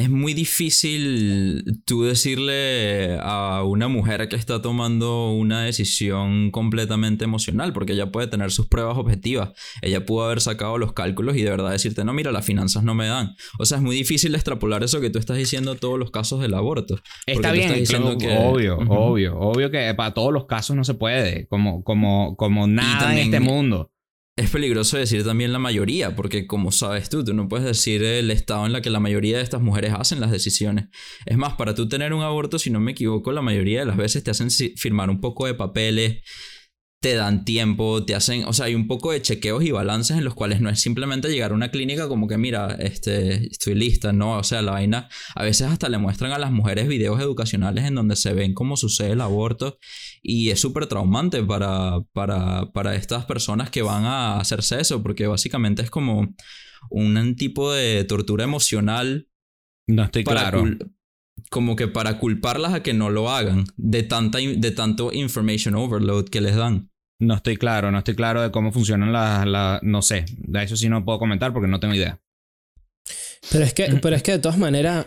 es 0.00 0.08
muy 0.08 0.32
difícil 0.32 1.82
tú 1.84 2.04
decirle 2.04 3.18
a 3.20 3.62
una 3.64 3.88
mujer 3.88 4.28
que 4.28 4.36
está 4.36 4.62
tomando 4.62 5.32
una 5.32 5.62
decisión 5.62 6.50
completamente 6.50 7.24
emocional, 7.24 7.72
porque 7.72 7.92
ella 7.92 8.10
puede 8.10 8.26
tener 8.26 8.50
sus 8.50 8.66
pruebas 8.66 8.96
objetivas. 8.96 9.50
Ella 9.82 10.06
pudo 10.06 10.24
haber 10.24 10.40
sacado 10.40 10.78
los 10.78 10.94
cálculos 10.94 11.36
y 11.36 11.42
de 11.42 11.50
verdad 11.50 11.70
decirte, 11.70 12.04
no, 12.04 12.14
mira, 12.14 12.32
las 12.32 12.46
finanzas 12.46 12.82
no 12.82 12.94
me 12.94 13.08
dan. 13.08 13.34
O 13.58 13.66
sea, 13.66 13.76
es 13.78 13.82
muy 13.82 13.94
difícil 13.94 14.34
extrapolar 14.34 14.82
eso 14.82 15.00
que 15.00 15.10
tú 15.10 15.18
estás 15.18 15.36
diciendo 15.36 15.72
a 15.72 15.76
todos 15.76 15.98
los 15.98 16.10
casos 16.10 16.40
del 16.40 16.54
aborto. 16.54 16.98
Está 17.26 17.52
bien, 17.52 17.74
diciendo 17.74 18.16
que... 18.16 18.36
obvio, 18.38 18.78
obvio, 18.78 19.38
obvio 19.38 19.70
que 19.70 19.92
para 19.94 20.14
todos 20.14 20.32
los 20.32 20.46
casos 20.46 20.76
no 20.76 20.84
se 20.84 20.94
puede, 20.94 21.46
como, 21.48 21.84
como, 21.84 22.36
como 22.36 22.66
nada 22.66 23.12
en 23.12 23.18
este 23.18 23.40
mundo 23.40 23.92
es 24.40 24.50
peligroso 24.50 24.96
decir 24.96 25.22
también 25.22 25.52
la 25.52 25.58
mayoría, 25.58 26.16
porque 26.16 26.46
como 26.46 26.72
sabes 26.72 27.10
tú, 27.10 27.22
tú 27.22 27.34
no 27.34 27.46
puedes 27.46 27.66
decir 27.66 28.02
el 28.02 28.30
estado 28.30 28.64
en 28.64 28.72
la 28.72 28.80
que 28.80 28.88
la 28.88 28.98
mayoría 28.98 29.36
de 29.36 29.42
estas 29.42 29.60
mujeres 29.60 29.92
hacen 29.94 30.18
las 30.18 30.30
decisiones. 30.30 30.86
Es 31.26 31.36
más, 31.36 31.54
para 31.54 31.74
tú 31.74 31.90
tener 31.90 32.14
un 32.14 32.22
aborto, 32.22 32.58
si 32.58 32.70
no 32.70 32.80
me 32.80 32.92
equivoco, 32.92 33.32
la 33.32 33.42
mayoría 33.42 33.80
de 33.80 33.86
las 33.86 33.98
veces 33.98 34.24
te 34.24 34.30
hacen 34.30 34.50
firmar 34.50 35.10
un 35.10 35.20
poco 35.20 35.46
de 35.46 35.52
papeles. 35.52 36.22
Te 37.00 37.14
dan 37.14 37.46
tiempo, 37.46 38.04
te 38.04 38.14
hacen, 38.14 38.44
o 38.44 38.52
sea, 38.52 38.66
hay 38.66 38.74
un 38.74 38.86
poco 38.86 39.10
de 39.10 39.22
chequeos 39.22 39.64
y 39.64 39.70
balances 39.70 40.18
en 40.18 40.24
los 40.24 40.34
cuales 40.34 40.60
no 40.60 40.68
es 40.68 40.80
simplemente 40.80 41.30
llegar 41.30 41.52
a 41.52 41.54
una 41.54 41.70
clínica 41.70 42.08
como 42.08 42.28
que, 42.28 42.36
mira, 42.36 42.76
este, 42.78 43.46
estoy 43.46 43.74
lista, 43.74 44.12
no, 44.12 44.36
o 44.36 44.44
sea, 44.44 44.60
la 44.60 44.72
vaina, 44.72 45.08
a 45.34 45.42
veces 45.42 45.68
hasta 45.68 45.88
le 45.88 45.96
muestran 45.96 46.32
a 46.32 46.38
las 46.38 46.52
mujeres 46.52 46.88
videos 46.88 47.18
educacionales 47.18 47.86
en 47.86 47.94
donde 47.94 48.16
se 48.16 48.34
ven 48.34 48.52
cómo 48.52 48.76
sucede 48.76 49.12
el 49.12 49.22
aborto 49.22 49.78
y 50.22 50.50
es 50.50 50.60
súper 50.60 50.88
traumante 50.88 51.42
para, 51.42 52.02
para, 52.12 52.70
para 52.72 52.94
estas 52.94 53.24
personas 53.24 53.70
que 53.70 53.80
van 53.80 54.04
a 54.04 54.38
hacerse 54.38 54.78
eso, 54.78 55.02
porque 55.02 55.26
básicamente 55.26 55.80
es 55.80 55.90
como 55.90 56.34
un 56.90 57.36
tipo 57.36 57.72
de 57.72 58.04
tortura 58.04 58.44
emocional. 58.44 59.26
No 59.86 60.04
estoy 60.04 60.24
claro. 60.24 60.64
como 61.48 61.76
que 61.76 61.88
para 61.88 62.18
culparlas 62.18 62.74
a 62.74 62.82
que 62.82 62.92
no 62.92 63.08
lo 63.08 63.30
hagan 63.30 63.64
de 63.76 64.02
tanta 64.02 64.38
de 64.38 64.70
tanto 64.70 65.14
information 65.14 65.74
overload 65.74 66.26
que 66.26 66.42
les 66.42 66.56
dan. 66.56 66.89
No 67.20 67.34
estoy 67.34 67.56
claro, 67.56 67.90
no 67.92 67.98
estoy 67.98 68.16
claro 68.16 68.42
de 68.42 68.50
cómo 68.50 68.72
funcionan 68.72 69.12
las... 69.12 69.46
las- 69.46 69.82
no 69.82 70.02
sé, 70.02 70.24
de 70.38 70.62
eso 70.64 70.76
sí 70.76 70.88
no 70.88 71.04
puedo 71.04 71.18
comentar 71.18 71.52
porque 71.52 71.68
no 71.68 71.78
tengo 71.78 71.94
idea. 71.94 72.20
Pero 73.52 73.64
es 73.64 73.72
que, 73.74 73.84
pero 74.02 74.16
es 74.16 74.22
que 74.22 74.32
de 74.32 74.38
todas 74.38 74.58
maneras 74.58 75.06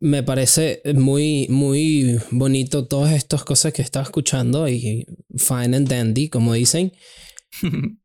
me 0.00 0.22
parece 0.22 0.80
muy, 0.94 1.46
muy 1.50 2.18
bonito 2.30 2.86
todas 2.88 3.12
estas 3.12 3.44
cosas 3.44 3.72
que 3.72 3.82
estaba 3.82 4.02
escuchando 4.02 4.66
y 4.68 5.06
fine 5.36 5.76
and 5.76 5.88
dandy, 5.88 6.28
como 6.30 6.54
dicen, 6.54 6.92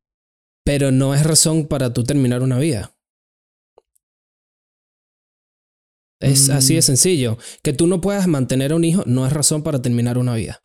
pero 0.66 0.91
no 0.91 1.13
es 1.16 1.24
razón 1.24 1.68
para 1.68 1.93
tú 1.93 2.03
terminar 2.03 2.41
una 2.41 2.59
vida. 2.59 2.91
Es 6.20 6.49
Mm. 6.49 6.51
así 6.53 6.76
de 6.76 6.82
sencillo. 6.82 7.38
Que 7.61 7.74
tú 7.74 7.88
no 7.88 8.01
puedas 8.01 8.28
mantener 8.28 8.72
a 8.72 8.76
un 8.76 8.84
hijo 8.84 9.03
no 9.05 9.26
es 9.26 9.34
razón 9.34 9.63
para 9.63 9.82
terminar 9.82 10.18
una 10.18 10.34
vida. 10.36 10.61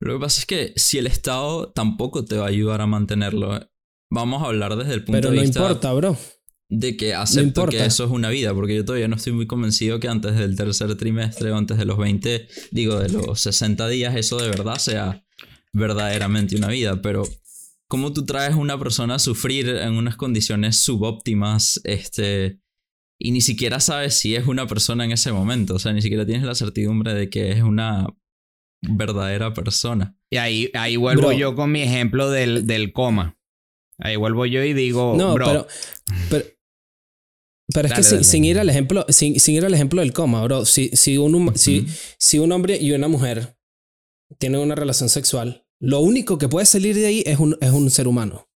Lo 0.00 0.14
que 0.14 0.20
pasa 0.20 0.40
es 0.40 0.46
que 0.46 0.72
si 0.76 0.98
el 0.98 1.06
Estado 1.06 1.70
tampoco 1.72 2.24
te 2.24 2.36
va 2.36 2.44
a 2.44 2.48
ayudar 2.48 2.80
a 2.80 2.86
mantenerlo, 2.86 3.58
vamos 4.10 4.42
a 4.42 4.46
hablar 4.46 4.76
desde 4.76 4.94
el 4.94 5.04
punto 5.04 5.18
Pero 5.18 5.30
de 5.30 5.36
no 5.36 5.42
vista 5.42 5.60
importa, 5.60 5.92
bro. 5.92 6.16
de 6.68 6.96
que 6.96 7.14
acepto 7.14 7.66
que 7.66 7.84
eso 7.84 8.04
es 8.04 8.10
una 8.10 8.30
vida, 8.30 8.54
porque 8.54 8.76
yo 8.76 8.84
todavía 8.84 9.08
no 9.08 9.16
estoy 9.16 9.32
muy 9.32 9.46
convencido 9.46 9.98
que 9.98 10.08
antes 10.08 10.36
del 10.36 10.54
tercer 10.54 10.94
trimestre 10.96 11.50
o 11.50 11.56
antes 11.56 11.78
de 11.78 11.84
los 11.84 11.98
20, 11.98 12.46
digo, 12.70 12.98
de 12.98 13.08
los 13.08 13.40
60 13.40 13.88
días, 13.88 14.14
eso 14.16 14.36
de 14.38 14.48
verdad 14.48 14.76
sea 14.76 15.24
verdaderamente 15.72 16.56
una 16.56 16.68
vida, 16.68 17.02
pero 17.02 17.24
¿cómo 17.88 18.12
tú 18.12 18.24
traes 18.24 18.54
a 18.54 18.56
una 18.56 18.78
persona 18.78 19.16
a 19.16 19.18
sufrir 19.18 19.68
en 19.68 19.94
unas 19.94 20.16
condiciones 20.16 20.76
subóptimas, 20.76 21.80
este, 21.84 22.60
y 23.18 23.32
ni 23.32 23.40
siquiera 23.40 23.80
sabes 23.80 24.14
si 24.14 24.36
es 24.36 24.46
una 24.46 24.66
persona 24.66 25.04
en 25.04 25.12
ese 25.12 25.32
momento, 25.32 25.74
o 25.74 25.78
sea, 25.78 25.92
ni 25.92 26.02
siquiera 26.02 26.24
tienes 26.24 26.44
la 26.44 26.54
certidumbre 26.54 27.14
de 27.14 27.28
que 27.28 27.50
es 27.50 27.62
una 27.62 28.06
verdadera 28.82 29.54
persona. 29.54 30.16
Y 30.30 30.36
ahí, 30.36 30.70
ahí 30.74 30.96
vuelvo 30.96 31.28
Bro. 31.28 31.32
yo 31.32 31.54
con 31.54 31.72
mi 31.72 31.82
ejemplo 31.82 32.30
del, 32.30 32.66
del 32.66 32.92
coma. 32.92 33.38
Ahí 33.98 34.16
vuelvo 34.16 34.46
yo 34.46 34.62
y 34.62 34.74
digo, 34.74 35.14
No, 35.16 35.34
bro, 35.34 35.46
pero, 35.46 35.66
pero, 36.30 36.44
pero 37.74 37.86
es 37.88 37.90
Dale, 37.90 37.94
que 37.94 38.02
sin, 38.02 38.24
sin 38.24 38.44
ir 38.44 38.58
al 38.58 38.70
ejemplo, 38.70 39.04
sin, 39.08 39.40
sin 39.40 39.56
ir 39.56 39.64
al 39.64 39.74
ejemplo 39.74 40.00
del 40.00 40.12
coma, 40.12 40.42
bro. 40.44 40.64
Si, 40.64 40.90
si, 40.90 41.18
un, 41.18 41.56
si, 41.56 41.86
si 42.18 42.38
un 42.38 42.52
hombre 42.52 42.78
y 42.80 42.92
una 42.92 43.08
mujer 43.08 43.56
tienen 44.38 44.60
una 44.60 44.74
relación 44.74 45.08
sexual, 45.08 45.66
lo 45.80 46.00
único 46.00 46.38
que 46.38 46.48
puede 46.48 46.66
salir 46.66 46.94
de 46.94 47.06
ahí 47.06 47.22
es 47.26 47.38
un, 47.38 47.56
es 47.60 47.70
un 47.70 47.90
ser 47.90 48.06
humano. 48.08 48.47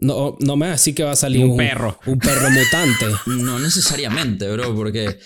No, 0.00 0.36
no 0.40 0.56
me 0.56 0.66
así 0.68 0.94
que 0.94 1.02
va 1.04 1.12
a 1.12 1.16
salir 1.16 1.44
un 1.44 1.50
un, 1.52 1.56
perro. 1.58 1.98
un 2.06 2.18
perro 2.18 2.48
mutante. 2.50 3.06
No 3.26 3.58
necesariamente, 3.58 4.50
bro, 4.50 4.74
porque 4.74 5.18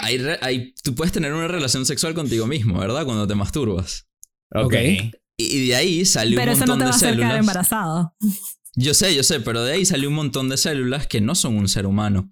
hay, 0.00 0.18
hay- 0.40 0.74
tú 0.82 0.94
puedes 0.94 1.12
tener 1.12 1.32
una 1.32 1.48
relación 1.48 1.86
sexual 1.86 2.14
contigo 2.14 2.46
mismo, 2.46 2.78
¿verdad? 2.80 3.04
Cuando 3.04 3.26
te 3.26 3.34
masturbas. 3.34 4.08
Ok. 4.54 4.74
Y 5.36 5.68
de 5.68 5.76
ahí 5.76 6.04
sale 6.04 6.34
Pero 6.36 6.50
un 6.52 6.56
eso 6.56 6.66
no 6.66 6.72
montón 6.72 6.78
te 6.78 6.84
va 6.84 6.90
de 6.90 6.92
a 6.92 6.96
hacer 6.96 7.08
quedar 7.16 7.20
células. 7.30 7.40
embarazado. 7.40 8.14
Yo 8.74 8.94
sé, 8.94 9.14
yo 9.14 9.22
sé, 9.22 9.40
pero 9.40 9.62
de 9.64 9.72
ahí 9.74 9.84
sale 9.84 10.06
un 10.06 10.14
montón 10.14 10.48
de 10.48 10.56
células 10.56 11.06
que 11.06 11.20
no 11.20 11.34
son 11.34 11.56
un 11.56 11.68
ser 11.68 11.86
humano. 11.86 12.30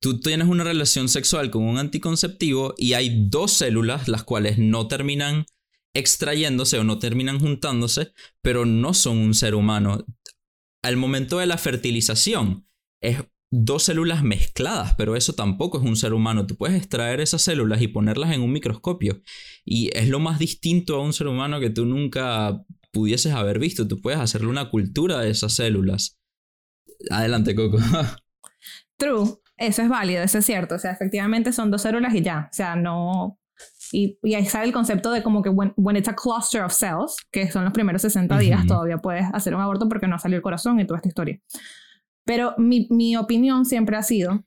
Tú 0.00 0.20
tienes 0.20 0.48
una 0.48 0.64
relación 0.64 1.08
sexual 1.08 1.50
con 1.50 1.62
un 1.62 1.78
anticonceptivo 1.78 2.74
y 2.76 2.92
hay 2.92 3.28
dos 3.28 3.52
células 3.52 4.08
las 4.08 4.24
cuales 4.24 4.58
no 4.58 4.88
terminan 4.88 5.46
extrayéndose 5.94 6.78
o 6.78 6.84
no 6.84 6.98
terminan 6.98 7.38
juntándose, 7.38 8.12
pero 8.42 8.66
no 8.66 8.94
son 8.94 9.18
un 9.18 9.32
ser 9.34 9.54
humano. 9.54 10.04
Al 10.84 10.98
momento 10.98 11.38
de 11.38 11.46
la 11.46 11.56
fertilización 11.56 12.68
es 13.00 13.24
dos 13.50 13.84
células 13.84 14.22
mezcladas, 14.22 14.94
pero 14.98 15.16
eso 15.16 15.32
tampoco 15.32 15.78
es 15.78 15.84
un 15.84 15.96
ser 15.96 16.12
humano. 16.12 16.46
Tú 16.46 16.56
puedes 16.56 16.76
extraer 16.76 17.22
esas 17.22 17.40
células 17.40 17.80
y 17.80 17.88
ponerlas 17.88 18.32
en 18.32 18.42
un 18.42 18.52
microscopio 18.52 19.22
y 19.64 19.88
es 19.96 20.10
lo 20.10 20.20
más 20.20 20.38
distinto 20.38 20.96
a 20.96 21.02
un 21.02 21.14
ser 21.14 21.28
humano 21.28 21.58
que 21.58 21.70
tú 21.70 21.86
nunca 21.86 22.62
pudieses 22.92 23.32
haber 23.32 23.58
visto. 23.58 23.88
Tú 23.88 24.02
puedes 24.02 24.20
hacerle 24.20 24.48
una 24.48 24.68
cultura 24.68 25.20
de 25.20 25.30
esas 25.30 25.54
células. 25.54 26.20
Adelante, 27.10 27.54
Coco. 27.54 27.78
True, 28.98 29.38
eso 29.56 29.80
es 29.80 29.88
válido, 29.88 30.22
eso 30.22 30.36
es 30.36 30.44
cierto. 30.44 30.74
O 30.74 30.78
sea, 30.78 30.92
efectivamente 30.92 31.54
son 31.54 31.70
dos 31.70 31.80
células 31.80 32.14
y 32.14 32.20
ya. 32.20 32.48
O 32.52 32.54
sea, 32.54 32.76
no. 32.76 33.38
Y, 33.94 34.18
y 34.24 34.34
ahí 34.34 34.44
sale 34.44 34.66
el 34.66 34.72
concepto 34.72 35.12
de 35.12 35.22
como 35.22 35.40
que 35.40 35.50
when, 35.50 35.72
when 35.76 35.96
it's 35.96 36.08
a 36.08 36.16
cluster 36.16 36.62
of 36.62 36.72
cells, 36.72 37.16
que 37.30 37.48
son 37.50 37.62
los 37.62 37.72
primeros 37.72 38.02
60 38.02 38.36
días, 38.38 38.60
Ujú. 38.60 38.68
todavía 38.68 38.98
puedes 38.98 39.26
hacer 39.32 39.54
un 39.54 39.60
aborto 39.60 39.88
porque 39.88 40.08
no 40.08 40.18
salió 40.18 40.36
el 40.36 40.42
corazón 40.42 40.80
y 40.80 40.86
toda 40.86 40.98
esta 40.98 41.08
historia. 41.08 41.40
Pero 42.24 42.54
mi, 42.58 42.88
mi 42.90 43.16
opinión 43.16 43.64
siempre 43.64 43.96
ha 43.96 44.02
sido, 44.02 44.44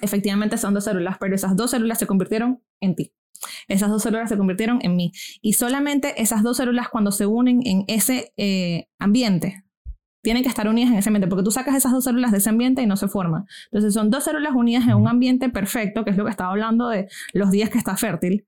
efectivamente 0.00 0.58
son 0.58 0.74
dos 0.74 0.84
células, 0.84 1.16
pero 1.18 1.34
esas 1.34 1.56
dos 1.56 1.72
células 1.72 1.98
se 1.98 2.06
convirtieron 2.06 2.62
en 2.80 2.94
ti. 2.94 3.12
Esas 3.66 3.90
dos 3.90 4.02
células 4.02 4.28
se 4.28 4.36
convirtieron 4.36 4.78
en 4.82 4.94
mí. 4.94 5.12
Y 5.42 5.54
solamente 5.54 6.22
esas 6.22 6.42
dos 6.42 6.56
células 6.56 6.88
cuando 6.88 7.10
se 7.10 7.26
unen 7.26 7.60
en 7.64 7.84
ese 7.88 8.32
eh, 8.36 8.86
ambiente, 8.98 9.64
tienen 10.22 10.42
que 10.42 10.48
estar 10.48 10.68
unidas 10.68 10.90
en 10.90 10.98
ese 10.98 11.08
ambiente, 11.08 11.28
porque 11.28 11.44
tú 11.44 11.50
sacas 11.50 11.76
esas 11.76 11.92
dos 11.92 12.04
células 12.04 12.32
de 12.32 12.38
ese 12.38 12.50
ambiente 12.50 12.82
y 12.82 12.86
no 12.86 12.96
se 12.96 13.08
forman. 13.08 13.46
Entonces 13.70 13.94
son 13.94 14.10
dos 14.10 14.24
células 14.24 14.52
unidas 14.54 14.86
en 14.86 14.94
un 14.94 15.08
ambiente 15.08 15.48
perfecto, 15.48 16.04
que 16.04 16.10
es 16.10 16.16
lo 16.16 16.24
que 16.24 16.30
estaba 16.30 16.50
hablando 16.50 16.88
de 16.88 17.08
los 17.32 17.50
días 17.50 17.70
que 17.70 17.78
está 17.78 17.96
fértil, 17.96 18.46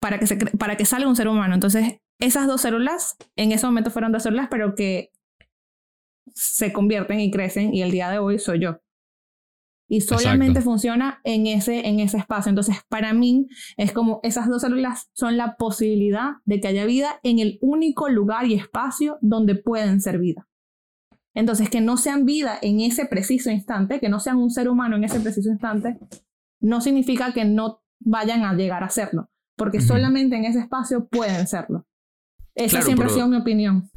para 0.00 0.18
que, 0.18 0.26
se 0.26 0.36
para 0.36 0.76
que 0.76 0.84
salga 0.84 1.08
un 1.08 1.16
ser 1.16 1.28
humano. 1.28 1.54
Entonces 1.54 2.00
esas 2.20 2.46
dos 2.46 2.60
células, 2.60 3.16
en 3.36 3.52
ese 3.52 3.66
momento 3.66 3.90
fueron 3.90 4.12
dos 4.12 4.22
células, 4.22 4.48
pero 4.50 4.74
que 4.74 5.10
se 6.34 6.72
convierten 6.72 7.20
y 7.20 7.30
crecen 7.30 7.72
y 7.74 7.82
el 7.82 7.90
día 7.90 8.10
de 8.10 8.18
hoy 8.18 8.38
soy 8.38 8.60
yo. 8.60 8.80
Y 9.90 10.02
solamente 10.02 10.58
Exacto. 10.58 10.70
funciona 10.70 11.20
en 11.24 11.46
ese, 11.46 11.88
en 11.88 11.98
ese 12.00 12.18
espacio. 12.18 12.50
Entonces, 12.50 12.76
para 12.90 13.14
mí, 13.14 13.46
es 13.78 13.92
como 13.92 14.20
esas 14.22 14.46
dos 14.46 14.60
células 14.60 15.08
son 15.14 15.38
la 15.38 15.56
posibilidad 15.56 16.32
de 16.44 16.60
que 16.60 16.68
haya 16.68 16.84
vida 16.84 17.20
en 17.22 17.38
el 17.38 17.58
único 17.62 18.10
lugar 18.10 18.44
y 18.46 18.54
espacio 18.54 19.16
donde 19.22 19.54
pueden 19.54 20.02
ser 20.02 20.18
vida. 20.18 20.46
Entonces, 21.34 21.70
que 21.70 21.80
no 21.80 21.96
sean 21.96 22.26
vida 22.26 22.58
en 22.60 22.80
ese 22.80 23.06
preciso 23.06 23.50
instante, 23.50 23.98
que 23.98 24.10
no 24.10 24.20
sean 24.20 24.36
un 24.36 24.50
ser 24.50 24.68
humano 24.68 24.96
en 24.96 25.04
ese 25.04 25.20
preciso 25.20 25.48
instante, 25.48 25.98
no 26.60 26.82
significa 26.82 27.32
que 27.32 27.46
no 27.46 27.80
vayan 28.00 28.44
a 28.44 28.54
llegar 28.54 28.84
a 28.84 28.90
serlo, 28.90 29.30
porque 29.58 29.80
solamente 29.82 30.36
en 30.36 30.44
ese 30.46 30.60
espacio 30.60 31.06
pueden 31.08 31.46
serlo. 31.46 31.86
Esa 32.54 32.70
Claro, 32.78 32.86
siempre 32.86 33.06
ha 33.06 33.10
sido 33.10 33.28
mi 33.28 33.36
opinión. 33.36 33.90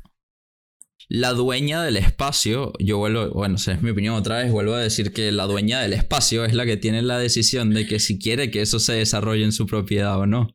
La 1.09 1.31
dueña 1.33 1.81
del 1.83 1.97
espacio, 1.97 2.73
yo 2.79 2.97
vuelvo, 2.99 3.31
bueno, 3.31 3.55
esa 3.55 3.73
es 3.73 3.81
mi 3.81 3.89
opinión 3.89 4.13
otra 4.15 4.37
vez, 4.37 4.51
vuelvo 4.51 4.75
a 4.75 4.79
decir 4.79 5.11
que 5.11 5.31
la 5.31 5.45
dueña 5.45 5.81
del 5.81 5.93
espacio 5.93 6.45
es 6.45 6.53
la 6.53 6.65
que 6.65 6.77
tiene 6.77 7.01
la 7.01 7.17
decisión 7.17 7.71
de 7.71 7.85
que 7.87 7.99
si 7.99 8.17
quiere 8.19 8.49
que 8.51 8.61
eso 8.61 8.79
se 8.79 8.93
desarrolle 8.93 9.43
en 9.43 9.51
su 9.51 9.65
propiedad 9.65 10.17
o 10.19 10.25
no. 10.27 10.47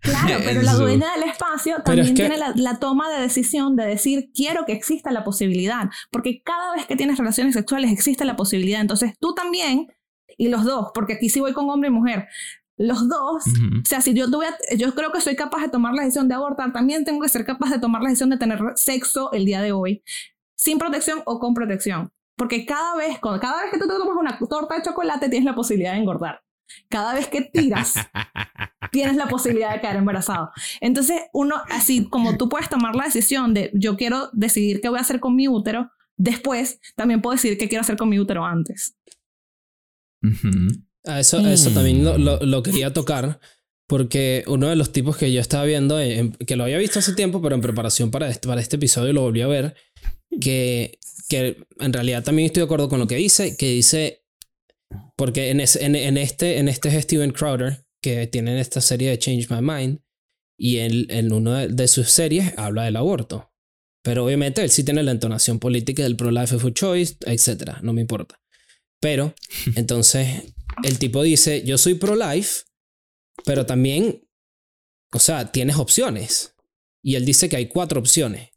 Claro, 0.00 0.40
pero 0.44 0.62
la 0.62 0.72
su- 0.72 0.78
dueña 0.80 1.06
del 1.14 1.28
espacio 1.28 1.76
también 1.84 2.06
es 2.06 2.12
que- 2.14 2.16
tiene 2.16 2.38
la, 2.38 2.52
la 2.56 2.78
toma 2.80 3.10
de 3.14 3.20
decisión 3.20 3.76
de 3.76 3.84
decir, 3.84 4.30
quiero 4.34 4.64
que 4.66 4.72
exista 4.72 5.12
la 5.12 5.22
posibilidad, 5.24 5.88
porque 6.10 6.42
cada 6.42 6.74
vez 6.74 6.86
que 6.86 6.96
tienes 6.96 7.18
relaciones 7.18 7.54
sexuales 7.54 7.92
existe 7.92 8.24
la 8.24 8.34
posibilidad. 8.34 8.80
Entonces 8.80 9.12
tú 9.20 9.34
también, 9.34 9.88
y 10.38 10.48
los 10.48 10.64
dos, 10.64 10.88
porque 10.94 11.12
aquí 11.12 11.28
sí 11.28 11.38
voy 11.38 11.52
con 11.52 11.68
hombre 11.68 11.90
y 11.90 11.92
mujer, 11.92 12.26
los 12.82 13.08
dos, 13.08 13.44
o 13.46 13.84
sea, 13.84 14.00
si 14.00 14.14
yo, 14.14 14.30
tuve, 14.30 14.46
yo 14.76 14.94
creo 14.94 15.12
que 15.12 15.20
soy 15.20 15.36
capaz 15.36 15.62
de 15.62 15.68
tomar 15.68 15.94
la 15.94 16.02
decisión 16.02 16.28
de 16.28 16.34
abortar, 16.34 16.72
también 16.72 17.04
tengo 17.04 17.20
que 17.20 17.28
ser 17.28 17.44
capaz 17.44 17.70
de 17.70 17.78
tomar 17.78 18.02
la 18.02 18.08
decisión 18.08 18.30
de 18.30 18.38
tener 18.38 18.60
sexo 18.74 19.32
el 19.32 19.44
día 19.44 19.62
de 19.62 19.72
hoy, 19.72 20.02
sin 20.56 20.78
protección 20.78 21.22
o 21.24 21.38
con 21.38 21.54
protección. 21.54 22.12
Porque 22.36 22.66
cada 22.66 22.96
vez, 22.96 23.18
cada 23.20 23.62
vez 23.62 23.70
que 23.70 23.78
tú 23.78 23.86
te 23.86 23.94
tomas 23.94 24.16
una 24.16 24.38
torta 24.38 24.76
de 24.76 24.82
chocolate, 24.82 25.28
tienes 25.28 25.44
la 25.44 25.54
posibilidad 25.54 25.92
de 25.92 25.98
engordar. 25.98 26.42
Cada 26.88 27.14
vez 27.14 27.28
que 27.28 27.42
tiras, 27.42 27.94
tienes 28.90 29.16
la 29.16 29.28
posibilidad 29.28 29.72
de 29.74 29.80
quedar 29.80 29.96
embarazado. 29.96 30.50
Entonces, 30.80 31.20
uno, 31.32 31.56
así 31.70 32.08
como 32.08 32.36
tú 32.36 32.48
puedes 32.48 32.68
tomar 32.68 32.96
la 32.96 33.04
decisión 33.04 33.54
de 33.54 33.70
yo 33.74 33.96
quiero 33.96 34.30
decidir 34.32 34.80
qué 34.80 34.88
voy 34.88 34.98
a 34.98 35.02
hacer 35.02 35.20
con 35.20 35.36
mi 35.36 35.48
útero, 35.48 35.90
después 36.16 36.80
también 36.96 37.20
puedo 37.20 37.34
decidir 37.34 37.58
qué 37.58 37.68
quiero 37.68 37.82
hacer 37.82 37.96
con 37.96 38.08
mi 38.08 38.18
útero 38.18 38.44
antes. 38.44 38.96
Ujú. 40.22 40.82
A 41.04 41.20
eso, 41.20 41.38
a 41.38 41.52
eso 41.52 41.70
Mm. 41.70 41.74
también 41.74 42.04
lo, 42.04 42.18
lo- 42.18 42.38
lo 42.40 42.62
quería 42.62 42.92
tocar. 42.92 43.40
Porque 43.88 44.44
uno 44.46 44.68
de 44.68 44.76
los 44.76 44.92
tipos 44.92 45.16
que 45.16 45.32
yo 45.32 45.40
estaba 45.40 45.64
viendo, 45.64 46.00
en- 46.00 46.32
que 46.32 46.56
lo 46.56 46.64
había 46.64 46.78
visto 46.78 46.98
hace 47.00 47.12
tiempo, 47.14 47.42
pero 47.42 47.54
en 47.54 47.60
preparación 47.60 48.10
para 48.10 48.28
este, 48.30 48.48
para 48.48 48.60
este 48.60 48.76
episodio 48.76 49.12
lo 49.12 49.22
volví 49.22 49.42
a 49.42 49.46
ver, 49.48 49.74
que, 50.40 50.98
que 51.28 51.58
en 51.78 51.92
realidad 51.92 52.22
también 52.22 52.46
estoy 52.46 52.60
de 52.62 52.64
acuerdo 52.64 52.88
con 52.88 53.00
lo 53.00 53.06
que 53.06 53.16
dice, 53.16 53.56
que 53.56 53.70
dice, 53.70 54.24
porque 55.16 55.50
en, 55.50 55.60
ese- 55.60 55.84
en, 55.84 55.94
en 55.96 56.16
este, 56.16 56.58
en 56.58 56.68
este 56.68 56.88
es 56.88 57.04
Steven 57.04 57.32
Crowder, 57.32 57.84
que 58.02 58.26
tiene 58.26 58.58
esta 58.60 58.80
serie 58.80 59.10
de 59.10 59.18
Change 59.18 59.48
My 59.50 59.60
Mind, 59.60 60.00
y 60.58 60.78
él, 60.78 61.06
en 61.10 61.32
una 61.32 61.66
de 61.66 61.88
sus 61.88 62.08
series 62.10 62.54
habla 62.56 62.84
del 62.84 62.96
aborto. 62.96 63.52
Pero 64.04 64.24
obviamente 64.24 64.62
él 64.62 64.70
sí 64.70 64.84
tiene 64.84 65.02
la 65.02 65.10
entonación 65.12 65.58
política 65.58 66.02
del 66.02 66.16
pro-life 66.16 66.58
for 66.58 66.72
choice, 66.72 67.16
etc. 67.26 67.78
No 67.82 67.92
me 67.92 68.00
importa. 68.00 68.40
Pero 69.00 69.34
entonces 69.76 70.54
el 70.82 70.98
tipo 70.98 71.22
dice, 71.22 71.64
yo 71.64 71.78
soy 71.78 71.94
pro-life, 71.94 72.64
pero 73.44 73.66
también, 73.66 74.28
o 75.12 75.18
sea, 75.18 75.52
tienes 75.52 75.76
opciones. 75.76 76.54
Y 77.02 77.16
él 77.16 77.24
dice 77.24 77.48
que 77.48 77.56
hay 77.56 77.68
cuatro 77.68 78.00
opciones. 78.00 78.50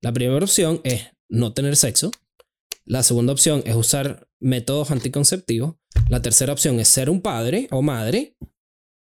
La 0.00 0.12
primera 0.12 0.44
opción 0.44 0.80
es 0.84 1.06
no 1.28 1.52
tener 1.52 1.76
sexo. 1.76 2.10
La 2.84 3.02
segunda 3.02 3.32
opción 3.32 3.62
es 3.66 3.76
usar 3.76 4.28
métodos 4.40 4.90
anticonceptivos. 4.90 5.76
La 6.08 6.22
tercera 6.22 6.52
opción 6.52 6.80
es 6.80 6.88
ser 6.88 7.10
un 7.10 7.20
padre 7.20 7.68
o 7.70 7.82
madre. 7.82 8.36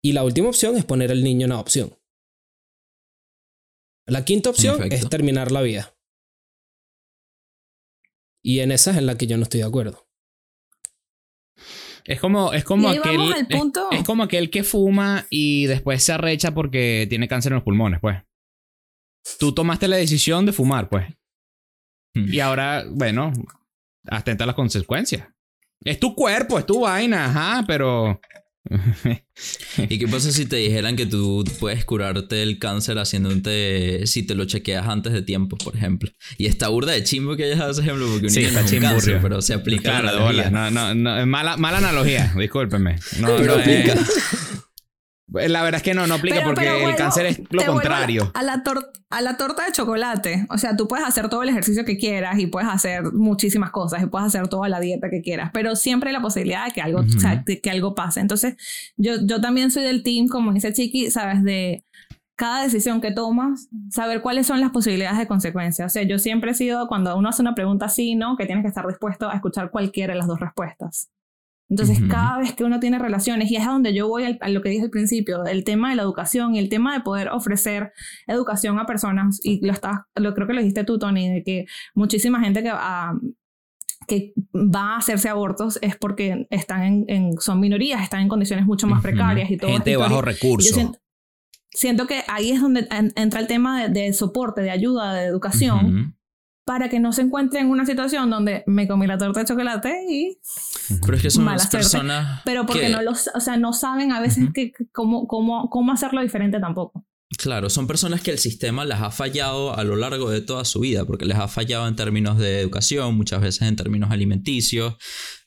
Y 0.04 0.14
la 0.14 0.24
última 0.24 0.50
opción 0.50 0.78
es 0.78 0.86
poner 0.86 1.12
al 1.12 1.24
niño 1.24 1.46
en 1.46 1.52
adopción. 1.52 1.98
La 4.08 4.24
quinta 4.24 4.52
opción 4.52 4.92
es 4.92 5.10
terminar 5.10 5.52
la 5.52 5.64
vida. 5.64 5.98
Y 8.44 8.60
en 8.60 8.72
esa 8.72 8.92
es 8.92 8.98
en 8.98 9.08
la 9.08 9.18
que 9.18 9.26
yo 9.26 9.38
no 9.38 9.44
estoy 9.44 9.62
de 9.62 9.66
acuerdo. 9.66 10.05
Es 12.06 12.20
como, 12.20 12.54
es 12.54 12.64
como 12.64 12.90
aquel. 12.90 13.34
Es, 13.92 14.04
como 14.04 14.24
aquel 14.24 14.52
que 14.52 14.64
fuma 14.64 15.26
y 15.30 15.66
después 15.66 16.04
se 16.04 16.14
arrecha 16.14 16.54
porque 16.54 17.08
tiene 17.10 17.28
cáncer 17.28 17.52
en 17.52 17.56
los 17.56 17.64
pulmones, 17.64 18.00
pues. 18.00 18.22
Tú 19.40 19.54
tomaste 19.54 19.88
la 19.88 19.98
decisión 19.98 20.46
de 20.46 20.54
fumar, 20.54 20.88
pues. 20.88 21.08
Y 22.14 22.40
ahora, 22.40 22.86
bueno, 22.90 23.34
atenta 24.08 24.44
a 24.46 24.48
las 24.48 24.56
consecuencias. 24.56 25.28
Es 25.84 26.00
tu 26.00 26.16
cuerpo, 26.16 26.58
es 26.58 26.66
tu 26.66 26.82
vaina, 26.82 27.26
ajá, 27.26 27.66
pero 27.68 28.22
¿Y 29.90 30.00
qué 30.00 30.08
pasa 30.08 30.32
si 30.32 30.46
te 30.46 30.56
dijeran 30.56 30.96
que 30.96 31.06
tú 31.06 31.44
puedes 31.60 31.86
curarte 31.86 32.42
el 32.42 32.58
cáncer 32.58 32.98
haciéndote 32.98 34.08
si 34.08 34.24
te 34.24 34.34
lo 34.34 34.46
chequeas 34.46 34.88
antes 34.88 35.14
de 35.14 35.22
tiempo, 35.22 35.58
por 35.58 35.76
ejemplo? 35.76 36.12
Y 36.38 36.48
está 36.48 36.70
burda 36.70 36.94
de 36.94 37.04
chimbo 37.04 37.36
que 37.36 37.44
hayas 37.44 37.60
dado 37.60 37.72
ese 37.72 37.82
ejemplo 37.82 38.08
porque 38.08 38.26
un 38.26 38.32
sí, 38.32 38.40
niño 38.40 38.54
no 38.54 38.82
cáncer, 38.82 39.20
pero 39.22 39.42
se 39.42 39.54
aplica 39.54 40.02
claro, 40.02 40.32
la 40.32 40.50
no, 40.50 40.72
no, 40.72 40.96
no, 40.96 41.26
mala, 41.26 41.58
mala 41.58 41.78
analogía, 41.78 42.34
discúlpeme. 42.38 42.96
No, 43.20 43.28
pero 43.38 43.56
aplica. 43.56 43.94
Eh, 43.94 43.98
la 45.28 45.64
verdad 45.64 45.78
es 45.78 45.84
que 45.84 45.94
no, 45.94 46.06
no 46.08 46.16
aplica 46.16 46.44
porque 46.44 46.84
el 46.84 46.96
cáncer 46.96 47.26
es 47.26 47.42
lo 47.50 47.66
contrario. 47.66 48.32
A 48.34 48.44
la, 48.44 48.64
a 49.10 49.22
la 49.22 49.38
torta 49.38 49.66
de 49.66 49.72
chocolate. 49.72 50.46
O 50.50 50.58
sea, 50.58 50.78
tú 50.78 50.88
puedes 50.88 51.06
hacer 51.06 51.30
todo 51.30 51.44
el 51.44 51.50
ejercicio 51.50 51.84
que 51.84 51.98
quieras 51.98 52.38
y 52.40 52.48
puedes 52.48 52.70
hacer 52.70 53.12
muchísimas 53.14 53.72
cosas 53.72 54.04
y 54.04 54.06
puedes 54.06 54.28
hacer 54.28 54.48
toda 54.48 54.70
la 54.70 54.80
dieta 54.80 55.10
que 55.10 55.22
quieras, 55.22 55.52
pero 55.54 55.76
siempre 55.76 56.10
hay 56.10 56.14
la 56.14 56.22
posibilidad 56.22 56.66
de 56.66 56.72
que 56.72 56.82
algo, 56.82 57.04
que 57.62 57.70
algo 57.70 57.96
pase. 57.96 58.20
Entonces, 58.20 58.56
yo, 58.98 59.14
yo 59.24 59.42
también 59.42 59.72
soy 59.72 59.84
del 59.84 60.04
team, 60.04 60.28
como 60.28 60.54
dice 60.54 60.74
Chiqui, 60.74 61.10
sabes, 61.10 61.44
de 61.44 61.84
cada 62.36 62.64
decisión 62.64 63.02
que 63.02 63.12
tomas, 63.12 63.70
saber 63.90 64.22
cuáles 64.22 64.46
son 64.48 64.60
las 64.60 64.72
posibilidades 64.72 65.18
de 65.18 65.28
consecuencias. 65.28 65.86
O 65.86 65.90
sea, 65.90 66.04
yo 66.04 66.20
siempre 66.20 66.52
he 66.52 66.54
sido, 66.54 66.88
cuando 66.88 67.16
uno 67.18 67.30
hace 67.30 67.42
una 67.42 67.56
pregunta 67.56 67.86
así, 67.86 68.16
¿no? 68.16 68.36
Que 68.36 68.46
tienes 68.46 68.64
que 68.64 68.68
estar 68.68 68.86
dispuesto 68.86 69.30
a 69.30 69.36
escuchar 69.36 69.72
cualquiera 69.72 70.14
de 70.14 70.20
las 70.20 70.28
dos 70.28 70.40
respuestas. 70.40 71.10
Entonces, 71.68 72.00
cada 72.10 72.38
vez 72.38 72.54
que 72.54 72.64
uno 72.64 72.80
tiene 72.80 73.00
relaciones, 73.00 73.50
y 73.50 73.56
es 73.56 73.66
a 73.66 73.72
donde 73.72 73.94
yo 73.94 74.08
voy 74.08 74.38
a 74.40 74.50
lo 74.50 74.62
que 74.62 74.70
dije 74.70 74.84
al 74.84 74.92
principio, 74.92 75.46
el 75.46 75.64
tema 75.64 75.90
de 75.90 75.96
la 75.96 76.04
educación 76.04 76.54
y 76.56 76.60
el 76.60 76.70
tema 76.70 76.94
de 76.94 77.02
poder 77.02 77.30
ofrecer 77.30 77.92
educación 78.28 78.78
a 78.78 78.86
personas, 78.86 79.40
y 79.44 79.66
lo, 79.66 79.74
está, 79.74 80.08
lo 80.16 80.34
creo 80.36 80.48
que 80.48 80.54
lo 80.54 80.60
dijiste 80.60 80.84
tú, 80.84 81.00
Tony, 81.00 81.28
de 81.28 81.44
que 81.44 81.66
muchísima 81.96 82.40
gente 82.40 82.62
que, 82.62 82.70
ah, 82.72 83.14
que 84.08 84.34
va 84.54 84.94
a 84.94 84.98
hacerse 84.98 85.28
abortos 85.28 85.80
es 85.82 85.96
porque 85.96 86.46
están 86.52 87.06
en, 87.08 87.34
son 87.40 87.60
minorías, 87.60 88.04
están 88.04 88.22
en 88.22 88.30
condiciones 88.30 88.66
mucho 88.66 88.86
más 88.86 89.02
precarias 89.02 89.50
y 89.50 89.58
todo. 89.58 89.72
Gente 89.72 89.90
de 89.90 89.98
bajo 89.98 90.22
recursos. 90.22 90.92
Siento, 91.72 92.08
que 92.08 92.24
ahí 92.30 92.52
es 92.52 92.62
donde 92.62 92.88
entra 93.16 93.42
el 93.42 93.48
tema 93.48 93.90
de, 93.90 94.14
soporte, 94.14 94.62
de 94.62 94.70
ayuda, 94.70 95.14
de 95.14 95.26
educación, 95.26 96.15
para 96.66 96.90
que 96.90 97.00
no 97.00 97.14
se 97.14 97.22
encuentre 97.22 97.60
en 97.60 97.70
una 97.70 97.86
situación 97.86 98.30
donde 98.30 98.64
me 98.66 98.88
comí 98.88 99.06
la 99.08 99.18
torta 99.18 99.42
de 99.42 99.46
chocolate 99.46 100.04
y 100.10 100.40
pero 101.06 101.16
es 101.16 101.24
que 101.24 101.30
son 101.30 101.46
personas 101.72 102.42
pero 102.44 102.66
porque 102.66 102.90
no 102.90 103.02
los 103.02 103.30
o 103.34 103.40
sea 103.40 103.56
no 103.56 103.72
saben 103.72 104.12
a 104.12 104.20
veces 104.20 104.50
que, 104.54 104.74
cómo, 104.92 105.28
cómo, 105.28 105.70
cómo 105.70 105.92
hacerlo 105.94 106.22
diferente 106.22 106.60
tampoco. 106.60 107.06
Claro, 107.38 107.70
son 107.70 107.88
personas 107.88 108.22
que 108.22 108.32
el 108.32 108.38
sistema 108.38 108.86
les 108.86 109.00
ha 109.00 109.12
fallado 109.12 109.76
a 109.76 109.84
lo 109.84 109.96
largo 109.96 110.30
de 110.30 110.42
toda 110.42 110.64
su 110.64 110.80
vida, 110.80 111.06
porque 111.06 111.26
les 111.26 111.38
ha 111.38 111.48
fallado 111.48 111.88
en 111.88 111.96
términos 111.96 112.38
de 112.38 112.62
educación, 112.62 113.18
muchas 113.18 113.42
veces 113.42 113.64
en 113.64 113.76
términos 113.76 114.12
alimenticios, 114.12 114.96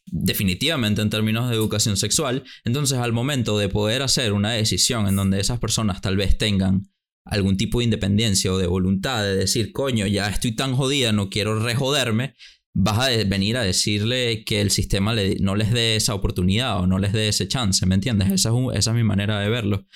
definitivamente 0.07 1.03
en 1.03 1.09
términos 1.09 1.49
de 1.49 1.55
educación 1.55 1.97
sexual. 1.97 2.45
Entonces, 2.65 2.99
al 2.99 3.13
momento 3.13 3.59
de 3.59 3.69
poder 3.69 4.03
hacer 4.03 4.33
una 4.33 4.53
decisión 4.53 5.07
en 5.07 5.17
donde 5.17 5.41
esas 5.41 5.61
personas 5.61 6.01
tal 6.01 6.17
vez 6.17 6.37
tengan 6.37 6.91
algún 7.29 7.57
tipo 7.57 7.79
de 7.79 7.85
independencia 7.85 8.53
o 8.53 8.59
de 8.59 8.67
voluntad 8.67 9.23
de 9.23 9.37
decir, 9.37 9.73
coño, 9.73 10.07
ya 10.07 10.29
estoy 10.29 10.53
tan 10.53 10.75
jodida, 10.75 11.13
no 11.13 11.31
quiero 11.31 11.61
rejoderme, 11.61 12.35
vas 12.75 12.99
a 12.99 13.09
venir 13.25 13.57
a 13.57 13.63
decirle 13.63 14.45
que 14.45 14.61
el 14.61 14.71
sistema 14.71 15.15
no 15.41 15.55
les 15.55 15.73
dé 15.73 15.97
esa 15.97 16.15
oportunidad 16.15 16.81
o 16.81 16.87
no 16.87 16.99
les 16.99 17.13
dé 17.13 17.29
ese 17.29 17.49
chance, 17.49 17.85
¿me 17.87 17.95
entiendes? 17.95 18.31
Esa 18.31 18.51
es, 18.51 18.79
esa 18.79 18.91
es 18.91 18.97
mi 18.97 19.05
manera 19.05 19.41
de 19.41 19.49
verlo. 19.49 19.87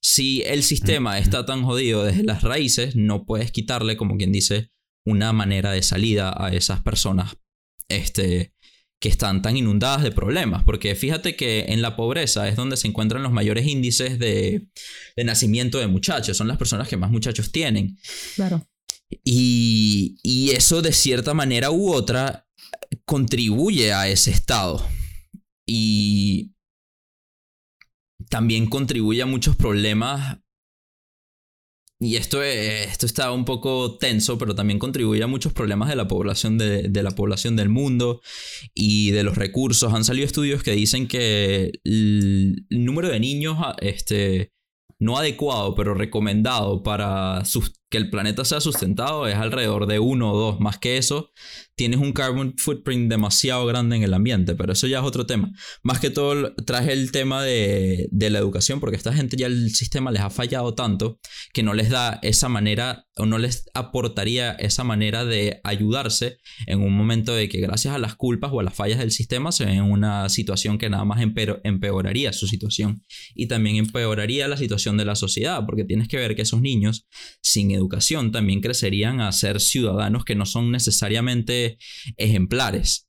Si 0.00 0.42
el 0.42 0.62
sistema 0.62 1.18
está 1.18 1.44
tan 1.44 1.64
jodido 1.64 2.04
desde 2.04 2.22
las 2.22 2.42
raíces, 2.42 2.94
no 2.94 3.24
puedes 3.24 3.50
quitarle, 3.50 3.96
como 3.96 4.16
quien 4.16 4.30
dice, 4.30 4.70
una 5.04 5.32
manera 5.32 5.72
de 5.72 5.82
salida 5.82 6.34
a 6.36 6.52
esas 6.52 6.82
personas 6.82 7.36
este, 7.88 8.52
que 9.06 9.12
están 9.12 9.40
tan 9.40 9.56
inundadas 9.56 10.02
de 10.02 10.10
problemas, 10.10 10.64
porque 10.64 10.96
fíjate 10.96 11.36
que 11.36 11.66
en 11.68 11.80
la 11.80 11.94
pobreza 11.94 12.48
es 12.48 12.56
donde 12.56 12.76
se 12.76 12.88
encuentran 12.88 13.22
los 13.22 13.30
mayores 13.30 13.64
índices 13.64 14.18
de, 14.18 14.66
nacimiento 15.16 15.78
de 15.78 15.86
muchachos, 15.86 16.36
son 16.36 16.48
las 16.48 16.58
personas 16.58 16.88
que 16.88 16.96
más 16.96 17.12
muchachos 17.12 17.52
tienen. 17.52 17.96
Claro. 18.34 18.66
Y, 19.22 20.18
y 20.24 20.50
eso 20.50 20.82
de 20.82 20.90
cierta 20.90 21.34
manera 21.34 21.70
u 21.70 21.92
otra 21.92 22.48
contribuye 23.04 23.92
a 23.92 24.08
ese 24.08 24.32
estado. 24.32 24.84
Y 25.64 26.56
también 28.28 28.66
contribuye 28.68 29.22
a 29.22 29.26
muchos 29.26 29.54
problemas 29.54 30.38
y 31.98 32.16
esto, 32.16 32.42
esto 32.42 33.06
está 33.06 33.32
un 33.32 33.44
poco 33.44 33.96
tenso, 33.96 34.36
pero 34.36 34.54
también 34.54 34.78
contribuye 34.78 35.22
a 35.22 35.26
muchos 35.26 35.54
problemas 35.54 35.88
de 35.88 35.96
la 35.96 36.06
población 36.06 36.58
de, 36.58 36.88
de, 36.88 37.02
la 37.02 37.12
población 37.12 37.56
del 37.56 37.70
mundo 37.70 38.20
y 38.74 39.12
de 39.12 39.22
los 39.22 39.36
recursos. 39.36 39.94
Han 39.94 40.04
salido 40.04 40.26
estudios 40.26 40.62
que 40.62 40.72
dicen 40.72 41.08
que 41.08 41.72
el 41.84 42.66
número 42.68 43.08
de 43.08 43.18
niños 43.18 43.56
este, 43.80 44.52
no 44.98 45.18
adecuado, 45.18 45.74
pero 45.74 45.94
recomendado 45.94 46.82
para 46.82 47.44
que 47.88 47.98
el 47.98 48.10
planeta 48.10 48.44
sea 48.44 48.60
sustentado 48.60 49.26
es 49.28 49.36
alrededor 49.36 49.86
de 49.86 49.98
uno 49.98 50.32
o 50.32 50.38
dos. 50.38 50.60
Más 50.60 50.78
que 50.78 50.96
eso, 50.96 51.30
tienes 51.76 52.00
un 52.00 52.12
carbon 52.12 52.54
footprint 52.56 53.10
demasiado 53.10 53.64
grande 53.66 53.96
en 53.96 54.02
el 54.02 54.14
ambiente, 54.14 54.54
pero 54.54 54.72
eso 54.72 54.86
ya 54.86 54.98
es 54.98 55.04
otro 55.04 55.26
tema. 55.26 55.50
Más 55.82 56.00
que 56.00 56.10
todo, 56.10 56.54
traje 56.54 56.92
el 56.92 57.12
tema 57.12 57.42
de, 57.42 58.08
de 58.10 58.30
la 58.30 58.38
educación, 58.38 58.80
porque 58.80 58.96
esta 58.96 59.12
gente 59.12 59.36
ya 59.36 59.46
el 59.46 59.70
sistema 59.74 60.10
les 60.10 60.22
ha 60.22 60.30
fallado 60.30 60.74
tanto 60.74 61.20
que 61.52 61.62
no 61.62 61.74
les 61.74 61.90
da 61.90 62.18
esa 62.22 62.48
manera 62.48 63.06
o 63.16 63.24
no 63.24 63.38
les 63.38 63.70
aportaría 63.72 64.52
esa 64.52 64.84
manera 64.84 65.24
de 65.24 65.60
ayudarse 65.64 66.38
en 66.66 66.82
un 66.82 66.94
momento 66.94 67.34
de 67.34 67.48
que 67.48 67.60
gracias 67.60 67.94
a 67.94 67.98
las 67.98 68.14
culpas 68.14 68.50
o 68.52 68.60
a 68.60 68.62
las 68.62 68.74
fallas 68.74 68.98
del 68.98 69.10
sistema 69.10 69.52
se 69.52 69.64
ven 69.64 69.76
en 69.76 69.90
una 69.90 70.28
situación 70.28 70.76
que 70.76 70.90
nada 70.90 71.04
más 71.04 71.22
empeoraría 71.22 72.32
su 72.32 72.46
situación 72.46 73.02
y 73.34 73.46
también 73.46 73.76
empeoraría 73.76 74.48
la 74.48 74.56
situación 74.56 74.96
de 74.98 75.06
la 75.06 75.14
sociedad, 75.14 75.64
porque 75.64 75.84
tienes 75.84 76.08
que 76.08 76.18
ver 76.18 76.36
que 76.36 76.42
esos 76.42 76.60
niños 76.60 77.06
sin 77.40 77.70
educación 77.76 78.32
también 78.32 78.60
crecerían 78.60 79.20
a 79.20 79.32
ser 79.32 79.60
ciudadanos 79.60 80.24
que 80.24 80.34
no 80.34 80.46
son 80.46 80.70
necesariamente 80.70 81.78
ejemplares. 82.16 83.08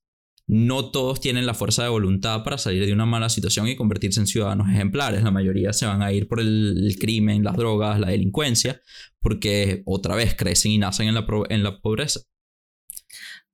No 0.49 0.91
todos 0.91 1.19
tienen 1.19 1.45
la 1.45 1.53
fuerza 1.53 1.83
de 1.83 1.89
voluntad 1.89 2.43
para 2.43 2.57
salir 2.57 2.85
de 2.85 2.93
una 2.93 3.05
mala 3.05 3.27
situación 3.27 3.67
y 3.67 3.75
convertirse 3.75 4.21
en 4.21 4.27
ciudadanos 4.27 4.69
ejemplares. 4.69 5.21
La 5.21 5.31
mayoría 5.31 5.73
se 5.73 5.85
van 5.85 6.01
a 6.01 6.13
ir 6.13 6.27
por 6.27 6.39
el, 6.39 6.95
crimen, 6.99 7.43
las 7.43 7.57
drogas, 7.57 7.99
la 7.99 8.09
delincuencia, 8.09 8.81
porque 9.19 9.83
otra 9.85 10.15
vez 10.15 10.35
crecen 10.35 10.71
y 10.71 10.77
nacen 10.77 11.09
en 11.09 11.15
la, 11.15 11.25
en 11.49 11.63
la 11.63 11.79
pobreza. 11.81 12.21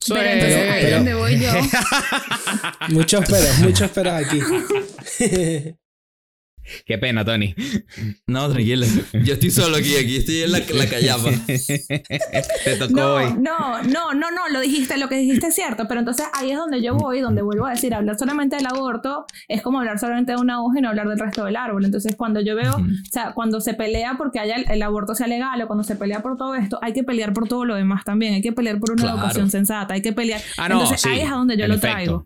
Pero 0.07 0.22
entonces 0.22 0.70
ahí 0.70 0.86
es 0.86 0.91
donde 0.91 1.14
voy 1.16 1.39
yo. 1.39 1.51
muchos 2.89 3.26
peros, 3.26 3.59
muchos 3.59 3.89
peros 3.89 4.14
aquí. 4.14 4.39
Qué 6.86 6.97
pena, 6.97 7.26
Tony. 7.26 7.55
No, 8.28 8.49
tranquilo. 8.49 8.86
Yo 9.24 9.34
estoy 9.34 9.51
solo 9.51 9.78
aquí, 9.78 9.95
aquí 9.95 10.18
estoy 10.18 10.43
en 10.43 10.51
la, 10.51 10.59
la 10.59 10.89
callapa. 10.89 11.30
Te 11.47 12.76
tocó 12.78 12.93
no, 12.93 13.14
hoy. 13.16 13.26
No, 13.39 13.84
no, 13.84 14.14
no, 14.14 14.32
no, 14.32 14.49
lo 14.49 14.59
dijiste, 14.61 14.97
lo 14.97 15.09
que 15.09 15.18
dijiste 15.18 15.47
es 15.47 15.55
cierto, 15.55 15.88
pero 15.88 15.99
entonces 15.99 16.26
ahí 16.34 16.51
es 16.51 16.57
donde 16.57 16.82
yo 16.82 16.95
voy, 16.95 17.22
donde 17.22 17.41
vuelvo 17.41 17.66
a 17.66 17.72
decir, 17.72 17.93
hablar 17.93 18.18
solamente 18.18 18.55
del 18.55 18.66
aborto 18.66 19.26
es 19.47 19.61
como 19.61 19.80
hablar 19.80 19.99
solamente 19.99 20.34
de 20.34 20.38
una 20.38 20.64
hoja 20.64 20.80
y 20.80 20.82
no 20.82 20.89
hablar 20.89 21.07
del 21.07 21.20
resto 21.20 21.45
del 21.45 21.55
árbol. 21.55 21.86
Entonces, 21.86 22.16
cuando 22.16 22.41
yo 22.41 22.55
veo, 22.55 22.76
o 22.76 23.11
sea, 23.11 23.34
cuando 23.34 23.61
se 23.61 23.74
pelea 23.74 24.16
porque 24.18 24.39
haya 24.39 24.55
el, 24.55 24.82
aborto 24.82 25.16
sea 25.16 25.28
legal 25.28 25.61
o 25.61 25.68
cuando 25.68 25.84
se 25.84 25.95
pelea 25.95 26.22
por 26.22 26.38
todo 26.38 26.55
esto, 26.55 26.80
hay 26.82 26.93
que 26.93 27.03
pelear 27.03 27.34
por 27.34 27.47
todo 27.47 27.66
lo 27.66 27.76
demás 27.76 28.03
también. 28.03 28.34
Hay 28.34 28.41
que 28.41 28.53
pelear 28.53 28.80
por 28.80 28.91
una 28.91 29.11
educación 29.11 29.49
sensata, 29.49 29.93
hay 29.93 30.01
que 30.01 30.14
pelear. 30.14 30.41
Ah, 30.57 30.70
no, 30.70 30.76
entonces, 30.76 31.05
ahí 31.05 31.22
es 31.22 31.32
a 31.32 31.36
donde 31.36 31.57
yo 31.57 31.68
lo 31.68 31.80
traigo. 31.80 32.26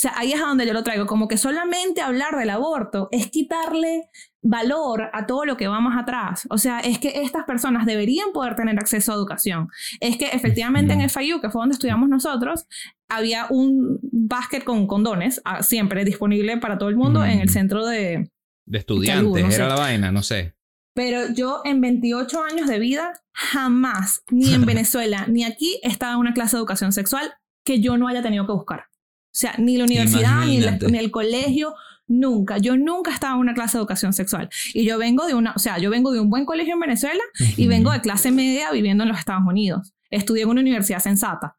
Sea, 0.00 0.14
ahí 0.16 0.32
es 0.32 0.40
a 0.40 0.46
donde 0.46 0.66
yo 0.66 0.72
lo 0.72 0.82
traigo, 0.82 1.06
como 1.06 1.28
que 1.28 1.36
solamente 1.36 2.00
hablar 2.00 2.36
del 2.36 2.48
aborto 2.48 3.08
es 3.12 3.30
quitarle 3.30 4.08
valor 4.42 5.10
a 5.12 5.26
todo 5.26 5.44
lo 5.44 5.58
que 5.58 5.68
va 5.68 5.78
más 5.80 6.00
atrás. 6.00 6.46
O 6.48 6.56
sea, 6.56 6.80
es 6.80 6.98
que 6.98 7.20
estas 7.22 7.44
personas 7.44 7.84
deberían 7.84 8.32
poder 8.32 8.56
tener 8.56 8.78
acceso 8.78 9.12
a 9.12 9.16
educación. 9.16 9.68
Es 10.00 10.16
que 10.16 10.28
efectivamente 10.28 10.94
en 10.94 11.10
FIU, 11.10 11.42
que 11.42 11.50
fue 11.50 11.60
donde 11.60 11.74
estudiamos 11.74 12.08
nosotros, 12.08 12.66
había 13.08 13.46
un 13.50 13.98
básquet 14.02 14.64
con 14.64 14.86
condones 14.86 15.42
ah, 15.44 15.62
siempre 15.62 16.04
disponible 16.04 16.56
para 16.56 16.78
todo 16.78 16.88
el 16.88 16.96
mundo 16.96 17.22
en 17.24 17.40
el 17.40 17.50
centro 17.50 17.84
de... 17.84 18.30
De 18.66 18.78
estudiantes, 18.78 19.54
era 19.54 19.68
la 19.68 19.74
vaina, 19.74 20.10
no 20.12 20.22
sé. 20.22 20.54
Pero 20.94 21.32
yo 21.34 21.60
en 21.64 21.80
28 21.80 22.42
años 22.42 22.68
de 22.68 22.78
vida 22.78 23.12
jamás, 23.32 24.22
ni 24.30 24.54
en 24.54 24.64
Venezuela, 24.66 25.26
ni 25.28 25.44
aquí, 25.44 25.78
he 25.82 25.88
estado 25.88 26.14
en 26.14 26.20
una 26.20 26.32
clase 26.32 26.56
de 26.56 26.60
educación 26.60 26.92
sexual 26.92 27.34
que 27.64 27.80
yo 27.80 27.98
no 27.98 28.08
haya 28.08 28.22
tenido 28.22 28.46
que 28.46 28.52
buscar. 28.52 28.89
O 29.30 29.38
sea, 29.40 29.54
ni 29.58 29.76
la 29.76 29.84
universidad, 29.84 30.44
ni, 30.44 30.58
ni, 30.58 30.98
el 30.98 31.10
colegio, 31.10 31.74
nunca. 32.08 32.58
Yo 32.58 32.76
nunca 32.76 33.12
he 33.12 33.14
estado 33.14 33.34
en 33.34 33.40
una 33.40 33.54
clase 33.54 33.78
de 33.78 33.82
educación 33.82 34.12
sexual. 34.12 34.48
Y 34.74 34.84
yo 34.84 34.98
vengo 34.98 35.26
de 35.26 35.34
una, 35.34 35.52
o 35.54 35.58
sea, 35.58 35.78
yo 35.78 35.88
vengo 35.88 36.12
de 36.12 36.20
un 36.20 36.28
buen 36.28 36.44
colegio 36.44 36.74
en 36.74 36.80
Venezuela 36.80 37.22
y 37.56 37.66
vengo 37.68 37.92
de 37.92 38.00
clase 38.00 38.32
media 38.32 38.72
viviendo 38.72 39.04
en 39.04 39.08
los 39.08 39.18
Estados 39.18 39.44
Unidos. 39.46 39.94
Estudié 40.10 40.42
en 40.42 40.48
una 40.48 40.60
universidad 40.60 40.98
sensata. 40.98 41.56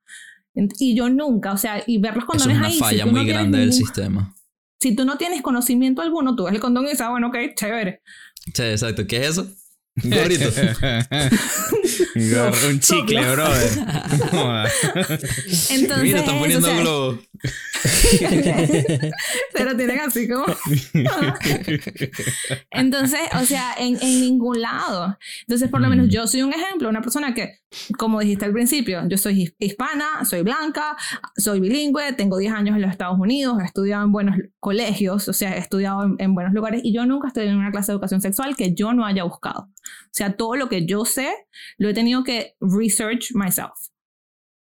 Y 0.53 0.95
yo 0.95 1.09
nunca, 1.09 1.53
o 1.53 1.57
sea, 1.57 1.82
y 1.88 1.97
ver 1.99 2.15
los 2.15 2.26
condones 2.26 2.57
ahí. 2.61 2.74
Es 2.74 2.78
una 2.82 2.89
falla 2.89 3.05
muy 3.05 3.26
grande 3.26 3.59
del 3.59 3.74
sistema. 3.74 4.36
Si 4.80 4.95
tú 4.95 5.05
no 5.05 5.17
tienes 5.17 5.41
conocimiento 5.41 6.01
alguno, 6.01 6.36
tú 6.36 6.43
ves 6.43 6.55
el 6.55 6.59
condón 6.59 6.86
y 6.86 6.89
dices, 6.89 7.01
ah, 7.01 7.11
bueno, 7.11 7.28
ok, 7.28 7.38
chévere. 7.55 8.01
Sí, 8.53 8.63
exacto. 8.63 9.07
¿Qué 9.07 9.17
es 9.17 9.30
eso? 9.30 9.47
Gorrito. 9.95 10.45
un 12.69 12.79
chicle, 12.79 13.19
brother. 13.31 13.69
Entonces, 15.69 16.03
Mira, 16.03 16.19
están 16.19 16.39
poniendo 16.39 16.67
o 16.67 16.71
sea, 16.71 16.81
globo. 16.81 17.19
Se 17.83 19.63
lo 19.63 19.75
tienen 19.75 19.99
así 19.99 20.27
como. 20.27 20.45
Entonces, 22.71 23.19
o 23.33 23.45
sea, 23.45 23.73
en, 23.77 23.97
en, 24.01 24.21
ningún 24.21 24.61
lado. 24.61 25.17
Entonces, 25.41 25.69
por 25.69 25.81
lo 25.81 25.89
menos 25.89 26.07
yo 26.09 26.27
soy 26.27 26.41
un 26.41 26.53
ejemplo, 26.53 26.87
una 26.89 27.01
persona 27.01 27.33
que, 27.33 27.61
como 27.97 28.19
dijiste 28.19 28.45
al 28.45 28.51
principio, 28.53 29.07
yo 29.07 29.17
soy 29.17 29.53
hispana, 29.59 30.26
soy 30.26 30.41
blanca, 30.41 30.97
soy 31.38 31.59
bilingüe, 31.59 32.13
tengo 32.13 32.38
10 32.38 32.53
años 32.53 32.76
en 32.76 32.82
los 32.82 32.91
Estados 32.91 33.17
Unidos, 33.19 33.59
he 33.61 33.65
estudiado 33.65 34.03
en 34.03 34.11
buenos 34.11 34.36
colegios, 34.59 35.28
o 35.30 35.34
sea, 35.34 35.55
he 35.55 35.59
estudiado 35.59 36.03
en, 36.03 36.15
en 36.19 36.34
buenos 36.36 36.53
lugares 36.53 36.82
y 36.84 36.93
yo 36.93 37.05
nunca 37.05 37.30
estoy 37.30 37.47
en 37.47 37.57
una 37.57 37.72
clase 37.72 37.91
de 37.91 37.95
educación 37.95 38.22
sexual 38.22 38.55
que 38.55 38.74
yo 38.74 38.93
no 38.93 39.05
haya 39.05 39.24
buscado. 39.24 39.69
O 39.72 40.09
sea, 40.11 40.36
todo 40.36 40.55
lo 40.55 40.67
que 40.69 40.86
yo 40.86 41.05
sé 41.05 41.34
lo 41.78 41.89
he 41.89 41.93
tenido 41.93 42.24
que 42.24 42.55
research 42.59 43.32
myself. 43.34 43.72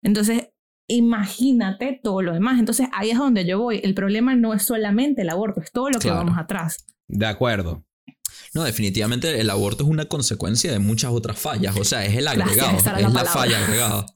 Entonces, 0.02 0.48
imagínate 0.88 2.00
todo 2.02 2.22
lo 2.22 2.32
demás. 2.34 2.58
Entonces 2.58 2.88
ahí 2.92 3.10
es 3.10 3.18
donde 3.18 3.44
yo 3.46 3.58
voy. 3.60 3.80
El 3.82 3.94
problema 3.94 4.34
no 4.34 4.54
es 4.54 4.62
solamente 4.64 5.22
el 5.22 5.30
aborto, 5.30 5.60
es 5.60 5.72
todo 5.72 5.88
lo 5.90 5.98
que 5.98 6.08
Claro. 6.08 6.18
vamos 6.24 6.38
atrás. 6.38 6.84
De 7.08 7.26
acuerdo. 7.26 7.84
No, 8.54 8.64
definitivamente 8.64 9.40
el 9.40 9.50
aborto 9.50 9.84
es 9.84 9.90
una 9.90 10.06
consecuencia 10.06 10.70
de 10.70 10.78
muchas 10.78 11.10
otras 11.10 11.38
fallas. 11.38 11.76
O 11.76 11.84
sea, 11.84 12.04
es 12.04 12.16
el 12.16 12.28
agregado, 12.28 12.76
es 12.76 12.84
la 12.84 13.24
falla 13.24 13.64
agregada. 13.64 14.06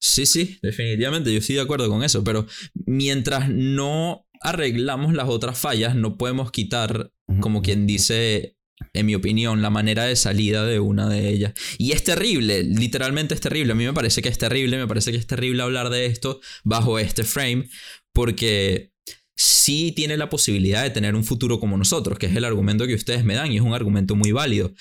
Sí, 0.00 0.26
sí, 0.26 0.58
definitivamente, 0.62 1.32
yo 1.32 1.38
estoy 1.38 1.54
de 1.56 1.60
acuerdo 1.60 1.88
con 1.88 2.02
eso, 2.02 2.24
pero 2.24 2.46
mientras 2.74 3.48
no 3.48 4.26
arreglamos 4.40 5.14
las 5.14 5.28
otras 5.28 5.56
fallas, 5.56 5.94
no 5.94 6.16
podemos 6.18 6.50
quitar, 6.50 7.12
como 7.40 7.62
quien 7.62 7.86
dice, 7.86 8.56
en 8.94 9.06
mi 9.06 9.14
opinión, 9.14 9.62
la 9.62 9.70
manera 9.70 10.04
de 10.04 10.16
salida 10.16 10.64
de 10.64 10.80
una 10.80 11.08
de 11.08 11.28
ellas. 11.28 11.54
Y 11.78 11.92
es 11.92 12.02
terrible, 12.02 12.64
literalmente 12.64 13.34
es 13.34 13.40
terrible. 13.40 13.72
A 13.72 13.76
mí 13.76 13.84
me 13.84 13.92
parece 13.92 14.22
que 14.22 14.28
es 14.28 14.38
terrible, 14.38 14.76
me 14.76 14.88
parece 14.88 15.12
que 15.12 15.18
es 15.18 15.26
terrible 15.26 15.62
hablar 15.62 15.90
de 15.90 16.06
esto 16.06 16.40
bajo 16.64 16.98
este 16.98 17.22
frame, 17.22 17.68
porque 18.12 18.91
sí 19.36 19.92
tiene 19.92 20.16
la 20.16 20.28
posibilidad 20.28 20.82
de 20.82 20.90
tener 20.90 21.14
un 21.14 21.24
futuro 21.24 21.58
como 21.60 21.76
nosotros, 21.76 22.18
que 22.18 22.26
es 22.26 22.36
el 22.36 22.44
argumento 22.44 22.86
que 22.86 22.94
ustedes 22.94 23.24
me 23.24 23.34
dan 23.34 23.50
y 23.52 23.56
es 23.56 23.62
un 23.62 23.74
argumento 23.74 24.14
muy 24.14 24.32
válido. 24.32 24.72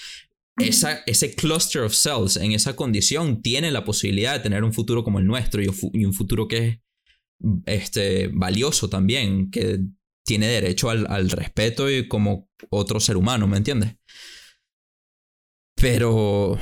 Esa, 0.58 1.02
ese 1.06 1.34
cluster 1.34 1.84
of 1.84 1.94
cells 1.94 2.38
en 2.38 2.52
esa 2.52 2.76
condición 2.76 3.42
tiene 3.42 3.72
la 3.72 3.86
posibilidad 3.86 4.34
de 4.34 4.42
tener 4.42 4.64
un 4.64 4.74
futuro 4.74 5.04
como 5.04 5.20
el 5.20 5.26
nuestro 5.26 5.62
y 5.62 5.68
un, 5.68 5.74
fu- 5.74 5.92
y 5.94 6.06
un 6.06 6.14
futuro 6.14 6.48
que 6.48 6.68
es 6.68 6.80
este, 7.66 8.28
valioso 8.28 8.90
también, 8.90 9.50
que 9.50 9.80
tiene 10.26 10.48
derecho 10.48 10.90
al, 10.90 11.08
al 11.10 11.30
respeto 11.30 11.90
y 11.90 12.08
como 12.08 12.50
otro 12.70 13.00
ser 13.00 13.18
humano, 13.18 13.48
¿me 13.48 13.58
entiendes? 13.58 13.96
Pero 15.76 16.60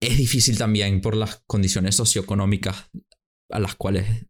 es 0.00 0.16
difícil 0.16 0.58
también 0.58 1.00
por 1.00 1.16
las 1.16 1.42
condiciones 1.46 1.94
socioeconómicas 1.94 2.90
a 3.50 3.60
las 3.60 3.76
cuales 3.76 4.26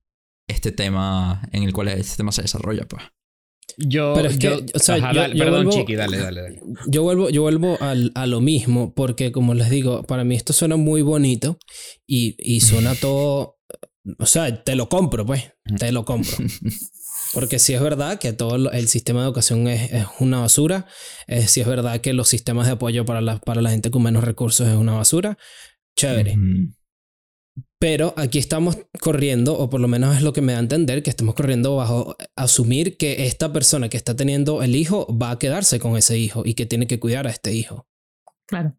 este 0.48 0.72
tema, 0.72 1.42
en 1.52 1.62
el 1.62 1.72
cual 1.72 1.88
este 1.88 2.16
tema 2.16 2.32
se 2.32 2.42
desarrolla, 2.42 2.86
pues. 2.86 3.02
Yo, 3.78 4.14
Pero 4.14 4.28
es 4.28 4.38
que, 4.38 4.46
yo- 4.48 4.60
o 4.74 4.78
sea, 4.78 4.94
Ajá, 4.94 5.12
yo- 5.12 5.20
dale, 5.20 5.34
yo 5.36 5.44
perdón, 5.44 5.64
vuelvo- 5.66 5.78
Chiqui, 5.80 5.96
dale, 5.96 6.18
dale, 6.18 6.40
dale. 6.42 6.60
Yo 6.86 7.02
vuelvo, 7.02 7.28
yo 7.30 7.42
vuelvo 7.42 7.76
al- 7.80 8.12
a 8.14 8.26
lo 8.26 8.40
mismo, 8.40 8.94
porque 8.94 9.32
como 9.32 9.54
les 9.54 9.68
digo, 9.70 10.02
para 10.04 10.24
mí 10.24 10.34
esto 10.36 10.52
suena 10.52 10.76
muy 10.76 11.02
bonito 11.02 11.58
y, 12.06 12.36
y 12.38 12.60
suena 12.60 12.94
todo. 13.00 13.58
O 14.18 14.26
sea, 14.26 14.62
te 14.62 14.76
lo 14.76 14.88
compro, 14.88 15.26
pues. 15.26 15.52
Te 15.78 15.90
lo 15.92 16.04
compro. 16.04 16.36
Porque 17.34 17.58
si 17.58 17.74
es 17.74 17.80
verdad 17.82 18.20
que 18.20 18.32
todo 18.32 18.56
lo- 18.56 18.70
el 18.72 18.86
sistema 18.86 19.20
de 19.20 19.26
educación 19.26 19.66
es, 19.66 19.92
es 19.92 20.06
una 20.20 20.38
basura, 20.40 20.86
eh, 21.26 21.48
si 21.48 21.60
es 21.60 21.66
verdad 21.66 22.00
que 22.00 22.12
los 22.12 22.28
sistemas 22.28 22.66
de 22.66 22.74
apoyo 22.74 23.04
para 23.04 23.20
la, 23.20 23.40
para 23.40 23.60
la 23.62 23.70
gente 23.70 23.90
con 23.90 24.04
menos 24.04 24.22
recursos 24.22 24.68
es 24.68 24.74
una 24.76 24.94
basura, 24.94 25.36
chévere. 25.96 26.34
Ujú. 26.34 26.72
Pero 27.78 28.14
aquí 28.16 28.38
estamos 28.38 28.78
corriendo, 29.00 29.58
o 29.58 29.68
por 29.68 29.80
lo 29.80 29.88
menos 29.88 30.16
es 30.16 30.22
lo 30.22 30.32
que 30.32 30.40
me 30.40 30.52
da 30.52 30.58
a 30.58 30.62
entender, 30.62 31.02
que 31.02 31.10
estamos 31.10 31.34
corriendo 31.34 31.76
bajo 31.76 32.16
asumir 32.34 32.96
que 32.96 33.26
esta 33.26 33.52
persona 33.52 33.90
que 33.90 33.98
está 33.98 34.16
teniendo 34.16 34.62
el 34.62 34.74
hijo 34.76 35.06
va 35.16 35.32
a 35.32 35.38
quedarse 35.38 35.78
con 35.78 35.96
ese 35.96 36.18
hijo 36.18 36.42
y 36.46 36.54
que 36.54 36.64
tiene 36.64 36.86
que 36.86 36.98
cuidar 36.98 37.26
a 37.26 37.30
este 37.30 37.52
hijo. 37.52 37.86
Claro. 38.48 38.74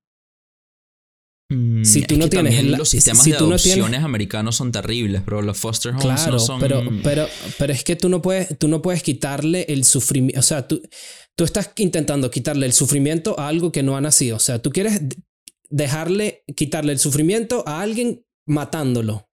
Mm, 1.50 1.84
Si 1.86 2.00
es 2.00 2.08
tú 2.08 2.18
no 2.18 2.26
que 2.26 2.32
tienes 2.32 2.54
también 2.56 2.72
la- 2.72 2.78
los 2.80 2.90
sistemas 2.90 3.24
si 3.24 3.32
de 3.32 3.38
tú 3.38 3.44
no 3.46 3.52
adopciones 3.52 3.86
tienes- 3.86 4.04
americanos 4.04 4.56
son 4.56 4.72
terribles, 4.72 5.22
pero 5.24 5.42
los 5.44 5.58
foster 5.58 5.92
homes 5.94 6.04
Claro, 6.04 6.32
no 6.34 6.40
son... 6.40 6.60
pero, 6.60 6.84
pero, 7.04 7.28
pero 7.60 7.74
es 7.74 7.84
que 7.84 7.96
tú 7.96 8.10
no 8.10 8.22
puedes, 8.22 8.58
tú 8.58 8.68
no 8.68 8.82
puedes 8.82 9.04
quitarle 9.04 9.66
el 9.70 9.86
sufrimiento. 9.86 10.40
O 10.40 10.44
sea, 10.44 10.68
tú, 10.68 10.82
tú 11.38 11.44
estás 11.46 11.72
intentando 11.78 12.32
quitarle 12.32 12.66
el 12.66 12.74
sufrimiento 12.74 13.40
a 13.40 13.48
algo 13.48 13.72
que 13.72 13.84
no 13.84 13.96
ha 13.96 14.02
nacido. 14.02 14.36
O 14.38 14.40
sea, 14.40 14.60
tú 14.62 14.72
quieres 14.72 15.02
dejarle, 15.70 16.44
quitarle 16.56 16.92
el 16.94 17.00
sufrimiento 17.00 17.64
a 17.68 17.82
alguien 17.82 18.26
matándolo. 18.48 19.30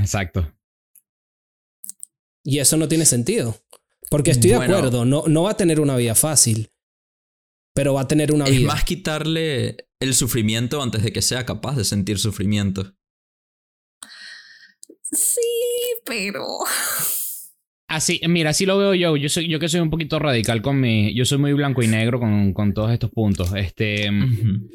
Exacto. 0.00 0.52
Y 2.44 2.58
eso 2.60 2.76
no 2.76 2.86
tiene 2.88 3.04
sentido. 3.06 3.56
Porque 4.10 4.30
estoy 4.30 4.50
de 4.50 4.56
Bueno. 4.56 4.76
acuerdo, 4.76 5.04
no, 5.04 5.24
no 5.26 5.42
va 5.42 5.50
a 5.52 5.56
tener 5.56 5.80
una 5.80 5.96
vida 5.96 6.14
fácil. 6.14 6.70
Pero 7.74 7.94
va 7.94 8.02
a 8.02 8.08
tener 8.08 8.32
una 8.32 8.44
es 8.44 8.52
vida. 8.52 8.68
más 8.68 8.84
quitarle 8.84 9.88
el 9.98 10.14
sufrimiento 10.14 10.80
antes 10.80 11.02
de 11.02 11.12
que 11.12 11.22
sea 11.22 11.44
capaz 11.44 11.74
de 11.76 11.84
sentir 11.84 12.18
sufrimiento. 12.18 12.94
Sí, 15.02 15.40
pero. 16.04 16.44
Así, 17.88 18.20
mira, 18.28 18.50
así 18.50 18.66
lo 18.66 18.76
veo 18.78 18.94
yo. 18.94 19.16
Yo 19.16 19.28
soy, 19.28 19.46
yo 19.48 19.60
que 19.60 19.68
soy 19.68 19.78
un 19.80 19.90
poquito 19.90 20.18
radical 20.18 20.62
con 20.62 20.80
mi. 20.80 21.14
Yo 21.14 21.24
soy 21.24 21.38
muy 21.38 21.52
blanco 21.52 21.80
y 21.82 21.86
negro 21.86 22.18
con, 22.18 22.52
con 22.52 22.74
todos 22.74 22.90
estos 22.90 23.10
puntos. 23.10 23.52
Este. 23.54 24.08
Ujú. 24.10 24.68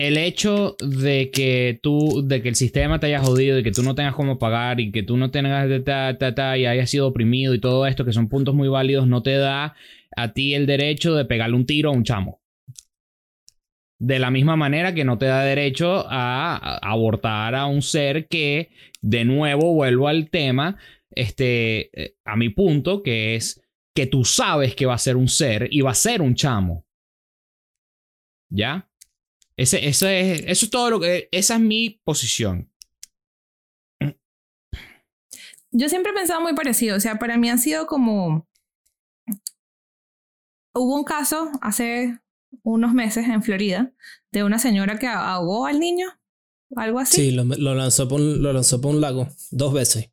El 0.00 0.16
hecho 0.16 0.76
de 0.80 1.30
que 1.30 1.78
tú, 1.82 2.26
de 2.26 2.40
que 2.40 2.48
el 2.48 2.54
sistema 2.54 2.98
te 2.98 3.08
haya 3.08 3.20
jodido 3.20 3.58
y 3.58 3.62
que 3.62 3.70
tú 3.70 3.82
no 3.82 3.94
tengas 3.94 4.14
cómo 4.14 4.38
pagar 4.38 4.80
y 4.80 4.90
que 4.92 5.02
tú 5.02 5.18
no 5.18 5.30
tengas 5.30 5.68
de 5.68 5.80
ta, 5.80 6.16
ta, 6.16 6.34
ta, 6.34 6.56
y 6.56 6.64
hayas 6.64 6.88
sido 6.88 7.06
oprimido 7.06 7.52
y 7.52 7.60
todo 7.60 7.86
esto, 7.86 8.06
que 8.06 8.14
son 8.14 8.30
puntos 8.30 8.54
muy 8.54 8.68
válidos, 8.68 9.06
no 9.06 9.22
te 9.22 9.34
da 9.34 9.74
a 10.16 10.32
ti 10.32 10.54
el 10.54 10.64
derecho 10.64 11.14
de 11.14 11.26
pegarle 11.26 11.56
un 11.56 11.66
tiro 11.66 11.90
a 11.90 11.92
un 11.92 12.04
chamo. 12.04 12.40
De 14.00 14.18
la 14.18 14.30
misma 14.30 14.56
manera 14.56 14.94
que 14.94 15.04
no 15.04 15.18
te 15.18 15.26
da 15.26 15.44
derecho 15.44 16.06
a, 16.08 16.56
a 16.56 16.78
abortar 16.78 17.54
a 17.54 17.66
un 17.66 17.82
ser 17.82 18.26
que, 18.26 18.70
de 19.02 19.26
nuevo, 19.26 19.74
vuelvo 19.74 20.08
al 20.08 20.30
tema, 20.30 20.78
este, 21.10 21.90
eh, 21.92 22.14
a 22.24 22.36
mi 22.36 22.48
punto, 22.48 23.02
que 23.02 23.36
es 23.36 23.62
que 23.94 24.06
tú 24.06 24.24
sabes 24.24 24.74
que 24.74 24.86
va 24.86 24.94
a 24.94 24.98
ser 24.98 25.18
un 25.18 25.28
ser 25.28 25.68
y 25.70 25.82
va 25.82 25.90
a 25.90 25.94
ser 25.94 26.22
un 26.22 26.34
chamo. 26.34 26.86
¿Ya? 28.50 28.89
Ese, 29.60 29.86
ese 29.86 30.20
es, 30.20 30.42
eso 30.46 30.64
es 30.64 30.70
todo 30.70 30.88
lo 30.88 31.00
que. 31.00 31.28
Esa 31.32 31.56
es 31.56 31.60
mi 31.60 32.00
posición. 32.02 32.72
Yo 35.70 35.90
siempre 35.90 36.12
he 36.12 36.14
pensado 36.14 36.40
muy 36.40 36.54
parecido. 36.54 36.96
O 36.96 37.00
sea, 37.00 37.18
para 37.18 37.36
mí 37.36 37.50
han 37.50 37.58
sido 37.58 37.86
como. 37.86 38.48
Hubo 40.74 40.94
un 40.96 41.04
caso 41.04 41.52
hace 41.60 42.18
unos 42.62 42.94
meses 42.94 43.26
en 43.26 43.42
Florida 43.42 43.92
de 44.32 44.44
una 44.44 44.58
señora 44.58 44.98
que 44.98 45.06
ahogó 45.06 45.66
al 45.66 45.78
niño. 45.78 46.06
Algo 46.74 46.98
así. 46.98 47.16
Sí, 47.16 47.30
lo, 47.32 47.44
lo 47.44 47.74
lanzó 47.74 48.08
por 48.08 48.18
un, 48.18 48.42
lo 48.42 48.54
lanzó 48.54 48.80
por 48.80 48.94
un 48.94 49.02
lago 49.02 49.28
dos 49.50 49.74
veces. 49.74 50.10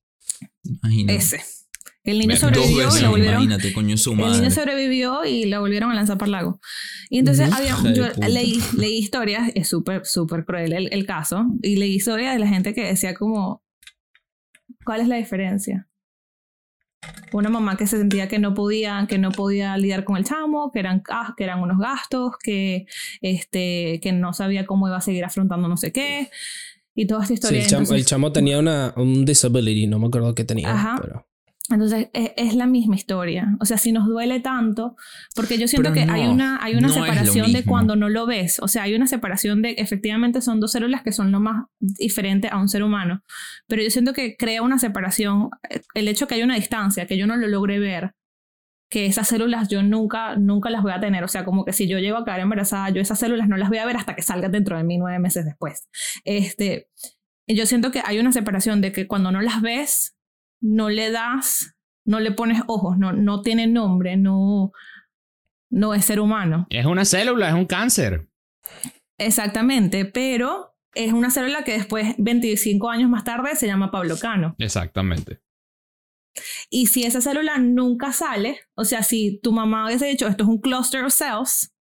Imagínate. 0.63 1.19
Ese. 1.19 1.56
El 2.07 2.19
niño 2.19 2.37
sobrevivió 2.37 2.85
veces, 2.85 3.01
y 3.01 3.03
lo 3.03 3.11
volvieron. 3.11 3.43
imagínate, 3.43 3.73
coño 3.73 3.97
su 3.97 4.11
El 4.11 4.17
niño 4.17 4.29
madre. 4.29 4.51
sobrevivió 4.51 5.25
y 5.25 5.45
lo 5.45 5.59
volvieron 5.59 5.91
a 5.91 5.93
lanzar 5.93 6.17
para 6.17 6.27
el 6.27 6.31
lago. 6.31 6.59
Y 7.09 7.19
entonces 7.19 7.51
había, 7.51 7.75
yo 7.93 8.05
leí, 8.27 8.59
leí 8.77 8.97
historias, 8.97 9.51
es 9.53 9.67
súper, 9.67 10.05
súper 10.05 10.45
cruel 10.45 10.73
el, 10.73 10.89
el 10.91 11.05
caso, 11.05 11.45
y 11.61 11.75
leí 11.75 11.95
historias 11.95 12.33
de 12.33 12.39
la 12.39 12.47
gente 12.47 12.73
que 12.73 12.85
decía 12.85 13.13
como, 13.13 13.61
¿cuál 14.85 15.01
es 15.01 15.07
la 15.07 15.17
diferencia? 15.17 15.87
una 17.33 17.49
mamá 17.49 17.77
que 17.77 17.87
se 17.87 17.97
sentía 17.97 18.27
que 18.27 18.39
no 18.39 18.53
podía, 18.53 19.05
que 19.07 19.17
no 19.17 19.31
podía 19.31 19.77
lidiar 19.77 20.03
con 20.03 20.17
el 20.17 20.23
chamo, 20.23 20.71
que 20.71 20.79
eran, 20.79 21.03
que 21.35 21.43
eran 21.43 21.61
unos 21.61 21.77
gastos, 21.77 22.33
que, 22.41 22.85
este, 23.21 23.99
que 24.01 24.11
no 24.11 24.33
sabía 24.33 24.65
cómo 24.65 24.87
iba 24.87 24.97
a 24.97 25.01
seguir 25.01 25.25
afrontando 25.25 25.67
no 25.67 25.77
sé 25.77 25.91
qué. 25.91 26.29
Y 26.95 27.05
toda 27.05 27.23
esta 27.23 27.33
historia. 27.33 27.61
el, 27.61 28.05
chamo, 28.05 28.31
tenía 28.31 28.57
una, 28.57 28.93
un 28.97 29.23
disability, 29.23 29.85
no 29.85 29.99
me 29.99 30.07
acuerdo 30.07 30.33
qué 30.33 30.43
tenía. 30.43 30.95
Pero... 30.99 31.26
Entonces 31.70 32.09
e, 32.13 32.34
es, 32.38 32.55
la 32.55 32.65
misma 32.65 32.95
historia. 32.95 33.55
O 33.59 33.65
sea, 33.65 33.78
si 33.78 33.91
nos 33.91 34.07
duele 34.07 34.39
tanto, 34.39 34.95
porque 35.36 35.57
yo 35.57 35.68
siento 35.68 35.91
que 35.91 36.01
hay 36.01 36.26
una, 36.28 36.63
hay 36.63 36.76
una 36.76 36.89
separación 36.89 37.51
de 37.51 37.63
cuando 37.63 37.95
no 37.95 38.09
lo 38.09 38.26
ves. 38.26 38.59
O 38.59 38.68
sea, 38.68 38.84
hay 38.84 38.95
una 38.95 39.07
separación 39.07 39.61
de 39.61 39.72
efectivamente 39.78 40.41
son 40.41 40.59
dos 40.59 40.72
células 40.72 41.03
que 41.03 41.11
son 41.11 41.32
lo 41.32 41.39
más 41.39 41.65
diferente 41.80 42.47
a 42.49 42.57
un 42.57 42.70
ser 42.70 42.84
humano. 42.84 43.22
Pero 43.68 43.84
yo 43.84 43.89
siento 43.89 44.13
que 44.13 44.38
crea 44.38 44.61
una 44.61 44.80
separación, 44.80 45.49
eh, 45.70 45.82
el 45.93 46.07
hecho 46.07 46.28
que 46.28 46.36
hay 46.36 46.43
una 46.43 46.55
distancia, 46.55 47.05
que 47.05 47.18
yo 47.18 47.28
no 47.28 47.36
lo 47.36 47.47
logré 47.47 47.80
ver, 47.80 48.13
que 48.89 49.05
esas 49.05 49.28
células 49.28 49.68
yo 49.68 49.84
nunca, 49.84 50.38
nunca 50.38 50.70
las 50.70 50.82
voy 50.82 50.93
a 50.93 50.99
tener. 50.99 51.24
O 51.24 51.28
sea, 51.28 51.43
como 51.43 51.65
que 51.65 51.74
si 51.74 51.88
yo 51.88 51.99
llego 51.99 52.18
a 52.18 52.26
caer 52.26 52.41
embarazada, 52.41 52.89
yo 52.89 53.01
esas 53.01 53.20
células 53.20 53.49
no 53.49 53.57
las 53.57 53.70
voy 53.70 53.80
a 53.80 53.86
ver 53.86 53.97
hasta 53.97 54.15
que 54.15 54.22
salgan 54.22 54.51
dentro 54.51 54.78
de 54.78 54.84
mí 54.84 54.97
nueve 54.97 55.20
meses 55.20 55.45
después. 55.45 55.89
Este, 56.24 56.88
yo 57.47 57.65
siento 57.65 57.91
que 57.91 58.01
hay 58.05 58.20
una 58.20 58.32
separación 58.32 58.82
de 58.82 58.91
que 58.91 59.07
cuando 59.07 59.32
no 59.32 59.41
las 59.41 59.61
ves, 59.61 60.16
no 60.61 60.89
le 60.89 61.11
das, 61.11 61.75
no 62.05 62.19
le 62.19 62.31
pones 62.31 62.61
ojos, 62.67 62.97
no, 62.97 63.13
no 63.13 63.41
tiene 63.41 63.67
nombre, 63.67 64.17
no, 64.17 64.71
no 65.69 65.93
es 65.93 66.05
ser 66.05 66.19
humano. 66.19 66.67
Es 66.69 66.85
una 66.85 67.05
célula, 67.05 67.49
es 67.49 67.55
un 67.55 67.65
cáncer. 67.65 68.29
Exactamente, 69.17 70.05
pero 70.05 70.75
es 70.93 71.13
una 71.13 71.29
célula 71.29 71.63
que 71.63 71.73
después, 71.73 72.15
25 72.17 72.89
años 72.89 73.09
más 73.09 73.23
tarde, 73.23 73.55
se 73.55 73.67
llama 73.67 73.91
Pablo 73.91 74.17
Cano. 74.17 74.55
Exactamente. 74.57 75.41
Y 76.69 76.87
si 76.87 77.03
esa 77.03 77.21
célula 77.21 77.57
nunca 77.57 78.13
sale, 78.13 78.59
o 78.75 78.85
sea, 78.85 79.03
si 79.03 79.39
tu 79.41 79.51
mamá 79.51 79.85
hubiese 79.85 80.05
dicho 80.07 80.27
esto 80.27 80.43
es 80.43 80.49
un 80.49 80.61
cluster 80.61 81.03
of 81.03 81.13
cells, 81.13 81.73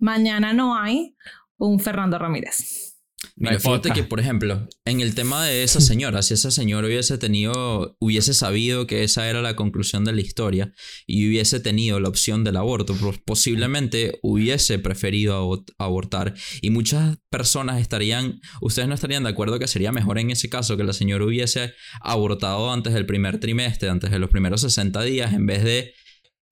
mañana 0.00 0.52
no 0.52 0.76
hay 0.76 1.16
un 1.56 1.78
Fernando 1.78 2.18
Ramírez. 2.18 2.93
Mira, 3.36 3.58
fíjate 3.58 3.90
que, 3.90 4.04
por 4.04 4.20
ejemplo, 4.20 4.68
en 4.84 5.00
el 5.00 5.16
tema 5.16 5.44
de 5.44 5.64
esa 5.64 5.80
señora, 5.80 6.22
si 6.22 6.34
esa 6.34 6.52
señora 6.52 6.86
hubiese 6.86 7.18
tenido, 7.18 7.96
hubiese 7.98 8.32
sabido 8.32 8.86
que 8.86 9.02
esa 9.02 9.28
era 9.28 9.42
la 9.42 9.56
conclusión 9.56 10.04
de 10.04 10.12
la 10.12 10.20
historia 10.20 10.72
y 11.04 11.28
hubiese 11.28 11.58
tenido 11.58 11.98
la 11.98 12.08
opción 12.08 12.44
del 12.44 12.56
aborto, 12.56 12.94
pues 12.94 13.18
posiblemente 13.18 14.20
hubiese 14.22 14.78
preferido 14.78 15.64
abortar. 15.78 16.34
Y 16.62 16.70
muchas 16.70 17.18
personas 17.28 17.80
estarían, 17.80 18.40
ustedes 18.60 18.86
no 18.86 18.94
estarían 18.94 19.24
de 19.24 19.30
acuerdo 19.30 19.58
que 19.58 19.66
sería 19.66 19.90
mejor 19.90 20.18
en 20.18 20.30
ese 20.30 20.48
caso 20.48 20.76
que 20.76 20.84
la 20.84 20.92
señora 20.92 21.24
hubiese 21.24 21.74
abortado 22.00 22.72
antes 22.72 22.94
del 22.94 23.04
primer 23.04 23.40
trimestre, 23.40 23.88
antes 23.88 24.12
de 24.12 24.20
los 24.20 24.30
primeros 24.30 24.60
60 24.60 25.02
días, 25.02 25.32
en 25.32 25.46
vez 25.46 25.64
de 25.64 25.92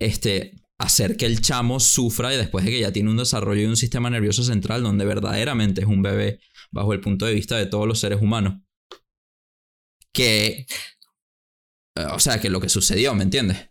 este, 0.01 0.63
hacer 0.79 1.17
que 1.17 1.27
el 1.27 1.41
chamo 1.41 1.79
sufra 1.79 2.35
y 2.35 2.37
después 2.37 2.65
de 2.65 2.73
que 2.73 2.81
ya 2.81 2.93
tiene 2.93 3.09
un 3.09 3.17
desarrollo 3.17 3.61
de 3.63 3.69
un 3.69 3.77
sistema 3.77 4.11
nervioso 4.11 4.43
central 4.43 4.83
donde 4.83 5.05
verdaderamente 5.05 5.83
es 5.83 5.87
un 5.87 6.03
bebé 6.03 6.41
bajo 6.73 6.93
el 6.93 7.01
punto 7.01 7.27
de 7.27 7.35
vista 7.35 7.57
de 7.57 7.67
todos 7.67 7.87
los 7.87 8.01
seres 8.01 8.21
humanos. 8.21 8.61
Que... 10.13 10.67
Eh, 11.97 12.07
o 12.13 12.19
sea, 12.19 12.41
que 12.41 12.51
lo 12.51 12.61
que 12.61 12.69
sucedió, 12.69 13.15
¿me 13.15 13.23
entiendes? 13.23 13.71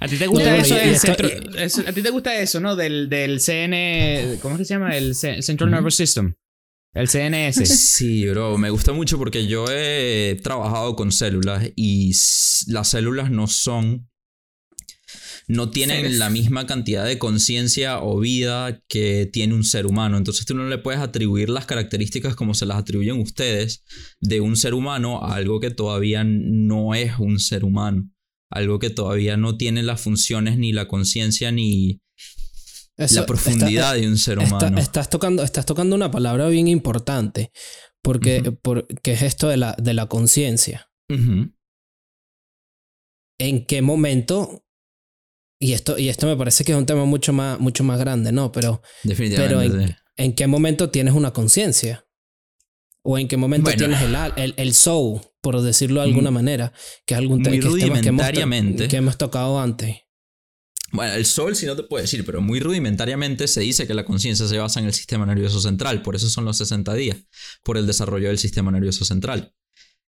¿A 0.00 0.08
ti 0.08 0.16
te 0.16 0.26
gusta 0.26 0.56
eso 0.56 0.74
del 0.74 0.98
centro, 0.98 1.28
¿A 1.28 1.92
ti 1.92 2.02
te 2.02 2.10
gusta 2.10 2.38
eso, 2.40 2.60
no? 2.60 2.76
Del, 2.76 3.08
del 3.08 3.40
CN... 3.40 4.38
¿Cómo 4.40 4.54
es 4.54 4.58
que 4.60 4.64
se 4.64 4.74
llama? 4.74 4.96
El 4.96 5.14
Central 5.14 5.70
Nervous 5.70 5.94
System. 5.94 6.34
El 6.94 7.08
CNS. 7.08 7.68
Sí, 7.68 8.28
bro, 8.28 8.58
me 8.58 8.70
gusta 8.70 8.92
mucho 8.92 9.18
porque 9.18 9.46
yo 9.46 9.66
he 9.70 10.40
trabajado 10.42 10.96
con 10.96 11.12
células 11.12 11.70
y 11.76 12.12
las 12.66 12.88
células 12.88 13.30
no 13.30 13.46
son 13.46 14.10
no 15.48 15.70
tienen 15.70 16.18
la 16.18 16.28
misma 16.28 16.66
cantidad 16.66 17.06
de 17.06 17.18
conciencia 17.18 18.02
o 18.02 18.20
vida 18.20 18.82
que 18.86 19.24
tiene 19.26 19.54
un 19.54 19.64
ser 19.64 19.86
humano. 19.86 20.18
Entonces 20.18 20.44
tú 20.44 20.54
no 20.54 20.68
le 20.68 20.76
puedes 20.76 21.00
atribuir 21.00 21.48
las 21.48 21.64
características 21.64 22.36
como 22.36 22.52
se 22.52 22.66
las 22.66 22.76
atribuyen 22.76 23.18
ustedes 23.18 23.82
de 24.20 24.42
un 24.42 24.56
ser 24.56 24.74
humano 24.74 25.24
a 25.24 25.36
algo 25.36 25.58
que 25.58 25.70
todavía 25.70 26.22
no 26.22 26.94
es 26.94 27.18
un 27.18 27.40
ser 27.40 27.64
humano. 27.64 28.10
Algo 28.50 28.78
que 28.78 28.90
todavía 28.90 29.38
no 29.38 29.56
tiene 29.56 29.82
las 29.82 30.02
funciones 30.02 30.58
ni 30.58 30.72
la 30.72 30.86
conciencia 30.86 31.50
ni 31.50 32.02
la 32.96 33.24
profundidad 33.24 33.94
de 33.94 34.06
un 34.06 34.18
ser 34.18 34.38
humano. 34.38 34.78
estás, 34.78 35.08
tocando, 35.08 35.42
estás 35.42 35.64
tocando 35.64 35.96
una 35.96 36.10
palabra 36.10 36.48
bien 36.48 36.68
importante. 36.68 37.52
Porque, 38.02 38.42
es 39.04 39.22
esto 39.22 39.48
de 39.48 39.56
la, 39.56 39.74
de 39.78 39.94
la 39.94 40.06
conciencia. 40.06 40.90
¿En 41.08 41.54
qué 43.66 43.82
momento 43.82 44.67
y 45.58 45.72
esto, 45.72 45.98
y 45.98 46.08
esto 46.08 46.26
me 46.26 46.36
parece 46.36 46.64
que 46.64 46.72
es 46.72 46.78
un 46.78 46.86
tema 46.86 47.04
mucho 47.04 47.32
más, 47.32 47.58
mucho 47.58 47.82
más 47.82 47.98
grande, 47.98 48.30
¿no? 48.30 48.52
Pero, 48.52 48.82
pero 49.36 49.60
en, 50.16 50.32
qué 50.34 50.46
momento 50.46 50.90
tienes 50.90 51.14
una 51.14 51.32
conciencia? 51.32 52.06
¿O 53.02 53.18
en 53.18 53.26
qué 53.26 53.36
momento 53.36 53.70
tienes 53.70 54.02
el, 54.02 54.16
el, 54.36 54.54
el, 54.56 54.74
soul, 54.74 55.20
por 55.40 55.60
decirlo 55.62 56.00
de 56.00 56.08
alguna 56.08 56.30
mm, 56.30 56.34
manera? 56.34 56.72
Que 57.06 57.14
es 57.14 57.18
algún 57.18 57.42
tema 57.42 57.56
que 57.56 58.88
que 58.88 58.96
hemos 58.96 59.16
tocado 59.16 59.58
antes. 59.58 59.96
Bueno, 60.90 61.14
el 61.14 61.26
soul 61.26 61.54
sí 61.54 61.66
no 61.66 61.76
te 61.76 61.82
puedo 61.82 62.00
decir, 62.00 62.24
pero 62.24 62.40
muy 62.40 62.60
rudimentariamente 62.60 63.46
se 63.46 63.60
dice 63.60 63.86
que 63.86 63.94
la 63.94 64.04
conciencia 64.04 64.46
se 64.46 64.58
basa 64.58 64.80
en 64.80 64.86
el 64.86 64.94
sistema 64.94 65.26
nervioso 65.26 65.60
central, 65.60 66.02
por 66.02 66.16
eso 66.16 66.30
son 66.30 66.44
los 66.44 66.56
60 66.58 66.94
días, 66.94 67.18
por 67.62 67.76
el 67.76 67.86
desarrollo 67.86 68.28
del 68.28 68.38
sistema 68.38 68.70
nervioso 68.70 69.04
central. 69.04 69.54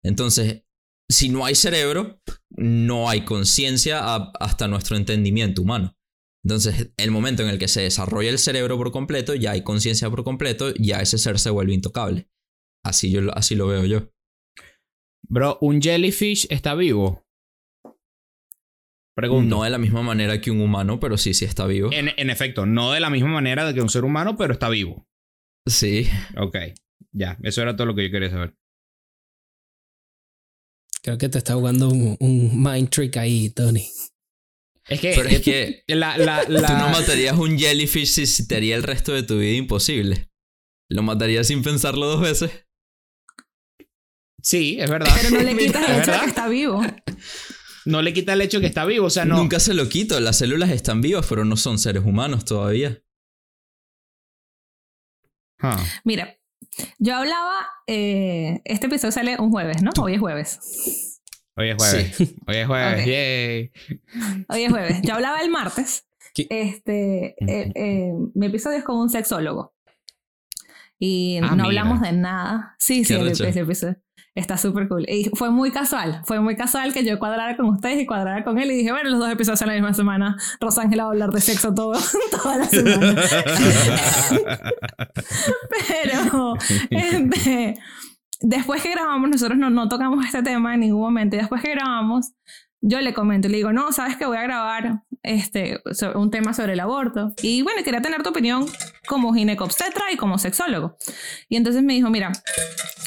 Entonces, 0.03 0.63
si 1.09 1.29
no 1.29 1.45
hay 1.45 1.55
cerebro, 1.55 2.21
no 2.49 3.09
hay 3.09 3.21
conciencia 3.21 4.15
hasta 4.39 4.67
nuestro 4.67 4.95
entendimiento 4.95 5.61
humano. 5.61 5.95
Entonces, 6.43 6.93
el 6.97 7.11
momento 7.11 7.43
en 7.43 7.49
el 7.49 7.59
que 7.59 7.67
se 7.67 7.81
desarrolla 7.81 8.29
el 8.29 8.39
cerebro 8.39 8.77
por 8.77 8.91
completo, 8.91 9.35
ya 9.35 9.51
hay 9.51 9.63
conciencia 9.63 10.09
por 10.09 10.23
completo, 10.23 10.73
ya 10.75 11.01
ese 11.01 11.17
ser 11.17 11.39
se 11.39 11.49
vuelve 11.49 11.73
intocable. 11.73 12.29
Así, 12.85 13.11
yo, 13.11 13.21
así 13.35 13.55
lo 13.55 13.67
veo 13.67 13.85
yo. 13.85 14.11
Bro, 15.27 15.57
¿un 15.61 15.81
jellyfish 15.81 16.47
está 16.49 16.75
vivo? 16.75 17.25
Pregunto. 19.15 19.57
No 19.57 19.63
de 19.63 19.69
la 19.69 19.77
misma 19.77 20.01
manera 20.01 20.39
que 20.39 20.49
un 20.49 20.61
humano, 20.61 20.99
pero 20.99 21.17
sí, 21.17 21.33
sí 21.33 21.43
está 21.43 21.65
vivo. 21.65 21.89
En, 21.91 22.09
en 22.15 22.29
efecto, 22.29 22.65
no 22.65 22.93
de 22.93 23.01
la 23.01 23.09
misma 23.09 23.29
manera 23.29 23.73
que 23.73 23.81
un 23.81 23.89
ser 23.89 24.05
humano, 24.05 24.37
pero 24.37 24.53
está 24.53 24.69
vivo. 24.69 25.05
Sí. 25.67 26.07
Ok, 26.37 26.55
ya, 27.11 27.37
eso 27.43 27.61
era 27.61 27.75
todo 27.75 27.87
lo 27.87 27.95
que 27.95 28.05
yo 28.05 28.11
quería 28.11 28.29
saber. 28.29 28.55
Creo 31.01 31.17
que 31.17 31.29
te 31.29 31.37
está 31.37 31.53
jugando 31.53 31.89
un, 31.89 32.17
mind 32.61 32.89
trick 32.89 33.17
ahí, 33.17 33.49
Tony. 33.49 33.89
Es 34.87 34.99
que, 34.99 35.13
Pero 35.15 35.29
es 35.29 35.41
que 35.41 35.83
la, 35.87 36.17
la, 36.17 36.45
tú 36.45 36.51
no 36.51 36.89
matarías 36.89 37.37
un 37.37 37.57
jellyfish 37.57 38.25
si 38.25 38.47
te 38.47 38.55
haría 38.55 38.75
el 38.75 38.83
resto 38.83 39.13
de 39.13 39.23
tu 39.23 39.37
vida 39.37 39.53
imposible. 39.53 40.29
Lo 40.89 41.03
matarías 41.03 41.47
sin 41.47 41.61
pensarlo 41.61 42.07
dos 42.07 42.21
veces. 42.21 42.51
Sí, 44.41 44.77
es 44.79 44.89
verdad. 44.89 45.13
Pero 45.21 45.35
no 45.35 45.41
le 45.41 45.55
quitas 45.57 45.87
el 45.87 46.01
hecho 46.01 46.11
de 46.11 46.19
que 46.19 46.25
está 46.25 46.47
vivo. 46.47 46.81
No 47.85 48.01
le 48.01 48.13
quita 48.13 48.33
el 48.33 48.41
hecho 48.41 48.57
de 48.57 48.61
que 48.61 48.67
está 48.67 48.85
vivo, 48.85 49.05
o 49.05 49.09
sea, 49.09 49.25
no. 49.25 49.37
Nunca 49.37 49.59
se 49.59 49.73
lo 49.73 49.87
quito. 49.87 50.19
Las 50.19 50.39
células 50.39 50.69
están 50.71 51.01
vivas, 51.01 51.25
pero 51.29 51.45
no 51.45 51.55
son 51.55 51.77
seres 51.79 52.03
humanos 52.03 52.45
todavía. 52.45 53.01
Mira, 56.03 56.38
yo 56.97 57.15
hablaba, 57.15 57.67
eh, 57.87 58.61
este 58.65 58.87
episodio 58.87 59.11
sale 59.11 59.37
un 59.39 59.51
jueves, 59.51 59.81
¿no? 59.81 59.91
Hoy 60.01 60.15
es 60.15 60.19
jueves. 60.19 61.21
Hoy 61.55 61.69
es 61.69 61.75
jueves. 61.75 62.35
Hoy 62.47 62.55
es 62.55 62.67
jueves. 62.67 63.05
Yay. 63.05 63.71
Hoy 64.47 64.63
es 64.63 64.71
jueves. 64.71 65.01
Yo 65.01 65.13
hablaba 65.15 65.41
el 65.41 65.49
martes. 65.49 66.05
Este, 66.35 67.35
eh, 67.39 67.71
eh, 67.75 68.13
mi 68.33 68.45
episodio 68.45 68.77
es 68.77 68.83
con 68.83 68.97
un 68.97 69.09
sexólogo. 69.09 69.73
Y 70.97 71.39
ah, 71.41 71.55
no 71.55 71.65
hablamos 71.65 72.01
de 72.01 72.11
nada. 72.11 72.75
Sí, 72.79 73.03
sí, 73.03 73.13
el, 73.13 73.27
episodio. 73.27 73.97
Está 74.39 74.57
súper 74.57 74.87
cool. 74.87 75.05
Y 75.09 75.29
fue 75.35 75.51
muy 75.51 75.69
casual. 75.69 76.21
Fue 76.23 76.39
muy 76.39 76.55
casual 76.55 76.93
que 76.93 77.03
yo 77.03 77.19
cuadrara 77.19 77.57
con 77.57 77.65
ustedes 77.65 77.99
y 77.99 78.05
cuadrara 78.05 78.45
con 78.45 78.57
él. 78.57 78.71
Y 78.71 78.75
dije, 78.77 78.91
bueno, 78.93 79.09
los 79.09 79.19
dos 79.19 79.29
episodios 79.29 79.61
en 79.63 79.67
la 79.67 79.73
misma 79.73 79.93
semana. 79.93 80.37
Rosángela 80.61 81.03
va 81.03 81.09
a 81.09 81.11
hablar 81.11 81.31
de 81.31 81.41
sexo 81.41 81.73
todo, 81.73 81.99
toda 82.31 82.57
la 82.57 82.65
semana. 82.65 83.21
Pero 85.89 86.55
este, 86.89 87.75
después 88.39 88.81
que 88.81 88.91
grabamos, 88.91 89.29
nosotros 89.29 89.57
no, 89.57 89.69
no 89.69 89.89
tocamos 89.89 90.25
este 90.25 90.41
tema 90.41 90.73
en 90.73 90.79
ningún 90.79 91.01
momento. 91.01 91.35
Y 91.35 91.39
después 91.39 91.61
que 91.61 91.71
grabamos, 91.71 92.31
yo 92.81 93.01
le 93.01 93.13
comento, 93.13 93.49
le 93.49 93.57
digo, 93.57 93.73
no, 93.73 93.91
sabes 93.91 94.17
que 94.17 94.25
voy 94.25 94.37
a 94.37 94.43
grabar 94.43 95.03
este, 95.23 95.81
un 96.15 96.31
tema 96.31 96.53
sobre 96.53 96.73
el 96.73 96.79
aborto. 96.79 97.33
Y 97.41 97.61
bueno, 97.61 97.83
quería 97.83 98.01
tener 98.01 98.23
tu 98.23 98.29
opinión 98.29 98.65
como 99.07 99.33
ginecobstetra 99.33 100.11
y 100.11 100.17
como 100.17 100.37
sexólogo. 100.37 100.97
Y 101.49 101.57
entonces 101.57 101.83
me 101.83 101.93
dijo, 101.93 102.09
mira, 102.09 102.31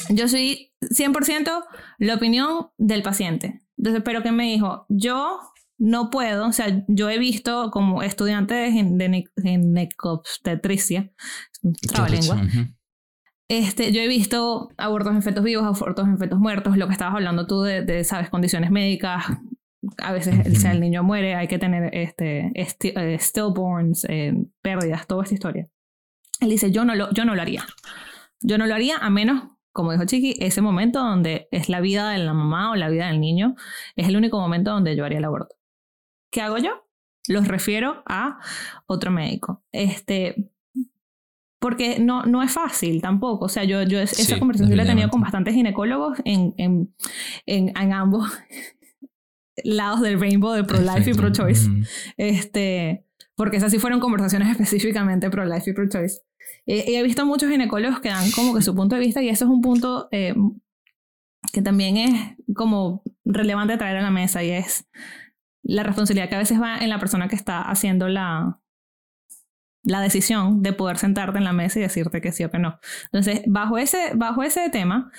yo 0.09 0.27
soy 0.27 0.71
100% 0.81 1.63
la 1.99 2.15
opinión 2.15 2.67
del 2.77 3.01
paciente. 3.01 3.63
Entonces, 3.77 4.03
pero 4.05 4.21
que 4.21 4.31
me 4.31 4.43
dijo, 4.45 4.85
yo 4.89 5.39
no 5.79 6.09
puedo, 6.09 6.47
o 6.47 6.53
sea, 6.53 6.85
yo 6.87 7.09
he 7.09 7.17
visto 7.17 7.71
como 7.71 8.03
estudiante 8.03 8.53
de, 8.53 9.25
ginecobstetricia, 9.41 11.11
lengua, 12.09 12.41
este, 13.49 13.91
yo 13.91 14.01
he 14.01 14.07
visto 14.07 14.69
abortos 14.77 15.13
en 15.13 15.23
fetos 15.23 15.43
vivos, 15.43 15.65
abortos 15.65 16.07
en 16.07 16.17
fetos 16.17 16.39
muertos, 16.39 16.77
lo 16.77 16.87
que 16.87 16.93
estabas 16.93 17.15
hablando 17.15 17.47
tú 17.47 17.63
de, 17.63 17.81
de, 17.81 18.03
sabes, 18.03 18.29
condiciones 18.29 18.71
médicas, 18.71 19.25
a 19.97 20.13
veces 20.13 20.47
o 20.47 20.59
sea, 20.59 20.71
el 20.71 20.79
niño 20.79 21.03
muere, 21.03 21.35
hay 21.35 21.47
que 21.47 21.59
tener 21.59 21.89
este, 21.93 22.51
eh, 22.55 23.19
stillborns, 23.19 24.05
eh, 24.09 24.33
pérdidas, 24.61 25.07
toda 25.07 25.23
esta 25.23 25.35
historia. 25.35 25.69
Él 26.39 26.49
dice, 26.49 26.71
yo 26.71 26.85
no, 26.85 26.95
lo, 26.95 27.11
yo 27.11 27.25
no 27.25 27.35
lo 27.35 27.41
haría. 27.41 27.65
Yo 28.41 28.57
no 28.57 28.65
lo 28.65 28.75
haría 28.75 28.97
a 28.97 29.09
menos, 29.09 29.43
como 29.71 29.91
dijo 29.91 30.05
Chiqui, 30.05 30.35
ese 30.39 30.61
momento 30.61 30.99
donde 30.99 31.47
es 31.51 31.69
la 31.69 31.81
vida 31.81 32.09
de 32.09 32.17
la 32.19 32.33
mamá 32.33 32.71
o 32.71 32.75
la 32.75 32.89
vida 32.89 33.07
del 33.07 33.19
niño, 33.19 33.55
es 33.95 34.07
el 34.07 34.17
único 34.17 34.39
momento 34.39 34.71
donde 34.71 34.95
yo 34.95 35.05
haría 35.05 35.19
el 35.19 35.25
aborto. 35.25 35.55
¿Qué 36.31 36.41
hago 36.41 36.57
yo? 36.57 36.87
Los 37.27 37.47
refiero 37.47 38.03
a 38.05 38.39
otro 38.87 39.11
médico. 39.11 39.63
Este, 39.71 40.51
porque 41.59 41.97
no, 41.97 42.23
no 42.23 42.43
es 42.43 42.51
fácil 42.51 43.01
tampoco. 43.01 43.45
O 43.45 43.49
sea, 43.49 43.63
yo, 43.63 43.83
yo 43.83 43.99
esa 43.99 44.37
conversación 44.37 44.75
la 44.75 44.83
he 44.83 44.85
tenido 44.85 45.09
con 45.09 45.21
bastantes 45.21 45.53
ginecólogos 45.53 46.19
en, 46.25 46.53
en, 46.57 46.93
en, 47.45 47.93
ambos 47.93 48.29
lados 49.63 50.01
del 50.01 50.19
rainbow 50.19 50.53
de 50.53 50.63
pro-life 50.63 51.11
y 51.11 51.13
pro-choice. 51.13 51.69
Este, 52.17 53.05
porque 53.35 53.57
esas 53.57 53.71
sí 53.71 53.79
fueron 53.79 53.99
conversaciones 53.99 54.49
específicamente 54.51 55.29
pro-life 55.29 55.69
y 55.69 55.73
pro-choice. 55.73 56.21
he 56.65 57.03
visto 57.03 57.25
muchos 57.25 57.49
ginecólogos 57.49 57.99
que 57.99 58.09
dan 58.09 58.29
como 58.31 58.55
que 58.55 58.61
su 58.61 58.75
punto 58.75 58.95
de 58.95 59.01
vista 59.01 59.21
y 59.21 59.29
eso 59.29 59.45
es 59.45 59.51
un 59.51 59.61
punto 59.61 60.07
eh, 60.11 60.35
que 61.51 61.61
también 61.61 61.97
es 61.97 62.37
como 62.55 63.03
relevante 63.25 63.77
traer 63.77 63.97
a 63.97 64.01
la 64.01 64.11
mesa 64.11 64.43
y 64.43 64.51
es 64.51 64.87
la 65.63 65.83
responsabilidad 65.83 66.29
que 66.29 66.35
a 66.35 66.39
veces 66.39 66.61
va 66.61 66.77
en 66.77 66.89
la 66.89 66.99
persona 66.99 67.27
que 67.27 67.35
está 67.35 67.61
haciendo 67.61 68.07
la, 68.09 68.59
la 69.83 70.01
decisión 70.01 70.61
de 70.61 70.73
poder 70.73 70.97
sentarte 70.97 71.37
en 71.37 71.43
la 71.43 71.53
mesa 71.53 71.79
y 71.79 71.83
decirte 71.83 72.21
que 72.21 72.31
sí 72.31 72.43
o 72.43 72.51
que 72.51 72.59
no. 72.59 72.79
Entonces, 73.05 73.41
bajo 73.47 73.77
ese, 73.77 74.11
bajo 74.15 74.43
ese 74.43 74.69
tema, 74.69 75.11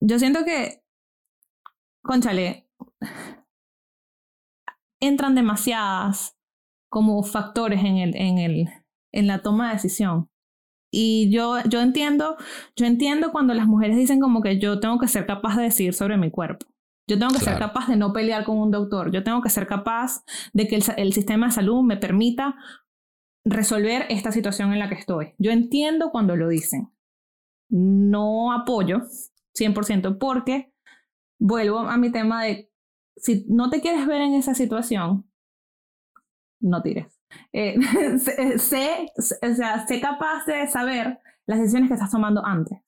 yo 0.00 0.18
siento 0.18 0.44
que, 0.44 0.82
conchale, 2.02 2.63
entran 5.00 5.34
demasiadas 5.34 6.36
como 6.90 7.22
factores 7.22 7.80
en, 7.80 7.98
el, 7.98 8.16
en, 8.16 8.38
el, 8.38 8.68
en 9.12 9.26
la 9.26 9.42
toma 9.42 9.68
de 9.68 9.74
decisión. 9.74 10.30
Y 10.92 11.28
yo, 11.30 11.58
yo 11.68 11.80
entiendo, 11.80 12.36
yo 12.76 12.86
entiendo 12.86 13.32
cuando 13.32 13.52
las 13.52 13.66
mujeres 13.66 13.96
dicen 13.96 14.20
como 14.20 14.40
que 14.40 14.60
yo 14.60 14.78
tengo 14.78 14.98
que 14.98 15.08
ser 15.08 15.26
capaz 15.26 15.56
de 15.56 15.64
decir 15.64 15.92
sobre 15.92 16.16
mi 16.16 16.30
cuerpo. 16.30 16.66
Yo 17.08 17.18
tengo 17.18 17.34
que 17.34 17.40
ser 17.40 17.58
capaz 17.58 17.88
de 17.88 17.96
no 17.96 18.12
pelear 18.12 18.44
con 18.44 18.58
un 18.58 18.70
doctor. 18.70 19.10
Yo 19.10 19.22
tengo 19.24 19.42
que 19.42 19.50
ser 19.50 19.66
capaz 19.66 20.24
de 20.52 20.66
que 20.68 20.76
el, 20.76 20.84
el, 20.96 21.12
sistema 21.12 21.46
de 21.46 21.52
salud 21.52 21.82
me 21.82 21.98
permita 21.98 22.56
resolver 23.44 24.06
esta 24.08 24.32
situación 24.32 24.72
en 24.72 24.78
la 24.78 24.88
que 24.88 24.94
estoy. 24.94 25.34
Yo 25.38 25.50
entiendo 25.50 26.10
cuando 26.10 26.36
lo 26.36 26.48
dicen. 26.48 26.90
No 27.68 28.52
apoyo 28.52 29.02
100% 29.58 30.18
porque 30.18 30.72
vuelvo 31.38 31.80
a 31.80 31.96
mi 31.96 32.10
tema 32.10 32.44
de 32.44 32.70
si 33.16 33.44
no 33.48 33.70
te 33.70 33.80
quieres 33.80 34.06
ver 34.06 34.22
en 34.22 34.34
esa 34.34 34.54
situación, 34.54 35.28
no 36.60 36.82
tires. 36.82 37.20
Eh, 37.52 37.76
sé, 38.58 39.10
o 39.16 39.54
sea, 39.54 39.86
sé 39.86 40.00
capaz 40.00 40.46
de 40.46 40.66
saber 40.66 41.18
las 41.46 41.58
decisiones 41.58 41.88
que 41.88 41.94
estás 41.94 42.10
tomando 42.10 42.44
antes. 42.44 42.78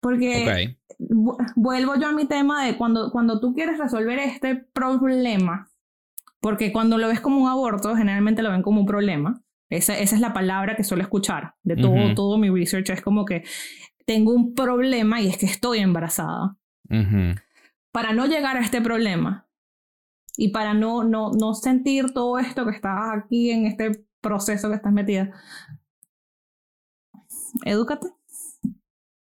Porque 0.00 0.76
vuelvo 1.56 1.96
yo 1.96 2.08
a 2.08 2.12
mi 2.12 2.26
tema 2.26 2.64
de 2.64 2.76
cuando, 2.76 3.10
cuando 3.10 3.40
tú 3.40 3.54
quieres 3.54 3.78
resolver 3.78 4.18
este 4.20 4.54
problema, 4.54 5.68
porque 6.40 6.72
cuando 6.72 6.96
lo 6.96 7.08
ves 7.08 7.20
como 7.20 7.42
un 7.42 7.48
aborto, 7.48 7.96
generalmente 7.96 8.42
lo 8.42 8.50
ven 8.50 8.62
como 8.62 8.80
un 8.80 8.86
problema. 8.86 9.42
Esa, 9.68 9.98
esa 9.98 10.14
es 10.14 10.20
la 10.20 10.32
palabra 10.32 10.76
que 10.76 10.84
suelo 10.84 11.02
escuchar 11.02 11.54
de 11.64 11.76
todo, 11.76 12.14
todo 12.14 12.38
mi 12.38 12.50
research. 12.50 12.90
Es 12.90 13.02
como 13.02 13.24
que 13.24 13.42
tengo 14.04 14.32
un 14.32 14.54
problema 14.54 15.20
y 15.20 15.26
es 15.26 15.38
que 15.38 15.46
estoy 15.46 15.80
embarazada. 15.80 16.56
Para 17.96 18.12
no 18.12 18.26
llegar 18.26 18.58
a 18.58 18.60
este 18.60 18.82
problema 18.82 19.48
y 20.36 20.48
para 20.48 20.74
no, 20.74 21.02
no, 21.02 21.30
no 21.30 21.54
sentir 21.54 22.12
todo 22.12 22.38
esto 22.38 22.66
que 22.66 22.72
estás 22.72 22.98
aquí 23.10 23.50
en 23.50 23.64
este 23.64 24.04
proceso 24.20 24.68
que 24.68 24.74
estás 24.74 24.92
metida, 24.92 25.32
edúcate. 27.64 28.08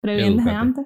Previen 0.02 0.38
desde 0.38 0.52
antes. 0.52 0.86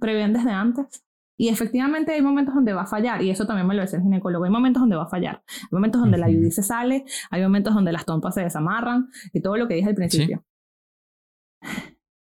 Previen 0.00 0.32
desde 0.32 0.50
antes. 0.50 1.06
Y 1.36 1.50
efectivamente 1.50 2.14
hay 2.14 2.20
momentos 2.20 2.52
donde 2.52 2.72
va 2.72 2.82
a 2.82 2.86
fallar, 2.86 3.22
y 3.22 3.30
eso 3.30 3.46
también 3.46 3.68
me 3.68 3.76
lo 3.76 3.82
dice 3.82 3.98
el 3.98 4.02
ginecólogo, 4.02 4.44
hay 4.44 4.50
momentos 4.50 4.80
donde 4.80 4.96
va 4.96 5.04
a 5.04 5.08
fallar, 5.08 5.44
hay 5.46 5.68
momentos 5.70 6.00
donde 6.00 6.18
la 6.18 6.26
UDI 6.26 6.50
se 6.50 6.64
sale, 6.64 7.04
hay 7.30 7.42
momentos 7.42 7.72
donde 7.72 7.92
las 7.92 8.04
trompas 8.04 8.34
se 8.34 8.40
desamarran, 8.40 9.08
y 9.32 9.40
todo 9.40 9.56
lo 9.56 9.68
que 9.68 9.74
dije 9.74 9.88
al 9.88 9.94
principio. 9.94 10.44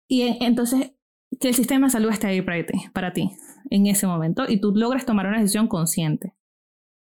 Y 0.09 0.37
entonces, 0.45 0.97
que 1.39 1.47
el 1.47 1.55
sistema 1.55 1.87
de 1.87 1.93
salud 1.93 2.11
esté 2.11 2.27
ahí 2.27 2.43
para 2.43 2.67
ti, 2.67 2.89
para 2.93 3.13
ti, 3.13 3.31
en 3.71 3.87
ese 3.87 4.07
momento, 4.07 4.45
y 4.49 4.61
tú 4.61 4.73
logres 4.75 5.07
tomar 5.07 5.27
una 5.27 5.39
decisión 5.39 5.68
consciente, 5.68 6.37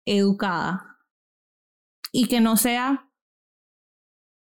educada, 0.06 0.98
y 2.12 2.28
que 2.28 2.40
no 2.40 2.56
sea, 2.56 3.10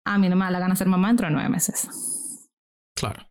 a 0.06 0.18
mí 0.18 0.30
no 0.30 0.36
me 0.36 0.46
da 0.46 0.52
la 0.52 0.60
gana 0.60 0.76
ser 0.76 0.88
mamá 0.88 1.08
dentro 1.08 1.28
de 1.28 1.34
nueve 1.34 1.50
meses. 1.50 2.50
Claro. 2.96 3.28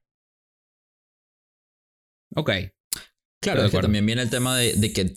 Ok, 2.36 2.50
Claro, 3.44 3.70
que 3.70 3.78
también 3.78 4.06
viene 4.06 4.22
el 4.22 4.30
tema 4.30 4.56
de, 4.56 4.92
que 4.92 5.14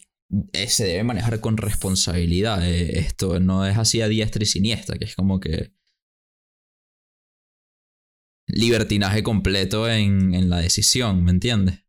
eh, 0.51 0.67
se 0.67 0.85
debe 0.85 1.03
manejar 1.03 1.39
con 1.39 1.55
responsabilidad. 1.55 2.67
Eh, 2.67 2.99
esto 2.99 3.39
no 3.39 3.65
es 3.65 3.77
así 3.77 4.01
a 4.01 4.09
diestra 4.09 4.43
y 4.43 4.45
siniestra, 4.45 4.97
que 4.97 5.05
es 5.05 5.15
como 5.15 5.39
que. 5.39 5.71
Libertinaje 8.47 9.23
completo 9.23 9.89
en, 9.89 10.49
la 10.49 10.59
decisión, 10.59 11.23
¿me 11.23 11.31
entiendes? 11.31 11.83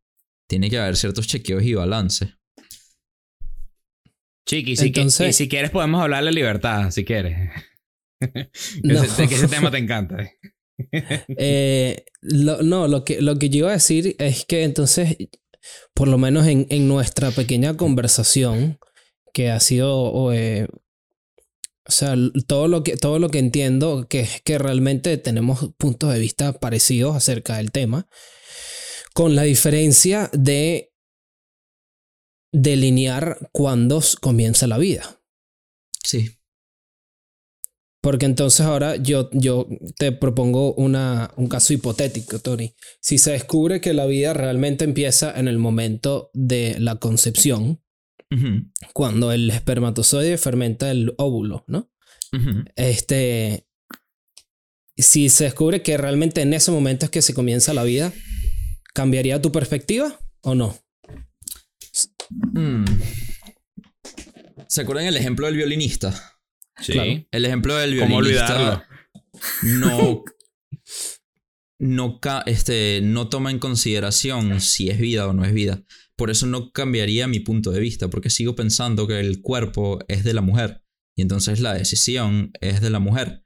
Tiene 0.49 0.71
que 0.71 0.79
haber 0.79 0.97
ciertos 0.97 1.27
chequeos 1.27 1.63
y 1.63 1.75
balance. 1.75 2.35
Chiqui, 4.47 4.77
si, 4.77 4.87
Entonces, 4.87 5.37
si 5.37 5.49
quieres 5.49 5.71
podemos 5.71 6.03
hablar 6.03 6.25
de 6.25 6.33
libertad, 6.33 6.91
si 6.91 7.05
quieres. 7.05 7.51
no. 8.83 9.03
ese, 9.03 9.29
que 9.29 9.35
ese 9.35 9.49
tema 9.49 9.71
te 9.71 9.79
encanta. 9.79 10.17
Eh, 11.37 12.05
no, 12.23 12.87
lo 12.87 13.05
que, 13.05 13.21
lo 13.21 13.37
que 13.37 13.51
yo 13.51 13.59
iba 13.59 13.71
a 13.71 13.73
decir 13.73 14.15
es 14.21 14.45
que 14.45 14.63
entonces 14.63 15.17
por 15.95 16.09
lo 16.09 16.19
menos 16.19 16.47
en, 16.47 16.67
en 16.71 16.89
nuestra 16.89 17.31
pequeña 17.31 17.77
conversación, 17.77 18.79
que 19.33 19.51
ha 19.51 19.61
sido, 19.61 20.33
eh, 20.33 20.67
o 21.87 21.93
sea, 21.93 22.15
todo 22.47 22.69
lo, 22.69 22.83
que, 22.83 22.97
todo 22.97 23.19
lo 23.19 23.29
que 23.29 23.39
entiendo, 23.39 24.07
que 24.09 24.21
es 24.21 24.41
que 24.43 24.59
realmente 24.59 25.17
tenemos 25.19 25.71
puntos 25.77 26.13
de 26.13 26.19
vista 26.19 26.53
parecidos 26.53 27.17
acerca 27.17 27.57
del 27.57 27.71
tema, 27.71 28.09
con 29.19 29.35
la 29.35 29.43
diferencia 29.43 30.31
de 30.33 30.95
delinear 32.53 33.51
cuándo 33.51 34.01
comienza 34.21 34.69
la 34.69 34.79
vida. 34.79 35.21
Sí. 36.05 36.37
Porque 38.01 38.27
entonces 38.27 38.61
ahora 38.61 38.95
yo, 38.95 39.29
yo 39.33 39.67
te 39.97 40.13
propongo 40.13 40.73
una, 40.75 41.33
un 41.37 41.49
caso 41.49 41.73
hipotético, 41.73 42.39
Tony. 42.39 42.77
Si 43.01 43.19
se 43.19 43.33
descubre 43.33 43.81
que 43.81 43.93
la 43.93 44.07
vida 44.07 44.35
realmente 44.35 44.85
empieza 44.85 45.37
en 45.37 45.49
el 45.49 45.59
momento 45.59 46.31
de 46.33 46.77
la 46.79 47.01
concepción, 47.01 47.83
cuando 48.93 49.33
el 49.33 49.51
espermatozoide 49.51 50.39
fermenta 50.39 50.93
el 50.93 51.13
óvulo, 51.19 51.65
¿no? 51.67 51.91
Este. 52.77 53.67
Si 54.97 55.29
se 55.29 55.45
descubre 55.45 55.83
que 55.83 55.97
realmente 55.97 56.41
en 56.41 56.55
ese 56.55 56.71
momento 56.71 57.07
es 57.07 57.11
que 57.11 57.23
se 57.23 57.35
comienza 57.35 57.75
la 57.75 57.83
vida, 57.83 58.13
¿cambiaría 58.99 59.41
tu 59.41 59.53
perspectiva 59.53 60.19
o 60.41 60.57
no? 60.57 60.77
Mm. 62.53 62.85
¿Se 64.67 64.81
acuerdan 64.81 65.07
el 65.07 65.17
ejemplo 65.17 65.47
del 65.47 65.55
violinista? 65.55 66.41
Sí. 66.81 67.29
El 67.31 67.45
ejemplo 67.45 67.77
del 67.77 67.95
violinista 67.95 68.89
no, 69.63 70.25
no, 71.79 72.21
este, 72.47 72.99
no 73.01 73.29
toma 73.29 73.53
en 73.53 73.61
consideración 73.61 74.61
si 74.61 74.91
es 74.91 74.99
vida 74.99 75.29
o 75.29 75.33
no 75.33 75.45
es 75.45 75.53
vida. 75.53 75.85
Por 76.17 76.31
eso 76.31 76.47
no 76.47 76.73
cambiaría 76.73 77.29
mi 77.29 77.39
punto 77.39 77.71
de 77.71 77.79
vista, 77.79 78.11
porque 78.11 78.31
sigo 78.31 78.57
pensando 78.57 79.07
que 79.07 79.21
el 79.21 79.43
cuerpo 79.43 80.01
es 80.09 80.25
de 80.25 80.35
la 80.35 80.41
mujer 80.41 80.83
y 81.17 81.23
entonces 81.23 81.61
la 81.61 81.75
decisión 81.75 82.51
es 82.61 82.81
de 82.81 82.91
la 82.91 82.99
mujer. 82.99 83.45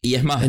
Y 0.00 0.14
es 0.14 0.24
más, 0.24 0.48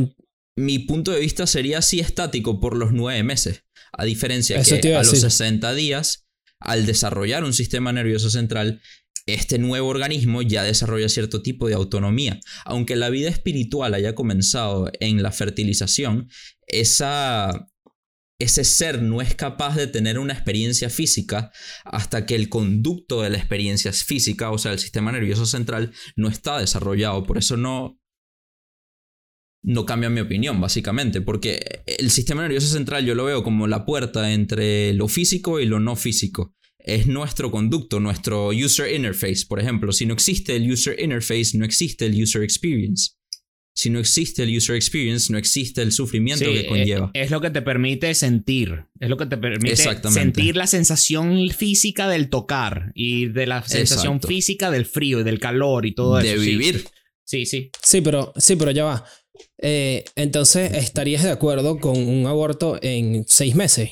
mi 0.55 0.79
punto 0.79 1.11
de 1.11 1.19
vista 1.19 1.45
sería 1.45 1.79
así 1.79 1.99
estático 1.99 2.61
por 2.61 2.77
los 2.77 2.93
nueve 2.93 3.21
meses, 3.23 3.64
a 3.97 4.05
diferencia 4.05 4.61
que 4.61 4.95
a 4.95 5.03
los 5.03 5.19
60 5.19 5.73
días, 5.73 6.25
al 6.59 6.85
desarrollar 6.85 7.43
un 7.43 7.53
sistema 7.53 7.91
nervioso 7.93 8.29
central, 8.29 8.81
este 9.25 9.57
nuevo 9.57 9.87
organismo 9.87 10.41
ya 10.41 10.63
desarrolla 10.63 11.09
cierto 11.09 11.41
tipo 11.41 11.67
de 11.67 11.73
autonomía. 11.73 12.39
Aunque 12.63 12.95
la 12.95 13.09
vida 13.09 13.29
espiritual 13.29 13.93
haya 13.93 14.13
comenzado 14.13 14.91
en 14.99 15.23
la 15.23 15.31
fertilización, 15.31 16.29
esa, 16.67 17.67
ese 18.39 18.63
ser 18.63 19.01
no 19.01 19.21
es 19.21 19.33
capaz 19.33 19.75
de 19.75 19.87
tener 19.87 20.19
una 20.19 20.33
experiencia 20.33 20.89
física 20.89 21.51
hasta 21.85 22.25
que 22.25 22.35
el 22.35 22.49
conducto 22.49 23.23
de 23.23 23.31
la 23.31 23.37
experiencia 23.37 23.91
física, 23.93 24.51
o 24.51 24.59
sea, 24.59 24.73
el 24.73 24.79
sistema 24.79 25.11
nervioso 25.11 25.47
central, 25.47 25.91
no 26.15 26.27
está 26.27 26.59
desarrollado. 26.59 27.23
Por 27.23 27.39
eso 27.39 27.57
no, 27.57 27.99
no 29.65 29.85
cambia 29.85 30.09
mi 30.09 30.21
opinión, 30.21 30.61
básicamente, 30.61 31.21
porque 31.21 31.83
el 31.85 32.11
sistema 32.11 32.43
nervioso 32.43 32.67
central 32.67 33.05
yo 33.05 33.15
lo 33.15 33.25
veo 33.25 33.43
como 33.43 33.67
la 33.67 33.85
puerta 33.85 34.31
entre 34.31 34.93
lo 34.93 35.07
físico 35.07 35.59
y 35.59 35.65
lo 35.65 35.79
no 35.79 35.95
físico 35.95 36.55
es 36.85 37.07
nuestro 37.07 37.49
conducto, 37.49 37.99
nuestro 37.99 38.49
user 38.49 38.93
interface, 38.93 39.45
por 39.47 39.59
ejemplo. 39.59 39.91
Si 39.91 40.05
no 40.05 40.13
existe 40.13 40.55
el 40.55 40.71
user 40.71 40.99
interface, 40.99 41.57
no 41.57 41.65
existe 41.65 42.05
el 42.05 42.21
user 42.21 42.43
experience. 42.43 43.13
Si 43.77 43.89
no 43.89 43.99
existe 43.99 44.43
el 44.43 44.55
user 44.55 44.75
experience, 44.75 45.31
no 45.33 45.37
existe 45.37 45.81
el 45.81 45.91
sufrimiento 45.91 46.45
Sí, 46.45 46.53
que 46.53 46.67
conlleva. 46.67 47.11
Es, 47.13 47.29
lo 47.31 47.41
que 47.41 47.49
te 47.49 47.61
permite 47.61 48.13
sentir. 48.13 48.85
Es 48.99 49.09
lo 49.09 49.17
que 49.17 49.25
te 49.25 49.35
permite 49.35 49.75
sentir 49.75 50.55
la 50.55 50.67
sensación 50.67 51.49
física 51.49 52.07
del 52.07 52.29
tocar 52.29 52.91
y 52.93 53.25
de 53.25 53.47
la 53.47 53.63
sensación 53.63 54.13
Exacto. 54.13 54.27
física 54.27 54.71
del 54.71 54.85
frío 54.85 55.19
y 55.19 55.23
del 55.23 55.39
calor 55.39 55.85
y 55.85 55.93
todo 55.93 56.17
de 56.17 56.33
eso. 56.33 56.41
sí. 56.41 56.49
vivir. 56.51 56.85
Sí, 57.25 57.45
sí. 57.47 57.71
Sí, 57.81 58.01
pero, 58.01 58.31
sí, 58.37 58.55
pero 58.55 58.69
ya 58.69 58.85
va. 58.85 59.05
Eh, 59.61 60.03
entonces, 60.15 60.73
¿estarías 60.73 61.23
de 61.23 61.31
acuerdo 61.31 61.79
con 61.79 61.97
un 61.97 62.27
aborto 62.27 62.77
en 62.81 63.25
seis 63.27 63.55
meses? 63.55 63.91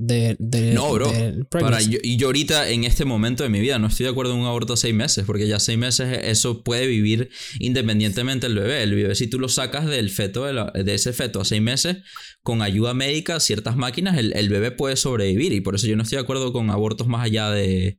De, 0.00 0.36
de- 0.38 0.74
No, 0.74 0.92
bro. 0.92 1.10
del 1.10 1.44
Para, 1.46 1.80
yo, 1.80 1.98
y 2.00 2.16
yo 2.18 2.28
ahorita, 2.28 2.70
en 2.70 2.84
este 2.84 3.04
momento 3.04 3.42
de 3.42 3.48
mi 3.48 3.58
vida, 3.58 3.80
no 3.80 3.88
estoy 3.88 4.04
de 4.04 4.10
acuerdo 4.10 4.32
en 4.34 4.38
un 4.38 4.46
aborto 4.46 4.74
a 4.74 4.76
seis 4.76 4.94
meses, 4.94 5.24
porque 5.26 5.48
ya 5.48 5.58
seis 5.58 5.76
meses 5.76 6.20
eso 6.22 6.62
puede 6.62 6.86
vivir 6.86 7.30
independientemente 7.58 8.46
del 8.46 8.56
bebé. 8.56 8.84
El 8.84 8.94
bebé, 8.94 9.16
si 9.16 9.26
tú 9.26 9.40
lo 9.40 9.48
sacas 9.48 9.86
del 9.86 10.10
feto, 10.10 10.44
de, 10.44 10.52
la- 10.52 10.70
de 10.72 10.94
ese 10.94 11.12
feto 11.12 11.40
a 11.40 11.44
seis 11.44 11.60
meses, 11.62 11.96
con 12.44 12.62
ayuda 12.62 12.94
médica, 12.94 13.40
ciertas 13.40 13.76
máquinas, 13.76 14.16
el, 14.18 14.32
el 14.36 14.48
bebé 14.48 14.70
puede 14.70 14.94
sobrevivir. 14.94 15.52
Y 15.52 15.60
por 15.62 15.74
eso 15.74 15.88
yo 15.88 15.96
no 15.96 16.04
estoy 16.04 16.16
de 16.18 16.22
acuerdo 16.22 16.52
con 16.52 16.70
abortos 16.70 17.08
más 17.08 17.24
allá 17.24 17.50
de... 17.50 17.98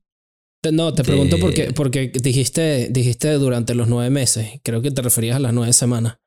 No, 0.72 0.94
te 0.94 1.04
pregunto 1.04 1.38
porque, 1.40 1.72
porque 1.74 2.12
dijiste, 2.22 2.88
dijiste 2.92 3.32
durante 3.34 3.76
los 3.76 3.90
nueve 3.90 4.10
meses. 4.10 4.60
Creo 4.64 4.82
que 4.82 4.92
te 4.92 5.02
referías 5.02 5.36
a 5.36 5.40
las 5.40 5.54
nueve 5.54 5.74
semanas. 5.74 6.18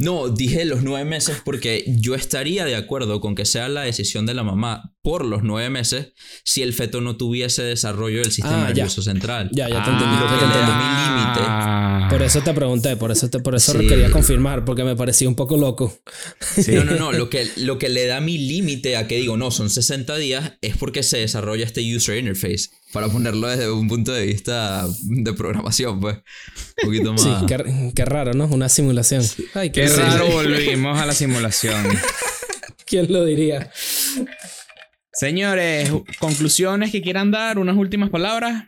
No, 0.00 0.28
dije 0.28 0.64
los 0.64 0.82
nueve 0.84 1.04
meses 1.04 1.38
porque 1.44 1.84
yo 1.88 2.14
estaría 2.14 2.64
de 2.64 2.76
acuerdo 2.76 3.20
con 3.20 3.34
que 3.34 3.44
sea 3.44 3.68
la 3.68 3.82
decisión 3.82 4.26
de 4.26 4.34
la 4.34 4.44
mamá 4.44 4.94
por 5.02 5.24
los 5.24 5.42
nueve 5.42 5.70
meses 5.70 6.12
si 6.44 6.62
el 6.62 6.72
feto 6.72 7.00
no 7.00 7.16
tuviese 7.16 7.62
desarrollo 7.64 8.20
del 8.20 8.30
sistema 8.30 8.58
Ah, 8.58 8.68
ya. 8.68 8.74
nervioso 8.84 9.02
central. 9.02 9.50
Ya, 9.52 9.68
ya 9.68 9.82
te 9.82 9.90
Ah, 9.90 9.92
entendí. 9.94 10.16
lo 10.16 10.24
ya 10.26 10.32
que 10.32 10.38
te 10.38 10.44
entendí. 10.44 10.72
mi 10.72 11.16
límite. 11.18 11.40
Ah. 11.48 12.06
Por 12.10 12.22
eso 12.22 12.40
te 12.42 12.54
pregunté, 12.54 12.96
por 12.96 13.10
eso, 13.10 13.28
te, 13.28 13.40
por 13.40 13.54
eso 13.56 13.72
Sí. 13.72 13.86
quería 13.88 14.10
confirmar, 14.10 14.64
porque 14.64 14.84
me 14.84 14.94
parecía 14.96 15.28
un 15.28 15.34
poco 15.34 15.56
loco. 15.56 15.92
Sí. 16.40 16.72
No, 16.72 16.84
no, 16.84 16.94
no. 16.98 17.12
Lo 17.12 17.28
que, 17.28 17.46
lo 17.56 17.78
que 17.78 17.88
le 17.88 18.06
da 18.06 18.20
mi 18.20 18.38
límite 18.38 18.96
a 18.96 19.08
que 19.08 19.16
digo, 19.16 19.36
no, 19.36 19.50
son 19.50 19.68
60 19.68 20.16
días, 20.16 20.52
es 20.62 20.76
porque 20.76 21.02
se 21.02 21.18
desarrolla 21.18 21.64
este 21.66 21.82
user 21.94 22.16
interface. 22.18 22.70
Para 22.92 23.08
ponerlo 23.08 23.48
desde 23.48 23.70
un 23.70 23.86
punto 23.86 24.12
de 24.12 24.24
vista 24.26 24.86
de 25.02 25.32
programación, 25.34 26.00
pues. 26.00 26.16
Un 26.16 26.86
poquito 26.88 27.12
más. 27.12 27.22
Sí, 27.22 27.30
qué, 27.46 27.92
qué 27.94 28.04
raro, 28.06 28.32
¿no? 28.34 28.46
Una 28.46 28.68
simulación. 28.70 29.22
Ay, 29.54 29.70
qué, 29.70 29.82
Qué 29.82 29.88
raro. 29.88 30.26
volvimos 30.28 30.98
a 30.98 31.04
la 31.06 31.12
simulación. 31.12 31.84
¿Quién 32.86 33.12
lo 33.12 33.24
diría? 33.26 33.70
Señores, 35.12 35.90
conclusiones 36.18 36.90
que 36.92 37.02
quieran 37.02 37.30
dar, 37.30 37.58
unas 37.58 37.76
últimas 37.76 38.08
palabras. 38.10 38.64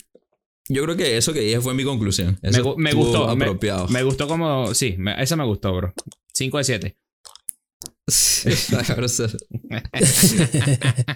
Yo 0.69 0.83
creo 0.85 0.97
que 0.97 1.17
eso 1.17 1.33
que 1.33 1.41
dije 1.41 1.61
fue 1.61 1.75
mi 1.75 1.85
conclusión. 1.85 2.39
Me, 2.43 2.51
Eso 2.51 2.63
gustó. 2.99 3.35
me- 3.37 3.45
Apropiado. 3.47 3.89
Me, 3.89 4.03
gustó 4.03 4.29
como. 4.29 4.75
Sí, 4.75 4.95
me- 4.99 5.21
eso 5.23 5.37
me 5.37 5.45
gustó, 5.45 5.73
bro. 5.75 5.95
5 6.35 6.59
de 6.59 6.65
7. 6.65 6.97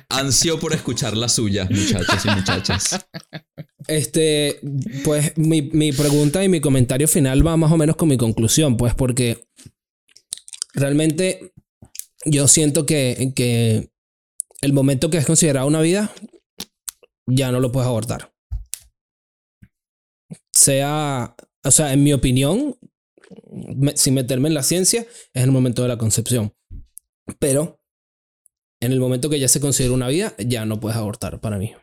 Ansio 0.09 0.59
por 0.59 0.73
escuchar 0.75 1.17
la 1.17 1.29
suya, 1.29 1.67
muchachos 1.71 2.25
y 2.25 2.29
muchachas. 2.31 3.07
Este, 3.87 4.61
pues 5.05 5.37
mi, 5.37 5.63
mi 5.63 5.93
pregunta 5.93 6.43
y 6.45 6.49
mi 6.49 6.61
comentario 6.61 7.09
final 7.09 7.47
va 7.47 7.57
más 7.57 7.73
o 7.73 7.77
menos 7.77 7.97
con 7.97 8.09
mi 8.09 8.17
conclusión, 8.17 8.77
pues 8.77 8.95
porque 8.95 9.45
realmente 10.75 11.53
yo 12.25 12.49
siento 12.49 12.87
que, 12.87 13.33
que 13.37 13.91
el 14.63 14.73
momento 14.73 15.11
que 15.11 15.19
es 15.19 15.27
considerado 15.27 15.67
una 15.67 15.81
vida 15.83 16.11
ya 17.27 17.51
no 17.53 17.61
lo 17.61 17.73
puedes 17.73 17.89
abortar. 17.89 18.33
Sea, 20.53 21.35
o 21.65 21.71
sea, 21.71 21.93
en 21.93 22.03
mi 22.03 22.13
opinión, 22.13 22.77
me- 23.53 23.97
sin 23.97 24.15
meterme 24.15 24.49
en 24.49 24.55
la 24.55 24.63
ciencia, 24.63 25.03
es 25.33 25.43
el 25.45 25.51
momento 25.51 25.83
de 25.83 25.89
la 25.89 25.99
concepción. 25.99 26.53
Pero 27.39 27.81
en 28.81 28.93
el 28.93 29.01
momento 29.01 29.31
que 29.31 29.41
ya 29.41 29.49
se 29.49 29.61
considera 29.61 29.95
una 29.95 30.09
vida, 30.09 30.35
ya 30.39 30.67
no 30.67 30.81
puedes 30.81 30.99
abortar 30.99 31.41
para 31.41 31.59
mí. 31.59 31.75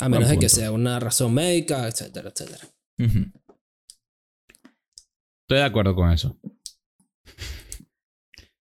A 0.00 0.08
menos 0.08 0.28
de 0.28 0.38
que 0.38 0.48
sea 0.48 0.72
una 0.72 1.00
razón 1.00 1.32
médica, 1.32 1.88
etcétera, 1.88 2.30
etcétera. 2.30 2.66
Estoy 2.98 3.32
de 5.58 5.62
acuerdo 5.62 5.94
con 5.94 6.10
eso. 6.10 6.36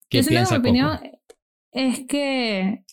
¿Qué 0.08 0.22
Yo 0.22 0.28
piensa 0.28 0.54
mi 0.54 0.60
opinión 0.60 0.96
Coco? 0.96 1.18
es 1.72 2.06
que 2.06 2.84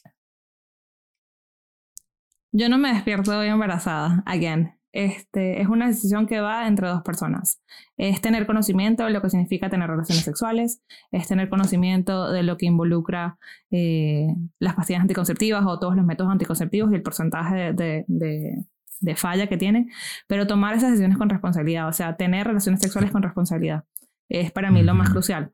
yo 2.52 2.70
no 2.70 2.78
me 2.78 2.94
despierto 2.94 3.38
hoy 3.38 3.48
embarazada, 3.48 4.24
again. 4.26 4.80
Este, 4.92 5.62
es 5.62 5.68
una 5.68 5.88
decisión 5.88 6.26
que 6.26 6.40
va 6.40 6.68
entre 6.68 6.88
dos 6.88 7.04
personas. 7.04 7.62
Es 7.98 8.22
tener 8.22 8.46
conocimiento 8.46 9.06
de 9.06 9.12
lo 9.12 9.22
que 9.22 9.30
significa 9.30 9.70
tener 9.70 9.90
relaciones 9.90 10.24
sexuales, 10.26 10.82
es 11.12 11.28
tener 11.28 11.50
conocimiento 11.50 12.32
de 12.32 12.44
lo 12.44 12.58
que 12.58 12.66
involucra 12.66 13.38
eh, 13.72 14.28
las 14.60 14.76
pastillas 14.76 15.02
anticonceptivas 15.02 15.64
o 15.66 15.80
todos 15.80 15.96
los 15.96 16.06
métodos 16.06 16.32
anticonceptivos 16.32 16.92
y 16.92 16.96
el 16.96 17.02
porcentaje 17.02 17.74
de, 17.74 18.06
de- 18.08 18.64
de- 19.00 19.16
falla 19.16 19.48
que 19.48 19.58
tienen, 19.58 19.90
pero 20.28 20.48
tomar 20.48 20.74
esas 20.76 20.90
decisiones 20.92 21.18
con 21.18 21.30
responsabilidad, 21.30 21.88
o 21.88 21.94
sea, 21.94 22.16
tener 22.18 22.48
relaciones 22.48 22.82
sexuales 22.82 23.12
con 23.12 23.22
responsabilidad, 23.24 23.84
es 24.30 24.52
para 24.52 24.72
mí 24.72 24.82
lo 24.84 24.94
más 24.96 25.10
crucial. 25.12 25.52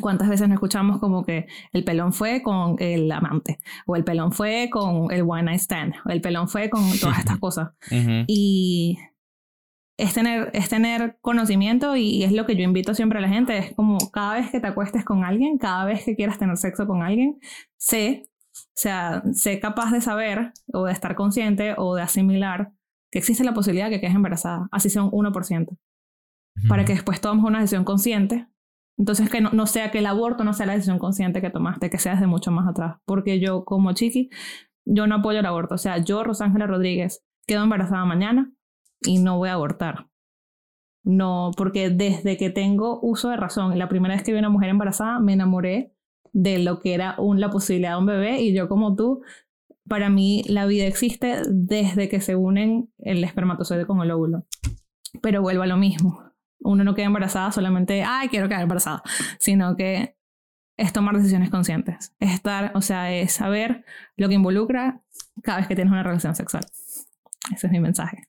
¿Cuántas 0.00 0.28
veces 0.30 0.48
no 0.48 0.54
escuchamos 0.54 0.98
como 0.98 1.22
que 1.22 1.46
el 1.72 1.84
pelón 1.84 2.12
fue 2.14 2.42
con 2.42 2.76
el 2.78 3.12
amante? 3.12 3.58
O 3.86 3.94
el 3.94 4.04
pelón 4.04 4.32
fue 4.32 4.68
con 4.70 5.12
el 5.12 5.20
one 5.22 5.42
night 5.42 5.60
stand. 5.60 5.92
O 6.06 6.10
el 6.10 6.22
pelón 6.22 6.48
fue 6.48 6.70
con 6.70 6.82
todas 6.98 7.18
estas 7.18 7.38
cosas. 7.38 7.72
Y 8.26 8.96
es 10.02 10.14
tener, 10.14 10.50
es 10.52 10.68
tener 10.68 11.16
conocimiento 11.20 11.94
y 11.94 12.24
es 12.24 12.32
lo 12.32 12.44
que 12.44 12.56
yo 12.56 12.64
invito 12.64 12.92
siempre 12.92 13.20
a 13.20 13.22
la 13.22 13.28
gente. 13.28 13.56
Es 13.56 13.72
como 13.74 13.98
cada 14.10 14.34
vez 14.34 14.50
que 14.50 14.58
te 14.58 14.66
acuestes 14.66 15.04
con 15.04 15.24
alguien, 15.24 15.58
cada 15.58 15.84
vez 15.84 16.04
que 16.04 16.16
quieras 16.16 16.38
tener 16.38 16.56
sexo 16.56 16.88
con 16.88 17.02
alguien, 17.02 17.38
sé, 17.76 18.28
o 18.52 18.74
sea, 18.74 19.22
sé 19.32 19.60
capaz 19.60 19.92
de 19.92 20.00
saber 20.00 20.52
o 20.72 20.86
de 20.86 20.92
estar 20.92 21.14
consciente 21.14 21.74
o 21.78 21.94
de 21.94 22.02
asimilar 22.02 22.72
que 23.12 23.20
existe 23.20 23.44
la 23.44 23.54
posibilidad 23.54 23.86
de 23.86 23.92
que 23.92 24.00
quedes 24.00 24.16
embarazada, 24.16 24.68
así 24.72 24.90
sea 24.90 25.04
un 25.04 25.12
1%, 25.12 25.78
para 26.68 26.84
que 26.84 26.94
después 26.94 27.20
tomes 27.20 27.44
una 27.44 27.60
decisión 27.60 27.84
consciente. 27.84 28.48
Entonces, 28.98 29.30
que 29.30 29.40
no, 29.40 29.50
no 29.50 29.66
sea 29.66 29.92
que 29.92 30.00
el 30.00 30.06
aborto 30.06 30.42
no 30.42 30.52
sea 30.52 30.66
la 30.66 30.72
decisión 30.72 30.98
consciente 30.98 31.40
que 31.40 31.50
tomaste, 31.50 31.90
que 31.90 31.98
sea 31.98 32.14
desde 32.14 32.26
mucho 32.26 32.50
más 32.50 32.68
atrás. 32.68 32.96
Porque 33.04 33.38
yo, 33.38 33.64
como 33.64 33.92
chiqui, 33.92 34.30
yo 34.84 35.06
no 35.06 35.16
apoyo 35.16 35.40
el 35.40 35.46
aborto. 35.46 35.76
O 35.76 35.78
sea, 35.78 35.98
yo, 35.98 36.24
Rosángela 36.24 36.66
Rodríguez, 36.66 37.24
quedo 37.46 37.62
embarazada 37.62 38.04
mañana 38.04 38.52
y 39.06 39.18
no 39.18 39.38
voy 39.38 39.48
a 39.48 39.54
abortar. 39.54 40.08
No, 41.04 41.50
porque 41.56 41.90
desde 41.90 42.36
que 42.36 42.50
tengo 42.50 43.00
uso 43.02 43.28
de 43.28 43.36
razón, 43.36 43.76
la 43.78 43.88
primera 43.88 44.14
vez 44.14 44.22
que 44.22 44.32
vi 44.32 44.38
a 44.38 44.40
una 44.40 44.50
mujer 44.50 44.68
embarazada, 44.68 45.18
me 45.18 45.32
enamoré 45.32 45.92
de 46.32 46.58
lo 46.58 46.80
que 46.80 46.94
era 46.94 47.16
un, 47.18 47.40
la 47.40 47.50
posibilidad 47.50 47.92
de 47.92 47.98
un 47.98 48.06
bebé 48.06 48.40
y 48.40 48.54
yo 48.54 48.68
como 48.68 48.94
tú, 48.94 49.22
para 49.88 50.10
mí 50.10 50.44
la 50.46 50.64
vida 50.66 50.86
existe 50.86 51.42
desde 51.48 52.08
que 52.08 52.20
se 52.20 52.36
unen 52.36 52.90
el 52.98 53.24
espermatozoide 53.24 53.86
con 53.86 54.00
el 54.00 54.10
óvulo. 54.12 54.46
Pero 55.20 55.42
vuelvo 55.42 55.62
a 55.62 55.66
lo 55.66 55.76
mismo. 55.76 56.22
Uno 56.60 56.84
no 56.84 56.94
queda 56.94 57.06
embarazada 57.06 57.50
solamente, 57.50 58.04
ay, 58.04 58.28
quiero 58.28 58.48
quedar 58.48 58.62
embarazada, 58.62 59.02
sino 59.38 59.76
que 59.76 60.16
es 60.76 60.92
tomar 60.92 61.16
decisiones 61.16 61.50
conscientes. 61.50 62.14
Es 62.20 62.32
estar, 62.32 62.70
o 62.74 62.80
sea, 62.80 63.12
es 63.12 63.32
saber 63.32 63.84
lo 64.16 64.28
que 64.28 64.34
involucra 64.34 65.02
cada 65.42 65.58
vez 65.58 65.66
que 65.66 65.74
tienes 65.74 65.92
una 65.92 66.04
relación 66.04 66.34
sexual. 66.36 66.64
Ese 67.52 67.66
es 67.66 67.72
mi 67.72 67.80
mensaje. 67.80 68.28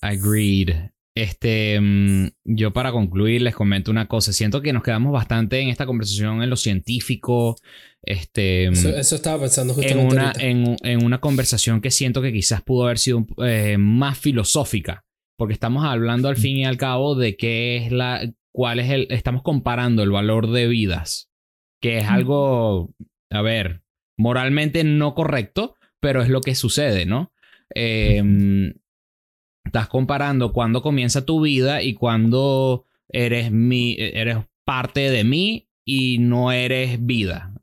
Agreed. 0.00 0.90
Este, 1.14 1.80
mm, 1.80 2.28
yo 2.44 2.72
para 2.72 2.92
concluir 2.92 3.42
les 3.42 3.54
comento 3.54 3.90
una 3.90 4.06
cosa. 4.06 4.32
Siento 4.32 4.62
que 4.62 4.72
nos 4.72 4.84
quedamos 4.84 5.12
bastante 5.12 5.58
en 5.60 5.68
esta 5.68 5.84
conversación 5.84 6.42
en 6.42 6.50
lo 6.50 6.56
científico, 6.56 7.56
este, 8.02 8.70
mm, 8.70 8.74
Eso, 8.74 8.96
eso 8.96 9.16
estaba 9.16 9.40
pensando 9.42 9.72
en 9.72 9.76
justamente 9.76 10.14
una, 10.14 10.32
en, 10.38 10.76
en 10.82 11.04
una 11.04 11.20
conversación 11.20 11.80
que 11.80 11.90
siento 11.90 12.22
que 12.22 12.32
quizás 12.32 12.62
pudo 12.62 12.84
haber 12.84 12.98
sido 12.98 13.26
eh, 13.44 13.78
más 13.78 14.16
filosófica, 14.16 15.04
porque 15.36 15.54
estamos 15.54 15.84
hablando 15.84 16.28
al 16.28 16.36
fin 16.36 16.58
y 16.58 16.64
al 16.64 16.76
cabo 16.76 17.16
de 17.16 17.36
qué 17.36 17.78
es 17.78 17.90
la, 17.90 18.32
cuál 18.52 18.78
es 18.78 18.90
el, 18.90 19.08
estamos 19.10 19.42
comparando 19.42 20.04
el 20.04 20.10
valor 20.10 20.52
de 20.52 20.68
vidas, 20.68 21.30
que 21.82 21.98
es 21.98 22.06
algo, 22.06 22.94
a 23.30 23.42
ver, 23.42 23.82
moralmente 24.16 24.84
no 24.84 25.16
correcto, 25.16 25.74
pero 25.98 26.22
es 26.22 26.28
lo 26.28 26.42
que 26.42 26.54
sucede, 26.54 27.06
¿no? 27.06 27.32
Eh, 27.74 28.22
estás 29.68 29.88
comparando 29.88 30.52
cuándo 30.52 30.82
comienza 30.82 31.24
tu 31.24 31.40
vida 31.40 31.82
y 31.82 31.94
cuándo 31.94 32.84
eres 33.08 33.50
mi, 33.52 33.96
eres 33.98 34.38
parte 34.64 35.10
de 35.10 35.24
mí 35.24 35.68
y 35.84 36.18
no 36.18 36.52
eres 36.52 37.04
vida. 37.04 37.54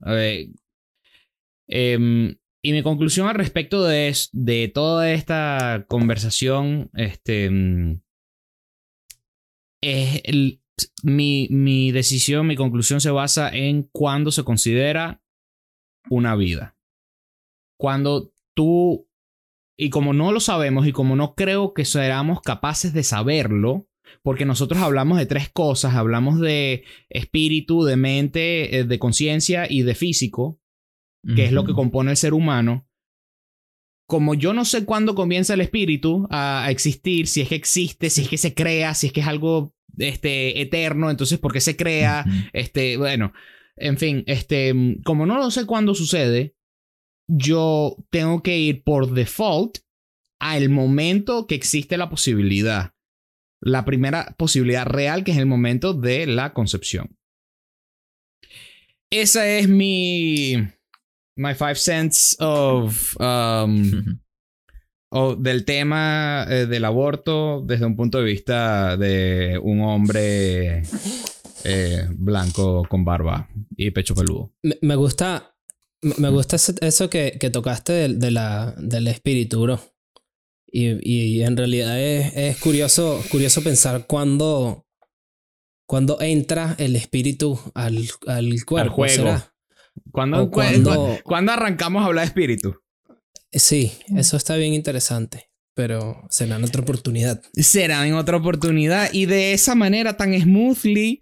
Em, 1.68 2.36
y 2.64 2.72
mi 2.72 2.82
conclusión 2.82 3.28
al 3.28 3.36
respecto 3.36 3.84
de, 3.84 4.16
de 4.32 4.68
toda 4.70 5.12
esta 5.12 5.86
conversación, 5.88 6.90
este, 6.94 7.50
mm, 7.50 8.02
es 9.82 10.22
mi, 11.04 11.48
mi 11.52 11.92
decisión, 11.92 12.48
mi 12.48 12.56
conclusión 12.56 13.02
se 13.02 13.12
basa 13.12 13.50
en 13.50 13.84
cuándo 13.84 14.32
se 14.32 14.44
considera 14.44 15.22
una 16.10 16.36
vida. 16.36 16.76
Cuando 17.78 18.34
tú, 18.54 19.08
y 19.78 19.90
como 19.90 20.14
no 20.14 20.32
lo 20.32 20.40
sabemos 20.40 20.88
y 20.88 20.92
como 20.92 21.16
no 21.16 21.36
creo 21.36 21.74
que 21.74 21.86
seamos 21.86 22.42
capaces 22.42 22.94
de 22.94 23.04
saberlo, 23.04 23.88
porque 24.24 24.46
nosotros 24.46 24.82
hablamos 24.82 25.18
de 25.18 25.26
tres 25.26 25.50
cosas, 25.50 25.96
hablamos 25.96 26.40
de 26.40 26.84
espíritu, 27.10 27.84
de 27.84 27.98
mente, 27.98 28.80
eh, 28.80 28.84
de 28.84 29.00
conciencia 29.00 29.68
y 29.70 29.82
de 29.84 29.96
físico, 29.96 30.60
que 31.36 31.46
es 31.46 31.52
lo 31.52 31.66
que 31.66 31.74
compone 31.74 32.12
el 32.12 32.18
ser 32.18 32.36
humano. 32.36 32.88
Como 34.08 34.36
yo 34.36 34.54
no 34.54 34.64
sé 34.64 34.86
cuándo 34.86 35.16
comienza 35.16 35.56
el 35.56 35.62
espíritu 35.62 36.28
a, 36.30 36.66
a 36.66 36.70
existir, 36.70 37.26
si 37.26 37.42
es 37.42 37.50
que 37.50 37.56
existe, 37.56 38.12
si 38.12 38.22
es 38.22 38.30
que 38.30 38.38
se 38.38 38.54
crea, 38.54 38.94
si 38.94 39.08
es 39.08 39.14
que 39.14 39.22
es 39.22 39.28
algo 39.28 39.74
este, 39.98 40.62
eterno, 40.62 41.10
entonces 41.10 41.40
¿por 41.40 41.54
qué 41.54 41.62
se 41.62 41.76
crea? 41.76 42.26
Este, 42.54 42.98
bueno, 42.98 43.34
en 43.76 43.98
fin, 43.98 44.24
este, 44.28 44.74
como 45.04 45.26
no 45.26 45.38
lo 45.38 45.52
sé 45.52 45.66
cuándo 45.66 45.96
sucede, 45.96 46.55
yo 47.28 47.98
tengo 48.10 48.44
que 48.44 48.58
ir 48.58 48.84
por 48.84 49.14
default 49.14 49.80
al 50.40 50.70
momento 50.70 51.48
que 51.48 51.56
existe 51.56 51.98
la 51.98 52.10
posibilidad. 52.10 52.94
La 53.62 53.86
primera 53.86 54.36
posibilidad 54.38 54.86
real, 54.86 55.24
que 55.24 55.32
es 55.32 55.38
el 55.38 55.46
momento 55.46 55.94
de 55.94 56.28
la 56.28 56.54
concepción. 56.54 57.18
Esa 59.12 59.48
es 59.48 59.68
mi. 59.68 60.56
My 61.38 61.54
five 61.54 61.76
cents 61.76 62.38
of. 62.40 63.16
um, 63.20 64.20
o 65.18 65.36
del 65.36 65.64
tema 65.64 66.46
eh, 66.50 66.66
del 66.66 66.84
aborto 66.84 67.62
desde 67.66 67.86
un 67.86 67.96
punto 67.96 68.18
de 68.18 68.26
vista 68.26 68.98
de 68.98 69.58
un 69.64 69.82
hombre 69.82 70.84
eh, 71.64 72.08
blanco 72.10 72.86
con 72.90 73.06
barba 73.06 73.48
y 73.78 73.92
pecho 73.92 74.14
peludo. 74.14 74.52
Me, 74.62 74.78
me 74.82 74.96
gusta, 74.96 75.55
me 76.18 76.30
gusta 76.30 76.56
eso 76.56 77.10
que, 77.10 77.38
que 77.40 77.50
tocaste 77.50 77.94
del, 77.94 78.20
de 78.20 78.32
la, 78.32 78.74
del 78.78 79.08
espíritu, 79.08 79.62
bro. 79.62 79.80
Y, 80.68 80.98
y 81.02 81.44
en 81.44 81.56
realidad 81.56 82.00
es, 82.00 82.34
es 82.36 82.58
curioso, 82.58 83.24
curioso 83.32 83.64
pensar 83.64 84.06
cuándo, 84.08 84.86
cuándo 85.88 86.20
entra 86.22 86.76
el 86.80 86.96
espíritu 86.96 87.60
al, 87.74 88.08
al 88.28 88.66
cuerpo. 88.66 88.94
juego. 88.94 89.14
¿será? 89.16 89.54
¿Cuándo, 90.12 90.52
cuando- 90.52 90.96
cu- 91.16 91.24
cuándo 91.24 91.52
arrancamos 91.54 92.04
a 92.04 92.08
hablar 92.08 92.26
de 92.26 92.28
espíritu? 92.30 92.76
Sí, 93.52 93.94
eso 94.16 94.36
está 94.38 94.56
bien 94.58 94.74
interesante. 94.74 95.50
Pero 95.74 96.26
será 96.30 96.56
en 96.58 96.64
otra 96.66 96.82
oportunidad. 96.82 97.42
Será 97.54 98.06
en 98.08 98.14
otra 98.14 98.38
oportunidad 98.38 99.10
y 99.14 99.26
de 99.26 99.54
esa 99.54 99.76
manera 99.76 100.16
tan 100.18 100.34
smoothly 100.40 101.22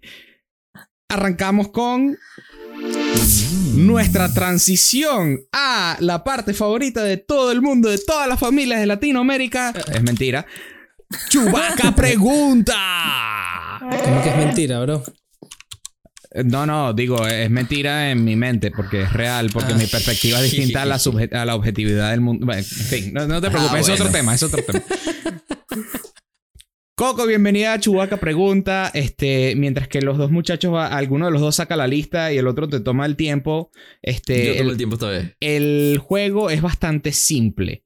arrancamos 1.08 1.68
con 1.68 2.16
nuestra 3.74 4.32
transición 4.32 5.40
a 5.52 5.96
la 6.00 6.22
parte 6.24 6.54
favorita 6.54 7.02
de 7.02 7.16
todo 7.16 7.52
el 7.52 7.60
mundo, 7.62 7.88
de 7.88 7.98
todas 7.98 8.28
las 8.28 8.38
familias 8.38 8.80
de 8.80 8.86
Latinoamérica. 8.86 9.72
Es 9.92 10.02
mentira. 10.02 10.46
Chubaca 11.28 11.94
pregunta. 11.94 12.74
¿Cómo 14.04 14.22
que 14.22 14.28
es 14.30 14.36
mentira, 14.36 14.80
bro? 14.80 15.02
No, 16.44 16.66
no, 16.66 16.92
digo, 16.92 17.24
es 17.28 17.48
mentira 17.50 18.10
en 18.10 18.24
mi 18.24 18.34
mente 18.34 18.72
porque 18.72 19.02
es 19.02 19.12
real, 19.12 19.50
porque 19.52 19.72
Ah. 19.72 19.76
mi 19.76 19.86
perspectiva 19.86 20.38
es 20.40 20.50
distinta 20.50 20.82
a 20.82 20.84
la, 20.84 20.98
a 21.32 21.44
la 21.44 21.54
objetividad 21.54 22.10
del 22.10 22.20
mundo. 22.20 22.44
Bueno, 22.46 22.60
en 22.60 22.64
fin, 22.66 23.12
no, 23.12 23.26
no 23.28 23.40
te 23.40 23.50
preocupes, 23.50 23.88
Ah, 23.88 23.92
es 23.94 24.00
otro 24.00 24.10
tema, 24.12 24.34
es 24.34 24.42
otro 24.42 24.62
tema. 24.64 24.82
Coco, 26.96 27.26
bienvenida 27.26 27.72
a 27.72 27.80
Chubaca 27.80 28.18
Pregunta. 28.18 28.90
Este, 28.94 29.54
mientras 29.56 29.88
que 29.88 30.00
los 30.00 30.16
dos 30.16 30.30
muchachos, 30.30 30.72
va- 30.72 30.86
alguno 30.86 31.26
de 31.26 31.32
los 31.32 31.40
dos 31.40 31.56
saca 31.56 31.74
la 31.76 31.88
lista 31.88 32.32
y 32.32 32.38
el 32.38 32.46
otro 32.46 32.68
te 32.68 32.78
toma 32.78 33.04
el 33.06 33.16
tiempo. 33.16 33.72
Este, 34.00 34.46
Yo 34.46 34.52
tomo 34.52 34.62
el- 34.62 34.70
el 34.70 34.76
tiempo 34.76 34.94
esta 34.94 35.08
vez. 35.08 35.36
el 35.40 35.98
juego 35.98 36.50
es 36.50 36.62
bastante 36.62 37.12
simple. 37.12 37.84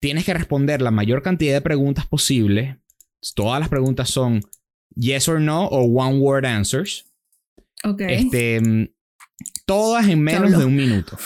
Tienes 0.00 0.24
que 0.24 0.34
responder 0.34 0.80
la 0.82 0.92
mayor 0.92 1.22
cantidad 1.22 1.52
de 1.54 1.60
preguntas 1.60 2.06
posible. 2.06 2.78
Todas 3.34 3.58
las 3.58 3.68
preguntas 3.68 4.08
son 4.08 4.40
yes 4.94 5.28
or 5.28 5.40
no 5.40 5.64
o 5.66 5.80
one 5.82 6.18
word 6.18 6.44
answers. 6.46 7.06
Ok. 7.82 8.02
Este, 8.02 8.60
mm, 8.60 8.88
todas 9.66 10.06
en 10.08 10.22
menos 10.22 10.56
de 10.56 10.64
un 10.64 10.76
minuto. 10.76 11.18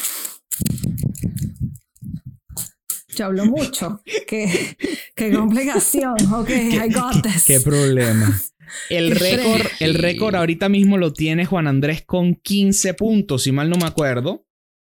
Yo 3.16 3.26
hablo 3.26 3.44
mucho. 3.47 4.01
qué, 4.26 4.76
qué 5.14 5.32
complicación. 5.32 6.14
Ok, 6.34 6.51
I 6.51 6.89
got 6.93 7.22
this. 7.22 7.44
Qué 7.44 7.60
problema. 7.60 8.40
El 8.89 9.10
récord, 9.10 9.62
el 9.80 9.94
récord 9.94 10.34
ahorita 10.34 10.68
mismo 10.70 10.97
lo 10.97 11.12
tiene 11.12 11.44
Juan 11.44 11.66
Andrés 11.66 12.02
con 12.06 12.34
15 12.36 12.94
puntos, 12.94 13.43
si 13.43 13.52
mal 13.52 13.68
no 13.68 13.76
me 13.76 13.84
acuerdo. 13.86 14.47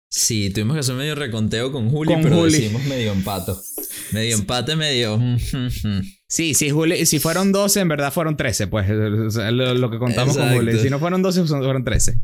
Sí, 0.09 0.51
tuvimos 0.51 0.74
que 0.74 0.81
hacer 0.81 0.95
medio 0.95 1.16
reconteo 1.16 1.73
con 1.73 1.91
Juli, 1.91 2.12
Con 2.12 2.23
pero 2.23 2.36
Juli. 2.36 2.53
decidimos 2.53 2.85
medio 2.85 3.11
empato. 3.11 3.61
Medio 4.12 4.36
empate, 4.36 4.77
medio. 4.77 5.20
Sí, 6.28 6.55
sí, 6.55 6.70
Juli- 6.70 7.05
si 7.05 7.19
fueron 7.19 7.51
12, 7.51 7.81
en 7.81 7.89
verdad 7.89 8.12
fueron 8.12 8.36
13, 8.36 8.69
pues 8.69 8.89
lo, 8.89 9.74
lo 9.74 9.91
que 9.91 9.99
contamos 9.99 10.36
con. 10.36 10.55
Juli. 10.55 10.78
Si 10.78 10.89
no 10.89 11.01
fueron 11.01 11.20
12, 11.20 11.45
son- 11.49 11.65
fueron 11.65 11.82
13. 11.82 12.15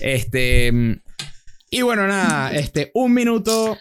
Este. 0.00 0.72
mm, 0.72 0.92
Y 1.72 1.82
bueno, 1.82 2.06
nada, 2.06 2.52
este, 2.54 2.90
un 2.94 3.12
minuto 3.12 3.76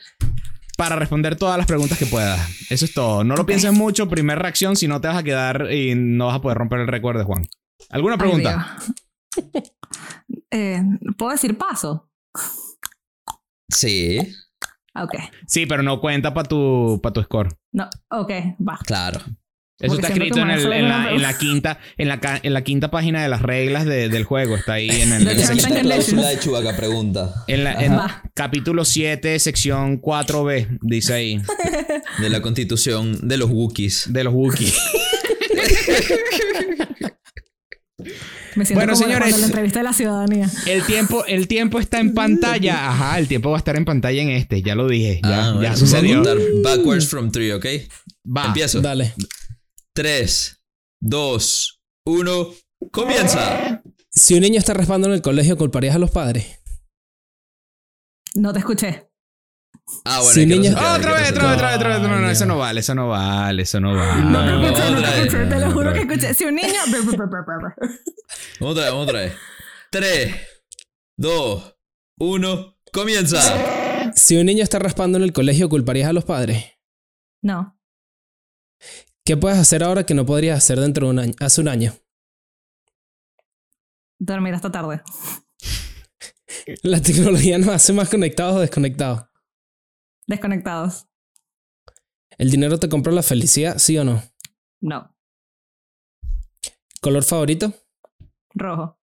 para 0.77 0.95
responder 0.95 1.35
todas 1.37 1.57
las 1.57 1.67
preguntas 1.67 1.97
que 1.97 2.05
puedas. 2.05 2.39
Eso 2.71 2.85
es 2.85 2.93
todo. 2.93 3.23
No 3.23 3.35
lo 3.35 3.45
pienses 3.45 3.71
mucho, 3.73 4.09
primera 4.09 4.39
reacción, 4.41 4.75
si 4.75 4.87
no 4.87 4.99
te 5.01 5.07
vas 5.07 5.17
a 5.17 5.23
quedar 5.23 5.71
y 5.71 5.95
no 5.95 6.27
vas 6.27 6.35
a 6.35 6.41
poder 6.41 6.57
romper 6.57 6.79
el 6.79 6.87
récord 6.87 7.17
de 7.17 7.23
Juan. 7.23 7.43
¿Alguna 7.89 8.17
pregunta? 8.17 8.77
Ay. 8.79 9.63
Eh, 10.51 10.81
¿Puedo 11.17 11.31
decir 11.33 11.57
paso? 11.57 12.09
Sí, 13.69 14.19
Ok. 14.95 15.15
sí, 15.47 15.65
pero 15.65 15.83
no 15.83 15.99
cuenta 15.99 16.33
para 16.33 16.47
tu, 16.47 16.99
pa 17.03 17.11
tu 17.11 17.21
score. 17.23 17.49
No, 17.73 17.89
ok, 18.09 18.31
va. 18.65 18.77
claro. 18.85 19.19
Eso 19.77 19.95
está 19.95 20.07
escrito 20.07 20.39
en, 20.39 20.49
el- 20.51 20.69
la, 20.69 20.77
una 20.77 21.11
en 21.11 21.21
la 21.21 21.37
quinta, 21.37 21.79
en 21.97 22.07
la, 22.07 22.21
ca- 22.21 22.39
en 22.41 22.53
la 22.53 22.63
quinta 22.63 22.89
página 22.91 23.21
de 23.21 23.27
las 23.27 23.41
reglas 23.41 23.85
de- 23.85 24.07
del 24.07 24.23
juego. 24.23 24.55
Está 24.55 24.73
ahí 24.73 24.89
en 24.89 25.11
el, 25.11 25.25
la 25.85 25.97
de 25.97 26.39
Chubaca 26.39 26.75
pregunta. 26.77 27.43
en 27.47 27.63
la- 27.65 27.73
en 27.83 27.97
capítulo 28.33 28.85
7, 28.85 29.37
sección 29.39 30.01
4B, 30.01 30.77
dice 30.81 31.13
ahí, 31.13 31.41
De 32.19 32.29
la 32.29 32.41
constitución 32.41 33.27
de 33.27 33.35
los 33.37 33.49
Wookiees. 33.49 34.13
de 34.13 34.23
los 34.23 34.33
Wookiees. 34.33 34.73
Me 38.55 38.63
siento 38.63 38.75
Bueno, 38.85 38.93
como 38.93 39.05
señores. 39.05 39.37
la 39.37 39.45
entrevista 39.47 39.79
de 39.79 39.83
la 39.83 39.93
ciudadanía. 39.93 40.49
El 40.65 40.83
tiempo, 40.83 41.25
el 41.25 41.47
tiempo 41.49 41.79
está 41.79 41.99
en 41.99 42.13
pantalla. 42.13 42.89
Ajá, 42.89 43.19
el 43.19 43.27
tiempo 43.27 43.49
va 43.51 43.57
a 43.57 43.59
estar 43.59 43.75
en 43.75 43.83
pantalla 43.83 44.21
en 44.21 44.29
este. 44.29 44.61
Ya 44.61 44.75
lo 44.75 44.87
dije. 44.87 45.19
Ya, 45.21 45.29
Ah, 45.29 45.51
bueno, 45.51 45.63
ya 45.63 45.69
voy 45.69 45.75
a 45.75 45.75
sucedió. 45.75 46.15
contar 46.23 46.37
backwards 46.63 47.07
from 47.07 47.31
three, 47.31 47.51
¿ok? 47.51 47.65
Va. 48.25 48.45
Empiezo. 48.45 48.79
Dale. 48.79 49.13
3, 49.95 50.61
2, 51.01 51.81
1, 52.05 52.47
comienza. 52.91 53.81
Si 54.11 54.33
un 54.33 54.41
niño 54.41 54.59
está 54.59 54.73
raspando 54.73 55.07
en 55.07 55.13
el 55.13 55.21
colegio, 55.21 55.57
¿culparías 55.57 55.95
a 55.95 55.99
los 55.99 56.11
padres? 56.11 56.59
No 58.33 58.51
te 58.51 58.59
escuché. 58.59 59.09
Ah, 60.03 60.19
bueno, 60.21 60.33
Si 60.33 60.41
Ah, 60.41 60.95
hay 60.95 61.01
que 61.01 61.07
otra 61.07 61.13
vez, 61.13 61.31
otra 61.31 61.47
vez, 61.47 61.55
otra 61.55 61.67
vez, 61.69 61.77
otra 61.77 61.89
vez. 61.89 62.01
No, 62.01 62.19
no, 62.19 62.29
eso 62.29 62.45
no 62.45 62.57
vale, 62.57 62.79
eso 62.81 62.93
no 62.95 63.07
vale, 63.07 63.61
eso 63.63 63.79
no 63.79 63.95
vale. 63.95 64.21
No, 64.23 64.45
No, 64.45 64.61
te 64.61 64.65
escuché, 64.67 64.91
no 64.91 64.97
otra 64.97 65.09
te 65.11 65.15
vez. 65.15 65.25
escuché. 65.27 65.45
Te 65.49 65.59
lo 65.59 65.71
juro 65.71 65.89
Otra 65.89 65.93
que 65.93 65.99
escuché. 66.13 66.33
Si 66.33 66.43
un 66.43 66.55
niño. 66.55 66.67
Otra 68.59 68.83
vez, 68.85 68.93
otra 68.93 69.19
vez. 69.21 69.33
3, 69.91 70.35
2, 71.17 71.75
1, 72.19 72.77
comienza. 72.91 74.11
Si 74.15 74.35
un 74.37 74.45
niño 74.45 74.63
está 74.63 74.79
raspando 74.79 75.17
en 75.17 75.23
el 75.23 75.31
colegio, 75.33 75.69
¿culparías 75.69 76.09
a 76.09 76.13
los 76.13 76.25
padres? 76.25 76.65
No. 77.41 77.74
¿Qué 79.25 79.35
puedes 79.35 79.57
hacer 79.57 79.83
ahora 79.83 80.05
que 80.05 80.13
no 80.13 80.23
podrías 80.23 80.59
hacer 80.59 80.79
dentro 80.79 81.07
de 81.07 81.13
un 81.13 81.19
año, 81.19 81.33
hace 81.39 81.59
un 81.59 81.67
año? 81.67 81.93
Dormir 84.19 84.53
hasta 84.53 84.71
tarde. 84.71 85.01
La 86.83 87.01
tecnología 87.01 87.57
nos 87.57 87.69
hace 87.69 87.91
más 87.91 88.07
conectados 88.07 88.57
o 88.57 88.59
desconectados. 88.59 89.23
Desconectados. 90.27 91.07
¿El 92.37 92.51
dinero 92.51 92.79
te 92.79 92.87
compra 92.87 93.11
la 93.11 93.23
felicidad, 93.23 93.79
sí 93.79 93.97
o 93.97 94.03
no? 94.03 94.21
No. 94.79 95.15
¿Color 97.01 97.23
favorito? 97.23 97.73
Rojo. 98.53 98.99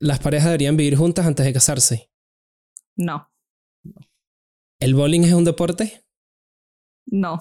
¿Las 0.00 0.18
parejas 0.18 0.46
deberían 0.48 0.76
vivir 0.76 0.96
juntas 0.96 1.26
antes 1.26 1.46
de 1.46 1.52
casarse? 1.52 2.10
No. 2.96 3.30
¿El 4.80 4.94
bowling 4.94 5.22
es 5.22 5.32
un 5.32 5.44
deporte? 5.44 6.04
No. 7.06 7.38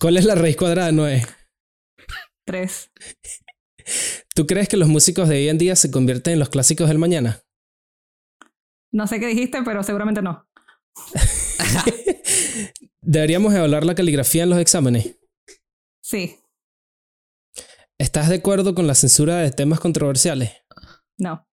¿Cuál 0.00 0.16
es 0.16 0.24
la 0.24 0.34
raíz 0.34 0.56
cuadrada 0.56 0.86
de 0.86 0.92
9? 0.92 1.26
Tres. 2.44 2.90
¿Tú 4.34 4.46
crees 4.46 4.68
que 4.68 4.76
los 4.76 4.88
músicos 4.88 5.28
de 5.28 5.36
hoy 5.36 5.48
en 5.48 5.58
día 5.58 5.76
se 5.76 5.90
convierten 5.90 6.34
en 6.34 6.38
los 6.38 6.48
clásicos 6.48 6.88
del 6.88 6.98
mañana? 6.98 7.42
No 8.92 9.06
sé 9.06 9.20
qué 9.20 9.26
dijiste, 9.26 9.62
pero 9.64 9.82
seguramente 9.82 10.22
no. 10.22 10.48
¿Deberíamos 13.00 13.54
evaluar 13.54 13.84
la 13.84 13.94
caligrafía 13.94 14.42
en 14.44 14.50
los 14.50 14.58
exámenes? 14.58 15.18
Sí. 16.02 16.38
¿Estás 17.98 18.28
de 18.28 18.36
acuerdo 18.36 18.74
con 18.74 18.86
la 18.86 18.94
censura 18.94 19.38
de 19.38 19.50
temas 19.50 19.80
controversiales? 19.80 20.52
No. 21.18 21.48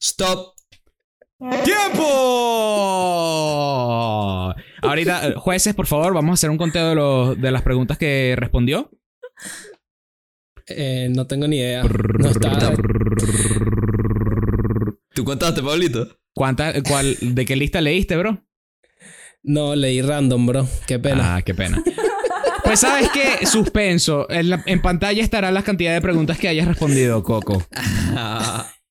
Stop. 0.00 0.54
¡Tiempo! 1.64 2.02
Ahorita, 4.82 5.28
eh, 5.28 5.34
jueces, 5.36 5.74
por 5.74 5.86
favor, 5.86 6.12
vamos 6.14 6.30
a 6.30 6.34
hacer 6.34 6.50
un 6.50 6.58
conteo 6.58 6.88
de, 6.90 6.94
los- 6.94 7.40
de 7.40 7.50
las 7.50 7.62
preguntas 7.62 7.98
que 7.98 8.34
respondió. 8.36 8.90
Eh, 10.66 11.08
no 11.14 11.26
tengo 11.26 11.46
ni 11.48 11.56
idea. 11.58 11.82
No 12.18 12.28
está- 12.30 12.74
¿Tú 15.14 15.24
contaste, 15.24 15.62
Pablito? 15.62 16.18
¿Cuánta, 16.34 16.72
cuál, 16.82 17.16
¿De 17.20 17.44
qué 17.44 17.56
lista 17.56 17.80
leíste, 17.80 18.16
bro? 18.16 18.44
no, 19.44 19.74
leí 19.74 20.00
random, 20.00 20.46
bro. 20.46 20.68
Qué 20.86 20.98
pena. 20.98 21.36
Ah, 21.36 21.42
qué 21.42 21.52
pena. 21.54 21.82
Pues 22.64 22.78
sabes 22.80 23.08
qué, 23.12 23.44
suspenso. 23.46 24.30
En, 24.30 24.48
la- 24.50 24.62
en 24.66 24.80
pantalla 24.80 25.22
estará 25.22 25.50
la 25.50 25.62
cantidad 25.62 25.92
de 25.92 26.00
preguntas 26.00 26.38
que 26.38 26.48
hayas 26.48 26.66
respondido, 26.68 27.22
Coco. 27.22 27.62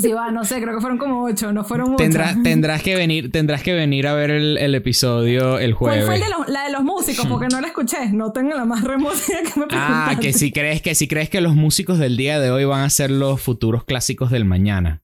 Sí, 0.00 0.12
va, 0.12 0.30
no 0.30 0.44
sé, 0.44 0.60
creo 0.62 0.74
que 0.74 0.80
fueron 0.80 0.98
como 0.98 1.22
ocho, 1.24 1.52
no 1.52 1.64
fueron 1.64 1.96
tendrás 1.96 2.82
que 2.82 2.94
venir, 2.94 3.30
tendrás 3.30 3.62
que 3.62 3.72
venir 3.74 4.06
a 4.06 4.14
ver 4.14 4.30
el, 4.30 4.56
el 4.58 4.74
episodio 4.74 5.58
el 5.58 5.74
¿Cuál 5.74 6.00
jueves. 6.00 6.06
fue 6.06 6.14
el 6.16 6.20
de 6.22 6.28
los- 6.30 6.48
la 6.48 6.64
de 6.64 6.72
los 6.72 6.82
músicos? 6.82 7.26
Porque 7.26 7.48
no 7.48 7.60
la 7.60 7.66
escuché. 7.68 8.10
No 8.12 8.32
tengo 8.32 8.50
la 8.56 8.64
más 8.64 8.82
remota 8.84 9.16
idea 9.28 9.42
que 9.42 9.60
me 9.60 9.66
Ah, 9.72 10.16
que 10.20 10.32
si 10.32 10.52
crees 10.52 10.80
que 10.82 10.94
si 10.94 11.06
crees 11.08 11.28
que 11.28 11.40
los 11.40 11.54
músicos 11.54 11.98
del 11.98 12.16
día 12.16 12.40
de 12.40 12.50
hoy 12.50 12.64
van 12.64 12.82
a 12.82 12.90
ser 12.90 13.10
los 13.10 13.40
futuros 13.40 13.84
clásicos 13.84 14.30
del 14.30 14.44
mañana. 14.44 15.02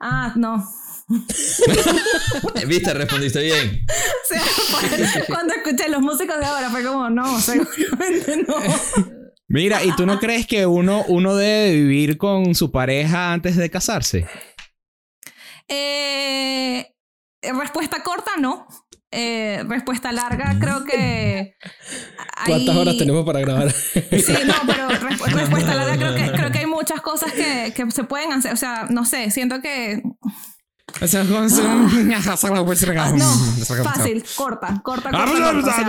Ah, 0.00 0.32
no. 0.36 0.64
¿Viste? 2.66 2.92
Respondiste 2.94 3.40
bien. 3.42 3.86
O 4.26 4.28
sea, 4.28 4.40
fue- 4.40 5.24
cuando 5.28 5.54
escuché 5.54 5.88
los 5.88 6.02
músicos 6.02 6.36
de 6.40 6.44
ahora 6.46 6.68
fue 6.68 6.82
como, 6.82 7.08
no, 7.08 7.38
seguramente 7.40 8.44
no. 8.46 8.54
Mira, 9.48 9.84
¿y 9.84 9.94
tú 9.94 10.06
no 10.06 10.18
crees 10.18 10.46
que 10.46 10.66
uno, 10.66 11.04
uno 11.08 11.36
debe 11.36 11.72
vivir 11.72 12.18
con 12.18 12.54
su 12.54 12.70
pareja 12.72 13.32
antes 13.32 13.56
de 13.56 13.70
casarse? 13.70 14.26
Eh, 15.68 16.86
respuesta 17.42 18.02
corta, 18.02 18.32
no. 18.38 18.66
Eh, 19.12 19.62
respuesta 19.68 20.10
larga, 20.12 20.56
creo 20.58 20.84
que. 20.84 21.54
¿Cuántas 22.46 22.74
hay- 22.74 22.80
horas 22.82 22.98
tenemos 22.98 23.24
para 23.24 23.40
grabar? 23.40 23.70
Sí, 23.70 24.34
no, 24.46 24.54
pero 24.66 24.88
respu- 24.88 25.26
respuesta 25.32 25.74
larga, 25.74 25.96
creo 25.96 26.14
que, 26.14 26.32
creo 26.36 26.52
que 26.52 26.58
hay 26.58 26.66
muchas 26.66 27.00
cosas 27.00 27.32
que, 27.32 27.72
que 27.74 27.90
se 27.90 28.04
pueden 28.04 28.32
hacer. 28.32 28.52
O 28.52 28.56
sea, 28.56 28.86
no 28.90 29.04
sé, 29.04 29.30
siento 29.30 29.60
que. 29.60 30.02
Ah, 33.04 33.12
no, 33.16 33.26
fácil, 33.84 34.24
corta, 34.36 34.80
corta, 34.82 35.10
corta. 35.10 35.10
corta, 35.26 35.58
o 35.58 35.62
sea, 35.62 35.84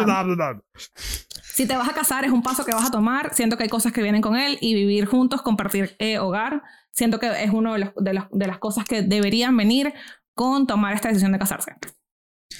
si 1.57 1.65
te 1.65 1.75
vas 1.75 1.89
a 1.89 1.93
casar 1.93 2.23
es 2.23 2.31
un 2.31 2.43
paso 2.43 2.63
que 2.63 2.71
vas 2.71 2.85
a 2.87 2.91
tomar. 2.91 3.33
Siento 3.33 3.57
que 3.57 3.63
hay 3.63 3.69
cosas 3.69 3.91
que 3.91 4.03
vienen 4.03 4.21
con 4.21 4.35
él 4.37 4.59
y 4.61 4.75
vivir 4.75 5.05
juntos, 5.05 5.41
compartir 5.41 5.95
eh, 5.97 6.19
hogar. 6.19 6.61
Siento 6.91 7.19
que 7.19 7.27
es 7.43 7.49
una 7.51 7.73
de, 7.73 7.79
los- 7.79 7.93
de, 7.95 8.13
los- 8.13 8.25
de 8.31 8.45
las 8.47 8.59
cosas 8.59 8.85
que 8.85 9.01
deberían 9.01 9.57
venir 9.57 9.91
con 10.35 10.67
tomar 10.67 10.93
esta 10.93 11.07
decisión 11.09 11.31
de 11.31 11.39
casarse. 11.39 11.71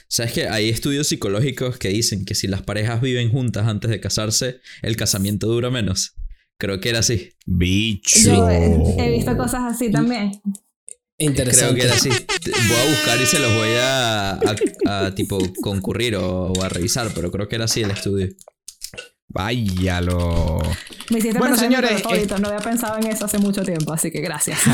¿Sabes 0.10 0.34
que 0.34 0.48
hay 0.49 0.69
estudios 0.69 1.07
psicológicos 1.07 1.78
que 1.78 1.90
dicen 1.90 2.26
que 2.26 2.34
si 2.34 2.48
las 2.48 2.64
parejas 2.64 2.99
viven 3.02 3.32
juntas 3.32 3.68
antes 3.68 3.91
de 3.91 3.99
casarse, 3.99 4.61
el 4.82 4.95
casamiento 4.98 5.45
dura 5.48 5.69
menos? 5.69 6.15
Creo 6.60 6.80
que 6.80 6.90
era 6.90 6.99
así. 6.99 7.34
Bicho. 7.45 8.18
Yo 8.24 8.49
he 8.49 9.11
visto 9.11 9.38
cosas 9.38 9.61
así 9.76 9.91
también. 9.91 10.32
Creo 10.41 11.30
Interesante. 11.30 11.76
que 11.80 11.86
era 11.86 11.95
así. 11.95 12.10
Voy 12.10 12.78
a 12.86 12.90
buscar 12.90 13.22
y 13.22 13.26
se 13.28 13.40
los 13.40 13.53
voy 13.53 13.69
a, 13.80 14.32
a- 14.32 15.06
a, 15.07 15.15
tipo 15.15 15.38
concurrir 15.61 16.15
o, 16.15 16.48
o 16.52 16.64
a 16.64 16.69
revisar, 16.69 17.11
pero 17.14 17.32
creo 17.32 17.48
que 17.48 17.56
era 17.56 17.65
así 17.65 17.82
el 17.84 17.91
estudio. 17.91 18.28
Váyalo. 19.29 20.59
Me 21.09 21.19
hiciste 21.19 21.37
Bueno, 21.37 21.55
en 21.55 21.59
señores. 21.59 22.01
No 22.39 22.47
había 22.47 22.59
pensado 22.59 22.97
en 22.97 23.07
eso 23.07 23.25
hace 23.25 23.37
mucho 23.39 23.61
tiempo, 23.63 23.93
así 23.93 24.09
que 24.11 24.21
gracias. 24.21 24.59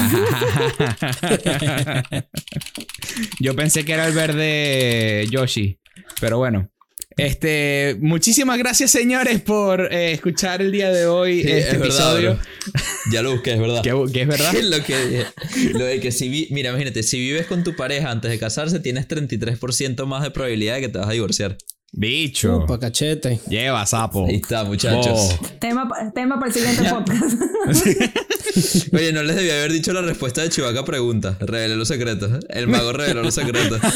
Yo 3.40 3.56
pensé 3.56 3.86
que 3.86 3.94
era 3.94 4.08
el 4.08 4.14
verde 4.14 5.28
Yoshi, 5.30 5.80
pero 6.20 6.38
bueno. 6.38 6.70
Este, 7.16 7.96
muchísimas 8.02 8.58
gracias, 8.58 8.90
señores, 8.90 9.40
por 9.42 9.94
eh, 9.94 10.14
escuchar 10.14 10.64
el 10.64 10.72
día 10.72 10.92
de 10.92 11.06
hoy 11.06 11.44
Sí, 11.44 11.52
este 11.52 11.60
es 11.60 11.66
verdad, 11.80 11.86
episodio. 11.86 12.34
bro. 12.34 12.44
Ya 13.12 13.22
lo 13.22 13.32
busqué, 13.34 13.54
es 13.54 13.60
verdad. 13.60 13.84
que, 13.84 14.12
que 14.12 14.22
es 14.24 14.28
verdad. 14.28 14.54
lo 14.64 14.84
que. 14.84 15.26
Lo 15.74 15.86
de 15.86 16.00
que 16.00 16.12
si 16.12 16.28
vi- 16.30 16.48
mira, 16.50 16.72
imagínate, 16.72 17.04
si 17.04 17.20
vives 17.20 17.46
con 17.46 17.64
tu 17.64 17.76
pareja 17.76 18.10
antes 18.10 18.32
de 18.32 18.40
casarse, 18.40 18.80
tienes 18.80 19.08
33% 19.08 20.06
más 20.08 20.24
de 20.24 20.32
probabilidad 20.32 20.76
de 20.76 20.82
que 20.82 20.90
te 20.90 20.98
vas 20.98 21.08
a 21.08 21.12
divorciar. 21.12 21.56
Bicho. 21.96 22.58
Upa, 22.64 22.80
cachete. 22.80 23.40
Lleva, 23.48 23.86
sapo. 23.86 24.26
Ahí 24.26 24.38
está, 24.38 24.64
muchachos. 24.64 25.38
Bo. 25.40 25.48
tema, 25.60 25.88
tema 26.16 26.40
para 26.40 26.48
el 26.48 26.54
siguiente 26.54 26.90
podcast. 26.90 27.40
Oye, 28.94 29.14
no 29.14 29.22
les 29.22 29.36
debía 29.36 29.54
haber 29.60 29.72
dicho 29.72 29.94
la 29.94 30.02
respuesta 30.02 30.42
de 30.42 30.50
Chivaca 30.50 30.84
pregunta. 30.84 31.38
Revelé 31.40 31.76
los 31.76 31.88
secretos. 31.88 32.44
El 32.50 32.68
mago 32.68 32.94
reveló 32.94 33.22
los 33.22 33.36
secretos. 33.36 33.80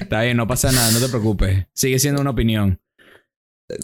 Está 0.00 0.22
bien, 0.22 0.38
no 0.38 0.46
pasa 0.46 0.72
nada, 0.72 0.90
no 0.92 1.00
te 1.00 1.08
preocupes. 1.08 1.66
Sigue 1.74 1.98
siendo 1.98 2.22
una 2.22 2.30
opinión. 2.30 2.80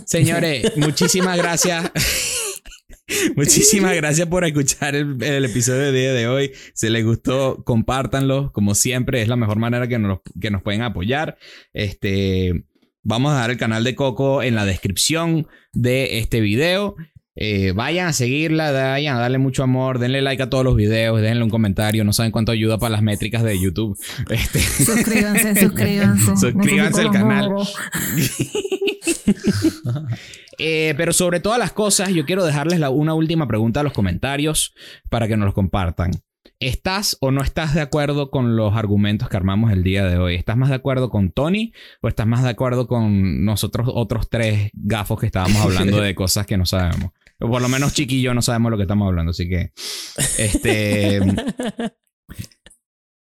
Señores, 0.07 0.77
muchísimas 0.77 1.36
gracias. 1.36 1.90
muchísimas 3.37 3.95
gracias 3.95 4.27
por 4.28 4.45
escuchar 4.45 4.95
el, 4.95 5.45
episodio 5.45 5.93
día 5.93 6.12
de 6.12 6.28
hoy. 6.28 6.53
Si 6.74 6.89
les 6.89 7.05
gustó, 7.05 7.62
compártanlo. 7.65 8.53
Como 8.53 8.74
siempre, 8.74 9.23
es 9.23 9.28
la 9.28 9.37
mejor 9.37 9.59
manera 9.59 9.89
que 9.89 9.99
nos, 9.99 10.20
que 10.41 10.51
nos 10.51 10.62
pueden 10.62 10.82
apoyar. 10.82 11.39
Este, 11.73 12.65
vamos 13.03 13.32
a 13.32 13.37
dejar 13.37 13.51
el 13.51 13.57
canal 13.59 13.85
de 13.85 13.95
Coco 13.95 14.43
en 14.43 14.55
la 14.55 14.65
descripción 14.65 15.49
de 15.73 16.19
este 16.19 16.41
video. 16.41 16.97
Eh, 17.42 17.72
vayan 17.74 18.06
a 18.06 18.12
seguirla, 18.12 18.70
vayan 18.70 19.16
a 19.16 19.20
darle 19.20 19.38
mucho 19.38 19.62
amor, 19.62 19.98
denle 19.98 20.20
like 20.20 20.42
a 20.42 20.50
todos 20.50 20.62
los 20.62 20.76
videos, 20.76 21.22
denle 21.22 21.42
un 21.42 21.48
comentario. 21.48 22.04
No 22.04 22.12
saben 22.12 22.32
cuánto 22.32 22.52
ayuda 22.52 22.76
para 22.78 22.90
las 22.92 23.02
métricas 23.02 23.42
de 23.42 23.58
YouTube. 23.58 23.98
Este, 24.30 24.60
suscríbanse, 24.60 25.56
suscríbanse. 25.60 26.36
Suscríbanse 26.36 27.00
al 27.00 27.10
canal. 27.10 27.50
Eh, 30.62 30.92
pero 30.98 31.14
sobre 31.14 31.40
todas 31.40 31.58
las 31.58 31.72
cosas, 31.72 32.10
yo 32.10 32.26
quiero 32.26 32.44
dejarles 32.44 32.78
la- 32.80 32.90
una 32.90 33.14
última 33.14 33.48
pregunta 33.48 33.80
a 33.80 33.82
los 33.82 33.94
comentarios 33.94 34.74
para 35.08 35.26
que 35.26 35.36
nos 35.38 35.46
los 35.46 35.54
compartan. 35.54 36.10
¿Estás 36.58 37.16
o 37.22 37.30
no 37.30 37.40
estás 37.42 37.74
de 37.74 37.80
acuerdo 37.80 38.30
con 38.30 38.56
los 38.56 38.76
argumentos 38.76 39.30
que 39.30 39.38
armamos 39.38 39.72
el 39.72 39.82
día 39.82 40.04
de 40.04 40.18
hoy? 40.18 40.34
¿Estás 40.34 40.58
más 40.58 40.68
de 40.68 40.74
acuerdo 40.74 41.08
con 41.08 41.30
Tony 41.32 41.72
o 42.02 42.08
estás 42.08 42.26
más 42.26 42.42
de 42.42 42.50
acuerdo 42.50 42.86
con 42.86 43.42
nosotros 43.46 43.88
otros 43.90 44.28
tres 44.28 44.70
gafos 44.74 45.18
que 45.18 45.26
estábamos 45.26 45.56
hablando 45.62 45.98
de 46.02 46.14
cosas 46.14 46.44
que 46.46 46.58
no 46.58 46.66
sabemos? 46.66 47.12
O 47.40 47.48
por 47.48 47.62
lo 47.62 47.68
menos 47.68 47.94
Chiqui 47.94 48.18
y 48.18 48.22
yo 48.22 48.34
no 48.34 48.42
sabemos 48.42 48.70
lo 48.70 48.76
que 48.76 48.84
estamos 48.84 49.06
hablando, 49.06 49.30
así 49.30 49.48
que 49.48 49.72
este 50.38 51.20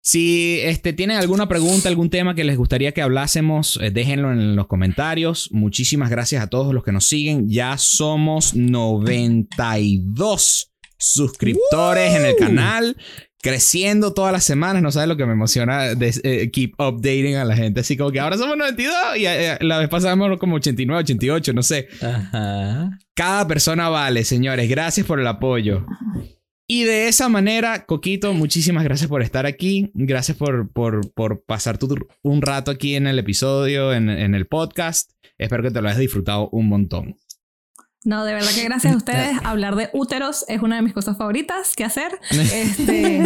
si 0.08 0.60
este, 0.62 0.94
tienen 0.94 1.18
alguna 1.18 1.48
pregunta, 1.48 1.90
algún 1.90 2.08
tema 2.08 2.34
que 2.34 2.42
les 2.42 2.56
gustaría 2.56 2.92
que 2.92 3.02
hablásemos, 3.02 3.78
eh, 3.82 3.90
déjenlo 3.90 4.32
en 4.32 4.56
los 4.56 4.66
comentarios. 4.66 5.50
Muchísimas 5.52 6.08
gracias 6.08 6.42
a 6.42 6.46
todos 6.46 6.72
los 6.72 6.82
que 6.82 6.92
nos 6.92 7.04
siguen. 7.04 7.50
Ya 7.50 7.76
somos 7.76 8.54
92 8.54 10.72
suscriptores 10.96 12.14
en 12.14 12.24
el 12.24 12.36
canal. 12.36 12.96
Creciendo 13.40 14.15
todas 14.15 14.32
las 14.32 14.43
semanas, 14.44 14.82
no 14.82 14.90
sabes 14.90 15.09
lo 15.09 15.16
que 15.16 15.24
me 15.24 15.32
emociona 15.32 15.94
de, 15.94 16.12
eh, 16.24 16.51
keep 16.51 16.73
updating 16.78 17.36
a 17.36 17.44
la 17.44 17.55
gente. 17.55 17.81
Así 17.81 17.97
como 17.97 18.10
que 18.10 18.19
ahora 18.19 18.36
somos 18.36 18.56
92 18.56 18.94
y 19.16 19.27
eh, 19.27 19.59
la 19.60 19.78
vez 19.78 19.89
pasada 19.89 20.16
como 20.39 20.56
89, 20.56 21.01
88, 21.01 21.52
no 21.52 21.62
sé. 21.62 21.89
Ajá. 22.02 22.98
Cada 23.15 23.47
persona 23.47 23.89
vale, 23.89 24.24
señores. 24.24 24.69
Gracias 24.69 25.06
por 25.06 25.20
el 25.20 25.27
apoyo. 25.27 25.86
Y 26.66 26.85
de 26.85 27.09
esa 27.09 27.28
manera, 27.28 27.86
Coquito, 27.86 28.35
muchísimas 28.35 28.85
gracias 28.85 29.09
por 29.09 29.23
estar 29.23 29.47
aquí. 29.47 29.90
Gracias 29.94 30.36
por, 30.36 30.70
por, 30.70 31.10
por 31.12 31.43
pasar 31.44 31.78
tu, 31.78 31.97
un 32.23 32.43
rato 32.43 32.70
aquí 32.70 32.94
en 32.94 33.06
el 33.06 33.19
episodio, 33.19 33.94
en, 33.94 34.10
en 34.10 34.35
el 34.35 34.47
podcast. 34.47 35.12
Espero 35.39 35.62
que 35.62 35.70
te 35.70 35.81
lo 35.81 35.89
hayas 35.89 36.01
disfrutado 36.01 36.48
un 36.51 36.69
montón. 36.69 37.16
No, 38.09 38.24
de 38.24 38.32
verdad 38.32 38.48
que 38.55 38.64
gracias 38.64 38.94
a 38.94 38.97
ustedes. 38.97 39.36
Hablar 39.44 39.76
de 39.76 39.90
úteros 39.93 40.47
es 40.48 40.62
una 40.62 40.76
de 40.76 40.82
mis 40.82 40.94
cosas 40.94 41.18
favoritas 41.18 41.76
que 41.76 41.85
hacer. 41.85 42.18
Este, 42.30 43.20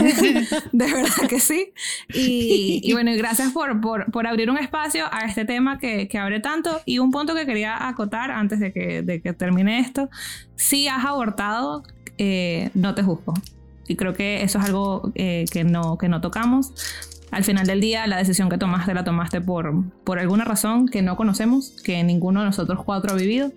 de 0.72 0.92
verdad 0.92 1.28
que 1.28 1.38
sí. 1.38 1.72
Y, 2.12 2.80
y 2.82 2.92
bueno, 2.92 3.12
y 3.12 3.16
gracias 3.16 3.52
por, 3.52 3.80
por, 3.80 4.10
por 4.10 4.26
abrir 4.26 4.50
un 4.50 4.58
espacio 4.58 5.04
a 5.12 5.20
este 5.20 5.44
tema 5.44 5.78
que, 5.78 6.08
que 6.08 6.18
abre 6.18 6.40
tanto. 6.40 6.80
Y 6.84 6.98
un 6.98 7.12
punto 7.12 7.32
que 7.36 7.46
quería 7.46 7.86
acotar 7.86 8.32
antes 8.32 8.58
de 8.58 8.72
que, 8.72 9.02
de 9.02 9.22
que 9.22 9.32
termine 9.32 9.78
esto. 9.78 10.10
Si 10.56 10.88
has 10.88 11.04
abortado, 11.04 11.84
eh, 12.18 12.70
no 12.74 12.96
te 12.96 13.04
juzgo. 13.04 13.34
Y 13.86 13.94
creo 13.94 14.14
que 14.14 14.42
eso 14.42 14.58
es 14.58 14.64
algo 14.64 15.12
eh, 15.14 15.44
que, 15.52 15.62
no, 15.62 15.96
que 15.96 16.08
no 16.08 16.20
tocamos. 16.20 16.72
Al 17.32 17.44
final 17.44 17.66
del 17.66 17.80
día, 17.80 18.06
la 18.06 18.18
decisión 18.18 18.50
que 18.50 18.58
tomaste 18.58 18.92
la 18.92 19.04
tomaste 19.04 19.40
por, 19.40 19.84
por 20.04 20.18
alguna 20.18 20.44
razón 20.44 20.86
que 20.86 21.00
no 21.00 21.16
conocemos, 21.16 21.70
que 21.82 22.04
ninguno 22.04 22.40
de 22.40 22.46
nosotros 22.46 22.84
cuatro 22.84 23.12
ha 23.12 23.16
vivido. 23.16 23.50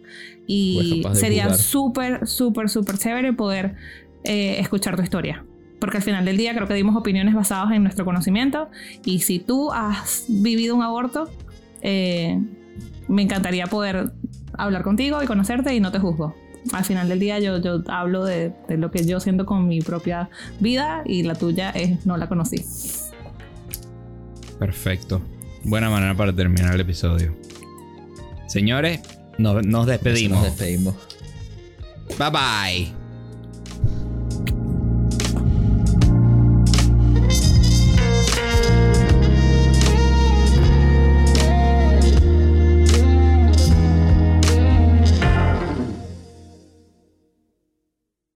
Y 0.48 1.06
sería 1.12 1.54
súper, 1.54 2.26
súper, 2.26 2.70
súper 2.70 2.98
chévere 2.98 3.34
poder 3.34 3.76
eh, 4.24 4.62
escuchar 4.62 4.96
tu 4.96 5.02
historia. 5.02 5.44
Porque 5.82 5.98
al 5.98 6.04
final 6.04 6.24
del 6.24 6.38
día 6.38 6.56
creo 6.56 6.68
que 6.70 6.74
dimos 6.74 6.96
opiniones 6.96 7.36
basadas 7.36 7.74
en 7.74 7.84
nuestro 7.84 8.06
conocimiento. 8.06 8.70
Y 9.04 9.20
si 9.20 9.40
tú 9.40 9.74
has 9.74 10.24
vivido 10.30 10.74
un 10.74 10.82
aborto, 10.82 11.30
eh, 11.82 12.42
me 13.10 13.24
encantaría 13.24 13.68
poder 13.68 14.14
hablar 14.54 14.84
contigo 14.84 15.22
y 15.22 15.26
conocerte 15.26 15.76
y 15.76 15.82
no 15.82 15.92
te 15.92 16.00
juzgo. 16.00 16.34
al 16.72 16.86
final 16.86 17.10
del 17.10 17.20
día 17.20 17.40
yo, 17.40 17.58
yo 17.58 17.84
hablo 17.90 18.24
de, 18.24 18.54
de 18.70 18.78
lo 18.78 18.90
que 18.90 19.06
yo 19.06 19.20
siento 19.20 19.46
con 19.46 19.68
mi 19.68 19.82
propia 19.82 20.30
vida 20.62 21.04
y 21.06 21.24
la 21.24 21.36
tuya 21.36 21.72
es 21.72 22.06
no 22.06 22.16
la 22.16 22.30
conocí. 22.30 22.64
Perfecto. 24.60 25.22
Buena 25.64 25.90
manera 25.90 26.16
para 26.16 26.34
terminar 26.34 26.76
el 26.76 26.82
episodio. 26.82 27.36
Señores, 28.48 29.02
nos, 29.38 29.66
nos 29.66 29.86
despedimos. 29.88 30.40
Nos 30.40 30.48
despedimos. 30.48 30.96
Bye 32.18 32.30
bye. 32.30 33.05